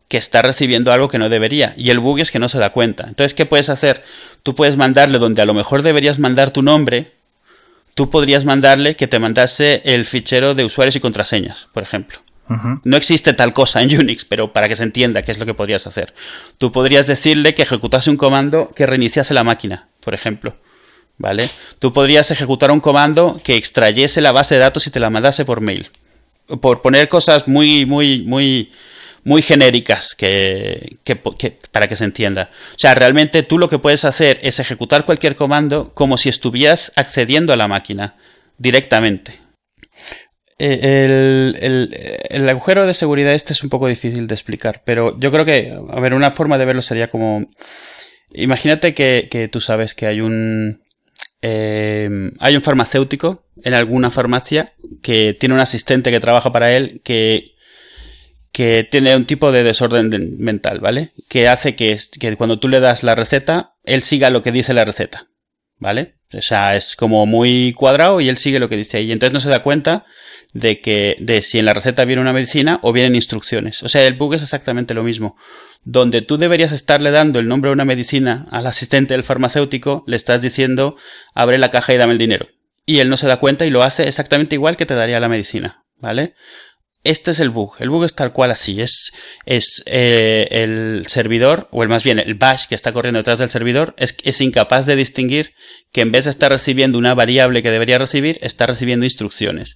que 0.09 0.16
está 0.16 0.43
recibiendo 0.43 0.93
algo 0.93 1.09
que 1.09 1.18
no 1.18 1.28
debería. 1.28 1.74
Y 1.76 1.91
el 1.91 1.99
bug 1.99 2.20
es 2.20 2.30
que 2.30 2.39
no 2.39 2.49
se 2.49 2.59
da 2.59 2.72
cuenta. 2.72 3.05
Entonces, 3.07 3.34
¿qué 3.34 3.45
puedes 3.47 3.68
hacer? 3.68 4.03
Tú 4.43 4.55
puedes 4.55 4.76
mandarle 4.76 5.18
donde 5.18 5.43
a 5.43 5.45
lo 5.45 5.55
mejor 5.55 5.82
deberías 5.82 6.18
mandar 6.18 6.51
tu 6.51 6.62
nombre, 6.62 7.12
tú 7.99 8.11
podrías 8.11 8.44
mandarle 8.44 8.94
que 8.94 9.09
te 9.09 9.18
mandase 9.18 9.82
el 9.84 10.05
fichero 10.05 10.55
de 10.55 10.64
usuarios 10.64 10.94
y 10.94 11.01
contraseñas, 11.01 11.66
por 11.72 11.82
ejemplo. 11.82 12.20
No 12.84 12.96
existe 12.96 13.32
tal 13.32 13.53
cosa 13.53 13.82
en 13.82 13.92
Unix, 13.99 14.24
pero 14.24 14.53
para 14.53 14.68
que 14.68 14.76
se 14.76 14.84
entienda 14.84 15.22
qué 15.22 15.32
es 15.32 15.38
lo 15.40 15.46
que 15.46 15.53
podrías 15.53 15.84
hacer. 15.88 16.14
Tú 16.59 16.70
podrías 16.70 17.09
decirle 17.09 17.55
que 17.55 17.62
ejecutase 17.62 18.09
un 18.09 18.16
comando 18.16 18.70
que 18.72 18.86
reiniciase 18.86 19.34
la 19.34 19.42
máquina, 19.42 19.88
por 19.99 20.14
ejemplo. 20.14 20.55
¿Vale? 21.16 21.51
Tú 21.80 21.92
podrías 21.92 22.30
ejecutar 22.30 22.70
un 22.70 22.78
comando 22.78 23.40
que 23.42 23.57
extrayese 23.57 24.20
la 24.20 24.30
base 24.30 24.55
de 24.55 24.61
datos 24.61 24.86
y 24.86 24.90
te 24.90 25.01
la 25.01 25.11
mandase 25.11 25.44
por 25.44 25.61
mail. 25.61 25.90
Por 26.61 26.82
poner 26.82 27.09
cosas 27.09 27.49
muy, 27.49 27.84
muy, 27.84 28.22
muy, 28.22 28.70
muy 29.29 29.43
genéricas 29.43 30.14
que, 30.14 30.97
para 31.70 31.87
que 31.87 31.97
se 31.97 32.05
entienda. 32.05 32.51
O 32.74 32.79
sea, 32.79 32.95
realmente 32.95 33.43
tú 33.43 33.59
lo 33.59 33.68
que 33.68 33.79
puedes 33.79 34.07
hacer 34.07 34.41
es 34.43 34.59
ejecutar 34.59 35.05
cualquier 35.05 35.37
comando 35.37 35.93
como 35.93 36.16
si 36.16 36.31
estuvieras 36.31 36.93
accediendo 36.97 37.53
a 37.53 37.57
la 37.57 37.68
máquina 37.68 38.16
directamente. 38.57 39.35
Eh, 40.59 41.53
el, 42.31 42.49
agujero 42.49 42.87
de 42.87 42.95
seguridad 42.95 43.35
este 43.35 43.53
es 43.53 43.62
un 43.62 43.68
poco 43.68 43.87
difícil 43.87 44.26
de 44.26 44.35
explicar, 44.35 44.81
pero 44.87 45.20
yo 45.20 45.31
creo 45.31 45.45
que, 45.45 45.79
a 45.91 46.01
ver, 46.01 46.14
una 46.14 46.31
forma 46.31 46.57
de 46.57 46.64
verlo 46.64 46.81
sería 46.81 47.11
como, 47.11 47.51
imagínate 48.33 48.95
que, 48.95 49.51
tú 49.53 49.61
sabes 49.61 49.95
que 49.95 50.07
hay 50.07 50.22
un, 50.22 50.81
eh, 51.43 52.09
hay 52.41 52.57
un 52.57 52.62
farmacéutico 52.62 53.45
en 53.62 53.74
alguna 53.74 54.11
farmacia 54.11 54.72
que 55.03 55.35
tiene 55.35 55.55
un 55.55 55.61
asistente 55.61 56.11
que 56.11 56.18
trabaja 56.18 56.51
para 56.51 56.74
él 56.74 57.03
que 57.05 57.57
que 58.53 58.86
tiene 58.90 59.14
un 59.14 59.26
tipo 59.26 59.53
de 59.53 59.62
desorden 59.62 60.36
mental, 60.38 60.80
¿vale? 60.80 61.12
Que 61.28 61.49
hace 61.49 61.76
que, 61.76 61.99
cuando 62.36 62.59
tú 62.59 62.68
le 62.68 62.80
das 62.80 63.03
la 63.03 63.14
receta, 63.14 63.74
él 63.84 64.03
siga 64.03 64.30
lo 64.30 64.42
que 64.42 64.53
dice 64.53 64.74
la 64.74 64.84
receta, 64.84 65.28
¿vale? 65.78 66.14
O 66.34 66.42
sea, 66.42 66.74
es 66.74 66.96
como 66.96 67.24
muy 67.26 67.72
cuadrado 67.72 68.20
y 68.20 68.28
él 68.28 68.36
sigue 68.36 68.59
lo 68.59 68.68
que 68.68 68.76
dice 68.76 68.99
ahí. 68.99 69.12
Entonces 69.12 69.32
no 69.32 69.40
se 69.40 69.49
da 69.49 69.62
cuenta 69.62 70.05
de 70.53 70.80
que, 70.80 71.16
de 71.20 71.42
si 71.42 71.59
en 71.59 71.64
la 71.64 71.74
receta 71.74 72.05
viene 72.05 72.22
una 72.22 72.32
medicina 72.32 72.80
o 72.82 72.92
vienen 72.92 73.14
instrucciones. 73.14 73.82
O 73.82 73.88
sea, 73.88 74.07
el 74.07 74.14
bug 74.14 74.34
es 74.34 74.42
exactamente 74.42 74.94
lo 74.94 75.03
mismo. 75.03 75.36
Donde 75.84 76.20
tú 76.20 76.36
deberías 76.36 76.72
estarle 76.72 77.11
dando 77.11 77.38
el 77.38 77.49
nombre 77.49 77.68
de 77.68 77.74
una 77.74 77.84
medicina 77.84 78.46
al 78.51 78.66
asistente 78.66 79.14
del 79.14 79.22
farmacéutico, 79.22 80.05
le 80.07 80.16
estás 80.16 80.40
diciendo, 80.42 80.96
abre 81.34 81.59
la 81.59 81.70
caja 81.70 81.94
y 81.94 81.96
dame 81.96 82.12
el 82.12 82.18
dinero. 82.18 82.49
Y 82.84 83.01
él 83.01 83.09
no 83.09 83.16
se 83.16 83.26
da 83.26 83.38
cuenta 83.38 83.64
y 83.64 83.70
lo 83.70 83.82
hace 83.82 84.09
exactamente 84.09 84.55
igual 84.55 84.76
que 84.76 84.86
te 84.86 84.94
daría 84.94 85.20
la 85.20 85.28
medicina, 85.28 85.84
¿vale? 85.96 86.34
Este 87.05 87.30
es 87.30 87.40
el 87.40 87.51
bug. 87.51 87.74
El 87.78 87.90
bug 87.90 88.05
es 88.05 88.14
tal 88.14 88.32
cual 88.32 88.51
así. 88.51 88.80
Es, 88.80 89.12
es 89.46 89.82
eh, 89.86 90.49
el 90.51 91.07
servidor, 91.07 91.68
o 91.70 91.82
el 91.82 91.88
más 91.88 92.03
bien 92.03 92.18
el 92.18 92.34
bash 92.34 92.66
que 92.66 92.74
está 92.74 92.92
corriendo 92.92 93.18
detrás 93.18 93.38
del 93.38 93.51
servidor, 93.51 93.94
es, 93.96 94.16
es 94.24 94.40
incapaz 94.40 94.84
de 94.84 94.96
distinguir 94.96 95.55
que 95.92 96.01
en 96.01 96.12
vez 96.12 96.24
de 96.24 96.30
estar 96.30 96.51
recibiendo 96.51 96.99
una 96.99 97.14
variable 97.14 97.62
que 97.62 97.70
debería 97.70 97.99
recibir, 97.99 98.38
está 98.42 98.66
recibiendo 98.66 99.07
instrucciones. 99.07 99.74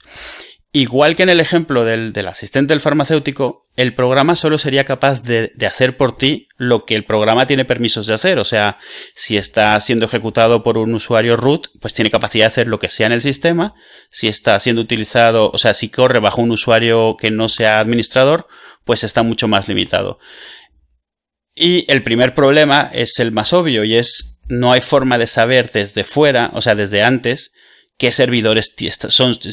Igual 0.75 1.16
que 1.16 1.23
en 1.23 1.29
el 1.29 1.41
ejemplo 1.41 1.85
del, 1.85 2.14
asistente 2.27 2.73
del 2.73 2.81
farmacéutico, 2.81 3.66
el 3.77 3.95
programa 3.95 4.35
solo 4.35 4.57
sería 4.57 4.85
capaz 4.85 5.23
de, 5.23 5.53
hacer 5.66 5.99
por 5.99 6.16
ti 6.16 6.49
lo 6.57 6.87
que 6.87 6.95
el 6.95 7.05
programa 7.05 7.47
tiene 7.47 7.66
permisos 7.66 8.07
de 8.07 8.14
hacer. 8.14 8.39
O 8.39 8.45
sea, 8.45 8.79
si 9.12 9.37
está 9.37 9.79
siendo 9.81 10.07
ejecutado 10.07 10.62
por 10.62 10.79
un 10.79 10.95
usuario 10.95 11.37
root, 11.37 11.68
pues 11.79 11.93
tiene 11.93 12.11
capacidad 12.11 12.45
de 12.45 12.53
hacer 12.53 12.68
lo 12.68 12.79
que 12.79 12.89
sea 12.89 13.07
en 13.07 13.12
el 13.12 13.20
sistema. 13.20 13.75
Si 14.11 14.29
está 14.29 14.59
siendo 14.61 14.81
utilizado, 14.81 15.51
o 15.51 15.59
sea, 15.59 15.75
si 15.75 15.91
corre 15.91 16.20
bajo 16.20 16.41
un 16.41 16.53
usuario 16.53 17.18
que 17.20 17.31
no 17.31 17.51
sea 17.51 17.79
administrador, 17.79 18.47
pues 18.85 19.05
está 19.05 19.23
mucho 19.23 19.49
más 19.49 19.68
limitado. 19.68 20.20
Y 21.55 21.85
el 21.93 22.03
primer 22.03 22.35
problema 22.35 22.91
es 22.95 23.20
el 23.20 23.31
más 23.31 23.53
obvio 23.53 23.85
y 23.85 23.97
es 23.97 24.39
no 24.49 24.73
hay 24.73 24.81
forma 24.81 25.18
de 25.18 25.27
saber 25.27 25.70
desde 25.70 26.05
fuera, 26.05 26.51
o 26.55 26.62
sea, 26.62 26.75
desde 26.75 27.03
antes, 27.03 27.53
qué 27.99 28.12
servidores 28.12 28.74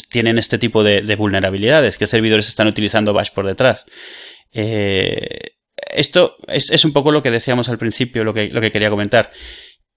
tienen 0.10 0.38
este 0.38 0.58
tipo 0.58 0.84
de, 0.84 1.16
vulnerabilidades, 1.16 1.98
qué 1.98 2.08
servidores 2.08 2.48
están 2.48 2.68
utilizando 2.68 3.14
Bash 3.14 3.32
por 3.32 3.46
detrás. 3.46 3.86
Eh, 4.52 5.56
esto 5.92 6.36
es, 6.48 6.84
un 6.84 6.94
poco 6.94 7.12
lo 7.12 7.22
que 7.22 7.32
decíamos 7.32 7.70
al 7.70 7.78
principio, 7.78 8.24
lo 8.24 8.34
que, 8.34 8.50
quería 8.72 8.90
comentar. 8.90 9.32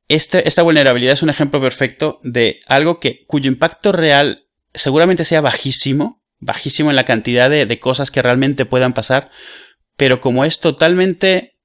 Este, 0.08 0.46
esta 0.46 0.62
vulnerabilidad 0.62 1.14
es 1.14 1.22
un 1.22 1.30
ejemplo 1.30 1.60
perfecto 1.60 2.20
de 2.22 2.60
algo 2.66 3.00
que, 3.00 3.24
cuyo 3.26 3.48
impacto 3.48 3.92
real 3.92 4.44
seguramente 4.74 5.24
sea 5.24 5.40
bajísimo, 5.40 6.22
bajísimo 6.38 6.90
en 6.90 6.96
la 6.96 7.04
cantidad 7.04 7.48
de 7.48 7.78
cosas 7.78 8.10
que 8.10 8.22
realmente 8.22 8.64
puedan 8.64 8.94
pasar, 8.94 9.30
pero 9.96 10.20
como 10.20 10.44
es 10.44 10.60
totalmente 10.60 11.58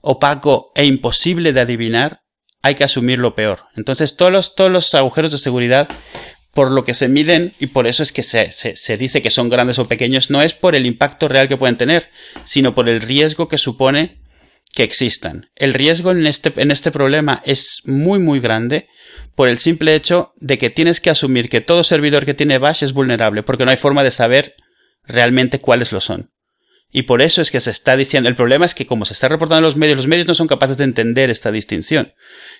opaco 0.00 0.72
e 0.74 0.84
imposible 0.84 1.52
de 1.52 1.60
adivinar, 1.60 2.22
hay 2.62 2.74
que 2.74 2.84
asumir 2.84 3.18
lo 3.18 3.34
peor. 3.34 3.64
Entonces, 3.76 4.16
todos 4.16 4.32
los, 4.32 4.54
todos 4.54 4.70
los 4.70 4.94
agujeros 4.94 5.32
de 5.32 5.38
seguridad, 5.38 5.88
por 6.52 6.70
lo 6.70 6.84
que 6.84 6.94
se 6.94 7.08
miden, 7.08 7.52
y 7.58 7.68
por 7.68 7.86
eso 7.86 8.02
es 8.02 8.12
que 8.12 8.22
se, 8.22 8.50
se, 8.52 8.96
dice 8.96 9.22
que 9.22 9.30
son 9.30 9.48
grandes 9.48 9.78
o 9.78 9.86
pequeños, 9.86 10.30
no 10.30 10.42
es 10.42 10.54
por 10.54 10.74
el 10.74 10.86
impacto 10.86 11.28
real 11.28 11.48
que 11.48 11.56
pueden 11.56 11.76
tener, 11.76 12.10
sino 12.44 12.74
por 12.74 12.88
el 12.88 13.00
riesgo 13.00 13.48
que 13.48 13.58
supone 13.58 14.20
que 14.74 14.82
existan. 14.82 15.50
El 15.56 15.74
riesgo 15.74 16.10
en 16.10 16.26
este, 16.26 16.52
en 16.56 16.70
este 16.70 16.90
problema 16.90 17.42
es 17.44 17.82
muy, 17.86 18.18
muy 18.18 18.40
grande 18.40 18.88
por 19.34 19.48
el 19.48 19.58
simple 19.58 19.94
hecho 19.94 20.32
de 20.36 20.58
que 20.58 20.70
tienes 20.70 21.00
que 21.00 21.10
asumir 21.10 21.48
que 21.48 21.60
todo 21.60 21.82
servidor 21.82 22.24
que 22.24 22.34
tiene 22.34 22.58
Bash 22.58 22.84
es 22.84 22.92
vulnerable, 22.92 23.42
porque 23.42 23.64
no 23.64 23.70
hay 23.70 23.76
forma 23.76 24.04
de 24.04 24.10
saber 24.10 24.54
realmente 25.04 25.60
cuáles 25.60 25.92
lo 25.92 26.00
son. 26.00 26.30
Y 26.92 27.02
por 27.02 27.22
eso 27.22 27.40
es 27.40 27.50
que 27.50 27.60
se 27.60 27.70
está 27.70 27.96
diciendo, 27.96 28.28
el 28.28 28.34
problema 28.34 28.66
es 28.66 28.74
que 28.74 28.86
como 28.86 29.04
se 29.04 29.12
está 29.12 29.28
reportando 29.28 29.58
en 29.58 29.64
los 29.64 29.76
medios, 29.76 29.96
los 29.96 30.08
medios 30.08 30.26
no 30.26 30.34
son 30.34 30.48
capaces 30.48 30.76
de 30.76 30.84
entender 30.84 31.30
esta 31.30 31.52
distinción. 31.52 32.14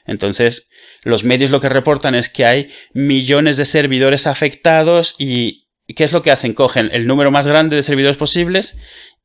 Entonces, 0.07 0.69
los 1.03 1.25
medios 1.25 1.51
lo 1.51 1.61
que 1.61 1.69
reportan 1.69 2.15
es 2.15 2.29
que 2.29 2.45
hay 2.45 2.71
millones 2.93 3.57
de 3.57 3.65
servidores 3.65 4.27
afectados 4.29 5.17
y 5.19 5.69
¿qué 5.97 6.05
es 6.05 6.13
lo 6.13 6.23
que 6.23 6.31
hacen? 6.31 6.55
Cogen 6.55 6.91
el 6.93 7.07
número 7.09 7.33
más 7.33 7.47
grande 7.47 7.75
de 7.75 7.83
servidores 7.83 8.17
posibles 8.17 8.77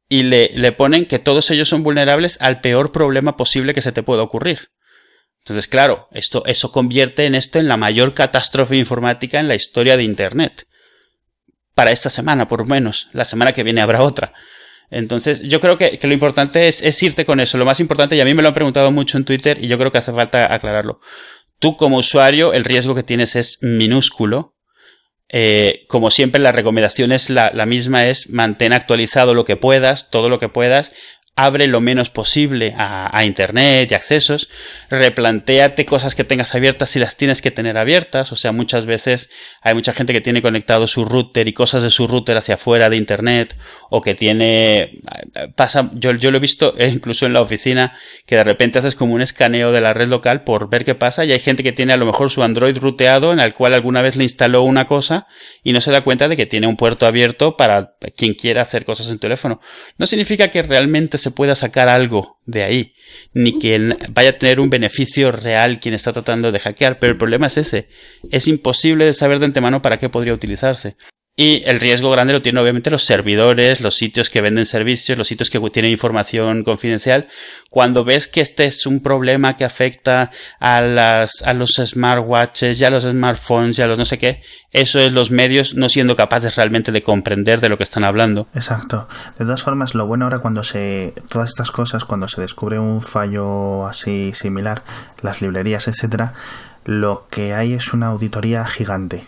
y 0.10 0.24
le, 0.24 0.49
le 0.53 0.72
ponen 0.72 1.06
que 1.06 1.20
todos 1.20 1.51
ellos 1.51 1.70
son 1.70 1.84
vulnerables 1.84 2.38
al 2.41 2.62
peor 2.62 2.91
problema 2.91 3.38
posible 3.38 3.74
que 3.74 3.82
se 3.82 3.91
te 3.91 4.03
pueda 4.03 4.24
ocurrir. 4.24 4.70
Entonces, 5.45 5.68
claro, 5.68 6.08
esto, 6.12 6.43
eso 6.47 6.72
convierte 6.72 7.26
en 7.26 7.36
esto 7.36 7.60
en 7.60 7.68
la 7.68 7.78
mayor 7.78 8.16
catástrofe 8.16 8.78
informática 8.78 9.39
en 9.39 9.47
la 9.47 9.53
historia 9.53 9.95
de 9.97 10.03
Internet. 10.03 10.66
Para 11.76 11.91
esta 11.91 12.10
semana, 12.10 12.47
por 12.47 12.62
lo 12.62 12.66
menos. 12.66 13.10
La 13.12 13.26
semana 13.26 13.53
que 13.53 13.62
viene 13.62 13.82
habrá 13.82 14.01
otra. 14.01 14.34
Entonces, 14.89 15.41
yo 15.41 15.59
creo 15.59 15.77
que, 15.77 15.99
lo 16.01 16.13
importante 16.13 16.67
es, 16.67 17.03
irte 17.03 17.25
con 17.25 17.39
eso. 17.39 17.57
Lo 17.57 17.65
más 17.65 17.79
importante, 17.79 18.15
y 18.15 18.21
a 18.21 18.25
mí 18.25 18.33
me 18.33 18.41
lo 18.41 18.49
han 18.49 18.53
preguntado 18.53 18.91
mucho 18.91 19.17
en 19.17 19.25
Twitter, 19.25 19.57
y 19.63 19.67
yo 19.67 19.77
creo 19.77 19.91
que 19.91 19.97
hace 19.97 20.11
falta 20.11 20.53
aclararlo. 20.53 20.99
Tú, 21.59 21.77
como 21.77 21.97
usuario, 21.97 22.53
el 22.53 22.65
riesgo 22.65 22.95
que 22.95 23.03
tienes 23.03 23.36
es 23.36 23.59
minúsculo. 23.61 24.55
Eh, 25.27 25.86
como 25.88 26.11
siempre, 26.11 26.41
la 26.41 26.51
recomendación 26.51 27.11
es 27.11 27.29
la, 27.29 27.51
la 27.53 27.65
misma, 27.65 28.07
es 28.07 28.29
mantén 28.29 28.73
actualizado 28.73 29.33
lo 29.33 29.43
que 29.43 29.57
puedas, 29.57 30.09
todo 30.11 30.29
lo 30.29 30.38
que 30.38 30.49
puedas, 30.49 30.93
abre 31.38 31.67
lo 31.67 31.81
menos 31.81 32.09
posible 32.09 32.73
a, 32.77 33.23
Internet 33.25 33.91
y 33.91 33.95
accesos, 33.95 34.49
replantéate 34.89 35.86
cosas 35.86 36.15
que 36.15 36.23
tengas 36.23 36.55
abiertas 36.55 36.91
si 36.91 36.99
las 36.99 37.17
tienes 37.17 37.41
que 37.41 37.51
tener 37.51 37.77
abiertas, 37.77 38.31
o 38.31 38.36
sea, 38.36 38.51
muchas 38.51 38.86
veces 38.86 39.29
hay 39.61 39.73
mucha 39.73 39.93
gente 39.93 40.13
que 40.13 40.21
tiene 40.21 40.41
conectado 40.41 40.88
su 40.88 41.03
router 41.03 41.47
y 41.47 41.53
cosas 41.53 41.83
de 41.83 41.89
su 41.89 42.07
router 42.07 42.38
hacia 42.38 42.55
afuera 42.55 42.89
de 42.89 42.97
Internet, 42.97 43.57
o 43.89 44.01
que 44.01 44.15
tiene, 44.15 45.01
pasa, 45.55 45.89
yo, 45.93 46.13
lo 46.13 46.38
he 46.38 46.39
visto 46.39 46.73
incluso 46.79 47.25
en 47.25 47.33
la 47.33 47.41
oficina, 47.41 47.97
que 48.25 48.36
de 48.36 48.43
repente 48.43 48.79
haces 48.79 48.95
como 48.95 49.13
un 49.13 49.21
escaneo 49.21 49.71
de 49.71 49.81
la 49.81 49.93
red 49.93 50.07
local 50.07 50.43
por 50.43 50.69
ver 50.69 50.86
qué 50.86 50.95
pasa, 50.95 51.25
y 51.25 51.33
hay 51.33 51.39
gente 51.39 51.63
que 51.63 51.73
tiene 51.73 51.93
a 51.93 51.97
lo 51.97 52.05
mejor 52.05 52.29
su 52.29 52.43
Android 52.43 52.77
ruteado 52.77 53.33
en 53.33 53.39
el 53.39 53.53
cual 53.53 53.73
alguna 53.73 54.01
vez 54.01 54.15
le 54.15 54.23
instaló 54.23 54.63
una 54.63 54.88
cosa 54.88 55.27
y 55.63 55.73
no 55.73 55.81
se 55.81 55.91
da 55.91 56.01
cuenta 56.01 56.27
de 56.27 56.38
que 56.38 56.45
tiene 56.45 56.67
un 56.67 56.77
puerto 56.77 57.07
abierto 57.07 57.57
para 57.57 57.95
quien 58.15 58.36
quiera 58.36 58.61
hacer 58.61 58.86
cosas 58.86 59.09
en 59.09 59.19
teléfono. 59.19 59.59
No 59.97 60.05
significa 60.05 60.49
que 60.49 60.61
realmente 60.61 61.17
se 61.26 61.32
pueda 61.32 61.55
sacar 61.55 61.89
algo 61.89 62.38
de 62.45 62.63
ahí, 62.63 62.93
ni 63.34 63.57
que 63.57 63.97
vaya 64.09 64.30
a 64.30 64.38
tener 64.38 64.59
un 64.59 64.69
beneficio 64.69 65.32
real 65.32 65.80
quien 65.80 65.95
está 65.95 66.13
tratando 66.13 66.51
de 66.51 66.59
hackear, 66.59 66.99
pero 66.99 67.13
el 67.13 67.17
problema 67.17 67.47
es 67.47 67.57
ese, 67.57 67.89
es 68.30 68.47
imposible 68.47 69.11
saber 69.11 69.39
de 69.39 69.45
antemano 69.45 69.82
para 69.82 69.97
qué 69.97 70.07
podría 70.07 70.36
utilizarse. 70.36 70.97
Y 71.38 71.63
el 71.65 71.81
riesgo 71.81 72.09
grande 72.11 72.31
lo 72.31 72.41
tienen 72.41 72.61
obviamente 72.61 72.89
los 72.89 73.03
servidores, 73.03 73.81
los 73.81 73.95
sitios 73.95 74.29
que 74.29 74.39
venden 74.39 74.65
servicios, 74.65 75.17
los 75.17 75.27
sitios 75.27 75.49
que 75.49 75.59
tienen 75.69 75.91
información 75.91 76.63
confidencial. 76.63 77.27
Cuando 77.69 78.05
ves 78.05 78.29
que 78.29 78.39
este 78.39 78.63
es 78.63 78.86
un 78.86 79.01
problema 79.01 79.57
que 79.57 79.65
afecta 79.65 80.31
a, 80.61 80.79
las, 80.79 81.41
a 81.43 81.53
los 81.53 81.71
smartwatches, 81.71 82.79
ya 82.79 82.88
a 82.88 82.91
los 82.91 83.03
smartphones, 83.03 83.75
ya 83.75 83.86
los 83.86 83.97
no 83.97 84.05
sé 84.05 84.17
qué, 84.17 84.43
eso 84.71 84.97
es 84.99 85.11
los 85.11 85.29
medios 85.29 85.75
no 85.75 85.89
siendo 85.89 86.15
capaces 86.15 86.55
realmente 86.55 86.93
de 86.93 87.03
comprender 87.03 87.59
de 87.59 87.67
lo 87.67 87.77
que 87.77 87.83
están 87.83 88.05
hablando. 88.05 88.47
Exacto. 88.53 89.09
De 89.38 89.43
todas 89.43 89.61
formas, 89.61 89.93
lo 89.93 90.07
bueno 90.07 90.23
ahora 90.23 90.39
cuando 90.39 90.63
se, 90.63 91.13
todas 91.27 91.49
estas 91.49 91.69
cosas, 91.69 92.05
cuando 92.05 92.29
se 92.29 92.39
descubre 92.39 92.79
un 92.79 93.01
fallo 93.01 93.86
así 93.88 94.31
similar, 94.33 94.83
las 95.21 95.41
librerías, 95.41 95.89
etcétera, 95.89 96.33
lo 96.86 97.27
que 97.29 97.53
hay 97.53 97.73
es 97.73 97.93
una 97.93 98.07
auditoría 98.07 98.63
gigante 98.63 99.27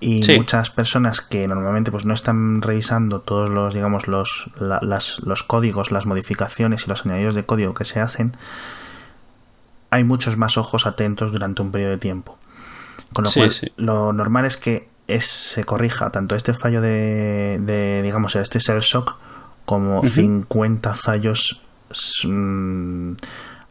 y 0.00 0.22
muchas 0.36 0.70
personas 0.70 1.20
que 1.20 1.48
normalmente 1.48 1.90
pues 1.90 2.04
no 2.04 2.14
están 2.14 2.62
revisando 2.62 3.20
todos 3.20 3.50
los 3.50 3.74
digamos 3.74 4.06
los, 4.06 4.50
las, 4.60 5.20
los 5.20 5.42
códigos 5.42 5.90
las 5.90 6.06
modificaciones 6.06 6.84
y 6.86 6.88
los 6.88 7.04
añadidos 7.04 7.34
de 7.34 7.44
código 7.44 7.74
que 7.74 7.84
se 7.84 8.00
hacen 8.00 8.36
hay 9.90 10.04
muchos 10.04 10.36
más 10.36 10.56
ojos 10.56 10.86
atentos 10.86 11.32
durante 11.32 11.62
un 11.62 11.72
periodo 11.72 11.92
de 11.92 11.98
tiempo. 11.98 12.38
Con 13.12 13.24
lo 13.24 13.32
cual 13.32 13.72
lo 13.76 14.12
normal 14.12 14.44
es 14.44 14.56
que 14.56 14.88
es, 15.06 15.26
se 15.26 15.64
corrija 15.64 16.10
tanto 16.10 16.34
este 16.34 16.52
fallo 16.52 16.80
de, 16.82 17.58
de 17.60 18.02
digamos 18.02 18.36
este 18.36 18.58
shell 18.58 18.80
shock 18.80 19.16
como 19.64 20.02
50 20.02 20.94
fallos 20.94 21.62
mm, 22.24 23.12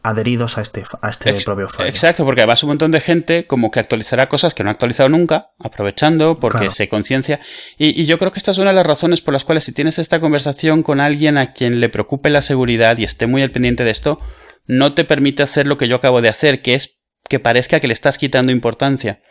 adheridos 0.08 0.58
a 0.58 0.62
este, 0.62 0.84
a 1.02 1.10
este 1.10 1.34
propio 1.42 1.68
fallo. 1.68 1.90
Exacto, 1.90 2.24
porque 2.24 2.42
además 2.42 2.64
un 2.64 2.70
montón 2.70 2.92
de 2.92 3.02
gente 3.02 3.46
como 3.46 3.72
que 3.72 3.80
actualizará 3.80 4.30
cosas 4.30 4.54
que 4.54 4.64
no 4.64 4.70
ha 4.70 4.72
actualizado 4.72 5.10
nunca, 5.10 5.52
aprovechando 5.60 6.40
porque 6.40 6.70
se 6.72 6.88
conciencia. 6.88 7.42
Y, 7.78 8.06
yo 8.06 8.18
creo 8.18 8.32
que 8.32 8.40
esta 8.40 8.52
es 8.52 8.58
una 8.58 8.70
de 8.70 8.78
las 8.78 8.88
razones 8.88 9.22
por 9.22 9.34
las 9.34 9.44
cuales 9.44 9.66
si 9.66 9.74
tienes 9.74 10.00
esta 10.00 10.22
conversación 10.22 10.82
con 10.82 11.02
alguien 11.02 11.38
a 11.38 11.52
quien 11.52 11.82
le 11.82 11.90
preocupe 11.90 12.30
la 12.30 12.42
seguridad 12.42 12.98
y 12.98 13.04
esté 13.04 13.28
muy 13.28 13.42
al 13.42 13.52
pendiente 13.52 13.84
de 13.84 13.92
esto, 13.92 14.20
no 14.66 14.94
te 14.94 15.04
permite 15.04 15.44
hacer 15.44 15.68
lo 15.68 15.78
que 15.78 15.90
yo 15.90 15.98
acabo 15.98 16.22
de 16.22 16.30
hacer, 16.30 16.62
que 16.62 16.76
es 16.76 16.98
que 17.28 17.40
parezca 17.40 17.82
que 17.82 17.88
le 17.88 17.94
estás 17.94 18.18
quitando 18.18 18.54
importancia. 18.54 19.22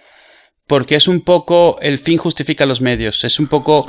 Porque 0.66 0.96
es 0.96 1.08
un 1.08 1.20
poco 1.20 1.78
el 1.80 1.98
fin 1.98 2.18
justifica 2.18 2.66
los 2.66 2.80
medios. 2.80 3.24
Es 3.24 3.38
un 3.38 3.46
poco 3.46 3.86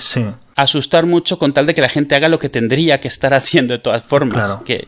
asustar 0.56 1.06
mucho 1.06 1.40
con 1.40 1.52
tal 1.52 1.66
de 1.66 1.74
que 1.74 1.82
la 1.82 1.90
gente 1.90 2.16
haga 2.16 2.30
lo 2.30 2.40
que 2.40 2.50
tendría 2.50 3.00
que 3.00 3.08
estar 3.08 3.34
haciendo 3.34 3.74
de 3.74 3.80
todas 3.80 4.04
formas. 4.04 4.36
Claro. 4.36 4.64
Que 4.64 4.88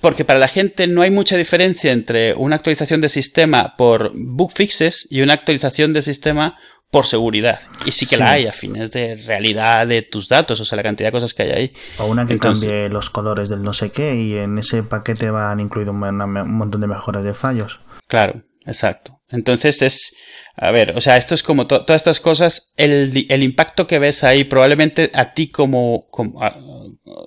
porque 0.00 0.24
para 0.24 0.38
la 0.38 0.48
gente 0.48 0.86
no 0.86 1.02
hay 1.02 1.10
mucha 1.10 1.36
diferencia 1.36 1.92
entre 1.92 2.34
una 2.34 2.56
actualización 2.56 3.00
de 3.00 3.08
sistema 3.08 3.76
por 3.76 4.12
bug 4.14 4.52
fixes 4.52 5.06
y 5.10 5.22
una 5.22 5.34
actualización 5.34 5.92
de 5.92 6.02
sistema 6.02 6.56
por 6.90 7.06
seguridad. 7.06 7.60
Y 7.84 7.92
sí 7.92 8.06
que 8.06 8.16
la 8.16 8.32
hay 8.32 8.46
a 8.46 8.52
fines 8.52 8.90
de 8.90 9.16
realidad 9.16 9.86
de 9.86 10.02
tus 10.02 10.28
datos, 10.28 10.60
o 10.60 10.64
sea, 10.64 10.76
la 10.76 10.82
cantidad 10.82 11.08
de 11.08 11.12
cosas 11.12 11.34
que 11.34 11.42
hay 11.42 11.50
ahí. 11.50 11.72
O 11.98 12.06
una 12.06 12.24
que 12.26 12.38
cambie 12.38 12.88
los 12.88 13.10
colores 13.10 13.48
del 13.48 13.62
no 13.62 13.72
sé 13.72 13.90
qué 13.90 14.14
y 14.16 14.36
en 14.36 14.56
ese 14.58 14.82
paquete 14.82 15.30
van 15.30 15.60
incluido 15.60 15.92
un 15.92 15.98
montón 15.98 16.80
de 16.80 16.86
mejoras 16.86 17.24
de 17.24 17.34
fallos. 17.34 17.80
Claro, 18.06 18.42
exacto. 18.64 19.20
Entonces 19.28 19.82
es, 19.82 20.14
a 20.60 20.72
ver, 20.72 20.96
o 20.96 21.00
sea, 21.00 21.16
esto 21.16 21.34
es 21.34 21.44
como 21.44 21.68
todas 21.68 21.90
estas 21.90 22.18
cosas, 22.18 22.72
el, 22.76 23.26
el, 23.28 23.42
impacto 23.44 23.86
que 23.86 24.00
ves 24.00 24.24
ahí, 24.24 24.42
probablemente 24.42 25.10
a 25.14 25.32
ti 25.32 25.50
como... 25.50 26.08
como 26.10 26.40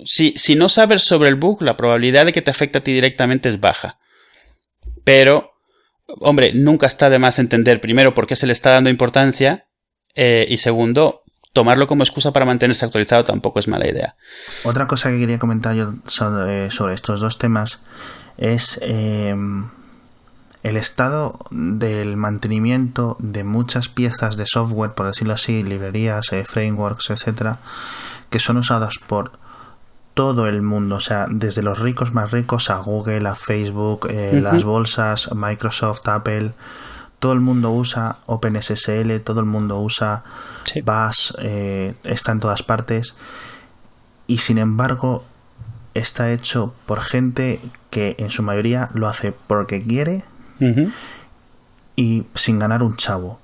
si, 0.04 0.34
si 0.36 0.56
no 0.56 0.68
sabes 0.68 1.04
sobre 1.04 1.30
el 1.30 1.36
bug, 1.36 1.62
la 1.62 1.78
probabilidad 1.78 2.26
de 2.26 2.34
que 2.34 2.42
te 2.42 2.52
afecte 2.52 2.80
a 2.80 2.84
ti 2.84 2.92
directamente 2.92 3.48
es 3.48 3.62
baja. 3.62 4.00
Pero, 5.06 5.52
hombre, 6.20 6.52
nunca 6.54 6.88
está 6.88 7.10
de 7.10 7.20
más 7.20 7.40
entender, 7.40 7.80
primero, 7.80 8.14
por 8.14 8.28
qué 8.28 8.36
se 8.36 8.48
le 8.48 8.54
está 8.54 8.72
dando 8.72 8.90
importancia 8.90 9.66
eh, 10.14 10.46
y 10.50 10.58
segundo, 10.58 11.24
tomarlo 11.54 11.88
como 11.88 12.04
excusa 12.04 12.34
para 12.34 12.46
mantenerse 12.46 12.84
actualizado 12.84 13.24
tampoco 13.24 13.60
es 13.60 13.68
mala 13.70 13.88
idea. 13.88 14.18
Otra 14.66 14.88
cosa 14.88 15.10
que 15.10 15.20
quería 15.20 15.40
comentar 15.40 15.74
yo 15.74 15.94
sobre, 16.06 16.70
sobre 16.70 16.96
estos 16.96 17.22
dos 17.22 17.38
temas 17.38 17.82
es... 18.38 18.78
Eh, 18.84 19.34
el 20.64 20.78
estado 20.78 21.40
del 21.50 22.18
mantenimiento 22.18 23.18
de 23.20 23.44
muchas 23.44 23.90
piezas 23.90 24.38
de 24.38 24.46
software, 24.46 24.94
por 24.94 25.08
decirlo 25.08 25.34
así, 25.34 25.64
librerías, 25.64 26.32
eh, 26.34 26.44
frameworks, 26.46 27.10
etcétera, 27.10 27.60
que 28.30 28.40
son 28.40 28.58
usadas 28.58 28.96
por 29.00 29.32
todo 30.14 30.48
el 30.48 30.62
mundo, 30.62 30.96
o 30.96 31.00
sea, 31.00 31.28
desde 31.30 31.64
los 31.64 31.80
ricos 31.80 32.14
más 32.14 32.32
ricos 32.32 32.70
a 32.70 32.78
Google, 32.78 33.28
a 33.28 33.36
Facebook, 33.36 34.08
eh, 34.10 34.40
las 34.42 34.64
bolsas, 34.64 35.34
Microsoft, 35.34 36.08
Apple, 36.08 36.54
todo 37.20 37.34
el 37.34 37.40
mundo 37.40 37.72
usa 37.72 38.18
OpenSSL, 38.26 39.20
todo 39.24 39.40
el 39.40 39.46
mundo 39.46 39.80
usa 39.80 40.24
Bash, 40.84 41.34
eh, 41.40 41.94
está 42.04 42.32
en 42.32 42.40
todas 42.40 42.64
partes 42.64 43.16
y 44.28 44.40
sin 44.40 44.58
embargo 44.58 45.24
está 45.94 46.32
hecho 46.32 46.74
por 46.86 47.02
gente 47.02 47.60
que 47.90 48.16
en 48.18 48.32
su 48.32 48.44
mayoría 48.44 48.90
lo 48.94 49.08
hace 49.08 49.34
porque 49.34 49.84
quiere 49.84 50.24
y 51.96 52.26
sin 52.36 52.60
ganar 52.60 52.84
un 52.84 52.96
chavo. 52.96 53.40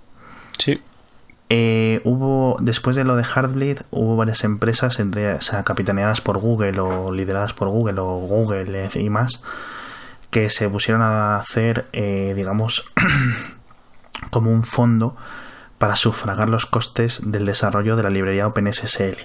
Sí. 0.57 0.81
Eh, 1.49 2.01
hubo, 2.03 2.57
después 2.59 2.95
de 2.95 3.05
lo 3.05 3.15
de 3.15 3.23
Heartbleed, 3.23 3.79
hubo 3.91 4.17
varias 4.17 4.43
empresas, 4.43 4.99
entre, 4.99 5.33
o 5.33 5.41
sea, 5.41 5.63
capitaneadas 5.63 6.19
por 6.19 6.39
Google 6.39 6.79
o 6.79 7.11
lideradas 7.11 7.53
por 7.53 7.69
Google 7.69 8.01
o 8.01 8.19
Google 8.19 8.89
y 8.95 9.09
más, 9.09 9.41
que 10.29 10.49
se 10.49 10.69
pusieron 10.69 11.01
a 11.01 11.37
hacer, 11.37 11.87
eh, 11.93 12.33
digamos, 12.35 12.91
como 14.29 14.51
un 14.51 14.63
fondo 14.63 15.15
para 15.77 15.95
sufragar 15.95 16.49
los 16.49 16.65
costes 16.65 17.21
del 17.23 17.45
desarrollo 17.45 17.95
de 17.95 18.03
la 18.03 18.09
librería 18.09 18.47
OpenSSL. 18.47 19.17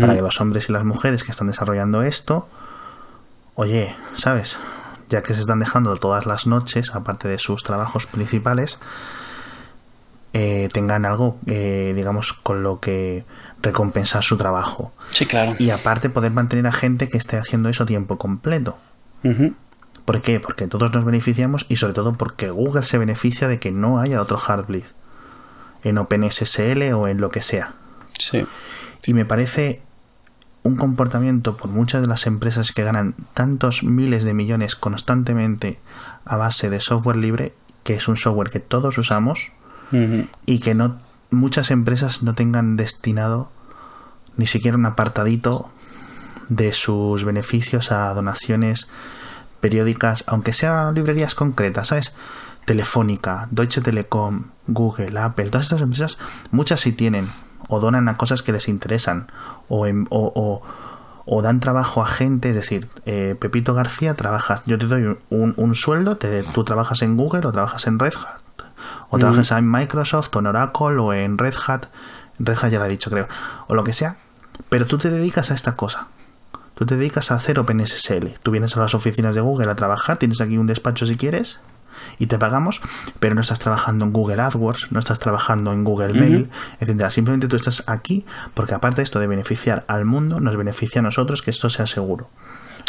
Para 0.00 0.14
que 0.14 0.22
los 0.22 0.40
hombres 0.40 0.68
y 0.68 0.72
las 0.72 0.84
mujeres 0.84 1.24
que 1.24 1.30
están 1.30 1.46
desarrollando 1.48 2.02
esto, 2.02 2.48
oye, 3.54 3.94
¿sabes? 4.16 4.58
Ya 5.14 5.22
que 5.22 5.32
se 5.32 5.40
están 5.40 5.60
dejando 5.60 5.94
todas 5.96 6.26
las 6.26 6.46
noches, 6.46 6.94
aparte 6.94 7.28
de 7.28 7.38
sus 7.38 7.62
trabajos 7.62 8.06
principales, 8.06 8.80
eh, 10.32 10.68
tengan 10.72 11.04
algo, 11.04 11.38
eh, 11.46 11.92
digamos, 11.94 12.32
con 12.32 12.64
lo 12.64 12.80
que 12.80 13.24
recompensar 13.62 14.24
su 14.24 14.36
trabajo. 14.36 14.92
Sí, 15.10 15.26
claro. 15.26 15.54
Y 15.60 15.70
aparte 15.70 16.10
poder 16.10 16.32
mantener 16.32 16.66
a 16.66 16.72
gente 16.72 17.08
que 17.08 17.16
esté 17.16 17.36
haciendo 17.36 17.68
eso 17.68 17.86
tiempo 17.86 18.18
completo. 18.18 18.76
¿Por 20.04 20.20
qué? 20.20 20.40
Porque 20.40 20.66
todos 20.66 20.92
nos 20.92 21.04
beneficiamos 21.04 21.64
y 21.68 21.76
sobre 21.76 21.94
todo 21.94 22.12
porque 22.14 22.50
Google 22.50 22.82
se 22.82 22.98
beneficia 22.98 23.48
de 23.48 23.58
que 23.58 23.70
no 23.70 24.00
haya 24.00 24.20
otro 24.20 24.36
Heartbleed 24.36 24.84
en 25.84 25.96
OpenSSL 25.96 26.92
o 26.92 27.08
en 27.08 27.20
lo 27.20 27.30
que 27.30 27.40
sea. 27.40 27.72
Sí. 28.18 28.44
Y 29.06 29.14
me 29.14 29.24
parece 29.24 29.80
un 30.64 30.76
comportamiento 30.76 31.56
por 31.56 31.70
muchas 31.70 32.00
de 32.00 32.08
las 32.08 32.26
empresas 32.26 32.72
que 32.72 32.82
ganan 32.82 33.14
tantos 33.34 33.84
miles 33.84 34.24
de 34.24 34.34
millones 34.34 34.74
constantemente 34.74 35.78
a 36.24 36.36
base 36.36 36.70
de 36.70 36.80
software 36.80 37.16
libre, 37.16 37.54
que 37.84 37.94
es 37.94 38.08
un 38.08 38.16
software 38.16 38.50
que 38.50 38.60
todos 38.60 38.98
usamos 38.98 39.52
y 40.44 40.58
que 40.58 40.74
no 40.74 40.98
muchas 41.30 41.70
empresas 41.70 42.22
no 42.22 42.34
tengan 42.34 42.76
destinado 42.76 43.50
ni 44.36 44.46
siquiera 44.46 44.76
un 44.76 44.86
apartadito 44.86 45.70
de 46.48 46.72
sus 46.72 47.24
beneficios 47.24 47.92
a 47.92 48.12
donaciones 48.12 48.88
periódicas, 49.60 50.24
aunque 50.26 50.52
sean 50.52 50.94
librerías 50.94 51.34
concretas, 51.34 51.88
¿sabes? 51.88 52.14
Telefónica, 52.64 53.48
Deutsche 53.50 53.82
Telekom, 53.82 54.46
Google, 54.66 55.18
Apple, 55.18 55.50
todas 55.50 55.66
estas 55.66 55.82
empresas, 55.82 56.18
muchas 56.50 56.80
sí 56.80 56.92
tienen, 56.92 57.28
o 57.68 57.80
donan 57.80 58.08
a 58.08 58.16
cosas 58.16 58.42
que 58.42 58.52
les 58.52 58.68
interesan, 58.68 59.26
o, 59.68 59.86
o, 61.26 61.42
dan 61.42 61.60
trabajo 61.60 62.02
a 62.02 62.06
gente, 62.06 62.50
es 62.50 62.54
decir, 62.54 62.88
eh, 63.06 63.36
Pepito 63.38 63.74
García, 63.74 64.14
trabajas, 64.14 64.62
yo 64.66 64.78
te 64.78 64.86
doy 64.86 65.16
un, 65.30 65.74
sueldo, 65.74 66.16
te, 66.16 66.42
tú 66.42 66.64
trabajas 66.64 67.02
en 67.02 67.16
Google 67.16 67.46
o 67.46 67.52
trabajas 67.52 67.86
en 67.86 67.98
Red 67.98 68.14
Hat, 68.14 68.66
o 69.10 69.18
trabajas 69.18 69.50
en 69.52 69.70
Microsoft 69.70 70.34
o 70.36 70.38
en 70.40 70.46
Oracle 70.46 70.98
o 70.98 71.12
en 71.12 71.38
Red 71.38 71.54
Hat, 71.66 71.86
Red 72.38 72.58
Hat 72.60 72.70
ya 72.70 72.78
lo 72.78 72.84
he 72.86 72.88
dicho 72.88 73.10
creo, 73.10 73.28
o 73.68 73.74
lo 73.74 73.84
que 73.84 73.92
sea, 73.92 74.16
pero 74.68 74.86
tú 74.86 74.98
te 74.98 75.10
dedicas 75.10 75.50
a 75.50 75.54
esta 75.54 75.76
cosa. 75.76 76.08
Tú 76.74 76.86
te 76.86 76.96
dedicas 76.96 77.30
a 77.30 77.36
hacer 77.36 77.60
OpenSSL. 77.60 78.34
Tú 78.42 78.50
vienes 78.50 78.76
a 78.76 78.80
las 78.80 78.96
oficinas 78.96 79.36
de 79.36 79.40
Google 79.40 79.70
a 79.70 79.76
trabajar, 79.76 80.16
tienes 80.16 80.40
aquí 80.40 80.58
un 80.58 80.66
despacho 80.66 81.06
si 81.06 81.16
quieres, 81.16 81.60
y 82.18 82.26
te 82.26 82.38
pagamos, 82.38 82.80
pero 83.20 83.34
no 83.34 83.40
estás 83.40 83.58
trabajando 83.58 84.04
en 84.04 84.12
Google 84.12 84.40
AdWords, 84.40 84.92
no 84.92 84.98
estás 84.98 85.20
trabajando 85.20 85.72
en 85.72 85.84
Google 85.84 86.14
Mail, 86.14 86.50
etcétera. 86.80 87.10
Simplemente 87.10 87.48
tú 87.48 87.56
estás 87.56 87.84
aquí 87.86 88.24
porque 88.54 88.74
aparte 88.74 88.96
de 88.96 89.04
esto 89.04 89.20
de 89.20 89.26
beneficiar 89.26 89.84
al 89.88 90.04
mundo, 90.04 90.40
nos 90.40 90.56
beneficia 90.56 91.00
a 91.00 91.02
nosotros 91.02 91.42
que 91.42 91.50
esto 91.50 91.70
sea 91.70 91.86
seguro. 91.86 92.30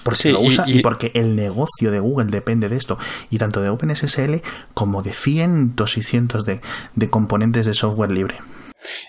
Porque 0.03 0.31
lo 0.31 0.41
usa 0.41 0.65
y, 0.67 0.81
porque 0.81 1.11
el 1.15 1.35
negocio 1.35 1.89
de 1.89 1.99
Google 1.99 2.27
depende 2.27 2.69
de 2.69 2.75
esto. 2.75 2.99
Y 3.31 3.39
tanto 3.39 3.61
de 3.61 3.69
OpenSSL 3.69 4.35
como 4.75 5.01
de 5.01 5.13
cientos 5.13 5.97
y 5.97 6.03
cientos 6.03 6.45
de, 6.45 6.61
componentes 7.09 7.65
de 7.65 7.73
software 7.73 8.11
libre. 8.11 8.35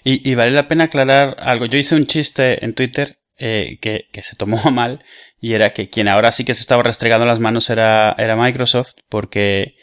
Y, 0.04 0.34
vale 0.34 0.52
la 0.52 0.68
pena 0.68 0.84
aclarar 0.84 1.36
algo. 1.38 1.66
Yo 1.66 1.78
hice 1.78 1.96
un 1.96 2.06
chiste 2.06 2.64
en 2.64 2.74
Twitter 2.74 3.18
eh, 3.38 3.78
que, 3.82 4.06
que, 4.10 4.22
se 4.22 4.36
tomó 4.36 4.56
mal 4.72 5.04
y 5.38 5.52
era 5.52 5.74
que 5.74 5.90
quien 5.90 6.08
ahora 6.08 6.32
sí 6.32 6.44
que 6.44 6.54
se 6.54 6.62
estaba 6.62 6.82
restregando 6.82 7.26
las 7.26 7.40
manos 7.40 7.68
era, 7.68 8.12
era 8.12 8.34
Microsoft 8.34 8.92
porque 9.10 9.75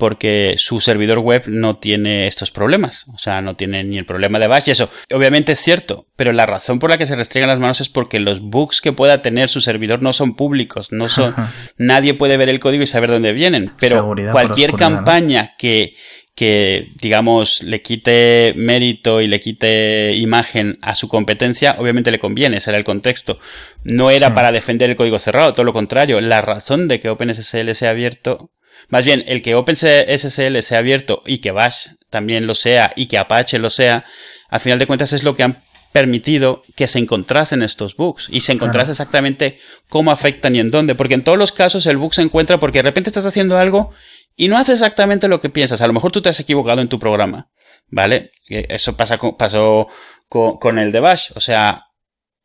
porque 0.00 0.54
su 0.56 0.80
servidor 0.80 1.20
web 1.20 1.44
no 1.46 1.76
tiene 1.76 2.26
estos 2.26 2.50
problemas. 2.50 3.04
O 3.14 3.18
sea, 3.18 3.40
no 3.42 3.54
tiene 3.54 3.84
ni 3.84 3.98
el 3.98 4.06
problema 4.06 4.40
de 4.40 4.48
bash 4.48 4.64
y 4.66 4.70
eso. 4.72 4.90
Obviamente 5.14 5.52
es 5.52 5.60
cierto, 5.60 6.06
pero 6.16 6.32
la 6.32 6.46
razón 6.46 6.80
por 6.80 6.90
la 6.90 6.98
que 6.98 7.06
se 7.06 7.14
restringen 7.14 7.48
las 7.48 7.60
manos 7.60 7.80
es 7.80 7.88
porque 7.88 8.18
los 8.18 8.40
bugs 8.40 8.80
que 8.80 8.92
pueda 8.92 9.22
tener 9.22 9.48
su 9.48 9.60
servidor 9.60 10.02
no 10.02 10.12
son 10.12 10.34
públicos, 10.34 10.90
no 10.90 11.08
son 11.08 11.34
nadie 11.76 12.14
puede 12.14 12.36
ver 12.36 12.48
el 12.48 12.58
código 12.58 12.82
y 12.82 12.88
saber 12.88 13.10
dónde 13.10 13.32
vienen, 13.32 13.70
pero 13.78 14.12
cualquier 14.32 14.72
campaña 14.72 15.54
que 15.56 15.94
que 16.34 16.92
digamos 16.98 17.62
le 17.62 17.82
quite 17.82 18.54
mérito 18.56 19.20
y 19.20 19.26
le 19.26 19.40
quite 19.40 20.14
imagen 20.16 20.78
a 20.80 20.94
su 20.94 21.06
competencia, 21.06 21.76
obviamente 21.78 22.10
le 22.10 22.18
conviene, 22.18 22.56
ese 22.56 22.70
era 22.70 22.78
el 22.78 22.84
contexto. 22.84 23.38
No 23.84 24.10
era 24.10 24.32
para 24.32 24.50
defender 24.50 24.88
el 24.88 24.96
código 24.96 25.18
cerrado, 25.18 25.52
todo 25.52 25.64
lo 25.64 25.74
contrario. 25.74 26.18
La 26.22 26.40
razón 26.40 26.88
de 26.88 26.98
que 26.98 27.10
OpenSSL 27.10 27.74
sea 27.74 27.90
abierto 27.90 28.50
más 28.90 29.04
bien, 29.04 29.24
el 29.26 29.40
que 29.40 29.54
OpenSSL 29.54 30.62
sea 30.62 30.78
abierto 30.78 31.22
y 31.24 31.38
que 31.38 31.52
Bash 31.52 31.88
también 32.10 32.46
lo 32.46 32.54
sea 32.54 32.92
y 32.96 33.06
que 33.06 33.18
Apache 33.18 33.58
lo 33.58 33.70
sea, 33.70 34.04
al 34.48 34.60
final 34.60 34.78
de 34.78 34.86
cuentas 34.86 35.12
es 35.12 35.22
lo 35.24 35.36
que 35.36 35.44
han 35.44 35.62
permitido 35.92 36.62
que 36.76 36.86
se 36.86 36.98
encontrasen 36.98 37.62
estos 37.62 37.96
bugs 37.96 38.28
y 38.30 38.40
se 38.40 38.52
encontrase 38.52 38.92
exactamente 38.92 39.58
cómo 39.88 40.10
afectan 40.10 40.54
y 40.54 40.60
en 40.60 40.70
dónde. 40.70 40.94
Porque 40.94 41.14
en 41.14 41.24
todos 41.24 41.38
los 41.38 41.52
casos 41.52 41.86
el 41.86 41.96
bug 41.96 42.14
se 42.14 42.22
encuentra 42.22 42.58
porque 42.58 42.78
de 42.78 42.88
repente 42.88 43.10
estás 43.10 43.26
haciendo 43.26 43.58
algo 43.58 43.92
y 44.36 44.48
no 44.48 44.56
haces 44.56 44.80
exactamente 44.80 45.28
lo 45.28 45.40
que 45.40 45.50
piensas. 45.50 45.80
A 45.80 45.86
lo 45.86 45.92
mejor 45.92 46.12
tú 46.12 46.20
te 46.20 46.28
has 46.28 46.40
equivocado 46.40 46.80
en 46.80 46.88
tu 46.88 46.98
programa. 46.98 47.50
¿Vale? 47.92 48.30
Eso 48.46 48.96
pasa 48.96 49.18
pasó 49.36 49.88
con, 50.28 50.58
con 50.58 50.78
el 50.78 50.92
de 50.92 51.00
Bash. 51.00 51.30
O 51.34 51.40
sea, 51.40 51.86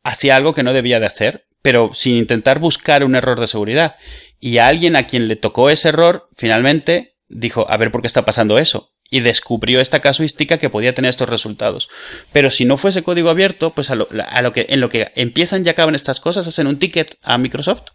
hacía 0.04 0.36
algo 0.36 0.54
que 0.54 0.64
no 0.64 0.74
debía 0.74 1.00
de 1.00 1.06
hacer, 1.06 1.45
pero 1.66 1.90
sin 1.96 2.16
intentar 2.18 2.60
buscar 2.60 3.04
un 3.04 3.16
error 3.16 3.40
de 3.40 3.48
seguridad. 3.48 3.96
Y 4.40 4.60
a 4.60 4.68
alguien 4.68 4.96
a 4.96 5.08
quien 5.08 5.28
le 5.28 5.36
tocó 5.36 5.72
ese 5.72 5.90
error, 5.90 6.30
finalmente 6.38 7.16
dijo, 7.28 7.66
a 7.68 7.76
ver 7.78 7.92
por 7.92 8.02
qué 8.02 8.08
está 8.08 8.24
pasando 8.24 8.60
eso. 8.60 8.92
Y 9.10 9.22
descubrió 9.22 9.82
esta 9.82 10.00
casuística 10.00 10.60
que 10.60 10.70
podía 10.70 10.94
tener 10.94 11.10
estos 11.10 11.28
resultados. 11.28 11.90
Pero 12.32 12.52
si 12.52 12.66
no 12.66 12.78
fuese 12.78 13.02
código 13.02 13.32
abierto, 13.32 13.72
pues 13.72 13.90
a 13.90 13.96
lo, 13.96 14.08
que, 14.54 14.68
en 14.70 14.80
lo 14.80 14.90
que 14.90 15.12
empiezan 15.16 15.66
y 15.66 15.70
acaban 15.70 15.96
estas 15.96 16.20
cosas, 16.20 16.46
hacen 16.46 16.68
un 16.68 16.78
ticket 16.78 17.18
a 17.24 17.40
Microsoft. 17.40 17.86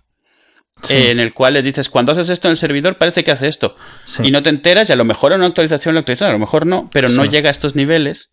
en 0.89 1.21
el 1.21 1.33
cual 1.33 1.55
les 1.55 1.65
dices, 1.65 1.89
cuando 1.89 2.11
haces 2.11 2.29
esto 2.29 2.49
en 2.49 2.53
el 2.53 2.57
servidor, 2.57 2.99
parece 2.99 3.23
que 3.23 3.31
hace 3.31 3.47
esto. 3.47 3.77
Y 4.21 4.33
no 4.33 4.43
te 4.43 4.51
enteras, 4.51 4.89
y 4.89 4.95
a 4.95 4.97
lo 4.97 5.05
mejor 5.05 5.31
en 5.31 5.39
una 5.39 5.47
actualización 5.47 5.95
lo 5.95 6.01
actualizan, 6.01 6.31
a 6.31 6.33
lo 6.33 6.41
mejor 6.41 6.67
no, 6.67 6.91
pero 6.93 7.09
no 7.09 7.25
llega 7.25 7.51
a 7.51 7.53
estos 7.53 7.77
niveles 7.77 8.33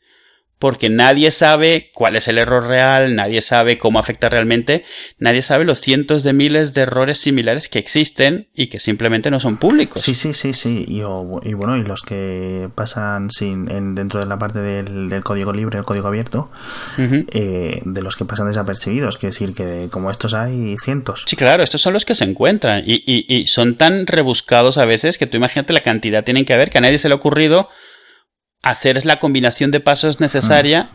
porque 0.60 0.90
nadie 0.90 1.32
sabe 1.32 1.92
cuál 1.94 2.16
es 2.16 2.28
el 2.28 2.38
error 2.38 2.66
real, 2.66 3.16
nadie 3.16 3.42
sabe 3.42 3.78
cómo 3.78 4.00
afecta 4.00 4.28
realmente, 4.28 4.84
nadie 5.20 5.42
sabe 5.42 5.66
los 5.66 5.82
cientos 5.82 6.24
de 6.24 6.34
miles 6.34 6.74
de 6.74 6.82
errores 6.82 7.20
similares 7.20 7.70
que 7.70 7.80
existen 7.80 8.48
y 8.56 8.68
que 8.68 8.80
simplemente 8.80 9.30
no 9.30 9.40
son 9.40 9.58
públicos. 9.58 10.02
Sí, 10.02 10.16
sí, 10.16 10.34
sí, 10.34 10.54
sí. 10.54 10.86
Y, 10.88 11.02
bueno, 11.54 11.78
y 11.78 11.84
los 11.84 12.02
que 12.02 12.70
pasan 12.74 13.30
sin 13.30 13.70
en, 13.70 13.94
dentro 13.94 14.20
de 14.20 14.26
la 14.26 14.40
parte 14.40 14.60
del, 14.60 15.22
código 15.24 15.54
libre, 15.54 15.78
el 15.78 15.86
código 15.86 16.08
abierto, 16.08 16.50
eh, 16.98 17.82
de 17.86 18.02
los 18.02 18.16
que 18.16 18.26
pasan 18.26 18.48
desapercibidos, 18.48 19.18
que 19.18 19.28
decir 19.28 19.54
que 19.54 19.90
como 19.92 20.10
estos 20.10 20.34
hay 20.34 20.76
cientos. 20.82 21.24
Sí, 21.28 21.36
claro, 21.36 21.64
estos 21.64 21.82
son 21.82 21.94
los 21.94 22.06
que 22.06 22.16
se 22.16 22.24
encuentran 22.24 22.84
y, 22.86 23.04
y, 23.06 23.26
y 23.28 23.48
son 23.48 23.76
tan 23.76 24.08
rebuscados 24.08 24.78
a 24.78 24.86
veces 24.86 25.18
que 25.18 25.28
tú 25.28 25.38
imagínate 25.38 25.74
la 25.74 25.84
cantidad 25.84 26.24
tienen 26.24 26.46
que 26.46 26.54
haber 26.54 26.70
que 26.70 26.80
a 26.80 26.82
nadie 26.82 26.98
se 26.98 27.08
le 27.08 27.14
ha 27.14 27.18
ocurrido 27.18 27.70
hacer 28.64 29.06
la 29.06 29.20
combinación 29.20 29.72
de 29.72 29.80
pasos 29.80 30.20
necesaria 30.20 30.94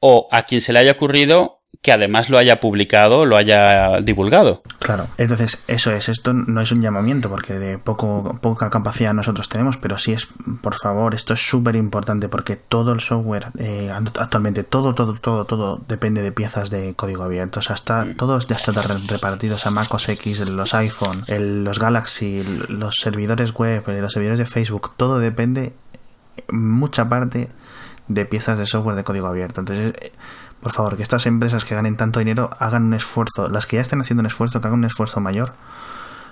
o 0.00 0.28
a 0.30 0.42
quien 0.44 0.60
se 0.60 0.72
le 0.72 0.78
haya 0.80 0.92
ocurrido 0.92 1.58
que 1.82 1.92
además 1.92 2.28
lo 2.28 2.38
haya 2.38 2.60
publicado, 2.60 3.24
lo 3.24 3.36
haya 3.36 4.00
divulgado. 4.00 4.62
Claro, 4.80 5.06
entonces 5.16 5.64
eso 5.68 5.92
es, 5.92 6.08
esto 6.08 6.32
no 6.32 6.60
es 6.60 6.72
un 6.72 6.82
llamamiento 6.82 7.28
porque 7.28 7.54
de 7.54 7.78
poco, 7.78 8.38
poca 8.40 8.68
capacidad 8.70 9.14
nosotros 9.14 9.48
tenemos, 9.48 9.76
pero 9.76 9.96
sí 9.96 10.12
es, 10.12 10.28
por 10.60 10.74
favor, 10.74 11.14
esto 11.14 11.34
es 11.34 11.40
súper 11.40 11.76
importante 11.76 12.28
porque 12.28 12.56
todo 12.56 12.92
el 12.92 13.00
software, 13.00 13.48
eh, 13.58 13.92
actualmente 13.92 14.64
todo, 14.64 14.94
todo, 14.94 15.14
todo, 15.14 15.44
todo 15.44 15.80
depende 15.86 16.22
de 16.22 16.32
piezas 16.32 16.70
de 16.70 16.94
código 16.94 17.22
abierto, 17.22 17.60
o 17.60 17.62
sea, 17.62 17.76
está, 17.76 18.06
todos 18.16 18.48
ya 18.48 18.56
están 18.56 18.74
repartidos 19.06 19.66
a 19.66 19.70
Mac 19.70 19.92
OS 19.92 20.08
X, 20.08 20.40
los 20.48 20.74
iPhone, 20.74 21.24
los 21.28 21.78
Galaxy, 21.78 22.42
los 22.68 22.96
servidores 22.96 23.52
web, 23.52 23.84
los 23.86 24.12
servidores 24.12 24.40
de 24.40 24.46
Facebook, 24.46 24.92
todo 24.96 25.20
depende 25.20 25.74
mucha 26.50 27.08
parte 27.08 27.48
de 28.08 28.24
piezas 28.24 28.58
de 28.58 28.66
software 28.66 28.96
de 28.96 29.04
código 29.04 29.26
abierto. 29.26 29.60
Entonces, 29.60 29.94
eh, 30.00 30.12
por 30.60 30.72
favor, 30.72 30.96
que 30.96 31.02
estas 31.02 31.26
empresas 31.26 31.64
que 31.64 31.74
ganen 31.74 31.96
tanto 31.96 32.18
dinero 32.18 32.50
hagan 32.58 32.84
un 32.84 32.94
esfuerzo, 32.94 33.48
las 33.48 33.66
que 33.66 33.76
ya 33.76 33.82
estén 33.82 34.00
haciendo 34.00 34.20
un 34.20 34.26
esfuerzo, 34.26 34.60
que 34.60 34.66
hagan 34.66 34.80
un 34.80 34.84
esfuerzo 34.84 35.20
mayor 35.20 35.52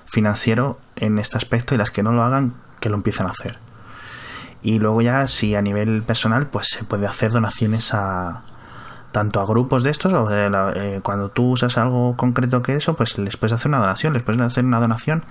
financiero 0.07 0.78
en 0.97 1.19
este 1.19 1.37
aspecto 1.37 1.74
y 1.74 1.78
las 1.78 1.91
que 1.91 2.03
no 2.03 2.12
lo 2.12 2.23
hagan, 2.23 2.55
que 2.81 2.89
lo 2.89 2.97
empiecen 2.97 3.27
a 3.27 3.31
hacer. 3.31 3.59
Y 4.62 4.78
luego 4.78 5.01
ya, 5.01 5.28
si 5.28 5.55
a 5.55 5.62
nivel 5.62 6.03
personal, 6.03 6.49
pues 6.49 6.69
se 6.69 6.85
puede 6.85 7.07
hacer 7.07 7.31
donaciones 7.31 7.95
a 7.95 8.43
tanto 9.12 9.41
a 9.41 9.47
grupos 9.47 9.83
de 9.83 9.91
estos, 9.91 10.12
o 10.12 10.28
eh, 10.31 11.01
cuando 11.03 11.31
tú 11.31 11.53
usas 11.53 11.78
algo 11.78 12.16
concreto 12.16 12.62
que 12.62 12.77
eso, 12.77 12.97
pues 12.97 13.16
les 13.16 13.37
puedes 13.37 13.53
hacer 13.53 13.69
una 13.69 13.78
donación, 13.78 14.12
les 14.12 14.23
puedes 14.23 14.41
hacer 14.41 14.65
una 14.65 14.81
donación 14.81 15.24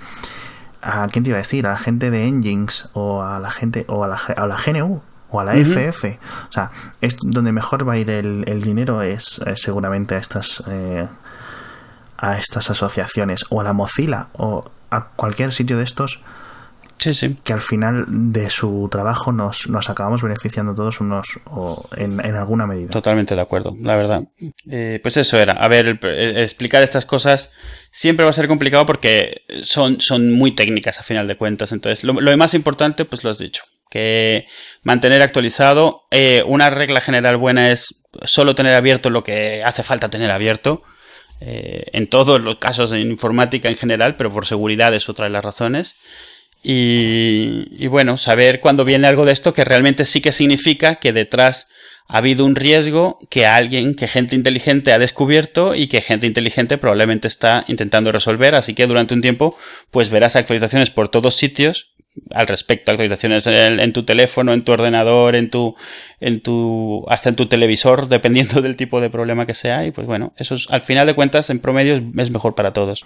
a 0.86 1.08
quién 1.08 1.24
te 1.24 1.32
iba 1.32 1.38
a 1.38 1.42
decir, 1.42 1.66
a 1.66 1.72
la 1.72 1.78
gente 1.78 2.12
de 2.12 2.28
Engines 2.28 2.90
o 2.94 3.24
a 3.24 3.40
la 3.40 3.50
gente 3.50 3.86
o 3.88 4.04
a 4.04 4.08
la, 4.08 4.20
a 4.38 4.48
la 4.48 4.56
GNU 4.56 5.02
o 5.32 5.40
a 5.40 5.44
la 5.44 5.56
FF. 5.56 6.06
O 6.48 6.52
sea, 6.52 6.70
es 7.02 7.18
donde 7.22 7.52
mejor 7.52 7.88
va 7.88 7.94
a 7.94 7.98
ir 7.98 8.10
el, 8.12 8.62
dinero 8.62 9.02
es, 9.02 9.42
seguramente 9.56 10.14
a 10.14 10.20
estas 10.20 10.64
eh, 10.68 11.08
a 12.18 12.38
estas 12.38 12.70
asociaciones 12.70 13.46
o 13.50 13.62
a 13.62 13.64
la 13.64 13.74
Mozilla 13.74 14.28
o 14.34 14.70
a 14.92 15.08
cualquier 15.16 15.52
sitio 15.52 15.78
de 15.78 15.84
estos 15.84 16.22
Sí, 16.98 17.14
sí. 17.14 17.36
Que 17.44 17.54
al 17.54 17.62
final 17.62 18.06
de 18.08 18.50
su 18.50 18.88
trabajo 18.90 19.32
nos, 19.32 19.68
nos 19.70 19.90
acabamos 19.90 20.22
beneficiando 20.22 20.74
todos 20.74 21.02
unos 21.02 21.28
o 21.46 21.88
en, 21.98 22.20
alguna 22.20 22.66
medida. 22.66 22.90
Totalmente 22.90 23.36
de 23.36 23.42
acuerdo, 23.42 23.76
la 23.80 23.96
verdad. 23.96 24.24
Eh, 24.70 25.00
pues 25.04 25.18
eso 25.18 25.38
era. 25.38 25.54
A 25.54 25.68
ver, 25.68 26.00
explicar 26.04 26.84
estas 26.84 27.06
cosas 27.06 27.52
siempre 27.92 28.24
va 28.24 28.30
a 28.30 28.34
ser 28.34 28.48
complicado 28.48 28.86
porque 28.86 29.44
son, 29.64 30.00
son 30.00 30.32
muy 30.32 30.52
técnicas 30.52 31.00
a 31.00 31.04
final 31.04 31.28
de 31.28 31.38
cuentas. 31.38 31.72
Entonces, 31.72 32.04
lo, 32.04 32.14
más 32.38 32.54
importante, 32.54 33.06
pues 33.06 33.24
lo 33.24 33.30
has 33.30 33.38
dicho. 33.38 33.64
Que 33.90 34.48
mantener 34.84 35.22
actualizado. 35.22 36.04
Eh, 36.12 36.44
una 36.46 36.70
regla 36.70 37.02
general 37.02 37.38
buena 37.38 37.72
es 37.72 38.04
solo 38.24 38.56
tener 38.56 38.74
abierto 38.74 39.10
lo 39.10 39.24
que 39.24 39.64
hace 39.64 39.84
falta 39.84 40.10
tener 40.10 40.32
abierto. 40.32 40.84
Eh, 41.42 41.88
en 41.92 42.08
todos 42.08 42.42
los 42.42 42.56
casos 42.56 42.92
de 42.92 43.02
informática 43.02 43.68
en 43.68 43.76
general, 43.76 44.16
pero 44.16 44.32
por 44.32 44.46
seguridad 44.46 44.94
es 44.94 45.10
otra 45.10 45.26
de 45.26 45.32
las 45.32 45.44
razones. 45.44 45.96
Y, 46.68 47.86
bueno, 47.90 48.18
saber 48.18 48.60
cuando 48.60 48.86
viene 48.86 49.06
algo 49.08 49.24
de 49.24 49.34
esto 49.34 49.54
que 49.54 49.64
realmente 49.64 50.04
sí 50.04 50.20
que 50.20 50.32
significa 50.32 50.96
que 50.96 51.14
detrás 51.14 51.68
ha 52.08 52.18
habido 52.18 52.44
un 52.44 52.56
riesgo 52.56 53.20
que 53.30 53.46
alguien, 53.46 53.94
que 53.94 54.08
gente 54.08 54.34
inteligente 54.34 54.92
ha 54.92 54.98
descubierto 54.98 55.76
y 55.76 55.88
que 55.88 56.02
gente 56.02 56.26
inteligente 56.26 56.80
probablemente 56.80 57.28
está 57.28 57.66
intentando 57.68 58.12
resolver. 58.12 58.56
Así 58.56 58.74
que 58.74 58.88
durante 58.88 59.14
un 59.14 59.22
tiempo, 59.22 59.56
pues 59.92 60.10
verás 60.10 60.36
actualizaciones 60.36 60.90
por 60.90 61.10
todos 61.10 61.36
sitios 61.36 61.92
al 62.34 62.48
respecto, 62.48 62.90
actualizaciones 62.90 63.46
en, 63.46 63.94
tu 63.94 64.04
teléfono, 64.04 64.52
en 64.52 64.64
tu 64.64 64.72
ordenador, 64.72 65.36
en 65.36 65.52
tu, 65.52 65.76
en 66.20 66.42
tu, 66.42 67.06
hasta 67.10 67.30
en 67.30 67.36
tu 67.36 67.46
televisor, 67.46 68.08
dependiendo 68.10 68.64
del 68.64 68.76
tipo 68.76 69.02
de 69.02 69.12
problema 69.12 69.46
que 69.46 69.54
sea. 69.54 69.86
Y 69.86 69.92
pues 69.92 70.08
bueno, 70.08 70.34
eso 70.38 70.56
es, 70.56 70.68
al 70.72 70.82
final 70.82 71.06
de 71.06 71.14
cuentas, 71.14 71.52
en 71.52 71.60
promedio 71.60 72.02
es 72.18 72.32
mejor 72.32 72.56
para 72.56 72.74
todos. 72.74 73.06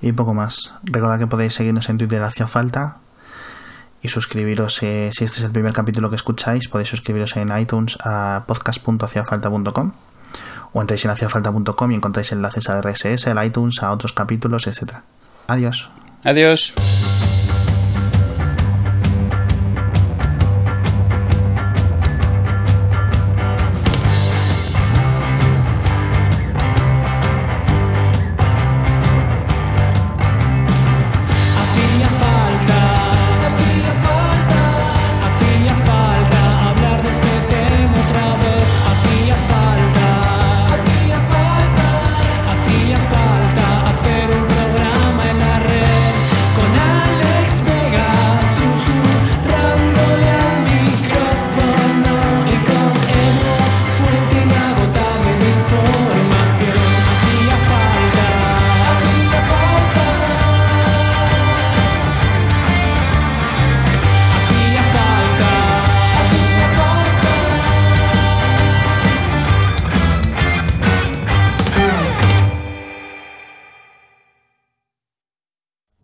Y 0.00 0.12
poco 0.12 0.34
más. 0.34 0.74
Recordad 0.82 1.18
que 1.18 1.26
podéis 1.26 1.54
seguirnos 1.54 1.88
en 1.88 1.98
Twitter 1.98 2.22
hacia 2.22 2.46
falta 2.46 2.98
y 4.02 4.08
suscribiros, 4.08 4.82
eh, 4.82 5.10
si 5.12 5.24
este 5.24 5.38
es 5.38 5.44
el 5.44 5.50
primer 5.50 5.72
capítulo 5.72 6.08
que 6.08 6.16
escucháis, 6.16 6.68
podéis 6.68 6.88
suscribiros 6.88 7.36
en 7.36 7.56
iTunes 7.56 7.98
a 8.02 8.44
podcast.haciafalta.com 8.46 9.92
o 10.72 10.80
entráis 10.80 11.04
en 11.04 11.10
haciafalta.com 11.10 11.92
y 11.92 11.94
encontráis 11.94 12.32
enlaces 12.32 12.68
a 12.68 12.80
RSS, 12.80 13.26
al 13.28 13.44
iTunes, 13.44 13.82
a 13.82 13.90
otros 13.90 14.12
capítulos, 14.12 14.66
etc. 14.66 15.02
Adiós. 15.48 15.90
Adiós. 16.22 16.74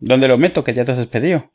¿Dónde 0.07 0.29
lo 0.29 0.37
meto? 0.37 0.63
Que 0.63 0.73
ya 0.73 0.85
te 0.85 0.93
has 0.93 0.97
despedido. 0.97 1.51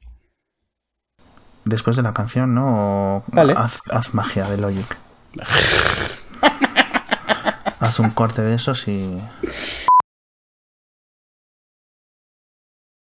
Después 1.65 1.97
de 1.97 2.03
la 2.03 2.13
canción, 2.13 2.55
¿no? 2.55 3.25
Vale. 3.29 3.55
Haz, 3.57 4.13
magia 4.13 4.51
de 4.51 4.59
Logic. 4.59 4.99
haz 7.81 7.99
un 7.99 8.11
corte 8.11 8.43
de 8.43 8.55
esos 8.55 8.87
y... 8.89 9.19